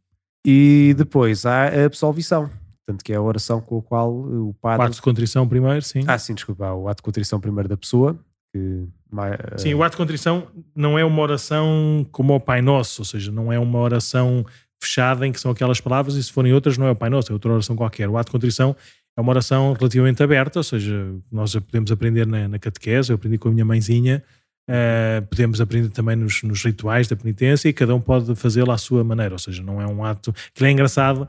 E 0.47 0.95
depois 0.97 1.45
há 1.45 1.65
a 1.65 1.87
absolvição, 1.87 2.49
portanto, 2.87 3.03
que 3.03 3.13
é 3.13 3.17
a 3.17 3.23
oração 3.23 3.61
com 3.61 3.79
a 3.79 3.83
qual 3.83 4.15
o 4.15 4.55
padre. 4.61 4.87
Ato 4.87 4.95
de 4.95 5.03
contrição 5.03 5.49
primeiro, 5.49 5.83
sim. 5.83 6.05
Ah, 6.07 6.19
sim, 6.19 6.35
desculpa, 6.35 6.73
o 6.73 6.87
ato 6.87 6.99
de 6.99 7.03
contrição 7.03 7.41
primeiro 7.41 7.69
da 7.69 7.77
pessoa. 7.77 8.17
Que, 8.55 8.85
mai- 9.11 9.37
Sim, 9.57 9.73
eh, 9.73 9.75
o 9.75 9.83
ato 9.83 9.95
de 9.95 9.97
contrição 9.97 10.47
não 10.77 10.97
é 10.97 11.05
uma 11.05 11.21
oração 11.21 12.07
como 12.13 12.37
o 12.37 12.39
Pai 12.41 12.63
Nosso, 12.63 13.01
ou 13.03 13.05
seja, 13.05 13.33
não 13.33 13.53
é 13.53 13.59
uma 13.59 13.81
oração 13.81 14.47
fechada 14.81 15.27
em 15.27 15.33
que 15.33 15.41
são 15.41 15.51
aquelas 15.51 15.81
palavras 15.81 16.15
e 16.15 16.23
se 16.23 16.31
forem 16.31 16.53
outras 16.53 16.79
não 16.79 16.87
é 16.87 16.93
o 16.93 16.95
Pai 16.97 17.11
Nosso, 17.11 17.33
é 17.33 17.35
outra 17.35 17.51
oração 17.53 17.75
qualquer. 17.75 18.09
O 18.09 18.17
ato 18.17 18.27
de 18.29 18.33
contrição 18.33 18.77
é 19.17 19.21
uma 19.21 19.31
oração 19.31 19.73
relativamente 19.73 20.23
aberta, 20.23 20.61
ou 20.61 20.63
seja, 20.63 21.13
nós 21.33 21.53
podemos 21.57 21.91
aprender 21.91 22.27
na, 22.29 22.47
na 22.47 22.59
catequese, 22.61 23.11
eu 23.11 23.17
aprendi 23.17 23.39
com 23.39 23.49
a 23.49 23.53
minha 23.53 23.65
mãezinha, 23.65 24.23
eh, 24.71 25.21
podemos 25.29 25.61
aprender 25.61 25.89
também 25.91 26.15
nos, 26.15 26.43
nos 26.45 26.63
rituais 26.65 27.09
da 27.09 27.17
penitência 27.17 27.69
e 27.69 27.73
cada 27.73 27.93
um 27.95 28.01
pode 28.01 28.35
fazê-lo 28.37 28.71
à 28.71 28.79
sua 28.79 29.03
maneira, 29.03 29.35
ou 29.35 29.39
seja, 29.39 29.63
não 29.65 29.81
é 29.83 29.87
um 29.87 30.05
ato 30.05 30.33
que 30.55 30.65
é 30.65 30.71
engraçado, 30.71 31.29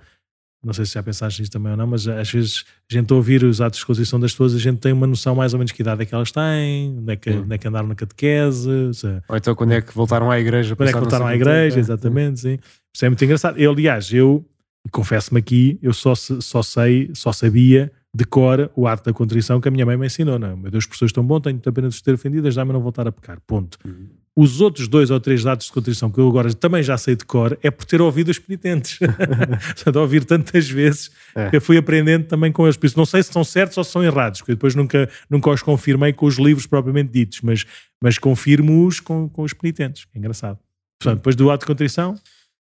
não 0.66 0.74
sei 0.74 0.86
se 0.86 0.94
já 0.96 1.04
pensaste 1.04 1.42
nisso 1.42 1.52
também 1.52 1.72
ou 1.72 1.78
não, 1.78 1.86
mas 1.88 2.08
às 2.08 2.30
vezes 2.32 2.66
a 2.90 2.94
gente 2.94 3.14
ouvir 3.14 3.44
os 3.44 3.62
atos 3.62 3.80
de 3.80 3.86
contrição 3.86 4.20
das 4.20 4.32
pessoas, 4.32 4.56
a 4.56 4.58
gente 4.58 4.80
tem 4.80 4.92
uma 4.92 5.06
noção 5.08 5.36
mais 5.36 5.54
ou 5.54 5.60
menos 5.60 5.72
que 5.72 5.82
idade 5.82 6.02
é 6.02 6.06
que 6.06 6.16
elas 6.16 6.32
têm, 6.32 6.98
onde 6.98 7.14
é 7.14 7.16
que, 7.16 7.32
Sim. 7.32 7.40
onde 7.40 7.54
é 7.54 7.58
que 7.58 7.68
andaram 7.68 7.88
na 7.88 7.96
catequese, 7.96 8.70
se- 8.94 9.22
Ou 9.30 9.38
então 9.38 9.54
quando 9.56 9.74
é 9.74 9.82
que 9.82 9.94
voltaram 9.94 10.32
à 10.32 10.40
igreja? 10.40 10.76
quando 10.76 10.90
é 10.90 10.94
que 10.94 11.00
voltaram 11.00 11.28
à 11.28 11.36
igreja, 11.36 11.76
tempo, 11.76 11.78
é. 11.78 11.80
exatamente, 11.82 12.40
sim. 12.40 12.58
Isso 12.94 13.06
é 13.06 13.10
muito 13.10 13.24
engraçado. 13.24 13.58
Eu, 13.60 13.72
aliás, 13.72 14.12
eu, 14.12 14.44
e 14.86 14.90
confesso-me 14.90 15.40
aqui, 15.40 15.78
eu 15.82 15.94
só, 15.94 16.16
só 16.16 16.64
sei, 16.64 17.12
só 17.14 17.32
sabia 17.32 17.92
de 18.14 18.24
cor 18.24 18.72
o 18.76 18.88
ato 18.88 19.04
da 19.04 19.14
contrição 19.14 19.60
que 19.60 19.68
a 19.68 19.72
minha 19.72 19.86
mãe 19.86 19.98
me 19.98 20.06
ensinou. 20.06 20.40
Não, 20.40 20.48
é? 20.52 20.56
meu 20.56 20.72
Deus, 20.72 20.86
pessoas 20.86 21.12
tão 21.12 21.24
bom, 21.26 21.40
tenho 21.42 21.60
pena 21.60 21.90
de 21.90 22.02
ter 22.04 22.14
ofendido, 22.14 22.48
ajudar-me 22.48 22.72
a 22.72 22.74
não 22.74 22.82
voltar 22.82 23.08
a 23.08 23.12
pecar. 23.12 23.40
Ponto. 23.46 23.78
Uhum. 23.86 24.08
Os 24.38 24.60
outros 24.60 24.88
dois 24.90 25.10
ou 25.12 25.20
três 25.20 25.46
atos 25.46 25.68
de 25.68 25.72
contrição 25.72 26.12
que 26.12 26.20
eu 26.20 26.28
agora 26.28 26.54
também 26.54 26.84
já 26.84 26.98
sei 26.98 27.16
de 27.16 27.24
cor 27.24 27.58
é 27.64 27.72
por 27.72 27.86
ter 27.86 28.02
ouvido 28.02 28.30
os 28.30 28.38
penitentes. 28.38 29.00
Portanto, 29.76 29.98
a 29.98 30.02
ouvir 30.02 30.26
tantas 30.26 30.70
vezes 30.70 31.10
É. 31.34 31.50
que 31.50 31.56
eu 31.56 31.62
fui 31.62 31.78
aprendendo 31.78 32.26
também 32.28 32.52
com 32.52 32.66
eles. 32.66 32.76
Por 32.76 32.86
isso, 32.86 32.98
não 32.98 33.06
sei 33.06 33.24
se 33.24 33.32
são 33.32 33.46
certos 33.46 33.78
ou 33.78 33.84
se 33.86 33.92
são 33.92 34.04
errados, 34.04 34.42
porque 34.42 34.52
eu 34.52 34.56
depois 34.56 34.76
nunca, 34.76 35.10
nunca 35.30 35.50
os 35.50 35.62
confirmei 35.62 36.12
com 36.12 36.26
os 36.26 36.36
livros 36.38 36.68
propriamente 36.68 37.12
ditos, 37.14 37.40
mas, 37.42 37.66
mas 38.04 38.18
confirmo-os 38.18 39.00
com, 39.00 39.30
com 39.30 39.44
os 39.44 39.54
penitentes. 39.54 40.06
É 40.14 40.18
engraçado. 40.20 40.60
Portanto, 41.00 41.20
depois 41.20 41.36
do 41.38 41.50
ato 41.50 41.62
de 41.62 41.68
contrição, 41.68 42.16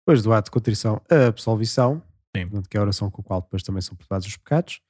Depois 0.07 0.23
do 0.23 0.33
ato 0.33 0.47
de 0.47 0.51
contrição, 0.53 1.03
a 1.11 1.27
absolvição, 1.27 2.03
Sim. 2.35 2.47
portanto, 2.47 2.69
que 2.71 2.77
é 2.79 2.81
a 2.81 2.83
oração 2.85 3.11
com 3.11 3.21
a 3.21 3.25
qual 3.25 3.43
depois 3.43 3.63
também 3.63 3.83
são 3.83 3.95
perdoados 3.95 4.27
os 4.27 4.37
pecados. 4.39 4.81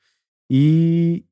E, 0.49 1.25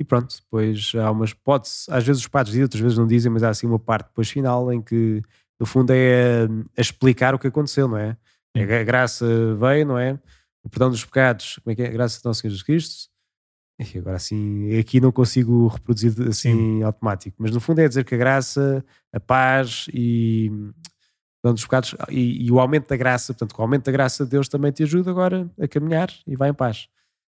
e 0.00 0.04
pronto, 0.04 0.34
depois 0.34 0.92
há 0.94 1.10
umas 1.10 1.32
hipóteses, 1.32 1.86
às 1.90 2.02
vezes 2.02 2.22
os 2.22 2.26
padres 2.26 2.52
dizem, 2.52 2.62
outras 2.62 2.80
vezes 2.80 2.96
não 2.96 3.06
dizem, 3.06 3.30
mas 3.30 3.42
há 3.42 3.50
assim 3.50 3.66
uma 3.66 3.78
parte 3.78 4.06
depois 4.08 4.30
final 4.30 4.72
em 4.72 4.80
que 4.80 5.20
no 5.60 5.66
fundo 5.66 5.90
é 5.92 6.44
a, 6.44 6.48
a 6.78 6.80
explicar 6.80 7.34
o 7.34 7.38
que 7.38 7.46
aconteceu, 7.46 7.86
não 7.86 7.98
é? 7.98 8.16
Sim. 8.56 8.62
A 8.62 8.82
graça 8.82 9.26
veio, 9.56 9.84
não 9.84 9.98
é? 9.98 10.18
O 10.64 10.70
perdão 10.70 10.88
dos 10.88 11.04
pecados, 11.04 11.60
como 11.62 11.72
é 11.72 11.76
que 11.76 11.82
é? 11.82 11.94
A 11.94 11.98
nosso 11.98 12.18
Senhor 12.18 12.34
Jesus 12.34 12.62
Cristo. 12.62 13.10
E 13.78 13.98
agora 13.98 14.16
assim, 14.16 14.74
aqui 14.78 15.02
não 15.02 15.12
consigo 15.12 15.66
reproduzir 15.68 16.14
assim 16.28 16.82
automático, 16.82 17.36
mas 17.38 17.50
no 17.50 17.60
fundo 17.60 17.80
é 17.80 17.88
dizer 17.88 18.04
que 18.04 18.14
a 18.14 18.18
graça, 18.18 18.84
a 19.12 19.20
paz 19.20 19.86
e 19.92 20.50
perdão 21.42 21.54
dos 21.54 21.64
pecados 21.64 21.94
e, 22.10 22.46
e, 22.46 22.50
o 22.50 22.58
aumento 22.58 22.88
da 22.88 22.96
graça, 22.96 23.32
portanto, 23.34 23.54
com 23.54 23.62
o 23.62 23.64
aumento 23.64 23.84
da 23.84 23.92
graça 23.92 24.24
de 24.24 24.30
Deus 24.30 24.48
também 24.48 24.72
te 24.72 24.82
ajuda 24.82 25.10
agora 25.10 25.50
a 25.58 25.68
caminhar 25.68 26.10
e 26.26 26.36
vai 26.36 26.50
em 26.50 26.54
paz. 26.54 26.88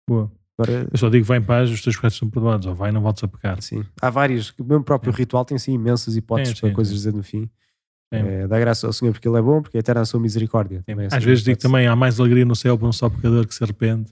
Boa. 0.08 0.30
Agora, 0.59 0.86
eu 0.90 0.98
só 0.98 1.09
digo 1.09 1.24
vai 1.24 1.38
em 1.38 1.42
paz, 1.42 1.70
os 1.70 1.82
teus 1.82 1.96
pecados 1.96 2.16
são 2.16 2.30
perdoados, 2.30 2.66
ou 2.66 2.74
vai 2.74 2.92
não 2.92 3.00
voltes 3.00 3.24
a 3.24 3.28
pecar. 3.28 3.61
Sim, 3.61 3.84
há 4.00 4.09
vários, 4.09 4.55
o 4.59 4.64
meu 4.64 4.82
próprio 4.82 5.12
é. 5.12 5.16
ritual 5.16 5.44
tem 5.44 5.59
sim 5.59 5.72
imensas 5.72 6.16
hipóteses 6.16 6.57
é, 6.57 6.61
para 6.61 6.68
sim, 6.68 6.74
coisas 6.74 6.92
sim. 6.92 6.96
dizer 6.98 7.12
no 7.12 7.22
fim. 7.22 7.50
É, 8.12 8.46
dá 8.46 8.61
graça 8.61 8.86
ao 8.86 8.92
Senhor 8.92 9.12
porque 9.12 9.26
Ele 9.26 9.38
é 9.38 9.42
bom, 9.42 9.61
porque 9.61 9.76
é 9.76 9.80
eterna 9.80 10.02
a 10.02 10.05
sua 10.05 10.20
misericórdia. 10.20 10.82
Também 10.86 11.09
Às 11.11 11.24
vezes 11.24 11.42
digo 11.42 11.59
também, 11.59 11.86
há 11.86 11.96
mais 11.96 12.20
alegria 12.20 12.44
no 12.44 12.55
céu 12.55 12.78
para 12.78 12.86
um 12.86 12.92
só 12.92 13.11
pecador 13.11 13.46
que 13.46 13.55
se 13.55 13.64
arrepende 13.64 14.05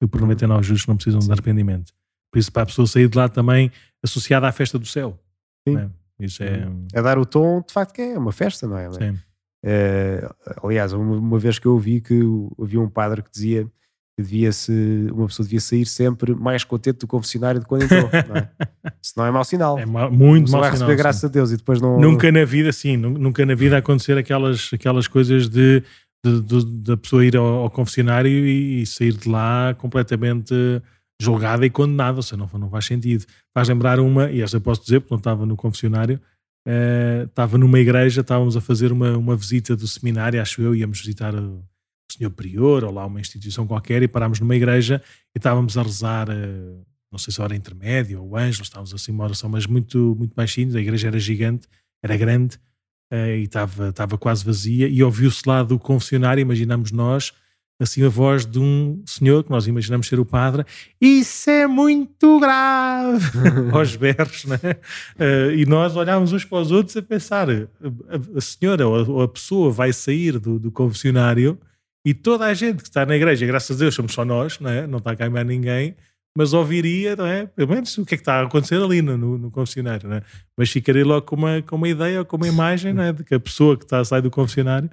do 0.00 0.08
que 0.08 0.12
por 0.12 0.20
99 0.20 0.62
justos 0.62 0.84
que 0.84 0.88
não 0.88 0.96
precisam 0.96 1.20
sim. 1.20 1.26
de 1.26 1.32
arrependimento. 1.32 1.92
Por 2.32 2.38
isso, 2.38 2.50
para 2.50 2.62
a 2.62 2.66
pessoa 2.66 2.86
sair 2.86 3.08
de 3.08 3.16
lá 3.18 3.28
também 3.28 3.70
associada 4.02 4.48
à 4.48 4.52
festa 4.52 4.78
do 4.78 4.86
céu. 4.86 5.18
Sim. 5.68 5.76
É? 5.76 5.88
Isso 6.18 6.42
é... 6.42 6.68
é 6.92 7.02
dar 7.02 7.18
o 7.18 7.26
tom, 7.26 7.62
de 7.66 7.72
facto, 7.72 7.92
que 7.92 8.02
é 8.02 8.18
uma 8.18 8.32
festa, 8.32 8.66
não 8.66 8.78
é? 8.78 8.90
Sim. 8.92 9.18
É, 9.62 10.28
aliás, 10.62 10.92
uma, 10.92 11.16
uma, 11.16 11.38
vez 11.38 11.58
que 11.58 11.66
eu 11.66 11.72
ouvi 11.72 12.00
que 12.00 12.20
havia 12.60 12.80
um 12.80 12.88
padre 12.88 13.22
que 13.22 13.30
dizia 13.30 13.66
que 14.16 14.22
devia 14.22 14.52
-se, 14.52 15.08
uma 15.12 15.26
pessoa 15.26 15.44
devia 15.44 15.60
sair 15.60 15.86
sempre 15.86 16.34
mais 16.34 16.62
contente 16.62 17.00
do 17.00 17.06
confessionário 17.06 17.60
de 17.60 17.66
quando 17.66 17.82
entrou. 17.82 18.08
não 18.28 18.36
é? 18.36 18.50
Isso 19.02 19.12
não 19.16 19.26
é 19.26 19.30
mau 19.30 19.44
sinal. 19.44 19.78
É 19.78 19.84
ma 19.84 20.08
muito 20.08 20.50
mau 20.50 20.62
sinal. 20.62 20.70
receber 20.70 20.96
graças 20.96 21.24
a 21.24 21.28
Deus 21.28 21.50
e 21.50 21.56
depois 21.56 21.80
não. 21.80 22.00
Nunca 22.00 22.30
na 22.30 22.44
vida, 22.44 22.72
sim, 22.72 22.96
nunca 22.96 23.44
na 23.44 23.54
vida 23.54 23.76
acontecer 23.76 24.16
aquelas, 24.16 24.70
aquelas 24.72 25.08
coisas 25.08 25.48
de, 25.48 25.82
de, 26.24 26.40
de 26.40 26.64
da 26.82 26.96
pessoa 26.96 27.24
ir 27.24 27.36
ao, 27.36 27.44
ao 27.44 27.70
confessionário 27.70 28.30
e, 28.30 28.82
e, 28.82 28.86
sair 28.86 29.12
de 29.12 29.28
lá 29.28 29.74
completamente 29.74 30.54
julgada 31.20 31.66
e 31.66 31.70
condenada. 31.70 32.16
Ou 32.16 32.22
seja, 32.22 32.36
não, 32.36 32.48
não 32.58 32.70
faz 32.70 32.86
sentido. 32.86 33.24
Faz 33.52 33.68
lembrar 33.68 33.98
uma, 33.98 34.30
e 34.30 34.42
esta 34.42 34.60
posso 34.60 34.82
dizer 34.82 35.00
porque 35.00 35.14
não 35.14 35.18
estava 35.18 35.44
no 35.44 35.56
confessionário. 35.56 36.20
Uh, 36.66 37.24
estava 37.24 37.58
numa 37.58 37.78
igreja, 37.78 38.22
estávamos 38.22 38.56
a 38.56 38.60
fazer 38.60 38.90
uma, 38.90 39.18
uma 39.18 39.36
visita 39.36 39.76
do 39.76 39.86
seminário, 39.86 40.40
acho 40.40 40.62
eu, 40.62 40.74
íamos 40.74 40.98
visitar 40.98 41.34
senhor 42.12 42.30
prior 42.30 42.84
ou 42.84 42.92
lá 42.92 43.06
uma 43.06 43.20
instituição 43.20 43.66
qualquer 43.66 44.02
e 44.02 44.08
parámos 44.08 44.40
numa 44.40 44.54
igreja 44.54 45.02
e 45.34 45.38
estávamos 45.38 45.76
a 45.76 45.82
rezar, 45.82 46.28
eh, 46.30 46.76
não 47.10 47.18
sei 47.18 47.32
se 47.32 47.40
a 47.40 47.44
hora 47.44 47.56
intermédia 47.56 48.20
ou 48.20 48.36
ângelos, 48.36 48.68
estávamos 48.68 48.92
assim 48.94 49.12
uma 49.12 49.24
oração, 49.24 49.48
mas 49.48 49.66
muito, 49.66 50.14
muito 50.18 50.34
baixinhos, 50.34 50.74
a 50.74 50.80
igreja 50.80 51.08
era 51.08 51.18
gigante, 51.18 51.66
era 52.02 52.16
grande 52.16 52.58
eh, 53.10 53.38
e 53.38 53.42
estava, 53.44 53.88
estava 53.88 54.18
quase 54.18 54.44
vazia 54.44 54.88
e 54.88 55.02
ouviu-se 55.02 55.42
lá 55.46 55.62
do 55.62 55.78
confessionário, 55.78 56.42
imaginamos 56.42 56.92
nós, 56.92 57.32
assim 57.80 58.04
a 58.04 58.08
voz 58.08 58.46
de 58.46 58.58
um 58.58 59.02
senhor 59.06 59.42
que 59.42 59.50
nós 59.50 59.66
imaginamos 59.66 60.06
ser 60.06 60.20
o 60.20 60.24
padre, 60.24 60.64
isso 61.00 61.50
é 61.50 61.66
muito 61.66 62.38
grave, 62.38 63.26
aos 63.72 63.96
berros, 63.96 64.44
né? 64.44 64.58
Uh, 65.18 65.50
e 65.56 65.66
nós 65.66 65.96
olhávamos 65.96 66.32
uns 66.32 66.44
para 66.44 66.58
os 66.58 66.70
outros 66.70 66.96
a 66.96 67.02
pensar, 67.02 67.50
a, 67.50 67.54
a, 67.54 68.38
a 68.38 68.40
senhora 68.40 68.86
ou 68.86 68.96
a, 68.96 69.02
ou 69.02 69.22
a, 69.22 69.28
pessoa 69.28 69.70
vai 69.70 69.92
sair 69.92 70.38
do, 70.38 70.58
do 70.58 70.70
confessionário 70.70 71.58
e 72.04 72.12
toda 72.12 72.44
a 72.44 72.54
gente 72.54 72.82
que 72.82 72.88
está 72.88 73.06
na 73.06 73.16
igreja, 73.16 73.46
graças 73.46 73.76
a 73.76 73.80
Deus 73.80 73.94
somos 73.94 74.12
só 74.12 74.24
nós, 74.24 74.58
não, 74.60 74.70
é? 74.70 74.86
não 74.86 74.98
está 74.98 75.12
a 75.12 75.16
queimar 75.16 75.44
ninguém, 75.44 75.96
mas 76.36 76.52
ouviria, 76.52 77.14
não 77.14 77.26
é? 77.26 77.46
Pelo 77.46 77.70
menos 77.70 77.96
o 77.96 78.04
que 78.04 78.14
é 78.14 78.18
que 78.18 78.22
está 78.22 78.40
a 78.40 78.42
acontecer 78.42 78.82
ali 78.82 79.00
no, 79.00 79.16
no, 79.16 79.38
no 79.38 79.50
confessionário, 79.50 80.08
não 80.08 80.16
é? 80.16 80.22
Mas 80.56 80.70
ficaria 80.70 81.04
logo 81.04 81.22
com 81.26 81.36
uma, 81.36 81.62
com 81.62 81.76
uma 81.76 81.88
ideia 81.88 82.18
ou 82.18 82.24
com 82.24 82.36
uma 82.36 82.48
imagem, 82.48 82.92
não 82.92 83.02
é? 83.02 83.12
De 83.12 83.22
que 83.22 83.34
a 83.34 83.40
pessoa 83.40 83.76
que 83.76 83.84
está 83.84 84.00
a 84.00 84.04
sair 84.04 84.20
do 84.20 84.30
confessionário. 84.30 84.90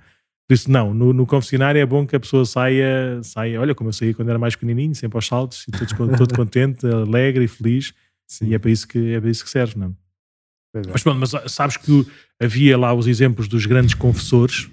Por 0.47 0.53
isso, 0.53 0.69
não, 0.69 0.93
no, 0.93 1.13
no 1.13 1.25
confessionário 1.25 1.81
é 1.81 1.85
bom 1.85 2.05
que 2.05 2.15
a 2.15 2.19
pessoa 2.19 2.45
saia, 2.45 3.21
saia, 3.23 3.59
olha 3.59 3.73
como 3.73 3.89
eu 3.89 3.93
saí 3.93 4.13
quando 4.13 4.29
era 4.29 4.37
mais 4.37 4.55
pequenininho, 4.55 4.93
sempre 4.93 5.17
aos 5.17 5.25
saltos, 5.25 5.65
e 5.67 5.71
todo, 5.71 6.17
todo 6.17 6.35
contente, 6.35 6.85
alegre 6.85 7.45
e 7.45 7.47
feliz. 7.47 7.93
Sim. 8.27 8.47
E 8.47 8.53
é 8.53 8.59
para 8.59 8.69
isso 8.69 8.87
que, 8.87 9.13
é 9.13 9.19
para 9.19 9.29
isso 9.29 9.43
que 9.43 9.49
serve, 9.49 9.79
não 9.79 9.87
é? 9.87 10.81
Mas, 10.89 11.03
pronto, 11.03 11.19
mas 11.19 11.51
sabes 11.51 11.75
que 11.75 12.05
havia 12.39 12.77
lá 12.77 12.93
os 12.93 13.07
exemplos 13.07 13.47
dos 13.47 13.65
grandes 13.65 13.93
confessores, 13.93 14.69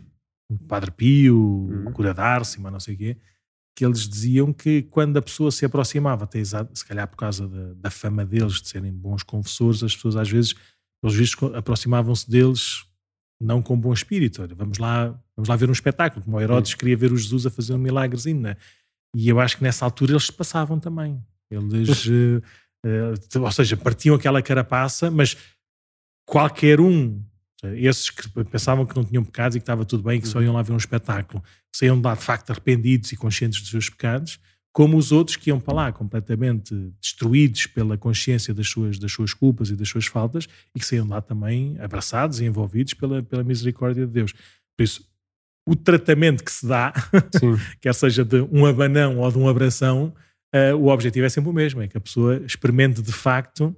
o 0.51 0.59
Padre 0.59 0.91
Pio, 0.91 1.37
uhum. 1.37 1.89
o 1.89 1.93
Cura 1.93 2.15
Dárcima, 2.15 2.71
não 2.71 2.81
sei 2.81 2.95
o 2.95 2.99
quê, 2.99 3.17
que 3.77 3.85
eles 3.85 4.09
diziam 4.09 4.53
que 4.53 4.83
quando 4.83 5.17
a 5.19 5.23
pessoa 5.23 5.53
se 5.53 5.65
aproximava, 5.65 6.25
até 6.25 6.43
se 6.45 6.85
calhar 6.85 7.07
por 7.07 7.17
causa 7.17 7.47
da, 7.47 7.75
da, 7.75 7.91
fama 7.91 8.25
deles, 8.25 8.61
de 8.61 8.69
serem 8.69 8.93
bons 8.93 9.23
confessores, 9.23 9.83
as 9.83 9.95
pessoas 9.95 10.17
às 10.17 10.29
vezes, 10.29 10.55
pelos 11.01 11.17
vistos, 11.17 11.55
aproximavam-se 11.55 12.29
deles 12.29 12.85
não 13.41 13.63
com 13.63 13.79
bom 13.79 13.93
espírito. 13.93 14.43
Olha, 14.43 14.55
vamos 14.55 14.79
lá, 14.79 15.17
vamos 15.37 15.49
lá 15.49 15.55
ver 15.55 15.69
um 15.69 15.73
espetáculo, 15.73 16.25
como 16.25 16.39
o 16.39 16.41
Herodes 16.41 16.73
uhum. 16.73 16.79
queria 16.79 16.97
ver 16.97 17.13
o 17.13 17.17
Jesus 17.17 17.47
a 17.47 17.51
fazer 17.51 17.75
um 17.75 17.79
milagrezinho, 17.79 18.41
né? 18.41 18.57
E 19.15 19.29
eu 19.29 19.39
acho 19.39 19.57
que 19.57 19.63
nessa 19.63 19.85
altura 19.85 20.13
eles 20.13 20.25
se 20.25 20.33
passavam 20.33 20.81
também. 20.81 21.23
Eles, 21.51 22.07
uh, 22.07 22.43
uh, 22.85 23.43
ou 23.43 23.53
seja, 23.53 23.77
partiam 23.77 24.17
aquela 24.17 24.43
carapaça, 24.43 25.11
mas 25.11 25.37
qualquer 26.27 26.81
um 26.81 27.23
esses 27.75 28.11
que 28.11 28.29
pensavam 28.45 28.87
que 28.87 28.95
não 28.95 29.05
tinham 29.05 29.25
pecados 29.25 29.57
e 29.57 29.59
que 29.59 29.63
estava 29.63 29.85
tudo 29.85 30.03
bem 30.03 30.19
e 30.19 30.21
que 30.21 30.29
só 30.29 30.41
iam 30.41 30.55
lá 30.55 30.63
ver 30.63 30.73
um 30.73 30.77
espetáculo, 30.77 31.43
saíam 31.73 31.97
de 31.97 32.07
lá 32.07 32.15
de 32.15 32.23
facto 32.23 32.51
arrependidos 32.51 33.11
e 33.13 33.17
conscientes 33.17 33.61
dos 33.61 33.71
seus 33.71 33.91
pecados, 33.91 34.39
como 34.73 34.97
os 34.97 35.11
outros 35.11 35.37
que 35.37 35.51
iam 35.51 35.59
para 35.59 35.75
lá 35.75 35.93
completamente 35.93 36.75
destruídos 37.01 37.67
pela 37.67 37.99
consciência 37.99 38.55
das 38.55 38.69
suas, 38.69 38.99
das 38.99 39.11
suas 39.11 39.35
culpas 39.35 39.71
e 39.71 39.77
das 39.77 39.89
suas 39.89 40.07
faltas 40.07 40.47
e 40.75 40.79
que 40.79 40.87
saíam 40.87 41.05
de 41.05 41.11
lá 41.11 41.21
também 41.21 41.77
abraçados 41.81 42.41
e 42.41 42.45
envolvidos 42.45 42.95
pela, 42.95 43.23
pela 43.23 43.43
misericórdia 43.43 44.07
de 44.07 44.13
Deus. 44.13 44.33
Por 44.77 44.85
isso, 44.85 45.05
o 45.67 45.75
tratamento 45.75 46.45
que 46.45 46.53
se 46.53 46.67
dá, 46.67 46.93
quer 47.81 47.93
seja 47.93 48.25
de 48.25 48.41
um 48.53 48.65
abanão 48.65 49.19
ou 49.19 49.31
de 49.33 49.39
um 49.39 49.49
abração, 49.49 50.15
uh, 50.55 50.77
o 50.77 50.89
objetivo 50.89 51.27
é 51.27 51.29
sempre 51.29 51.51
o 51.51 51.53
mesmo, 51.53 51.83
é 51.83 51.89
que 51.89 51.99
a 51.99 52.01
pessoa 52.01 52.41
experimente 52.47 53.03
de 53.03 53.13
facto 53.13 53.77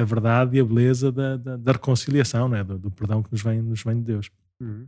a 0.00 0.04
verdade 0.04 0.56
e 0.56 0.60
a 0.60 0.64
beleza 0.64 1.12
da, 1.12 1.36
da, 1.36 1.56
da 1.56 1.72
reconciliação, 1.72 2.48
né? 2.48 2.64
Do, 2.64 2.78
do, 2.78 2.90
perdão 2.90 3.22
que 3.22 3.30
nos 3.30 3.42
vem, 3.42 3.60
nos 3.60 3.82
vem 3.82 3.96
de 3.96 4.02
Deus. 4.02 4.30
Uhum. 4.60 4.86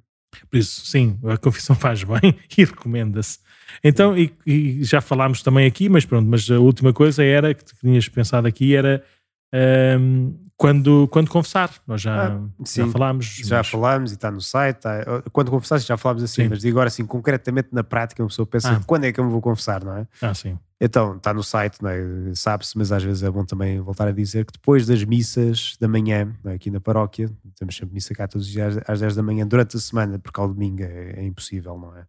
Por 0.51 0.57
isso, 0.57 0.87
sim, 0.87 1.19
a 1.25 1.37
confissão 1.37 1.77
faz 1.77 2.03
bem 2.03 2.35
e 2.57 2.65
recomenda-se. 2.65 3.39
Então, 3.85 4.17
e, 4.17 4.33
e, 4.47 4.83
já 4.85 5.01
falámos 5.01 5.43
também 5.43 5.67
aqui, 5.67 5.89
mas 5.89 6.05
pronto, 6.05 6.27
mas 6.27 6.51
a 6.51 6.59
última 6.59 6.93
coisa 6.93 7.23
era 7.23 7.53
que 7.53 7.65
tinhas 7.81 8.09
pensado 8.09 8.47
aqui 8.47 8.75
era 8.75 9.05
um, 10.01 10.35
quando, 10.63 11.09
quando 11.09 11.29
confessar. 11.29 11.71
Nós 11.85 12.01
já, 12.01 12.29
ah, 12.29 12.41
já 12.65 12.87
falámos. 12.87 13.27
Já 13.45 13.57
mas... 13.59 13.69
falámos 13.69 14.11
e 14.13 14.15
está 14.15 14.31
no 14.31 14.41
site. 14.41 14.77
Tá, 14.77 15.23
quando 15.33 15.51
confessar, 15.51 15.81
já 15.81 15.97
falámos 15.97 16.23
assim, 16.23 16.45
sim. 16.45 16.49
mas 16.49 16.61
digo 16.61 16.79
agora 16.79 16.87
assim, 16.87 17.05
concretamente 17.05 17.71
na 17.73 17.83
prática, 17.83 18.23
uma 18.23 18.29
pessoa 18.29 18.47
pensa 18.47 18.71
ah. 18.71 18.81
quando 18.87 19.03
é 19.05 19.13
que 19.13 19.19
eu 19.19 19.25
me 19.25 19.33
vou 19.33 19.41
confessar, 19.41 19.83
não 19.83 19.97
é? 19.97 20.07
Ah, 20.21 20.33
sim. 20.33 20.57
Então, 20.81 21.17
está 21.17 21.35
no 21.35 21.43
site, 21.43 21.83
não 21.83 21.91
é? 21.91 22.01
sabe-se, 22.37 22.79
mas 22.79 22.93
às 22.93 23.03
vezes 23.03 23.25
é 23.25 23.31
bom 23.31 23.45
também 23.45 23.81
voltar 23.81 24.07
a 24.07 24.13
dizer 24.13 24.45
que 24.45 24.53
depois 24.53 24.87
das 24.87 25.03
missas 25.03 25.77
da 25.81 25.89
manhã, 25.89 26.33
é? 26.45 26.53
aqui 26.53 26.71
na 26.71 26.81
paróquia, 26.81 27.29
temos 27.59 27.77
sempre 27.77 27.95
missa 27.95 28.15
cá 28.15 28.29
todos 28.29 28.47
os 28.47 28.53
dias 28.53 28.79
às 28.87 29.01
10 29.01 29.17
da 29.17 29.23
manhã, 29.23 29.45
durante 29.45 29.77
a 29.77 29.81
semana, 29.81 30.19
porque 30.21 30.41
ao 30.41 30.47
domingo 30.47 30.83
é, 30.83 31.15
é 31.17 31.25
impossível, 31.25 31.77
não 31.77 31.97
é? 31.97 32.05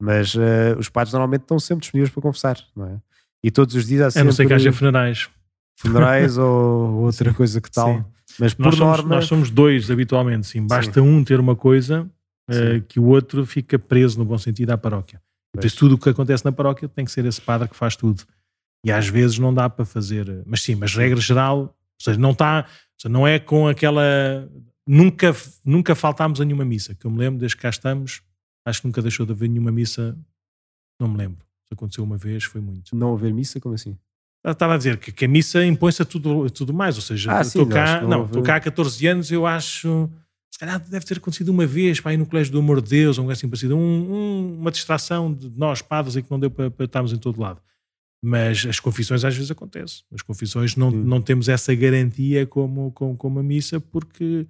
Mas 0.00 0.36
uh, 0.36 0.78
os 0.78 0.88
padres 0.88 1.12
normalmente 1.12 1.42
estão 1.42 1.58
sempre 1.58 1.82
disponíveis 1.82 2.12
para 2.12 2.22
confessar, 2.22 2.58
não 2.76 2.86
é? 2.86 2.96
E 3.42 3.50
todos 3.50 3.74
os 3.74 3.86
dias 3.86 4.02
há 4.02 4.10
sempre... 4.12 4.22
A 4.22 4.24
não 4.24 4.32
ser 4.32 4.46
que 4.46 4.52
haja 4.52 4.72
funerais. 4.72 5.28
Funerais 5.78 6.36
ou 6.38 7.04
outra 7.04 7.32
coisa 7.32 7.60
que 7.60 7.70
tal. 7.70 7.94
Sim. 7.96 8.04
Mas 8.38 8.54
por 8.54 8.66
nós 8.66 8.78
norma... 8.78 8.96
Somos, 8.96 9.10
nós 9.10 9.24
somos 9.26 9.50
dois 9.50 9.90
habitualmente, 9.90 10.46
sim. 10.46 10.66
Basta 10.66 10.94
sim. 10.94 11.00
um 11.00 11.24
ter 11.24 11.40
uma 11.40 11.56
coisa 11.56 12.08
uh, 12.50 12.82
que 12.86 13.00
o 13.00 13.04
outro 13.04 13.46
fica 13.46 13.78
preso, 13.78 14.18
no 14.18 14.24
bom 14.24 14.38
sentido, 14.38 14.70
à 14.70 14.78
paróquia. 14.78 15.20
Por 15.52 15.64
isso, 15.64 15.76
tudo 15.76 15.94
o 15.94 15.98
que 15.98 16.08
acontece 16.08 16.44
na 16.44 16.52
paróquia 16.52 16.88
tem 16.88 17.04
que 17.04 17.10
ser 17.10 17.24
esse 17.24 17.40
padre 17.40 17.68
que 17.68 17.76
faz 17.76 17.96
tudo. 17.96 18.22
E 18.84 18.92
às 18.92 19.08
vezes 19.08 19.38
não 19.38 19.52
dá 19.52 19.68
para 19.68 19.84
fazer, 19.84 20.42
mas 20.46 20.62
sim, 20.62 20.74
mas 20.74 20.94
regra 20.94 21.20
geral, 21.20 21.60
ou 21.60 21.74
seja, 22.00 22.18
não 22.18 22.30
está, 22.30 22.66
seja, 22.96 23.12
não 23.12 23.26
é 23.26 23.38
com 23.38 23.66
aquela. 23.66 24.48
Nunca, 24.86 25.34
nunca 25.64 25.94
faltámos 25.94 26.40
a 26.40 26.44
nenhuma 26.44 26.64
missa, 26.64 26.94
que 26.94 27.04
eu 27.04 27.10
me 27.10 27.18
lembro, 27.18 27.40
desde 27.40 27.56
que 27.56 27.62
cá 27.62 27.70
estamos, 27.70 28.22
acho 28.64 28.80
que 28.80 28.86
nunca 28.86 29.02
deixou 29.02 29.26
de 29.26 29.32
haver 29.32 29.48
nenhuma 29.48 29.72
missa, 29.72 30.16
não 31.00 31.08
me 31.08 31.16
lembro. 31.18 31.44
Aconteceu 31.70 32.04
uma 32.04 32.16
vez, 32.16 32.44
foi 32.44 32.60
muito. 32.60 32.94
Não 32.96 33.12
haver 33.12 33.32
missa, 33.34 33.60
como 33.60 33.74
assim? 33.74 33.98
Estava 34.46 34.74
a 34.74 34.76
dizer 34.76 34.98
que, 34.98 35.12
que 35.12 35.24
a 35.24 35.28
missa 35.28 35.64
impõe-se 35.64 36.00
a 36.00 36.04
tudo, 36.04 36.48
tudo 36.50 36.72
mais, 36.72 36.96
ou 36.96 37.02
seja, 37.02 37.38
ah, 37.38 37.40
estou 37.40 37.66
cá, 37.66 38.00
não, 38.02 38.24
estou 38.24 38.42
cá 38.42 38.56
há 38.56 38.60
14 38.60 39.06
anos, 39.06 39.30
eu 39.32 39.46
acho 39.46 40.08
se 40.58 40.58
calhar 40.58 40.80
deve 40.80 41.06
ter 41.06 41.18
acontecido 41.18 41.50
uma 41.50 41.64
vez 41.64 42.00
para 42.00 42.12
ir 42.12 42.16
no 42.16 42.26
Colégio 42.26 42.52
do 42.52 42.58
Amor 42.58 42.82
de 42.82 42.90
Deus, 42.90 43.16
ou 43.16 43.30
assim 43.30 43.48
parecido, 43.48 43.76
um, 43.76 43.80
um, 43.80 44.58
uma 44.58 44.72
distração 44.72 45.32
de 45.32 45.56
nós, 45.56 45.80
padres, 45.80 46.16
e 46.16 46.22
que 46.22 46.28
não 46.28 46.40
deu 46.40 46.50
para, 46.50 46.68
para 46.68 46.84
estarmos 46.84 47.12
em 47.12 47.16
todo 47.16 47.40
lado. 47.40 47.62
Mas 48.20 48.66
as 48.66 48.80
confissões 48.80 49.24
às 49.24 49.36
vezes 49.36 49.52
acontecem. 49.52 50.02
As 50.12 50.20
confissões 50.20 50.74
não, 50.74 50.90
não 50.90 51.22
temos 51.22 51.48
essa 51.48 51.72
garantia 51.76 52.44
como, 52.44 52.90
como, 52.90 53.16
como 53.16 53.38
a 53.38 53.42
missa, 53.42 53.78
porque, 53.78 54.48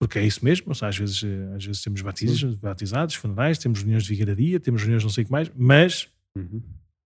porque 0.00 0.18
é 0.18 0.26
isso 0.26 0.44
mesmo. 0.44 0.74
Seja, 0.74 0.88
às, 0.88 0.98
vezes, 0.98 1.24
às 1.54 1.64
vezes 1.64 1.82
temos 1.82 2.02
batizados, 2.02 2.56
batizados, 2.56 3.14
funerais, 3.14 3.56
temos 3.56 3.78
reuniões 3.78 4.02
de 4.02 4.08
vigararia, 4.08 4.58
temos 4.58 4.82
reuniões 4.82 5.04
não 5.04 5.10
sei 5.10 5.22
o 5.22 5.26
que 5.26 5.32
mais, 5.32 5.52
mas 5.54 6.08
uhum. 6.36 6.60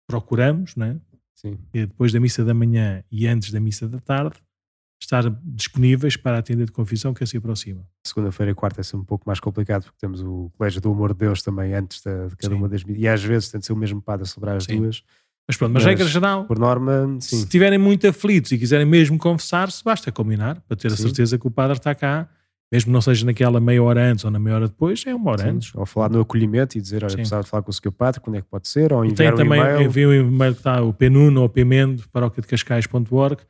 procuramos, 0.09 0.75
né? 0.75 0.99
Sim. 1.45 1.59
Depois 1.73 2.13
da 2.13 2.21
missa 2.21 2.45
da 2.45 2.55
manhã 2.55 3.03
e 3.11 3.27
antes 3.27 3.51
da 3.51 3.61
missa 3.61 3.89
da 3.89 3.99
tarde, 3.99 4.37
estar 5.01 5.29
disponíveis 5.45 6.17
para 6.17 6.39
atender 6.39 6.67
de 6.67 6.73
confissão 6.73 7.13
que 7.13 7.27
se 7.27 7.37
aproxima. 7.37 7.85
Segunda-feira 8.07 8.53
e 8.53 8.55
quarta 8.55 8.81
é 8.81 8.85
sempre 8.85 9.01
um 9.01 9.05
pouco 9.05 9.25
mais 9.27 9.41
complicado 9.41 9.85
porque 9.85 9.99
temos 10.01 10.23
o 10.23 10.51
Colégio 10.57 10.81
do 10.81 10.91
Amor 10.91 11.13
de 11.13 11.19
Deus 11.19 11.43
também 11.43 11.75
antes 11.75 12.01
de, 12.01 12.29
de 12.29 12.37
cada 12.37 12.55
sim. 12.55 12.59
uma 12.59 12.69
das 12.69 12.85
e 12.87 13.09
às 13.09 13.23
vezes 13.23 13.49
tem 13.49 13.59
de 13.59 13.67
ser 13.67 13.73
o 13.73 13.77
mesmo 13.77 14.01
padre 14.01 14.23
a 14.23 14.27
celebrar 14.27 14.57
as 14.57 14.65
sim. 14.65 14.77
duas. 14.77 15.03
Mas 15.49 15.57
pronto, 15.57 15.73
mas, 15.73 15.83
mas 15.83 15.91
regra 15.91 16.07
geral, 16.07 16.45
por 16.45 16.57
norma, 16.57 17.17
sim. 17.21 17.37
se 17.37 17.43
estiverem 17.43 17.79
muito 17.79 18.07
aflitos 18.07 18.53
e 18.53 18.59
quiserem 18.59 18.87
mesmo 18.87 19.19
confessar-se, 19.19 19.83
basta 19.83 20.13
combinar 20.13 20.61
para 20.61 20.77
ter 20.77 20.93
a 20.93 20.97
certeza 20.97 21.37
que 21.37 21.47
o 21.47 21.51
padre 21.51 21.77
está 21.77 21.95
cá 21.95 22.29
mesmo 22.73 22.91
não 22.91 23.03
seja 23.03 23.27
naquela 23.27 23.61
meia 23.61 23.83
hora 23.83 24.03
antes 24.11 24.25
ou 24.25 24.31
na 24.31 24.39
meia 24.39 24.57
hora 24.57 24.67
depois, 24.69 25.05
é 25.07 25.15
uma 25.15 25.31
hora 25.33 25.43
Sim, 25.43 25.49
antes. 25.51 25.75
Ou 25.75 25.85
falar 25.85 26.09
no 26.09 26.21
acolhimento 26.23 26.79
e 26.79 26.81
dizer, 26.81 27.05
olha, 27.05 27.13
precisava 27.15 27.43
de 27.45 27.51
falar 27.51 27.63
com 27.63 27.71
o 27.71 27.75
seu 27.75 27.93
padre, 27.93 28.19
quando 28.21 28.37
é 28.37 28.41
que 28.41 28.49
pode 28.49 28.67
ser? 28.67 28.93
Ou 28.95 29.05
E 29.05 29.09
enviar 29.11 29.35
tem 29.35 29.45
um 29.45 29.49
também, 29.49 29.61
e-mail. 29.61 29.83
envia 29.83 30.09
um 30.09 30.13
e-mail 30.15 30.55
que 30.55 30.61
está 30.61 30.81
o 30.83 30.93
penuno 30.93 31.43
ou 31.43 31.49
pemendo, 31.51 32.03
paróquiadecascais.org, 32.57 33.43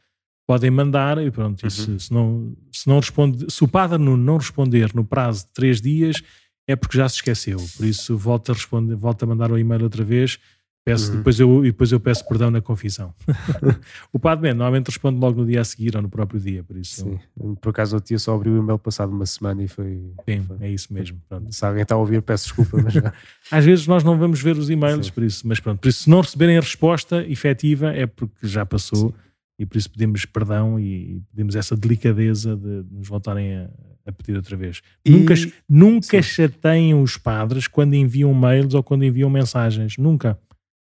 podem 0.46 0.70
mandar 0.70 1.18
e 1.24 1.30
pronto, 1.30 1.66
e 1.66 1.70
se, 1.70 1.90
Uhum. 1.90 1.98
se 1.98 2.12
não, 2.12 2.52
se 2.72 2.88
não 2.88 2.96
responde, 2.98 3.46
se 3.50 3.62
o 3.64 3.68
padre 3.68 3.96
Nuno 3.98 4.22
não 4.22 4.36
responder 4.36 4.90
no 4.94 5.04
prazo 5.04 5.46
de 5.46 5.52
três 5.52 5.80
dias, 5.80 6.20
é 6.66 6.74
porque 6.76 6.98
já 6.98 7.08
se 7.08 7.16
esqueceu, 7.16 7.58
por 7.76 7.86
isso 7.86 8.16
volta 8.16 8.52
a 8.52 8.54
responder, 8.54 8.94
volta 8.96 9.24
a 9.24 9.28
mandar 9.28 9.50
o 9.52 9.58
e-mail 9.58 9.82
outra 9.84 10.04
vez, 10.04 10.38
peço, 10.84 11.10
Uhum. 11.12 11.18
depois 11.18 11.38
eu, 11.40 11.64
e 11.64 11.70
depois 11.70 11.92
eu 11.92 12.00
peço 12.00 12.26
perdão 12.26 12.50
na 12.50 12.60
confissão. 12.60 13.14
o 14.12 14.18
padre 14.18 14.42
Ben 14.42 14.54
normalmente 14.54 14.86
responde 14.88 15.18
logo 15.18 15.40
no 15.40 15.46
dia 15.46 15.60
a 15.60 15.64
seguir 15.64 15.94
ou 15.96 16.02
no 16.02 16.08
próprio 16.08 16.40
dia, 16.40 16.62
por 16.64 16.76
isso 16.76 17.02
Sim. 17.04 17.18
Por 17.60 17.70
acaso 17.70 17.96
o 17.96 18.00
tia 18.00 18.18
só 18.18 18.34
abriu 18.34 18.54
o 18.54 18.58
e-mail 18.58 18.78
passado 18.78 19.12
uma 19.12 19.26
semana 19.26 19.62
e 19.62 19.68
foi. 19.68 20.12
sim, 20.28 20.40
foi- 20.40 20.56
é 20.60 20.70
isso 20.70 20.92
mesmo. 20.92 21.20
pronto. 21.28 21.52
Se 21.54 21.64
alguém 21.64 21.82
está 21.82 21.94
a 21.94 21.98
ouvir, 21.98 22.20
peço 22.22 22.44
desculpa, 22.46 22.78
mas. 22.82 22.94
Às 23.50 23.64
vezes 23.64 23.86
nós 23.86 24.02
não 24.02 24.18
vamos 24.18 24.40
ver 24.42 24.56
os 24.56 24.68
e-mails, 24.70 25.06
Sim. 25.06 25.12
por 25.12 25.22
isso, 25.22 25.46
mas 25.46 25.60
pronto, 25.60 25.78
por 25.80 25.88
isso 25.88 26.04
se 26.04 26.10
não 26.10 26.20
receberem 26.20 26.56
a 26.56 26.60
resposta 26.60 27.24
efetiva 27.26 27.90
é 27.92 28.06
porque 28.06 28.46
já 28.46 28.64
passou 28.66 29.10
Sim. 29.10 29.14
e 29.60 29.66
por 29.66 29.76
isso 29.78 29.90
pedimos 29.90 30.24
perdão 30.24 30.80
e 30.80 31.22
pedimos 31.30 31.54
essa 31.54 31.76
delicadeza 31.76 32.56
de 32.56 32.84
nos 32.90 33.06
voltarem 33.08 33.54
a, 33.54 33.70
a 34.06 34.12
pedir 34.12 34.34
outra 34.36 34.56
vez. 34.56 34.80
E- 35.04 35.10
Nunca, 35.12 35.34
nunca 35.68 36.20
chateiem 36.22 36.94
os 37.00 37.16
padres 37.16 37.68
quando 37.68 37.94
enviam 37.94 38.32
mails 38.34 38.74
ou 38.74 38.82
quando 38.82 39.04
enviam 39.04 39.30
mensagens, 39.30 39.96
nunca. 39.96 40.36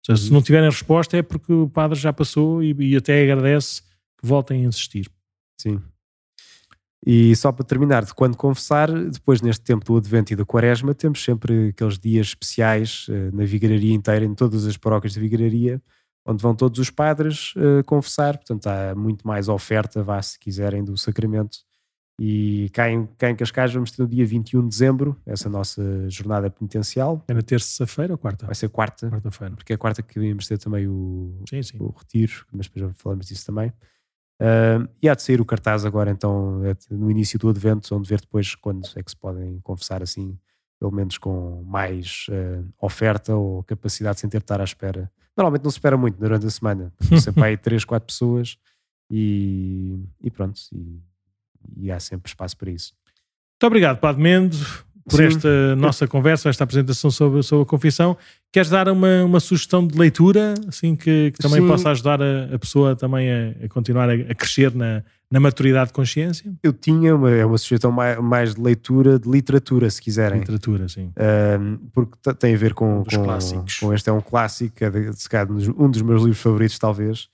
Ou 0.08 0.16
seja, 0.16 0.22
se 0.26 0.28
Uhum. 0.28 0.34
não 0.34 0.42
tiverem 0.42 0.68
resposta 0.68 1.16
é 1.16 1.22
porque 1.22 1.52
o 1.52 1.68
padre 1.68 1.98
já 1.98 2.12
passou 2.12 2.62
e, 2.62 2.74
e 2.78 2.96
até 2.96 3.22
agradece 3.22 3.82
que 4.18 4.26
voltem 4.26 4.64
a 4.64 4.68
insistir. 4.68 5.10
Sim. 5.60 5.80
E 7.06 7.36
só 7.36 7.52
para 7.52 7.64
terminar, 7.66 8.04
de 8.04 8.14
quando 8.14 8.36
confessar, 8.36 8.90
depois 9.10 9.42
neste 9.42 9.62
tempo 9.62 9.84
do 9.84 9.96
Advento 9.98 10.32
e 10.32 10.36
da 10.36 10.44
Quaresma, 10.44 10.94
temos 10.94 11.22
sempre 11.22 11.68
aqueles 11.68 11.98
dias 11.98 12.28
especiais 12.28 13.06
eh, 13.10 13.30
na 13.32 13.44
vigararia 13.44 13.92
inteira, 13.92 14.24
em 14.24 14.34
todas 14.34 14.66
as 14.66 14.76
paróquias 14.78 15.12
de 15.12 15.20
vigararia, 15.20 15.82
onde 16.26 16.42
vão 16.42 16.54
todos 16.54 16.78
os 16.78 16.88
padres 16.88 17.52
eh, 17.58 17.82
confessar. 17.82 18.38
Portanto, 18.38 18.66
há 18.68 18.94
muito 18.94 19.26
mais 19.26 19.48
oferta, 19.48 20.02
vá 20.02 20.20
se 20.22 20.38
quiserem, 20.38 20.82
do 20.82 20.96
sacramento. 20.96 21.58
E 22.20 22.70
cá 22.72 22.88
em, 22.88 23.06
cá 23.18 23.28
em 23.30 23.34
Cascais 23.34 23.72
vamos 23.74 23.90
ter 23.90 24.00
no 24.02 24.08
dia 24.08 24.24
21 24.24 24.62
de 24.62 24.68
dezembro, 24.68 25.16
essa 25.26 25.48
nossa 25.48 26.08
jornada 26.08 26.48
penitencial. 26.48 27.22
É 27.26 27.34
na 27.34 27.42
terça-feira 27.42 28.12
ou 28.14 28.18
quarta? 28.18 28.46
Vai 28.46 28.54
ser 28.54 28.68
quarta, 28.68 29.10
Quarta-feira. 29.10 29.54
porque 29.56 29.72
é 29.72 29.76
quarta 29.76 30.00
que 30.02 30.20
íamos 30.20 30.46
ter 30.46 30.58
também 30.58 30.86
o, 30.86 31.42
Sim, 31.48 31.62
sim. 31.62 31.76
o 31.80 31.88
retiro, 31.90 32.46
mas 32.52 32.66
depois 32.68 32.86
já 32.86 32.92
falamos 32.94 33.26
disso 33.26 33.44
também. 33.46 33.72
Ah, 34.40 34.86
e 35.02 35.08
há 35.08 35.14
de 35.14 35.22
sair 35.22 35.40
o 35.40 35.44
cartaz 35.44 35.84
agora, 35.84 36.10
então, 36.10 36.64
é 36.64 36.76
no 36.90 37.10
início 37.10 37.38
do 37.38 37.48
advento, 37.48 37.92
onde 37.94 38.08
ver 38.08 38.20
depois 38.20 38.54
quando 38.54 38.86
é 38.96 39.02
que 39.02 39.10
se 39.10 39.16
podem 39.16 39.58
confessar 39.60 40.00
assim, 40.02 40.38
pelo 40.78 40.92
menos 40.92 41.18
com 41.18 41.64
mais 41.64 42.26
ah, 42.30 42.62
oferta 42.80 43.34
ou 43.34 43.64
capacidade 43.64 44.20
sem 44.20 44.30
ter 44.30 44.38
de 44.38 44.44
estar 44.44 44.60
à 44.60 44.64
espera. 44.64 45.10
Normalmente 45.36 45.64
não 45.64 45.70
se 45.72 45.78
espera 45.78 45.96
muito 45.96 46.16
durante 46.16 46.46
a 46.46 46.50
semana, 46.50 46.92
sempre 47.20 47.42
aí 47.42 47.56
3, 47.56 47.84
4 47.84 48.06
pessoas 48.06 48.56
e, 49.10 49.98
e 50.20 50.30
pronto, 50.30 50.60
e, 50.72 51.00
e 51.76 51.90
há 51.90 51.98
sempre 52.00 52.28
espaço 52.30 52.56
para 52.56 52.70
isso. 52.70 52.92
Muito 53.54 53.66
obrigado, 53.66 53.98
Padre 53.98 54.22
Mendo, 54.22 54.56
por 55.08 55.16
Sim. 55.18 55.24
esta 55.24 55.76
nossa 55.76 56.06
conversa, 56.08 56.48
esta 56.48 56.64
apresentação 56.64 57.10
sobre, 57.10 57.42
sobre 57.42 57.62
a 57.62 57.66
confissão. 57.66 58.16
Queres 58.52 58.70
dar 58.70 58.88
uma, 58.88 59.24
uma 59.24 59.40
sugestão 59.40 59.86
de 59.86 59.98
leitura, 59.98 60.54
assim, 60.68 60.94
que, 60.96 61.32
que 61.32 61.38
também 61.38 61.60
Sim. 61.60 61.66
possa 61.68 61.90
ajudar 61.90 62.20
a, 62.22 62.54
a 62.54 62.58
pessoa 62.58 62.94
também 62.96 63.28
a, 63.30 63.64
a 63.64 63.68
continuar 63.68 64.08
a, 64.08 64.14
a 64.14 64.34
crescer 64.34 64.74
na, 64.74 65.02
na 65.30 65.40
maturidade 65.40 65.88
de 65.88 65.92
consciência? 65.92 66.52
Eu 66.62 66.72
tinha 66.72 67.16
uma, 67.16 67.30
é 67.30 67.44
uma 67.44 67.58
sugestão 67.58 67.90
mais, 67.90 68.18
mais 68.20 68.54
de 68.54 68.60
leitura 68.60 69.18
de 69.18 69.28
literatura, 69.28 69.90
se 69.90 70.00
quiserem. 70.00 70.38
Literatura, 70.40 70.88
sim. 70.88 71.10
Um, 71.60 71.76
porque 71.92 72.16
tem 72.38 72.54
a 72.54 72.58
ver 72.58 72.74
com, 72.74 73.00
Um 73.00 73.02
dos 73.02 73.16
com, 73.16 73.24
clássicos. 73.24 73.78
com 73.78 73.92
este 73.92 74.08
é 74.08 74.12
um 74.12 74.20
clássico, 74.20 74.84
é 74.84 74.90
de- 74.90 75.12
se 75.20 75.28
calhar 75.28 75.46
dos- 75.46 75.68
um 75.68 75.90
dos 75.90 76.02
meus 76.02 76.22
livros 76.22 76.40
favoritos, 76.40 76.78
talvez. 76.78 77.28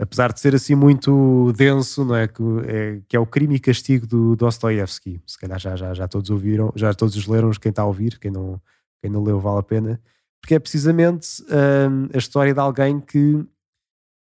Apesar 0.00 0.32
de 0.32 0.40
ser 0.40 0.54
assim 0.54 0.74
muito 0.74 1.52
denso, 1.56 2.04
não 2.04 2.16
é? 2.16 2.26
Que 2.26 2.42
é, 2.66 3.00
que 3.08 3.16
é 3.16 3.20
o 3.20 3.26
Crime 3.26 3.54
e 3.54 3.60
Castigo 3.60 4.06
do 4.06 4.34
Dostoiévski. 4.34 5.22
Se 5.26 5.38
calhar 5.38 5.58
já, 5.58 5.76
já, 5.76 5.94
já 5.94 6.08
todos 6.08 6.30
ouviram, 6.30 6.72
já 6.74 6.92
todos 6.92 7.14
os 7.16 7.26
leram, 7.26 7.50
quem 7.52 7.70
está 7.70 7.82
a 7.82 7.86
ouvir, 7.86 8.18
quem 8.18 8.30
não, 8.30 8.60
quem 9.00 9.10
não 9.10 9.22
leu 9.22 9.38
vale 9.38 9.60
a 9.60 9.62
pena. 9.62 10.00
Porque 10.40 10.56
é 10.56 10.58
precisamente 10.58 11.42
um, 11.44 12.08
a 12.12 12.18
história 12.18 12.52
de 12.52 12.60
alguém 12.60 13.00
que 13.00 13.46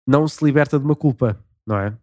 não 0.06 0.26
se 0.26 0.44
liberta 0.44 0.78
de 0.78 0.84
uma 0.84 0.96
culpa, 0.96 1.38
não 1.66 1.78
é? 1.78 1.96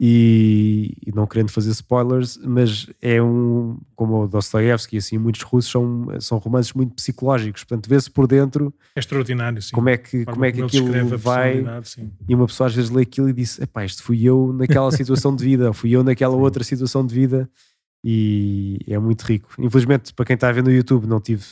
E, 0.00 0.96
e 1.04 1.10
não 1.12 1.26
querendo 1.26 1.50
fazer 1.50 1.70
spoilers, 1.70 2.38
mas 2.44 2.86
é 3.02 3.20
um, 3.20 3.76
como 3.96 4.22
o 4.22 4.28
Dostoiévski, 4.28 4.96
assim, 4.96 5.18
muitos 5.18 5.42
russos 5.42 5.72
são, 5.72 6.06
são 6.20 6.38
romances 6.38 6.72
muito 6.72 6.94
psicológicos, 6.94 7.64
portanto 7.64 7.88
vê-se 7.88 8.08
por 8.08 8.28
dentro 8.28 8.72
É 8.94 9.00
extraordinário, 9.00 9.60
sim. 9.60 9.72
como 9.74 9.88
é 9.88 9.96
que, 9.96 10.24
como 10.24 10.44
é 10.44 10.52
que 10.52 10.62
aquilo 10.62 11.18
vai 11.18 11.64
e 12.28 12.34
uma 12.34 12.46
pessoa 12.46 12.68
às 12.68 12.74
vezes 12.76 12.90
lê 12.90 13.02
aquilo 13.02 13.28
e 13.28 13.32
diz, 13.32 13.58
epá, 13.58 13.84
isto 13.84 14.04
fui 14.04 14.22
eu 14.22 14.52
naquela 14.52 14.92
situação 14.92 15.34
de 15.34 15.44
vida, 15.44 15.66
ou 15.66 15.74
fui 15.74 15.90
eu 15.90 16.04
naquela 16.04 16.34
Sim. 16.34 16.42
outra 16.42 16.62
situação 16.62 17.04
de 17.04 17.12
vida 17.12 17.50
e 18.04 18.78
é 18.86 18.98
muito 18.98 19.22
rico. 19.22 19.50
Infelizmente, 19.58 20.14
para 20.14 20.24
quem 20.24 20.34
está 20.34 20.48
a 20.48 20.52
ver 20.52 20.62
no 20.62 20.70
YouTube, 20.70 21.06
não 21.06 21.20
tive 21.20 21.44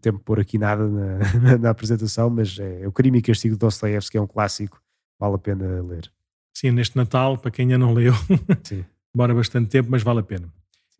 tempo 0.00 0.18
de 0.18 0.24
pôr 0.24 0.38
aqui 0.38 0.58
nada 0.58 0.86
na, 0.86 1.18
na, 1.40 1.58
na 1.58 1.70
apresentação, 1.70 2.30
mas 2.30 2.58
é, 2.58 2.86
o 2.86 2.92
Crime 2.92 3.18
e 3.18 3.22
Castigo 3.22 3.54
de 3.54 3.58
Dostoiévski 3.58 4.16
é 4.16 4.20
um 4.20 4.26
clássico, 4.26 4.80
vale 5.18 5.34
a 5.34 5.38
pena 5.38 5.82
ler. 5.82 6.10
Sim, 6.54 6.70
neste 6.72 6.96
Natal, 6.96 7.38
para 7.38 7.50
quem 7.50 7.64
ainda 7.64 7.78
não 7.78 7.92
leu, 7.94 8.12
Sim. 8.64 8.84
demora 9.14 9.34
bastante 9.34 9.70
tempo, 9.70 9.88
mas 9.90 10.02
vale 10.02 10.20
a 10.20 10.22
pena. 10.22 10.48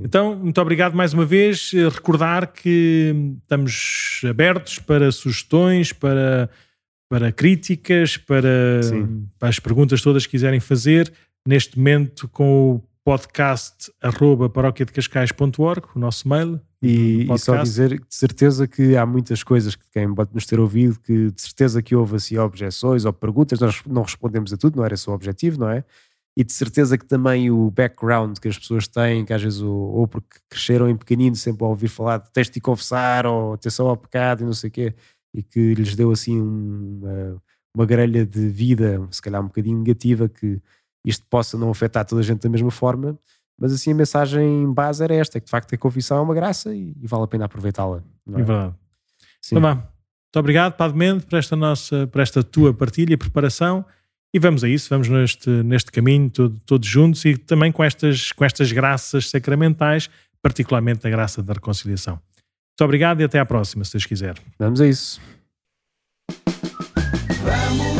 Então, 0.00 0.36
muito 0.36 0.60
obrigado 0.60 0.94
mais 0.94 1.12
uma 1.12 1.24
vez. 1.24 1.72
Eh, 1.74 1.88
Recordar 1.88 2.52
que 2.52 3.12
estamos 3.42 4.20
abertos 4.28 4.78
para 4.78 5.10
sugestões, 5.10 5.92
para, 5.92 6.48
para 7.10 7.32
críticas, 7.32 8.16
para, 8.16 8.80
Sim. 8.82 9.26
para 9.38 9.48
as 9.48 9.58
perguntas 9.58 10.00
todas 10.00 10.24
que 10.24 10.30
quiserem 10.30 10.60
fazer. 10.60 11.12
Neste 11.46 11.76
momento, 11.76 12.28
com 12.28 12.76
o 12.76 12.82
podcast 13.02 13.90
arroba 14.00 14.48
paróquiadecascais.org, 14.48 15.86
o 15.96 15.98
nosso 15.98 16.28
mail. 16.28 16.60
E, 16.80 17.26
e 17.28 17.38
só 17.38 17.56
dizer 17.60 17.98
de 17.98 18.14
certeza 18.14 18.68
que 18.68 18.96
há 18.96 19.04
muitas 19.04 19.42
coisas 19.42 19.74
que 19.74 19.84
quem 19.90 20.14
pode 20.14 20.30
nos 20.32 20.46
ter 20.46 20.60
ouvido, 20.60 20.98
que 21.00 21.30
de 21.30 21.42
certeza 21.42 21.82
que 21.82 21.94
houve 21.94 22.16
assim 22.16 22.38
objeções 22.38 23.04
ou 23.04 23.12
perguntas, 23.12 23.58
nós 23.58 23.82
não 23.84 24.02
respondemos 24.02 24.52
a 24.52 24.56
tudo, 24.56 24.76
não 24.76 24.84
era 24.84 24.94
esse 24.94 25.10
o 25.10 25.12
objetivo, 25.12 25.58
não 25.58 25.68
é? 25.68 25.84
E 26.36 26.44
de 26.44 26.52
certeza 26.52 26.96
que 26.96 27.04
também 27.04 27.50
o 27.50 27.68
background 27.68 28.38
que 28.38 28.46
as 28.46 28.56
pessoas 28.56 28.86
têm, 28.86 29.24
que 29.24 29.32
às 29.32 29.42
vezes 29.42 29.60
ou, 29.60 29.72
ou 29.72 30.06
porque 30.06 30.38
cresceram 30.48 30.88
em 30.88 30.96
pequenino, 30.96 31.34
sempre 31.34 31.64
a 31.64 31.68
ouvir 31.68 31.88
falar 31.88 32.18
de 32.18 32.30
teste 32.30 32.58
e 32.58 32.60
confessar, 32.60 33.26
ou 33.26 33.54
atenção 33.54 33.88
ao 33.88 33.96
pecado 33.96 34.42
e 34.42 34.46
não 34.46 34.52
sei 34.52 34.68
o 34.68 34.72
quê, 34.72 34.94
e 35.34 35.42
que 35.42 35.74
lhes 35.74 35.96
deu 35.96 36.12
assim 36.12 36.40
uma, 36.40 37.42
uma 37.74 37.84
grelha 37.84 38.24
de 38.24 38.48
vida, 38.48 39.04
se 39.10 39.20
calhar 39.20 39.42
um 39.42 39.48
bocadinho 39.48 39.78
negativa, 39.78 40.28
que 40.28 40.62
isto 41.04 41.26
possa 41.28 41.58
não 41.58 41.70
afetar 41.70 42.04
toda 42.04 42.20
a 42.20 42.24
gente 42.24 42.40
da 42.40 42.48
mesma 42.48 42.70
forma, 42.70 43.18
mas 43.58 43.72
assim 43.72 43.92
a 43.92 43.94
mensagem 43.94 44.72
base 44.72 45.02
era 45.02 45.14
esta, 45.14 45.40
que 45.40 45.46
de 45.46 45.50
facto 45.50 45.74
a 45.74 45.78
confissão 45.78 46.18
é 46.18 46.20
uma 46.20 46.34
graça 46.34 46.74
e, 46.74 46.94
e 47.00 47.06
vale 47.06 47.24
a 47.24 47.26
pena 47.26 47.44
aproveitá-la. 47.46 48.02
É 48.28 48.32
é? 48.32 48.36
verdade. 48.36 48.74
Sim. 49.42 49.56
Então. 49.56 49.74
Muito 49.74 50.40
obrigado, 50.40 50.74
Padre 50.74 50.96
Mendes, 50.98 51.24
por 51.24 51.38
esta, 51.38 51.56
nossa, 51.56 52.06
por 52.06 52.20
esta 52.20 52.42
tua 52.42 52.74
partilha 52.74 53.14
e 53.14 53.16
preparação. 53.16 53.84
E 54.32 54.38
vamos 54.38 54.62
a 54.62 54.68
isso, 54.68 54.90
vamos 54.90 55.08
neste, 55.08 55.48
neste 55.48 55.90
caminho 55.90 56.30
todo- 56.30 56.58
todos 56.66 56.86
juntos 56.86 57.24
e 57.24 57.34
também 57.36 57.72
com 57.72 57.82
estas, 57.82 58.30
com 58.32 58.44
estas 58.44 58.70
graças 58.70 59.30
sacramentais, 59.30 60.10
particularmente 60.42 61.06
a 61.06 61.10
graça 61.10 61.42
da 61.42 61.54
reconciliação. 61.54 62.14
Muito 62.14 62.84
obrigado 62.84 63.22
e 63.22 63.24
até 63.24 63.38
à 63.38 63.46
próxima, 63.46 63.84
se 63.84 63.92
Deus 63.92 64.04
quiser. 64.04 64.36
Vamos 64.58 64.82
a 64.82 64.86
isso. 64.86 65.18
Vamos 67.42 67.97